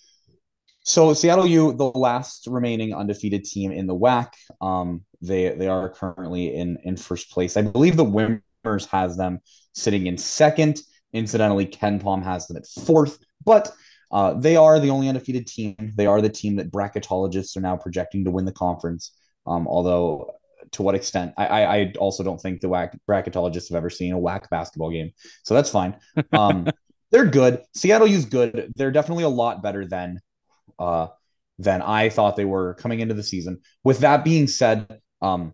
so 0.87 1.15
Seattle 1.15 1.47
U, 1.47 1.73
the 1.73 1.89
last 1.89 2.45
remaining 2.45 2.93
undefeated 2.93 3.43
team 3.43 3.71
in 3.71 3.87
the 3.87 3.95
WAC. 3.95 4.31
Um, 4.61 5.03
they 5.19 5.49
they 5.49 5.67
are 5.67 5.89
currently 5.89 6.55
in 6.55 6.77
in 6.83 6.95
first 6.95 7.31
place. 7.31 7.57
I 7.57 7.63
believe 7.63 7.97
the 7.97 8.05
Wimmers 8.05 8.85
has 8.91 9.17
them 9.17 9.39
sitting 9.73 10.05
in 10.05 10.17
second. 10.19 10.79
Incidentally, 11.11 11.65
KenPom 11.65 12.23
has 12.23 12.45
them 12.45 12.57
at 12.57 12.67
fourth, 12.67 13.17
but 13.43 13.71
uh, 14.11 14.35
they 14.35 14.55
are 14.55 14.79
the 14.79 14.91
only 14.91 15.09
undefeated 15.09 15.47
team. 15.47 15.75
They 15.95 16.05
are 16.05 16.21
the 16.21 16.29
team 16.29 16.55
that 16.57 16.71
bracketologists 16.71 17.57
are 17.57 17.61
now 17.61 17.77
projecting 17.77 18.23
to 18.25 18.31
win 18.31 18.45
the 18.45 18.51
conference. 18.51 19.11
Um, 19.47 19.67
although 19.67 20.35
to 20.73 20.83
what 20.83 20.93
extent, 20.93 21.33
I, 21.35 21.47
I 21.47 21.77
I 21.77 21.93
also 21.97 22.23
don't 22.23 22.39
think 22.39 22.61
the 22.61 22.67
WAC 22.67 22.95
bracketologists 23.09 23.69
have 23.69 23.77
ever 23.77 23.89
seen 23.89 24.13
a 24.13 24.19
WAC 24.19 24.51
basketball 24.51 24.91
game, 24.91 25.13
so 25.41 25.55
that's 25.55 25.71
fine. 25.71 25.97
Um, 26.31 26.67
they're 27.09 27.25
good. 27.25 27.63
Seattle 27.73 28.07
U's 28.07 28.25
good. 28.25 28.71
They're 28.75 28.91
definitely 28.91 29.23
a 29.23 29.29
lot 29.29 29.63
better 29.63 29.87
than 29.87 30.19
uh, 30.79 31.07
than 31.59 31.81
I 31.81 32.09
thought 32.09 32.35
they 32.35 32.45
were 32.45 32.73
coming 32.75 32.99
into 32.99 33.13
the 33.13 33.23
season. 33.23 33.61
With 33.83 33.99
that 33.99 34.23
being 34.23 34.47
said, 34.47 34.99
um, 35.21 35.53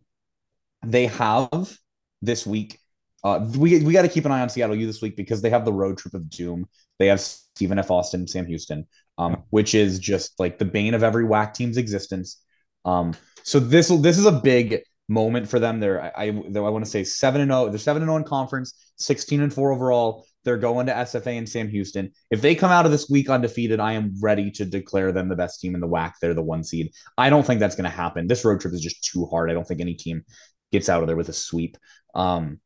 they 0.86 1.08
have 1.08 1.78
this 2.22 2.46
week 2.46 2.80
Uh, 3.24 3.46
we 3.56 3.84
we 3.84 3.94
got 3.94 4.02
to 4.02 4.10
keep 4.10 4.26
an 4.26 4.32
eye 4.32 4.42
on 4.42 4.50
Seattle 4.50 4.76
U 4.76 4.88
this 4.88 5.02
week 5.02 5.16
because 5.16 5.42
they 5.42 5.52
have 5.52 5.64
the 5.64 5.72
road 5.74 5.98
trip 5.98 6.16
of 6.16 6.28
doom. 6.28 6.66
They 6.98 7.08
have 7.08 7.22
Stephen 7.22 7.78
F. 7.78 7.92
Austin, 7.92 8.28
Sam 8.28 8.48
Houston, 8.48 8.88
um, 9.18 9.44
which 9.52 9.76
is 9.76 10.00
just 10.00 10.40
like 10.40 10.58
the 10.58 10.66
bane 10.66 10.96
of 10.96 11.04
every 11.04 11.26
WAC 11.26 11.54
team's 11.54 11.78
existence. 11.78 12.42
Um, 12.84 13.14
so 13.44 13.60
this 13.60 13.90
this 13.90 14.18
is 14.18 14.26
a 14.26 14.32
big 14.32 14.82
moment 15.08 15.48
for 15.48 15.60
them. 15.60 15.80
They're 15.80 16.02
I 16.02 16.12
I, 16.18 16.28
I 16.30 16.70
want 16.74 16.84
to 16.84 16.90
say 16.90 17.04
seven 17.04 17.42
and 17.42 17.52
zero. 17.52 17.70
They're 17.70 17.78
seven 17.78 18.02
and 18.02 18.10
zero 18.10 18.18
in 18.18 18.24
conference, 18.24 18.74
sixteen 18.98 19.42
and 19.42 19.54
four 19.54 19.72
overall. 19.72 20.26
They're 20.44 20.58
going 20.58 20.88
to 20.88 20.94
SFA 20.94 21.38
and 21.38 21.48
Sam 21.48 21.70
Houston. 21.70 22.12
If 22.30 22.42
they 22.42 22.56
come 22.56 22.72
out 22.72 22.86
of 22.86 22.92
this 22.92 23.10
week 23.10 23.30
undefeated, 23.30 23.80
I 23.80 23.94
am 23.94 24.14
ready 24.22 24.52
to 24.52 24.66
declare 24.66 25.12
them 25.12 25.30
the 25.30 25.36
best 25.36 25.60
team 25.60 25.76
in 25.76 25.82
the 25.82 25.88
WAC. 25.88 26.14
They're 26.22 26.34
the 26.34 26.42
one 26.42 26.64
seed. 26.64 26.92
I 27.18 27.30
don't 27.30 27.46
think 27.46 27.60
that's 27.60 27.76
going 27.76 27.90
to 27.90 27.96
happen. 27.96 28.28
This 28.28 28.44
road 28.44 28.60
trip 28.60 28.74
is 28.74 28.82
just 28.82 29.04
too 29.04 29.26
hard. 29.28 29.50
I 29.50 29.54
don't 29.54 29.68
think 29.68 29.82
any 29.82 29.94
team 29.94 30.24
gets 30.72 30.90
out 30.90 31.02
of 31.02 31.08
there 31.08 31.16
with 31.16 31.30
a 31.30 31.34
sweep. 31.34 31.78
Um, 32.16 32.60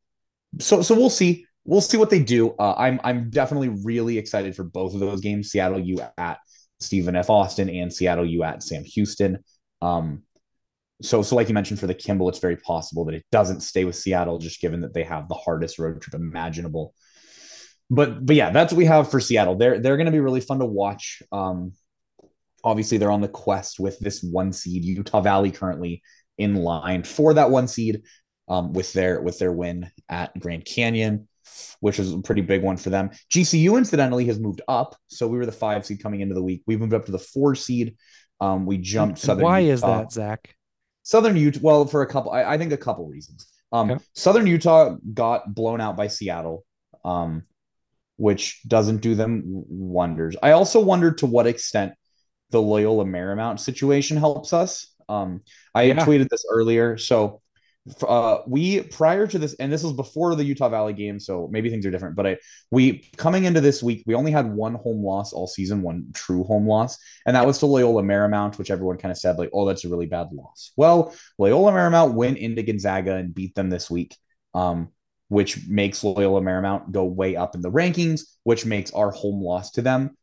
so 0.58 0.82
so 0.82 0.94
we'll 0.94 1.10
see. 1.10 1.44
We'll 1.64 1.80
see 1.80 1.96
what 1.96 2.10
they 2.10 2.22
do. 2.22 2.50
Uh, 2.58 2.74
I'm 2.76 3.00
I'm 3.04 3.30
definitely 3.30 3.68
really 3.84 4.18
excited 4.18 4.54
for 4.54 4.64
both 4.64 4.94
of 4.94 5.00
those 5.00 5.20
games. 5.20 5.50
Seattle 5.50 5.80
U 5.80 5.98
at 6.16 6.38
Stephen 6.80 7.16
F. 7.16 7.30
Austin 7.30 7.68
and 7.68 7.92
Seattle 7.92 8.26
U 8.26 8.42
at 8.42 8.62
Sam 8.62 8.84
Houston. 8.84 9.38
Um, 9.82 10.22
so 11.02 11.22
so 11.22 11.36
like 11.36 11.48
you 11.48 11.54
mentioned 11.54 11.80
for 11.80 11.86
the 11.86 11.94
Kimball, 11.94 12.28
it's 12.28 12.38
very 12.38 12.56
possible 12.56 13.04
that 13.04 13.14
it 13.14 13.24
doesn't 13.30 13.60
stay 13.60 13.84
with 13.84 13.96
Seattle, 13.96 14.38
just 14.38 14.60
given 14.60 14.80
that 14.82 14.94
they 14.94 15.02
have 15.02 15.28
the 15.28 15.34
hardest 15.34 15.78
road 15.78 16.00
trip 16.00 16.14
imaginable. 16.14 16.94
But 17.88 18.24
but 18.24 18.36
yeah, 18.36 18.50
that's 18.50 18.72
what 18.72 18.78
we 18.78 18.84
have 18.86 19.10
for 19.10 19.20
Seattle. 19.20 19.56
They're 19.56 19.78
they're 19.78 19.96
going 19.96 20.06
to 20.06 20.12
be 20.12 20.20
really 20.20 20.40
fun 20.40 20.58
to 20.58 20.66
watch. 20.66 21.22
Um, 21.30 21.72
obviously, 22.64 22.98
they're 22.98 23.10
on 23.10 23.20
the 23.20 23.28
quest 23.28 23.78
with 23.78 23.98
this 24.00 24.22
one 24.22 24.52
seed. 24.52 24.84
Utah 24.84 25.20
Valley 25.20 25.50
currently 25.50 26.02
in 26.38 26.56
line 26.56 27.02
for 27.02 27.34
that 27.34 27.50
one 27.50 27.68
seed 27.68 28.02
um, 28.48 28.72
with 28.72 28.92
their 28.92 29.20
with 29.20 29.38
their 29.38 29.52
win 29.52 29.90
at 30.08 30.38
Grand 30.38 30.64
Canyon, 30.64 31.28
which 31.80 31.98
is 31.98 32.12
a 32.12 32.18
pretty 32.18 32.42
big 32.42 32.62
one 32.62 32.76
for 32.76 32.90
them. 32.90 33.10
GCU 33.32 33.76
incidentally 33.78 34.26
has 34.26 34.38
moved 34.38 34.62
up, 34.68 34.96
so 35.06 35.28
we 35.28 35.38
were 35.38 35.46
the 35.46 35.52
five 35.52 35.86
seed 35.86 36.02
coming 36.02 36.20
into 36.20 36.34
the 36.34 36.42
week. 36.42 36.62
We 36.66 36.76
moved 36.76 36.94
up 36.94 37.06
to 37.06 37.12
the 37.12 37.18
four 37.18 37.54
seed. 37.54 37.96
Um, 38.40 38.66
we 38.66 38.78
jumped. 38.78 39.18
Southern 39.18 39.44
why 39.44 39.60
Utah. 39.60 39.72
is 39.72 39.80
that, 39.82 40.12
Zach? 40.12 40.54
Southern 41.02 41.36
Utah. 41.36 41.60
Well, 41.62 41.86
for 41.86 42.02
a 42.02 42.06
couple, 42.06 42.32
I, 42.32 42.44
I 42.44 42.58
think 42.58 42.72
a 42.72 42.76
couple 42.76 43.06
reasons. 43.06 43.46
Um, 43.72 43.90
okay. 43.90 44.04
Southern 44.14 44.46
Utah 44.46 44.96
got 45.12 45.54
blown 45.54 45.80
out 45.80 45.96
by 45.96 46.08
Seattle, 46.08 46.64
um, 47.04 47.42
which 48.16 48.60
doesn't 48.66 48.98
do 48.98 49.14
them 49.14 49.42
wonders. 49.46 50.36
I 50.42 50.52
also 50.52 50.80
wonder 50.80 51.12
to 51.12 51.26
what 51.26 51.46
extent 51.46 51.92
the 52.50 52.62
Loyola 52.62 53.04
Marymount 53.04 53.60
situation 53.60 54.16
helps 54.16 54.52
us. 54.52 54.94
Um, 55.08 55.42
I 55.74 55.82
yeah. 55.82 56.04
tweeted 56.04 56.28
this 56.28 56.44
earlier. 56.50 56.96
So 56.96 57.42
uh, 58.06 58.38
we 58.46 58.82
prior 58.82 59.26
to 59.26 59.38
this, 59.38 59.54
and 59.54 59.72
this 59.72 59.82
was 59.82 59.92
before 59.92 60.34
the 60.34 60.44
Utah 60.44 60.68
Valley 60.68 60.92
game, 60.92 61.20
so 61.20 61.48
maybe 61.50 61.70
things 61.70 61.86
are 61.86 61.90
different. 61.90 62.16
But 62.16 62.26
I 62.26 62.36
we 62.70 63.08
coming 63.16 63.44
into 63.44 63.60
this 63.60 63.82
week, 63.82 64.02
we 64.06 64.14
only 64.14 64.32
had 64.32 64.50
one 64.52 64.74
home 64.74 65.04
loss 65.04 65.32
all 65.32 65.46
season, 65.46 65.82
one 65.82 66.06
true 66.12 66.42
home 66.44 66.66
loss, 66.66 66.98
and 67.26 67.36
that 67.36 67.46
was 67.46 67.58
to 67.58 67.66
Loyola 67.66 68.02
Marymount, 68.02 68.58
which 68.58 68.70
everyone 68.70 68.98
kind 68.98 69.12
of 69.12 69.18
said 69.18 69.38
like, 69.38 69.50
oh, 69.52 69.66
that's 69.66 69.84
a 69.84 69.88
really 69.88 70.06
bad 70.06 70.28
loss. 70.32 70.72
Well, 70.76 71.14
Loyola 71.38 71.72
Marymount 71.72 72.14
went 72.14 72.38
into 72.38 72.62
Gonzaga 72.62 73.14
and 73.14 73.34
beat 73.34 73.54
them 73.54 73.70
this 73.70 73.88
week, 73.88 74.16
um, 74.54 74.88
which 75.28 75.66
makes 75.68 76.04
Loyola 76.04 76.40
Marymount 76.40 76.92
go 76.92 77.04
way 77.04 77.36
up 77.36 77.54
in 77.54 77.60
the 77.60 77.70
rankings, 77.70 78.22
which 78.44 78.64
makes 78.64 78.92
our 78.92 79.10
home 79.10 79.42
loss 79.42 79.72
to 79.72 79.82
them 79.82 80.16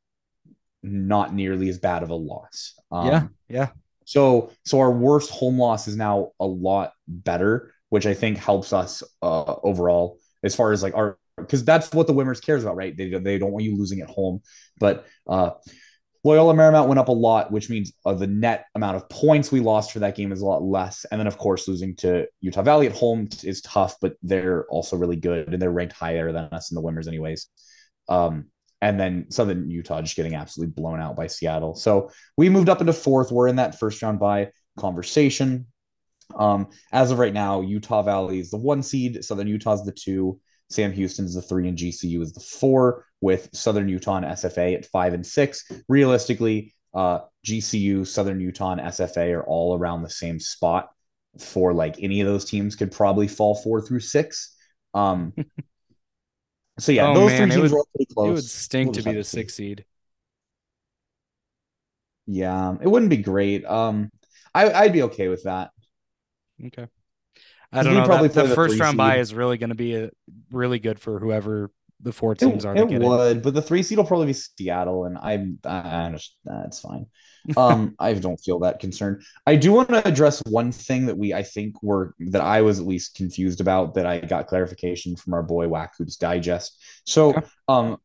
not 0.84 1.34
nearly 1.34 1.70
as 1.70 1.80
bad 1.80 2.04
of 2.04 2.10
a 2.10 2.16
loss. 2.16 2.76
Um, 2.92 3.08
yeah, 3.08 3.28
yeah. 3.48 3.70
So 4.06 4.52
so 4.66 4.80
our 4.80 4.92
worst 4.92 5.32
home 5.32 5.58
loss 5.58 5.88
is 5.88 5.96
now 5.96 6.32
a 6.40 6.46
lot 6.46 6.94
better, 7.08 7.74
which 7.90 8.06
I 8.06 8.14
think 8.14 8.38
helps 8.38 8.74
us 8.74 9.02
uh, 9.22 9.56
overall 9.64 10.20
as 10.44 10.56
far 10.56 10.74
as 10.74 10.84
like 10.84 10.94
our 10.94 11.18
because 11.38 11.64
that's 11.64 11.92
what 11.94 12.06
the 12.06 12.14
Wimmers 12.14 12.44
cares 12.46 12.64
about, 12.64 12.76
right? 12.76 12.96
They 12.96 13.10
they 13.10 13.38
don't 13.38 13.52
want 13.52 13.64
you 13.64 13.78
losing 13.78 14.02
at 14.02 14.10
home, 14.10 14.42
but 14.78 15.08
uh, 15.28 15.52
Loyola 16.24 16.54
Marymount 16.54 16.88
went 16.88 17.00
up 17.00 17.10
a 17.10 17.14
lot, 17.14 17.52
which 17.52 17.70
means 17.70 17.92
uh, 18.06 18.14
the 18.14 18.28
net 18.28 18.66
amount 18.76 18.96
of 18.96 19.10
points 19.10 19.52
we 19.52 19.60
lost 19.60 19.92
for 19.92 20.00
that 20.00 20.16
game 20.16 20.32
is 20.32 20.42
a 20.42 20.46
lot 20.46 20.64
less. 20.64 21.06
And 21.12 21.20
then, 21.20 21.28
of 21.28 21.38
course, 21.38 21.68
losing 21.68 21.96
to 21.98 22.28
Utah 22.40 22.62
Valley 22.62 22.88
at 22.88 22.96
home 22.96 23.28
is 23.44 23.62
tough, 23.62 23.96
but 24.02 24.14
they're 24.24 24.66
also 24.68 24.96
really 24.96 25.18
good 25.18 25.52
and 25.52 25.62
they're 25.62 25.72
ranked 25.72 25.94
higher 25.94 26.32
than 26.32 26.46
us 26.46 26.72
in 26.72 26.76
the 26.76 26.82
Wimmers, 26.82 27.08
anyways. 27.08 27.48
Um, 28.08 28.46
and 28.82 29.00
then 29.00 29.32
Southern 29.32 29.70
Utah 29.70 30.02
just 30.02 30.16
getting 30.16 30.36
absolutely 30.36 30.74
blown 30.74 31.00
out 31.00 31.16
bye 31.16 31.28
Seattle. 31.28 31.76
So 31.76 32.12
we 32.38 32.50
moved 32.50 32.70
up 32.70 32.82
into 32.82 32.94
fourth. 32.94 33.32
We're 33.32 33.48
in 33.48 33.58
that 33.58 33.80
first 33.80 34.02
round 34.02 34.20
by 34.20 34.52
conversation. 34.78 35.68
Um, 36.36 36.70
as 36.92 37.12
of 37.12 37.20
right 37.20 37.34
now, 37.34 37.62
Utah 37.62 38.02
Valley 38.02 38.40
is 38.40 38.50
the 38.50 38.58
one 38.58 38.84
seed, 38.84 39.24
Southern 39.24 39.48
Utah 39.48 39.74
is 39.74 39.86
the 39.86 39.92
two, 39.92 40.40
Sam 40.70 40.92
Houston's 40.92 41.36
the 41.36 41.42
three, 41.42 41.68
and 41.68 41.78
GCU 41.78 42.22
is 42.22 42.34
the 42.34 42.40
four, 42.40 43.06
with 43.24 43.50
Southern 43.54 43.88
Utah 43.88 44.18
and 44.18 44.26
SFA 44.26 44.76
at 44.76 44.86
five 44.86 45.14
and 45.14 45.26
six. 45.26 45.72
Realistically, 45.88 46.76
uh, 46.94 47.20
GCU, 47.46 48.06
Southern 48.06 48.40
Utah, 48.40 48.74
and 48.74 48.82
SFA 48.82 49.34
are 49.38 49.44
all 49.44 49.78
around 49.78 50.04
the 50.04 50.10
same 50.10 50.40
spot. 50.40 50.90
For 51.40 51.74
like 51.74 51.96
any 52.00 52.22
of 52.22 52.28
those 52.28 52.46
teams 52.46 52.76
could 52.76 52.92
probably 52.92 53.28
fall 53.28 53.56
four 53.56 53.82
through 53.82 54.02
six. 54.02 54.56
Um, 54.94 55.34
So 56.80 56.92
yeah, 56.92 57.10
oh, 57.10 57.14
those 57.14 57.30
man, 57.30 57.50
three 57.50 57.62
teams 57.62 57.72
would, 57.72 57.84
pretty 57.96 58.14
close. 58.14 58.30
It 58.30 58.34
would 58.34 58.44
stink 58.46 58.94
to 58.96 59.04
be 59.04 59.14
the 59.14 59.24
six 59.24 59.54
seed. 59.54 59.86
Yeah, 62.26 62.76
it 62.82 62.88
wouldn't 62.88 63.12
be 63.12 63.18
great. 63.18 63.66
Um, 63.66 64.10
I 64.56 64.72
I'd 64.72 64.94
be 64.94 65.04
okay 65.04 65.28
with 65.28 65.44
that. 65.44 65.72
Okay. 66.66 66.88
I 67.72 67.84
don't 67.84 67.94
know. 67.94 68.06
Probably 68.06 68.28
that, 68.30 68.42
the, 68.42 68.48
the 68.50 68.56
first 68.56 68.80
round 68.80 68.98
bye 68.98 69.18
is 69.18 69.34
really 69.34 69.58
going 69.58 69.70
to 69.70 69.76
be 69.76 69.96
a, 69.96 70.10
really 70.52 70.80
good 70.80 71.00
for 71.00 71.20
whoever 71.20 71.72
the 72.04 72.12
four 72.12 72.36
teams 72.36 72.66
it, 72.66 72.68
are. 72.68 72.76
It 72.76 72.88
would, 72.88 73.38
it. 73.38 73.44
but 73.44 73.54
the 73.54 73.62
three 73.62 73.82
seed 73.82 73.98
will 73.98 74.06
probably 74.06 74.28
be 74.28 74.34
Seattle, 74.34 75.06
and 75.06 75.18
I'm 75.18 75.60
I 75.66 76.06
understand 76.06 76.64
that's 76.64 76.80
fine. 76.80 77.08
Um, 77.58 77.94
I 78.00 78.14
don't 78.14 78.40
feel 78.40 78.60
that 78.60 78.80
concerned. 78.80 79.22
I 79.46 79.58
do 79.58 79.74
want 79.74 79.90
to 79.90 80.08
address 80.08 80.42
one 80.48 80.72
thing 80.72 81.08
that 81.08 81.18
we 81.18 81.34
I 81.34 81.44
think 81.44 81.84
were 81.84 82.16
that 82.32 82.42
I 82.42 82.62
was 82.62 82.80
at 82.80 82.86
least 82.86 83.16
confused 83.16 83.60
about 83.60 83.96
that 83.96 84.06
I 84.06 84.22
got 84.22 84.48
clarification 84.48 85.18
from 85.18 85.34
our 85.34 85.44
boy 85.44 85.68
WAC 85.68 85.90
Hoops 85.98 86.16
Digest. 86.16 86.82
So, 87.06 87.36
um, 87.68 87.98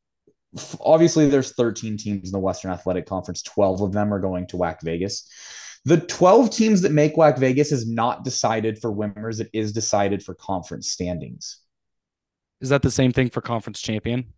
obviously 0.81 1.29
there's 1.29 1.55
13 1.55 1.97
teams 1.99 2.29
in 2.29 2.33
the 2.33 2.41
Western 2.41 2.73
Athletic 2.73 3.07
Conference. 3.07 3.43
12 3.43 3.81
of 3.81 3.93
them 3.93 4.13
are 4.13 4.19
going 4.19 4.49
to 4.49 4.57
WAC 4.57 4.83
Vegas. 4.83 5.31
The 5.85 5.99
12 5.99 6.51
teams 6.51 6.83
that 6.83 6.93
make 6.93 7.15
WAC 7.15 7.39
Vegas 7.39 7.71
is 7.71 7.89
not 7.89 8.25
decided 8.25 8.81
for 8.81 8.93
Wimmers. 8.93 9.41
It 9.41 9.51
is 9.53 9.73
decided 9.73 10.25
for 10.25 10.35
conference 10.35 10.91
standings. 10.91 11.61
Is 12.61 12.71
that 12.71 12.83
the 12.83 12.91
same 12.91 13.13
thing 13.13 13.31
for 13.31 13.41
conference 13.41 13.81
champion? 13.81 14.33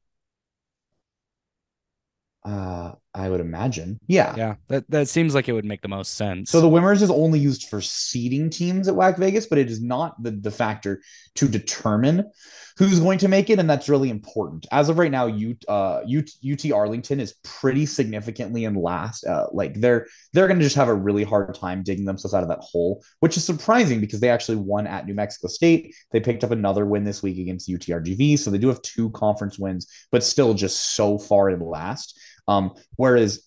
Uh, 2.45 2.93
I 3.15 3.29
would 3.29 3.41
imagine. 3.41 3.99
Yeah. 4.07 4.35
Yeah. 4.37 4.55
That 4.69 4.89
that 4.91 5.09
seems 5.09 5.35
like 5.35 5.49
it 5.49 5.53
would 5.53 5.65
make 5.65 5.83
the 5.83 5.89
most 5.89 6.15
sense. 6.15 6.51
So 6.51 6.61
the 6.61 6.69
Wimmers 6.69 7.03
is 7.03 7.11
only 7.11 7.41
used 7.41 7.69
for 7.69 7.81
seeding 7.81 8.51
teams 8.51 8.87
at 8.87 8.95
WAC 8.95 9.19
Vegas, 9.19 9.47
but 9.47 9.59
it 9.59 9.69
is 9.69 9.83
not 9.83 10.23
the, 10.23 10.31
the 10.31 10.51
factor 10.51 11.03
to 11.35 11.49
determine 11.49 12.31
who's 12.79 13.01
going 13.01 13.19
to 13.19 13.29
make 13.29 13.51
it. 13.51 13.59
And 13.59 13.69
that's 13.69 13.89
really 13.89 14.11
important. 14.11 14.67
As 14.71 14.89
of 14.89 14.99
right 14.99 15.11
now, 15.11 15.27
U, 15.27 15.57
uh, 15.69 16.03
UT, 16.03 16.31
UT 16.49 16.73
Arlington 16.73 17.21
is 17.21 17.35
pretty 17.43 17.85
significantly 17.85 18.65
in 18.65 18.75
last. 18.75 19.27
Uh, 19.27 19.47
like 19.53 19.75
they're 19.75 20.07
they're 20.33 20.49
gonna 20.49 20.63
just 20.63 20.77
have 20.77 20.89
a 20.89 20.95
really 20.95 21.25
hard 21.25 21.55
time 21.55 21.83
digging 21.83 22.05
themselves 22.05 22.33
out 22.33 22.45
of 22.45 22.49
that 22.49 22.61
hole, 22.61 23.03
which 23.19 23.37
is 23.37 23.45
surprising 23.45 24.01
because 24.01 24.21
they 24.21 24.31
actually 24.31 24.57
won 24.57 24.87
at 24.87 25.07
New 25.07 25.15
Mexico 25.15 25.49
State. 25.49 25.95
They 26.13 26.21
picked 26.21 26.45
up 26.45 26.53
another 26.53 26.87
win 26.87 27.05
this 27.05 27.23
week 27.23 27.39
against 27.39 27.69
UTRGV. 27.69 28.39
So 28.39 28.51
they 28.51 28.59
do 28.59 28.69
have 28.69 28.83
two 28.83 29.11
conference 29.11 29.59
wins, 29.59 29.89
but 30.13 30.23
still 30.23 30.55
just 30.55 30.95
so 30.95 31.19
far 31.19 31.51
in 31.51 31.61
last. 31.61 32.19
Um, 32.51 32.75
whereas 32.97 33.47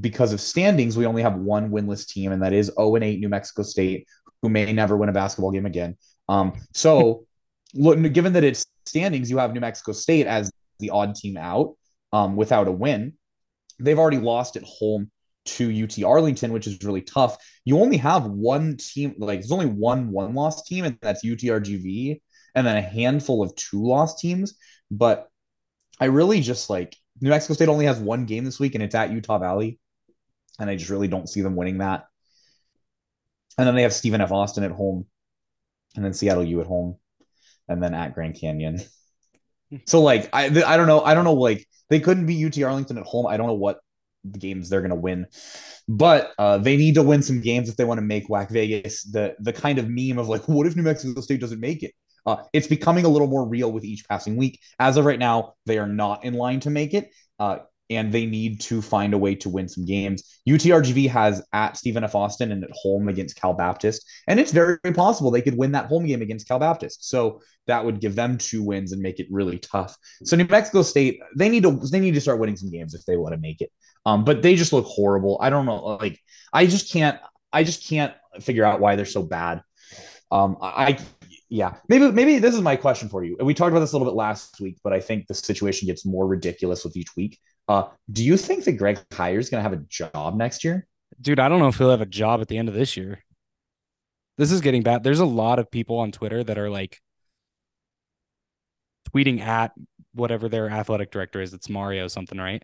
because 0.00 0.32
of 0.32 0.40
standings, 0.40 0.96
we 0.96 1.04
only 1.04 1.22
have 1.22 1.34
one 1.34 1.70
winless 1.70 2.06
team, 2.06 2.30
and 2.30 2.42
that 2.42 2.52
is 2.52 2.70
0 2.78 2.94
and 2.94 3.04
8 3.04 3.18
New 3.18 3.28
Mexico 3.28 3.62
State, 3.62 4.06
who 4.40 4.48
may 4.48 4.72
never 4.72 4.96
win 4.96 5.08
a 5.08 5.12
basketball 5.12 5.50
game 5.50 5.66
again. 5.66 5.96
Um, 6.28 6.52
so, 6.72 7.26
look, 7.74 8.00
given 8.12 8.32
that 8.34 8.44
it's 8.44 8.64
standings, 8.86 9.30
you 9.30 9.38
have 9.38 9.52
New 9.52 9.60
Mexico 9.60 9.92
State 9.92 10.26
as 10.26 10.50
the 10.78 10.90
odd 10.90 11.16
team 11.16 11.36
out 11.36 11.74
um, 12.12 12.36
without 12.36 12.68
a 12.68 12.72
win. 12.72 13.14
They've 13.80 13.98
already 13.98 14.18
lost 14.18 14.56
at 14.56 14.62
home 14.62 15.10
to 15.46 15.84
UT 15.84 16.04
Arlington, 16.04 16.52
which 16.52 16.66
is 16.66 16.84
really 16.84 17.00
tough. 17.00 17.36
You 17.64 17.80
only 17.80 17.96
have 17.96 18.26
one 18.26 18.76
team, 18.76 19.14
like 19.18 19.40
there's 19.40 19.52
only 19.52 19.66
one 19.66 20.12
one 20.12 20.34
loss 20.34 20.62
team, 20.62 20.84
and 20.84 20.98
that's 21.00 21.24
UTRGV, 21.24 22.20
and 22.54 22.66
then 22.66 22.76
a 22.76 22.82
handful 22.82 23.42
of 23.42 23.54
two 23.56 23.82
loss 23.84 24.20
teams. 24.20 24.54
But 24.90 25.28
I 25.98 26.06
really 26.06 26.40
just 26.40 26.70
like 26.70 26.94
New 27.20 27.30
Mexico 27.30 27.54
State 27.54 27.68
only 27.68 27.86
has 27.86 27.98
one 27.98 28.26
game 28.26 28.44
this 28.44 28.60
week, 28.60 28.74
and 28.74 28.82
it's 28.82 28.94
at 28.94 29.10
Utah 29.12 29.38
Valley, 29.38 29.78
and 30.58 30.70
I 30.70 30.76
just 30.76 30.90
really 30.90 31.08
don't 31.08 31.28
see 31.28 31.42
them 31.42 31.56
winning 31.56 31.78
that. 31.78 32.06
And 33.58 33.66
then 33.66 33.74
they 33.74 33.82
have 33.82 33.92
Stephen 33.92 34.20
F. 34.20 34.32
Austin 34.32 34.64
at 34.64 34.70
home, 34.70 35.06
and 35.96 36.04
then 36.04 36.14
Seattle 36.14 36.44
U 36.44 36.60
at 36.60 36.66
home, 36.66 36.96
and 37.68 37.82
then 37.82 37.94
at 37.94 38.14
Grand 38.14 38.38
Canyon. 38.40 38.80
so 39.86 40.02
like 40.02 40.28
I 40.32 40.46
I 40.46 40.76
don't 40.76 40.86
know 40.86 41.02
I 41.02 41.14
don't 41.14 41.24
know 41.24 41.34
like 41.34 41.66
they 41.88 42.00
couldn't 42.00 42.26
be 42.26 42.44
UT 42.44 42.60
Arlington 42.62 42.98
at 42.98 43.04
home. 43.04 43.26
I 43.26 43.36
don't 43.36 43.46
know 43.46 43.54
what 43.54 43.80
games 44.38 44.68
they're 44.68 44.80
going 44.80 44.90
to 44.90 44.96
win. 44.96 45.26
But 45.88 46.32
uh, 46.38 46.58
they 46.58 46.76
need 46.76 46.94
to 46.94 47.02
win 47.02 47.22
some 47.22 47.40
games 47.40 47.68
if 47.68 47.76
they 47.76 47.84
want 47.84 47.98
to 47.98 48.06
make 48.06 48.28
WAC 48.28 48.50
Vegas 48.50 49.02
the 49.02 49.34
the 49.40 49.52
kind 49.52 49.78
of 49.78 49.88
meme 49.88 50.18
of 50.18 50.28
like, 50.28 50.42
what 50.48 50.66
if 50.66 50.76
New 50.76 50.82
Mexico 50.82 51.20
State 51.20 51.40
doesn't 51.40 51.60
make 51.60 51.82
it? 51.82 51.94
Uh, 52.26 52.36
it's 52.52 52.66
becoming 52.66 53.04
a 53.04 53.08
little 53.08 53.28
more 53.28 53.46
real 53.46 53.72
with 53.72 53.84
each 53.84 54.06
passing 54.08 54.36
week. 54.36 54.60
As 54.78 54.96
of 54.96 55.04
right 55.04 55.18
now, 55.18 55.54
they 55.66 55.78
are 55.78 55.88
not 55.88 56.24
in 56.24 56.34
line 56.34 56.60
to 56.60 56.70
make 56.70 56.94
it. 56.94 57.10
Uh, 57.38 57.58
and 57.90 58.12
they 58.12 58.24
need 58.24 58.60
to 58.60 58.80
find 58.80 59.12
a 59.12 59.18
way 59.18 59.34
to 59.34 59.48
win 59.48 59.68
some 59.68 59.84
games. 59.84 60.40
UTRGV 60.48 61.10
has 61.10 61.42
at 61.52 61.76
Stephen 61.76 62.04
F. 62.04 62.14
Austin 62.14 62.52
and 62.52 62.62
at 62.62 62.70
home 62.72 63.08
against 63.08 63.36
Cal 63.36 63.52
Baptist, 63.52 64.08
and 64.28 64.38
it's 64.38 64.52
very 64.52 64.78
possible 64.94 65.30
they 65.30 65.42
could 65.42 65.58
win 65.58 65.72
that 65.72 65.86
home 65.86 66.06
game 66.06 66.22
against 66.22 66.46
Cal 66.46 66.60
Baptist. 66.60 67.08
So 67.08 67.42
that 67.66 67.84
would 67.84 68.00
give 68.00 68.14
them 68.14 68.38
two 68.38 68.62
wins 68.62 68.92
and 68.92 69.02
make 69.02 69.18
it 69.18 69.26
really 69.30 69.58
tough. 69.58 69.96
So 70.24 70.36
New 70.36 70.44
Mexico 70.44 70.82
State, 70.82 71.20
they 71.36 71.48
need 71.48 71.64
to 71.64 71.72
they 71.90 72.00
need 72.00 72.14
to 72.14 72.20
start 72.20 72.38
winning 72.38 72.56
some 72.56 72.70
games 72.70 72.94
if 72.94 73.04
they 73.04 73.16
want 73.16 73.34
to 73.34 73.40
make 73.40 73.60
it. 73.60 73.72
Um, 74.06 74.24
but 74.24 74.40
they 74.40 74.54
just 74.54 74.72
look 74.72 74.86
horrible. 74.86 75.38
I 75.42 75.50
don't 75.50 75.66
know, 75.66 75.98
like 76.00 76.18
I 76.52 76.66
just 76.66 76.92
can't 76.92 77.18
I 77.52 77.64
just 77.64 77.86
can't 77.86 78.14
figure 78.40 78.64
out 78.64 78.80
why 78.80 78.94
they're 78.94 79.04
so 79.04 79.22
bad. 79.22 79.62
Um, 80.30 80.56
I 80.62 80.98
yeah, 81.50 81.74
maybe 81.88 82.10
maybe 82.12 82.38
this 82.38 82.54
is 82.54 82.60
my 82.60 82.76
question 82.76 83.08
for 83.08 83.24
you. 83.24 83.36
And 83.38 83.46
We 83.46 83.54
talked 83.54 83.72
about 83.72 83.80
this 83.80 83.92
a 83.92 83.98
little 83.98 84.10
bit 84.10 84.16
last 84.16 84.60
week, 84.60 84.78
but 84.84 84.92
I 84.92 85.00
think 85.00 85.26
the 85.26 85.34
situation 85.34 85.86
gets 85.86 86.06
more 86.06 86.26
ridiculous 86.26 86.84
with 86.84 86.96
each 86.96 87.16
week. 87.16 87.38
Uh, 87.66 87.88
do 88.10 88.24
you 88.24 88.36
think 88.36 88.64
that 88.64 88.72
Greg 88.72 89.00
Heiar 89.10 89.38
is 89.38 89.50
going 89.50 89.62
to 89.62 89.68
have 89.68 89.78
a 89.78 89.84
job 89.88 90.36
next 90.36 90.62
year? 90.62 90.86
Dude, 91.20 91.40
I 91.40 91.48
don't 91.48 91.58
know 91.58 91.66
if 91.68 91.76
he'll 91.76 91.90
have 91.90 92.00
a 92.00 92.06
job 92.06 92.40
at 92.40 92.46
the 92.46 92.56
end 92.56 92.68
of 92.68 92.74
this 92.74 92.96
year. 92.96 93.24
This 94.38 94.52
is 94.52 94.60
getting 94.60 94.82
bad. 94.82 95.02
There's 95.02 95.20
a 95.20 95.26
lot 95.26 95.58
of 95.58 95.70
people 95.70 95.98
on 95.98 96.12
Twitter 96.12 96.42
that 96.44 96.56
are 96.56 96.70
like 96.70 97.00
tweeting 99.12 99.40
at 99.40 99.72
whatever 100.14 100.48
their 100.48 100.70
athletic 100.70 101.10
director 101.10 101.42
is. 101.42 101.52
It's 101.52 101.68
Mario 101.68 102.06
something, 102.06 102.38
right? 102.38 102.62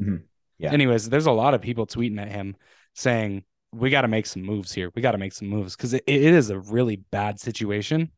Mm-hmm. 0.00 0.16
Yeah. 0.58 0.72
Anyways, 0.72 1.08
there's 1.08 1.26
a 1.26 1.32
lot 1.32 1.54
of 1.54 1.62
people 1.62 1.86
tweeting 1.86 2.20
at 2.20 2.30
him 2.30 2.54
saying, 2.94 3.42
we 3.72 3.90
got 3.90 4.02
to 4.02 4.08
make 4.08 4.26
some 4.26 4.42
moves 4.42 4.72
here. 4.72 4.90
We 4.94 5.02
got 5.02 5.12
to 5.12 5.18
make 5.18 5.32
some 5.32 5.48
moves 5.48 5.76
because 5.76 5.94
it, 5.94 6.04
it 6.06 6.22
is 6.22 6.50
a 6.50 6.58
really 6.58 6.96
bad 6.96 7.40
situation. 7.40 8.10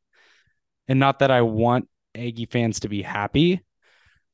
And 0.89 0.99
not 0.99 1.21
that 1.21 1.31
I 1.31 1.43
want 1.43 1.89
Aggie 2.15 2.47
fans 2.47 2.81
to 2.81 2.89
be 2.89 3.03
happy, 3.03 3.61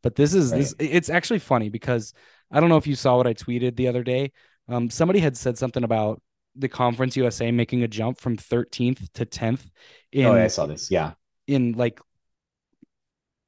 but 0.02 0.14
this 0.14 0.34
is 0.34 0.52
right. 0.52 0.58
this. 0.58 0.74
It's 0.78 1.10
actually 1.10 1.40
funny 1.40 1.68
because 1.68 2.12
I 2.50 2.60
don't 2.60 2.68
know 2.68 2.76
if 2.76 2.86
you 2.86 2.94
saw 2.94 3.16
what 3.16 3.26
I 3.26 3.34
tweeted 3.34 3.76
the 3.76 3.88
other 3.88 4.02
day. 4.02 4.32
Um, 4.68 4.90
somebody 4.90 5.20
had 5.20 5.36
said 5.36 5.58
something 5.58 5.84
about 5.84 6.20
the 6.54 6.68
Conference 6.68 7.16
USA 7.16 7.50
making 7.50 7.82
a 7.82 7.88
jump 7.88 8.20
from 8.20 8.36
13th 8.36 9.12
to 9.14 9.26
10th. 9.26 9.68
In, 10.12 10.26
oh, 10.26 10.34
I 10.34 10.48
saw 10.48 10.66
this. 10.66 10.90
Yeah, 10.90 11.12
in 11.46 11.72
like 11.72 12.00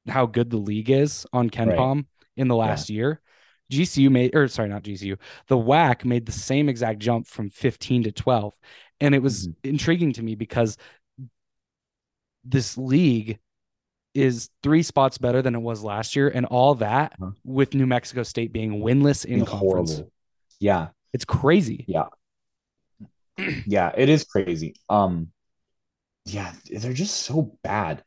how 0.07 0.25
good 0.25 0.49
the 0.49 0.57
league 0.57 0.89
is 0.89 1.25
on 1.31 1.49
KenPom 1.49 1.95
right. 1.95 2.05
in 2.37 2.47
the 2.47 2.55
last 2.55 2.89
yeah. 2.89 2.95
year. 2.95 3.21
GCU 3.71 4.11
made, 4.11 4.35
or 4.35 4.47
sorry, 4.49 4.67
not 4.67 4.83
GCU. 4.83 5.17
The 5.47 5.57
WAC 5.57 6.03
made 6.03 6.25
the 6.25 6.33
same 6.33 6.67
exact 6.67 6.99
jump 6.99 7.25
from 7.25 7.49
15 7.49 8.03
to 8.03 8.11
12, 8.11 8.53
and 8.99 9.15
it 9.15 9.21
was 9.21 9.47
mm-hmm. 9.47 9.69
intriguing 9.69 10.13
to 10.13 10.23
me 10.23 10.35
because 10.35 10.77
this 12.43 12.77
league 12.77 13.39
is 14.13 14.49
three 14.61 14.83
spots 14.83 15.17
better 15.17 15.41
than 15.41 15.55
it 15.55 15.61
was 15.61 15.83
last 15.83 16.15
year, 16.15 16.29
and 16.29 16.45
all 16.45 16.75
that 16.75 17.13
uh-huh. 17.21 17.31
with 17.43 17.73
New 17.73 17.87
Mexico 17.87 18.23
State 18.23 18.51
being 18.51 18.81
winless 18.81 19.25
in 19.25 19.45
conference. 19.45 19.93
Horrible. 19.93 20.11
Yeah, 20.59 20.87
it's 21.13 21.25
crazy. 21.25 21.85
Yeah, 21.87 22.07
yeah, 23.65 23.91
it 23.95 24.09
is 24.09 24.23
crazy. 24.23 24.75
Um, 24.89 25.29
yeah, 26.25 26.51
they're 26.69 26.93
just 26.93 27.21
so 27.21 27.57
bad. 27.63 28.03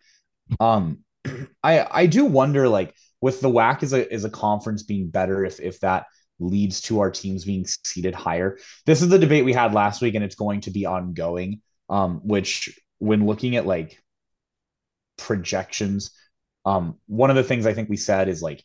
Um, 0.60 1.00
I 1.62 1.86
I 1.90 2.06
do 2.06 2.24
wonder 2.24 2.68
like 2.68 2.94
with 3.20 3.40
the 3.40 3.50
WAC 3.50 3.82
as 3.82 3.92
a 3.92 4.12
as 4.12 4.24
a 4.24 4.30
conference 4.30 4.82
being 4.82 5.08
better 5.08 5.44
if 5.44 5.60
if 5.60 5.80
that 5.80 6.06
leads 6.40 6.80
to 6.82 7.00
our 7.00 7.10
teams 7.10 7.44
being 7.44 7.64
seated 7.66 8.14
higher. 8.14 8.58
This 8.86 9.02
is 9.02 9.08
the 9.08 9.18
debate 9.18 9.44
we 9.44 9.52
had 9.52 9.72
last 9.72 10.02
week, 10.02 10.14
and 10.14 10.24
it's 10.24 10.34
going 10.34 10.62
to 10.62 10.70
be 10.70 10.86
ongoing. 10.86 11.62
Um, 11.88 12.20
which 12.24 12.78
when 12.98 13.26
looking 13.26 13.56
at 13.56 13.66
like 13.66 14.02
projections. 15.16 16.10
Um, 16.64 16.98
one 17.06 17.30
of 17.30 17.36
the 17.36 17.44
things 17.44 17.66
I 17.66 17.74
think 17.74 17.88
we 17.88 17.96
said 17.96 18.28
is 18.28 18.42
like 18.42 18.62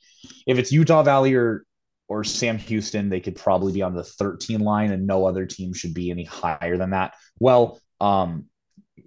if 0.47 0.57
it's 0.57 0.71
Utah 0.71 1.03
Valley 1.03 1.33
or 1.35 1.63
or 2.07 2.23
Sam 2.23 2.57
Houston, 2.57 3.09
they 3.09 3.19
could 3.19 3.35
probably 3.35 3.71
be 3.71 3.83
on 3.83 3.93
the 3.93 4.03
13 4.03 4.61
line, 4.61 4.91
and 4.91 5.05
no 5.05 5.25
other 5.25 5.45
team 5.45 5.73
should 5.73 5.93
be 5.93 6.09
any 6.09 6.23
higher 6.23 6.75
than 6.75 6.89
that. 6.89 7.13
Well, 7.39 7.79
um, 8.01 8.45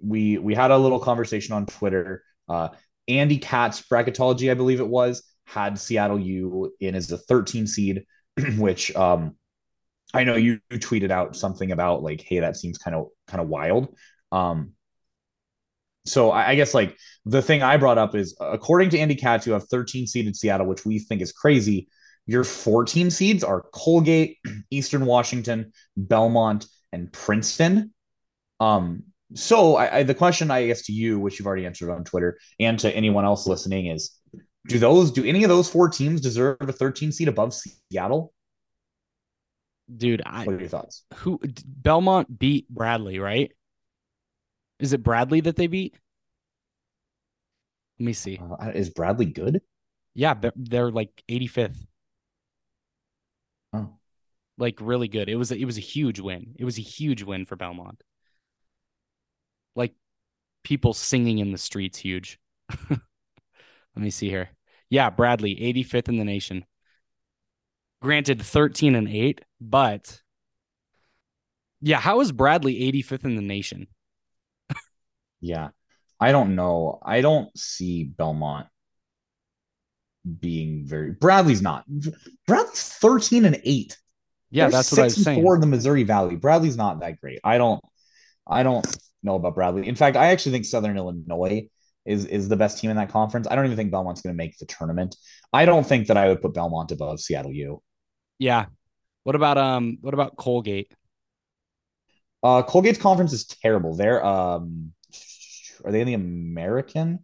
we 0.01 0.37
we 0.37 0.55
had 0.55 0.71
a 0.71 0.77
little 0.77 0.99
conversation 0.99 1.53
on 1.53 1.65
Twitter. 1.65 2.23
Uh, 2.47 2.69
Andy 3.07 3.37
Katz 3.37 3.81
bracketology, 3.81 4.49
I 4.49 4.53
believe 4.53 4.79
it 4.79 4.87
was, 4.87 5.23
had 5.45 5.77
Seattle 5.77 6.19
U 6.19 6.73
in 6.79 6.95
as 6.95 7.11
a 7.11 7.17
13 7.17 7.67
seed, 7.67 8.05
which 8.57 8.95
um, 8.95 9.35
I 10.13 10.23
know 10.23 10.35
you 10.35 10.59
tweeted 10.71 11.11
out 11.11 11.35
something 11.35 11.71
about 11.71 12.03
like, 12.03 12.21
hey, 12.21 12.39
that 12.39 12.55
seems 12.55 12.77
kind 12.77 12.95
of 12.95 13.07
kind 13.27 13.41
of 13.41 13.49
wild. 13.49 13.95
Um, 14.31 14.73
so 16.05 16.31
I, 16.31 16.49
I, 16.49 16.55
guess 16.55 16.73
like 16.73 16.97
the 17.25 17.41
thing 17.41 17.63
I 17.63 17.77
brought 17.77 17.97
up 17.97 18.15
is 18.15 18.35
according 18.39 18.89
to 18.91 18.99
Andy 18.99 19.15
Katz, 19.15 19.47
you 19.47 19.53
have 19.53 19.67
13 19.69 20.07
seeded 20.07 20.35
Seattle, 20.35 20.67
which 20.67 20.85
we 20.85 20.99
think 20.99 21.21
is 21.21 21.31
crazy. 21.31 21.87
Your 22.25 22.43
14 22.43 23.09
seeds 23.09 23.43
are 23.43 23.65
Colgate, 23.73 24.37
Eastern 24.71 25.05
Washington, 25.05 25.71
Belmont, 25.95 26.67
and 26.91 27.11
Princeton. 27.11 27.93
Um, 28.59 29.03
so 29.33 29.75
I, 29.75 29.97
I, 29.97 30.03
the 30.03 30.13
question 30.13 30.51
I 30.51 30.67
guess 30.67 30.83
to 30.83 30.91
you, 30.91 31.19
which 31.19 31.39
you've 31.39 31.47
already 31.47 31.65
answered 31.65 31.91
on 31.91 32.03
Twitter, 32.03 32.37
and 32.59 32.77
to 32.79 32.95
anyone 32.95 33.25
else 33.25 33.47
listening, 33.47 33.87
is 33.87 34.17
do 34.67 34.79
those 34.79 35.11
do 35.11 35.25
any 35.25 35.43
of 35.43 35.49
those 35.49 35.69
four 35.69 35.89
teams 35.89 36.21
deserve 36.21 36.57
a 36.61 36.71
13 36.71 37.11
seed 37.11 37.27
above 37.27 37.53
Seattle? 37.53 38.33
Dude, 39.95 40.21
I, 40.25 40.45
what 40.45 40.55
are 40.55 40.59
your 40.59 40.69
thoughts? 40.69 41.03
Who 41.15 41.39
Belmont 41.65 42.39
beat 42.39 42.69
Bradley, 42.69 43.19
right? 43.19 43.51
Is 44.79 44.93
it 44.93 45.03
Bradley 45.03 45.41
that 45.41 45.55
they 45.55 45.67
beat? 45.67 45.97
Let 47.99 48.05
me 48.05 48.13
see. 48.13 48.39
Uh, 48.39 48.71
is 48.73 48.89
Bradley 48.89 49.27
good? 49.27 49.61
Yeah, 50.15 50.35
they're 50.55 50.91
like 50.91 51.23
85th. 51.29 51.77
Oh. 53.73 53.89
Like 54.57 54.77
really 54.81 55.07
good. 55.07 55.29
It 55.29 55.35
was 55.35 55.51
a, 55.51 55.57
it 55.57 55.65
was 55.65 55.77
a 55.77 55.81
huge 55.81 56.19
win. 56.19 56.55
It 56.57 56.65
was 56.65 56.77
a 56.77 56.81
huge 56.81 57.23
win 57.23 57.45
for 57.45 57.55
Belmont. 57.55 58.03
Like 59.75 59.93
people 60.63 60.93
singing 60.93 61.39
in 61.39 61.51
the 61.51 61.57
streets 61.57 61.97
huge. 61.97 62.39
Let 62.89 62.99
me 63.95 64.09
see 64.09 64.29
here. 64.29 64.49
Yeah, 64.89 65.09
Bradley 65.09 65.55
85th 65.55 66.09
in 66.09 66.17
the 66.17 66.25
nation. 66.25 66.65
Granted 68.01 68.41
13 68.41 68.95
and 68.95 69.07
8, 69.07 69.41
but 69.61 70.21
yeah, 71.79 71.99
how 71.99 72.19
is 72.19 72.31
Bradley 72.31 72.75
85th 72.91 73.25
in 73.25 73.35
the 73.35 73.41
nation? 73.41 73.87
Yeah. 75.43 75.69
I 76.19 76.31
don't 76.31 76.55
know. 76.55 76.99
I 77.03 77.19
don't 77.21 77.55
see 77.57 78.05
Belmont 78.05 78.67
being 80.39 80.85
very 80.85 81.11
Bradley's 81.11 81.61
not. 81.61 81.83
Bradley's 82.47 82.81
13 82.81 83.43
and 83.45 83.61
8. 83.63 83.97
Yeah, 84.49 84.63
They're 84.65 84.71
that's 84.71 84.91
what 84.91 85.01
I 85.01 85.03
was 85.05 85.21
saying. 85.21 85.41
Four 85.41 85.55
in 85.55 85.61
the 85.61 85.67
Missouri 85.67 86.03
Valley. 86.03 86.37
Bradley's 86.37 86.77
not 86.77 87.01
that 87.01 87.19
great. 87.19 87.39
I 87.43 87.57
don't 87.57 87.83
I 88.47 88.63
don't 88.63 88.85
know 89.21 89.35
about 89.35 89.55
Bradley. 89.55 89.87
In 89.87 89.95
fact, 89.95 90.15
I 90.15 90.27
actually 90.27 90.53
think 90.53 90.65
Southern 90.65 90.95
Illinois 90.95 91.67
is 92.05 92.25
is 92.25 92.47
the 92.47 92.55
best 92.55 92.77
team 92.77 92.89
in 92.89 92.97
that 92.97 93.09
conference. 93.09 93.47
I 93.49 93.55
don't 93.55 93.65
even 93.65 93.75
think 93.75 93.91
Belmont's 93.91 94.21
going 94.21 94.33
to 94.33 94.37
make 94.37 94.57
the 94.57 94.65
tournament. 94.65 95.15
I 95.51 95.65
don't 95.65 95.85
think 95.85 96.07
that 96.07 96.17
I 96.17 96.29
would 96.29 96.41
put 96.41 96.53
Belmont 96.53 96.91
above 96.91 97.19
Seattle 97.19 97.51
U. 97.51 97.81
Yeah. 98.39 98.67
What 99.23 99.35
about 99.35 99.57
um 99.57 99.97
what 99.99 100.13
about 100.13 100.37
Colgate? 100.37 100.93
Uh 102.43 102.61
Colgate's 102.61 102.99
conference 102.99 103.33
is 103.33 103.45
terrible. 103.45 103.95
They're 103.95 104.23
um 104.23 104.93
are 105.85 105.91
they 105.91 106.01
in 106.01 106.07
the 106.07 106.13
American? 106.13 107.19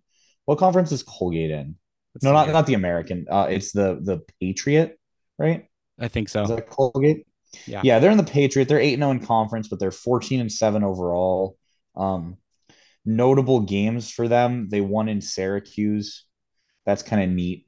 What 0.45 0.57
conference 0.57 0.91
is 0.91 1.03
Colgate 1.03 1.51
in? 1.51 1.75
Let's 2.13 2.23
no, 2.23 2.33
not 2.33 2.49
not 2.49 2.65
the 2.65 2.73
American. 2.73 3.27
Uh, 3.29 3.47
it's 3.49 3.71
the 3.71 3.99
the 4.01 4.21
Patriot, 4.39 4.99
right? 5.37 5.65
I 5.99 6.07
think 6.07 6.29
so. 6.29 6.43
Is 6.43 6.49
that 6.49 6.69
Colgate? 6.69 7.25
Yeah, 7.67 7.81
yeah, 7.83 7.99
they're 7.99 8.11
in 8.11 8.17
the 8.17 8.23
Patriot. 8.23 8.67
They're 8.67 8.79
eight 8.79 8.97
zero 8.97 9.09
oh 9.09 9.11
in 9.11 9.25
conference, 9.25 9.67
but 9.67 9.79
they're 9.79 9.91
fourteen 9.91 10.39
and 10.39 10.51
seven 10.51 10.83
overall. 10.83 11.57
Um, 11.95 12.37
notable 13.05 13.61
games 13.61 14.09
for 14.09 14.27
them: 14.27 14.69
they 14.69 14.81
won 14.81 15.07
in 15.07 15.21
Syracuse. 15.21 16.25
That's 16.85 17.03
kind 17.03 17.23
of 17.23 17.29
neat. 17.29 17.67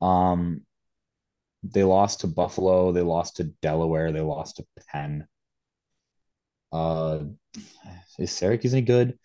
Um, 0.00 0.62
they 1.62 1.84
lost 1.84 2.20
to 2.20 2.26
Buffalo. 2.26 2.92
They 2.92 3.02
lost 3.02 3.36
to 3.36 3.44
Delaware. 3.44 4.12
They 4.12 4.20
lost 4.20 4.56
to 4.56 4.66
Penn. 4.92 5.26
Uh, 6.70 7.20
is 8.18 8.32
Syracuse 8.32 8.74
any 8.74 8.82
good? 8.82 9.18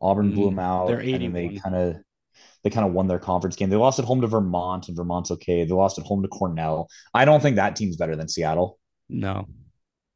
Auburn 0.00 0.32
blew 0.32 0.46
mm-hmm. 0.46 0.56
them 0.56 0.64
out. 0.64 0.86
They're 0.88 1.00
and 1.00 1.34
they 1.34 1.58
kind 1.58 1.74
of 1.74 1.96
they 2.62 2.70
kind 2.70 2.86
of 2.86 2.92
won 2.92 3.06
their 3.06 3.18
conference 3.18 3.56
game. 3.56 3.70
They 3.70 3.76
lost 3.76 3.98
at 3.98 4.04
home 4.04 4.20
to 4.20 4.26
Vermont, 4.26 4.88
and 4.88 4.96
Vermont's 4.96 5.30
okay. 5.30 5.64
They 5.64 5.72
lost 5.72 5.98
at 5.98 6.04
home 6.04 6.22
to 6.22 6.28
Cornell. 6.28 6.88
I 7.14 7.24
don't 7.24 7.40
think 7.40 7.56
that 7.56 7.76
team's 7.76 7.96
better 7.96 8.16
than 8.16 8.28
Seattle. 8.28 8.78
No. 9.08 9.48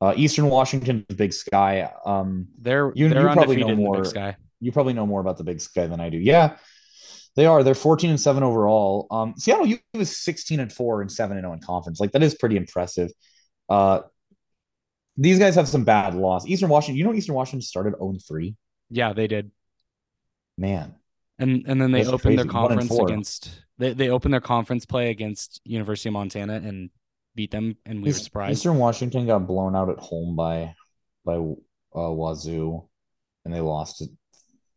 Uh, 0.00 0.12
Eastern 0.16 0.46
Washington, 0.46 1.06
Big 1.16 1.32
Sky. 1.32 1.90
Um, 2.04 2.48
they're 2.60 2.92
you, 2.94 3.08
they're 3.08 3.28
you 3.28 3.34
probably 3.34 3.64
know 3.64 3.74
more. 3.74 4.02
Big 4.02 4.06
Sky. 4.06 4.36
You 4.60 4.72
probably 4.72 4.92
know 4.92 5.06
more 5.06 5.20
about 5.20 5.38
the 5.38 5.44
Big 5.44 5.60
Sky 5.60 5.86
than 5.86 6.00
I 6.00 6.10
do. 6.10 6.18
Yeah, 6.18 6.56
they 7.36 7.46
are. 7.46 7.62
They're 7.62 7.74
14 7.74 8.10
and 8.10 8.20
seven 8.20 8.42
overall. 8.42 9.06
Um, 9.10 9.34
Seattle 9.36 9.66
U 9.66 9.78
is 9.94 10.16
16 10.18 10.60
and 10.60 10.72
four 10.72 11.00
and 11.00 11.10
seven 11.10 11.36
and 11.36 11.44
zero 11.44 11.54
in 11.54 11.60
conference. 11.60 12.00
Like 12.00 12.12
that 12.12 12.22
is 12.22 12.34
pretty 12.34 12.56
impressive. 12.56 13.10
Uh, 13.68 14.00
these 15.16 15.38
guys 15.38 15.54
have 15.54 15.68
some 15.68 15.84
bad 15.84 16.14
loss. 16.14 16.46
Eastern 16.46 16.68
Washington. 16.68 16.98
You 16.98 17.04
know, 17.04 17.14
Eastern 17.14 17.34
Washington 17.34 17.62
started 17.62 17.94
0 17.98 18.16
3. 18.26 18.54
Yeah, 18.90 19.12
they 19.12 19.26
did 19.26 19.50
man, 20.56 20.94
And 21.38 21.64
and 21.66 21.80
then 21.80 21.92
they 21.92 22.04
opened 22.06 22.38
their 22.38 22.44
crazy. 22.44 22.58
One 22.58 22.72
and 22.72 22.88
conference 22.88 22.98
against 22.98 23.64
they 23.78 23.92
they 23.92 24.10
opened 24.10 24.34
their 24.34 24.40
conference 24.40 24.86
play 24.86 25.10
against 25.10 25.60
University 25.64 26.08
of 26.08 26.14
Montana 26.14 26.54
and 26.54 26.90
beat 27.34 27.50
them, 27.50 27.76
and 27.84 28.02
we 28.02 28.10
were 28.10 28.18
surprised. 28.18 28.58
Eastern 28.58 28.78
Washington 28.78 29.26
got 29.26 29.46
blown 29.46 29.74
out 29.74 29.90
at 29.90 29.98
home 29.98 30.36
by 30.36 30.74
by 31.24 31.34
uh, 31.34 32.10
Wazoo, 32.10 32.88
and 33.44 33.52
they 33.52 33.60
lost 33.60 34.02
it. 34.02 34.10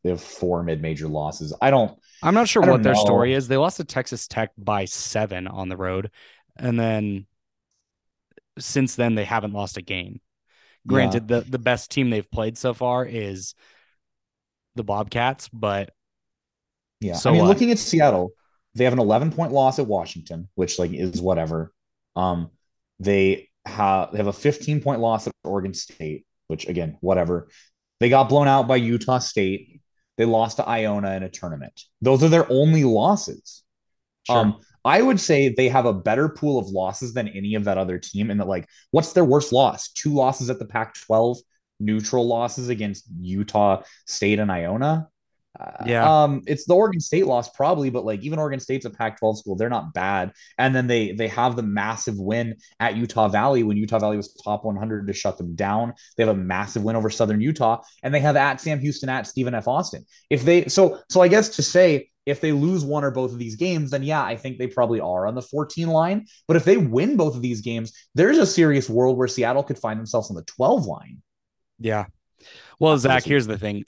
They 0.03 0.11
have 0.11 0.21
four 0.21 0.63
mid-major 0.63 1.07
losses. 1.07 1.53
I 1.61 1.69
don't. 1.69 1.97
I'm 2.23 2.33
not 2.33 2.47
sure 2.47 2.63
what 2.63 2.83
their 2.83 2.95
story 2.95 3.33
is. 3.33 3.47
They 3.47 3.57
lost 3.57 3.77
to 3.77 3.83
Texas 3.83 4.27
Tech 4.27 4.51
by 4.57 4.85
seven 4.85 5.47
on 5.47 5.69
the 5.69 5.77
road, 5.77 6.11
and 6.57 6.79
then 6.79 7.27
since 8.57 8.95
then 8.95 9.15
they 9.15 9.25
haven't 9.25 9.53
lost 9.53 9.77
a 9.77 9.81
game. 9.81 10.21
Granted, 10.87 11.27
the 11.27 11.41
the 11.41 11.59
best 11.59 11.91
team 11.91 12.09
they've 12.09 12.31
played 12.31 12.57
so 12.57 12.73
far 12.73 13.05
is 13.05 13.53
the 14.77 14.83
Bobcats, 14.83 15.49
but 15.49 15.91
Yeah, 16.99 17.15
So 17.15 17.29
I 17.29 17.33
mean, 17.33 17.43
looking 17.43 17.71
at 17.71 17.79
Seattle, 17.79 18.31
they 18.75 18.83
have 18.83 18.93
an 18.93 18.99
11 18.99 19.31
point 19.31 19.51
loss 19.51 19.79
at 19.79 19.87
Washington, 19.87 20.47
which 20.55 20.79
like 20.79 20.93
is 20.93 21.21
whatever. 21.21 21.73
Um, 22.15 22.51
they 22.99 23.49
have 23.65 24.11
they 24.11 24.17
have 24.17 24.27
a 24.27 24.33
15 24.33 24.81
point 24.81 25.01
loss 25.01 25.27
at 25.27 25.33
Oregon 25.43 25.73
State, 25.73 26.25
which 26.47 26.67
again, 26.67 26.97
whatever. 27.01 27.49
They 27.99 28.09
got 28.09 28.29
blown 28.29 28.47
out 28.47 28.67
by 28.67 28.75
Utah 28.75 29.19
State. 29.19 29.81
They 30.17 30.25
lost 30.25 30.57
to 30.57 30.67
Iona 30.67 31.11
in 31.15 31.23
a 31.23 31.29
tournament. 31.29 31.81
Those 32.01 32.23
are 32.23 32.29
their 32.29 32.51
only 32.51 32.83
losses. 32.83 33.63
sure. 34.25 34.37
Um, 34.37 34.59
I 34.87 35.01
would 35.01 35.19
say 35.19 35.49
they 35.49 35.67
have 35.67 35.85
a 35.85 35.93
better 35.93 36.29
pool 36.29 36.57
of 36.57 36.67
losses 36.67 37.13
than 37.13 37.27
any 37.27 37.55
of 37.55 37.65
that 37.65 37.77
other 37.77 37.99
team. 37.99 38.31
And 38.31 38.39
that, 38.39 38.47
like, 38.47 38.69
what's 38.91 39.11
their 39.11 39.25
worst 39.25 39.51
loss? 39.51 39.89
Two 39.89 40.13
losses 40.13 40.49
at 40.49 40.59
the 40.59 40.65
Pac 40.65 40.95
12, 40.95 41.39
neutral 41.79 42.27
losses 42.27 42.69
against 42.69 43.05
Utah 43.19 43.83
State 44.05 44.39
and 44.39 44.51
Iona. 44.51 45.09
Uh, 45.59 45.71
Yeah. 45.85 46.23
Um, 46.23 46.41
it's 46.45 46.65
the 46.65 46.75
Oregon 46.75 46.99
State 46.99 47.25
loss, 47.25 47.49
probably, 47.49 47.89
but 47.89 48.05
like, 48.05 48.21
even 48.21 48.39
Oregon 48.39 48.59
State's 48.59 48.85
a 48.85 48.89
Pac 48.89 49.19
12 49.19 49.39
school. 49.39 49.55
They're 49.55 49.69
not 49.69 49.93
bad. 49.93 50.31
And 50.57 50.75
then 50.75 50.87
they 50.87 51.13
they 51.13 51.27
have 51.29 51.55
the 51.55 51.63
massive 51.63 52.17
win 52.17 52.55
at 52.79 52.95
Utah 52.95 53.27
Valley 53.27 53.63
when 53.63 53.77
Utah 53.77 53.99
Valley 53.99 54.17
was 54.17 54.33
top 54.33 54.65
100 54.65 55.07
to 55.07 55.13
shut 55.13 55.37
them 55.37 55.55
down. 55.55 55.93
They 56.15 56.25
have 56.25 56.35
a 56.35 56.39
massive 56.39 56.83
win 56.83 56.95
over 56.95 57.09
Southern 57.09 57.41
Utah, 57.41 57.81
and 58.03 58.13
they 58.13 58.19
have 58.19 58.35
at 58.35 58.61
Sam 58.61 58.79
Houston 58.79 59.09
at 59.09 59.27
Stephen 59.27 59.55
F. 59.55 59.67
Austin. 59.67 60.05
If 60.29 60.43
they 60.43 60.65
so 60.65 60.99
so 61.09 61.21
I 61.21 61.27
guess 61.27 61.49
to 61.55 61.63
say 61.63 62.09
if 62.27 62.41
they 62.41 62.51
lose 62.51 62.83
one 62.83 63.05
or 63.05 63.11
both 63.11 63.31
of 63.31 63.39
these 63.39 63.55
games, 63.55 63.91
then 63.91 64.03
yeah, 64.03 64.21
I 64.21 64.35
think 64.35 64.57
they 64.57 64.67
probably 64.67 64.99
are 64.99 65.25
on 65.25 65.33
the 65.33 65.41
14 65.41 65.87
line. 65.87 66.25
But 66.45 66.57
if 66.57 66.65
they 66.65 66.75
win 66.75 67.15
both 67.15 67.35
of 67.35 67.41
these 67.41 67.61
games, 67.61 67.93
there's 68.15 68.37
a 68.37 68.45
serious 68.45 68.89
world 68.89 69.17
where 69.17 69.29
Seattle 69.29 69.63
could 69.63 69.79
find 69.79 69.97
themselves 69.97 70.29
on 70.29 70.35
the 70.35 70.43
12 70.43 70.85
line. 70.85 71.21
Yeah. 71.79 72.05
Well, 72.79 72.97
Zach, 72.97 73.23
here's 73.25 73.47
the 73.47 73.57
thing. 73.57 73.85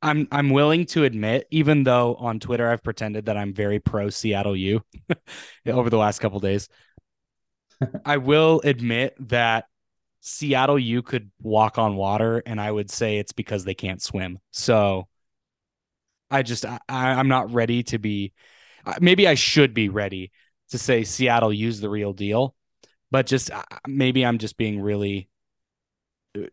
I'm 0.00 0.28
I'm 0.30 0.50
willing 0.50 0.86
to 0.86 1.04
admit, 1.04 1.48
even 1.50 1.82
though 1.82 2.14
on 2.16 2.38
Twitter 2.38 2.68
I've 2.70 2.84
pretended 2.84 3.26
that 3.26 3.36
I'm 3.36 3.52
very 3.52 3.80
pro 3.80 4.10
Seattle 4.10 4.56
U 4.56 4.80
over 5.66 5.90
the 5.90 5.96
last 5.98 6.20
couple 6.20 6.38
days, 6.38 6.68
I 8.04 8.16
will 8.16 8.60
admit 8.64 9.14
that 9.28 9.66
Seattle 10.20 10.78
U 10.78 11.02
could 11.02 11.30
walk 11.40 11.78
on 11.78 11.96
water, 11.96 12.42
and 12.44 12.60
I 12.60 12.70
would 12.70 12.90
say 12.90 13.18
it's 13.18 13.32
because 13.32 13.64
they 13.64 13.74
can't 13.74 14.02
swim. 14.02 14.38
So 14.50 15.08
I 16.30 16.42
just 16.42 16.64
I, 16.66 16.78
I'm 16.88 17.28
not 17.28 17.52
ready 17.52 17.82
to 17.84 17.98
be. 17.98 18.32
uh, 18.84 18.94
Maybe 19.00 19.26
I 19.26 19.34
should 19.34 19.74
be 19.74 19.88
ready 19.88 20.30
to 20.70 20.78
say 20.78 21.04
Seattle 21.04 21.52
use 21.52 21.80
the 21.80 21.88
real 21.88 22.12
deal, 22.12 22.54
but 23.10 23.26
just 23.26 23.50
uh, 23.50 23.62
maybe 23.86 24.24
I'm 24.26 24.38
just 24.38 24.56
being 24.56 24.80
really 24.80 25.28
uh, 25.28 25.37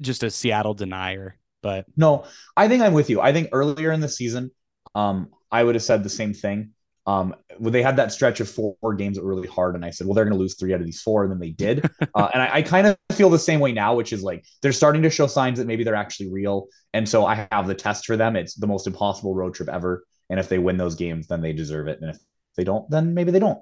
just 0.02 0.24
a 0.24 0.30
Seattle 0.30 0.74
denier. 0.74 1.38
But 1.62 1.86
No, 1.98 2.26
I 2.56 2.68
think 2.68 2.84
I'm 2.84 2.94
with 2.94 3.10
you. 3.10 3.22
I 3.22 3.34
think 3.34 3.50
earlier 3.52 3.92
in 3.92 4.00
the 4.00 4.10
season, 4.10 4.52
um, 4.94 5.30
I 5.52 5.64
would 5.64 5.76
have 5.76 5.84
said 5.84 6.04
the 6.04 6.10
same 6.10 6.34
thing. 6.34 6.72
Um, 7.08 7.36
when 7.60 7.72
they 7.72 7.84
had 7.84 7.98
that 7.98 8.12
stretch 8.12 8.40
of 8.40 8.50
four, 8.50 8.94
games 8.96 9.16
that 9.16 9.24
were 9.24 9.36
really 9.36 9.48
hard, 9.48 9.76
and 9.76 9.86
I 9.86 9.92
said, 9.92 10.08
well, 10.08 10.16
they're 10.16 10.26
going 10.26 10.34
to 10.34 10.40
lose 10.40 10.56
three 10.56 10.74
out 10.74 10.80
of 10.80 10.88
these 10.88 11.02
four, 11.02 11.24
and 11.24 11.32
then 11.32 11.40
they 11.40 11.52
did. 11.52 11.86
uh, 12.16 12.30
and 12.34 12.42
I, 12.42 12.56
I 12.56 12.62
kind 12.64 12.88
of 12.88 12.98
feel 13.12 13.30
the 13.30 13.38
same 13.38 13.60
way 13.60 13.72
now, 13.72 13.96
which 13.96 14.12
is 14.12 14.24
like 14.24 14.44
they're 14.62 14.72
starting 14.72 15.04
to 15.04 15.10
show 15.12 15.28
signs 15.28 15.60
that 15.60 15.68
maybe 15.68 15.84
they're 15.84 15.96
actually 15.96 16.32
real. 16.32 16.68
And 16.94 17.08
so 17.08 17.26
I 17.26 17.48
have 17.52 17.68
the 17.68 17.76
test 17.76 18.06
for 18.06 18.18
them. 18.18 18.36
It's 18.36 18.56
the 18.56 18.68
most 18.68 18.88
impossible 18.88 19.36
road 19.36 19.54
trip 19.54 19.70
ever. 19.70 20.04
And 20.30 20.40
if 20.40 20.50
they 20.50 20.58
win 20.58 20.78
those 20.78 20.96
games, 20.96 21.28
then 21.28 21.42
they 21.42 21.54
deserve 21.54 21.88
it. 21.88 22.00
And 22.02 22.10
if 22.10 22.18
they 22.58 22.64
don't, 22.64 22.90
then 22.90 23.14
maybe 23.14 23.32
they 23.32 23.40
don't. 23.40 23.62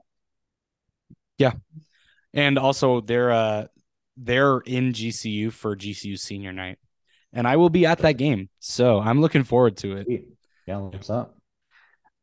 Yeah, 1.38 1.54
and 2.34 2.58
also 2.58 3.02
they're 3.02 3.32
uh 3.32 3.66
they're 4.18 4.60
in 4.60 4.94
GCU 4.94 5.52
for 5.52 5.76
GCU 5.76 6.18
senior 6.20 6.54
night. 6.54 6.78
And 7.32 7.48
I 7.48 7.58
will 7.58 7.70
be 7.70 7.86
at 7.86 8.00
that 8.00 8.14
game. 8.14 8.50
So 8.60 9.00
I'm 9.00 9.20
looking 9.20 9.44
forward 9.44 9.78
to 9.78 9.98
it. 9.98 10.08
Yeah, 10.68 10.78
what's 10.78 11.10
up? 11.10 11.38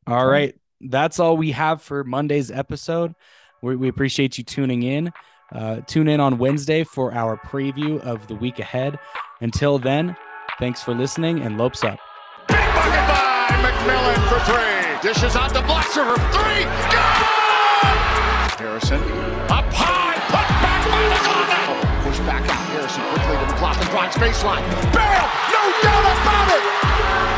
All 0.07 0.27
right. 0.27 0.55
That's 0.81 1.19
all 1.19 1.37
we 1.37 1.51
have 1.53 1.83
for 1.83 2.05
Monday's 2.05 2.51
episode. 2.51 3.15
We, 3.63 3.77
we 3.77 3.89
appreciate 3.89 4.39
you 4.39 4.45
tuning 4.45 4.83
in. 4.83 5.13
Uh, 5.53 5.81
tune 5.87 6.09
in 6.09 6.21
on 6.21 6.39
Wednesday 6.39 6.85
for 6.85 7.13
our 7.13 7.37
preview 7.37 8.01
of 8.01 8.27
the 8.29 8.37
week 8.37 8.61
ahead. 8.61 8.99
Until 9.41 9.79
then, 9.79 10.17
thanks 10.59 10.83
for 10.83 10.95
listening 10.95 11.41
and 11.41 11.59
Lopes 11.59 11.83
up. 11.83 11.99
Big 12.47 12.57
bucket 12.57 13.09
by 13.09 13.49
McMillan 13.61 14.29
for 14.29 14.41
three. 14.53 15.03
Dishes 15.03 15.35
out 15.35 15.53
to 15.55 15.61
Blacksher 15.63 16.07
for 16.07 16.21
three. 16.33 16.65
Good! 16.91 17.41
Harrison 18.61 19.01
up 19.51 19.65
high, 19.73 20.15
put 20.27 20.63
back 20.63 20.85
by 20.87 21.09
Lozano. 21.09 21.40
Push 22.11 22.27
back 22.27 22.43
out. 22.51 22.67
Harrison 22.75 23.03
quickly 23.15 23.39
to 23.39 23.47
McGlothan, 23.55 23.87
drives 23.95 24.17
baseline. 24.19 24.67
Bale, 24.91 25.27
no 25.55 25.63
doubt 25.79 26.07
about 26.11 26.49
it. 26.59 26.63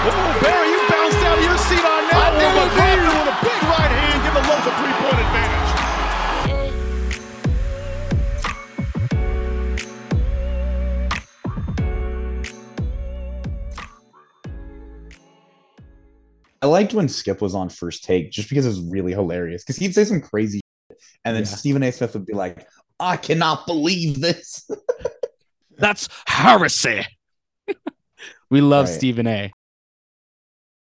Oh, 0.09 0.41
Barry, 0.41 0.73
you 0.73 0.81
bounced 0.89 1.21
out 1.29 1.37
of 1.37 1.45
your 1.45 1.59
seat 1.61 1.85
on 1.85 2.09
that 2.09 2.17
I 2.17 2.33
one. 2.33 2.41
did 2.41 2.57
McGlothan 2.57 3.13
with 3.21 3.29
a 3.29 3.39
big 3.45 3.61
right 3.69 3.93
hand, 3.93 4.17
give 4.25 4.33
the 4.33 4.41
Lopes 4.49 4.65
a 4.65 4.73
three-point 4.81 5.21
advantage. 5.29 6.73
I 16.63 16.67
liked 16.67 16.95
when 16.95 17.09
Skip 17.09 17.41
was 17.41 17.55
on 17.55 17.69
first 17.69 18.05
take 18.05 18.31
just 18.31 18.49
because 18.49 18.65
it 18.65 18.69
was 18.69 18.81
really 18.81 19.13
hilarious 19.13 19.63
because 19.65 19.77
he'd 19.77 19.95
say 19.95 20.05
some 20.05 20.21
crazy 20.21 20.61
shit, 20.89 20.99
and 21.25 21.35
then 21.35 21.43
Yeah. 21.43 21.49
Stephen 21.49 21.83
A. 21.83 21.91
Smith 21.91 22.15
would 22.15 22.25
be 22.25 22.35
like, 22.35 22.67
I 23.03 23.17
cannot 23.17 23.67
believe 23.67 24.21
this. 24.21 24.71
That's 25.77 26.09
heresy. 26.27 27.05
we 28.51 28.61
love 28.61 28.87
Right. 28.87 28.95
Stephen 28.95 29.27
A. 29.27 29.52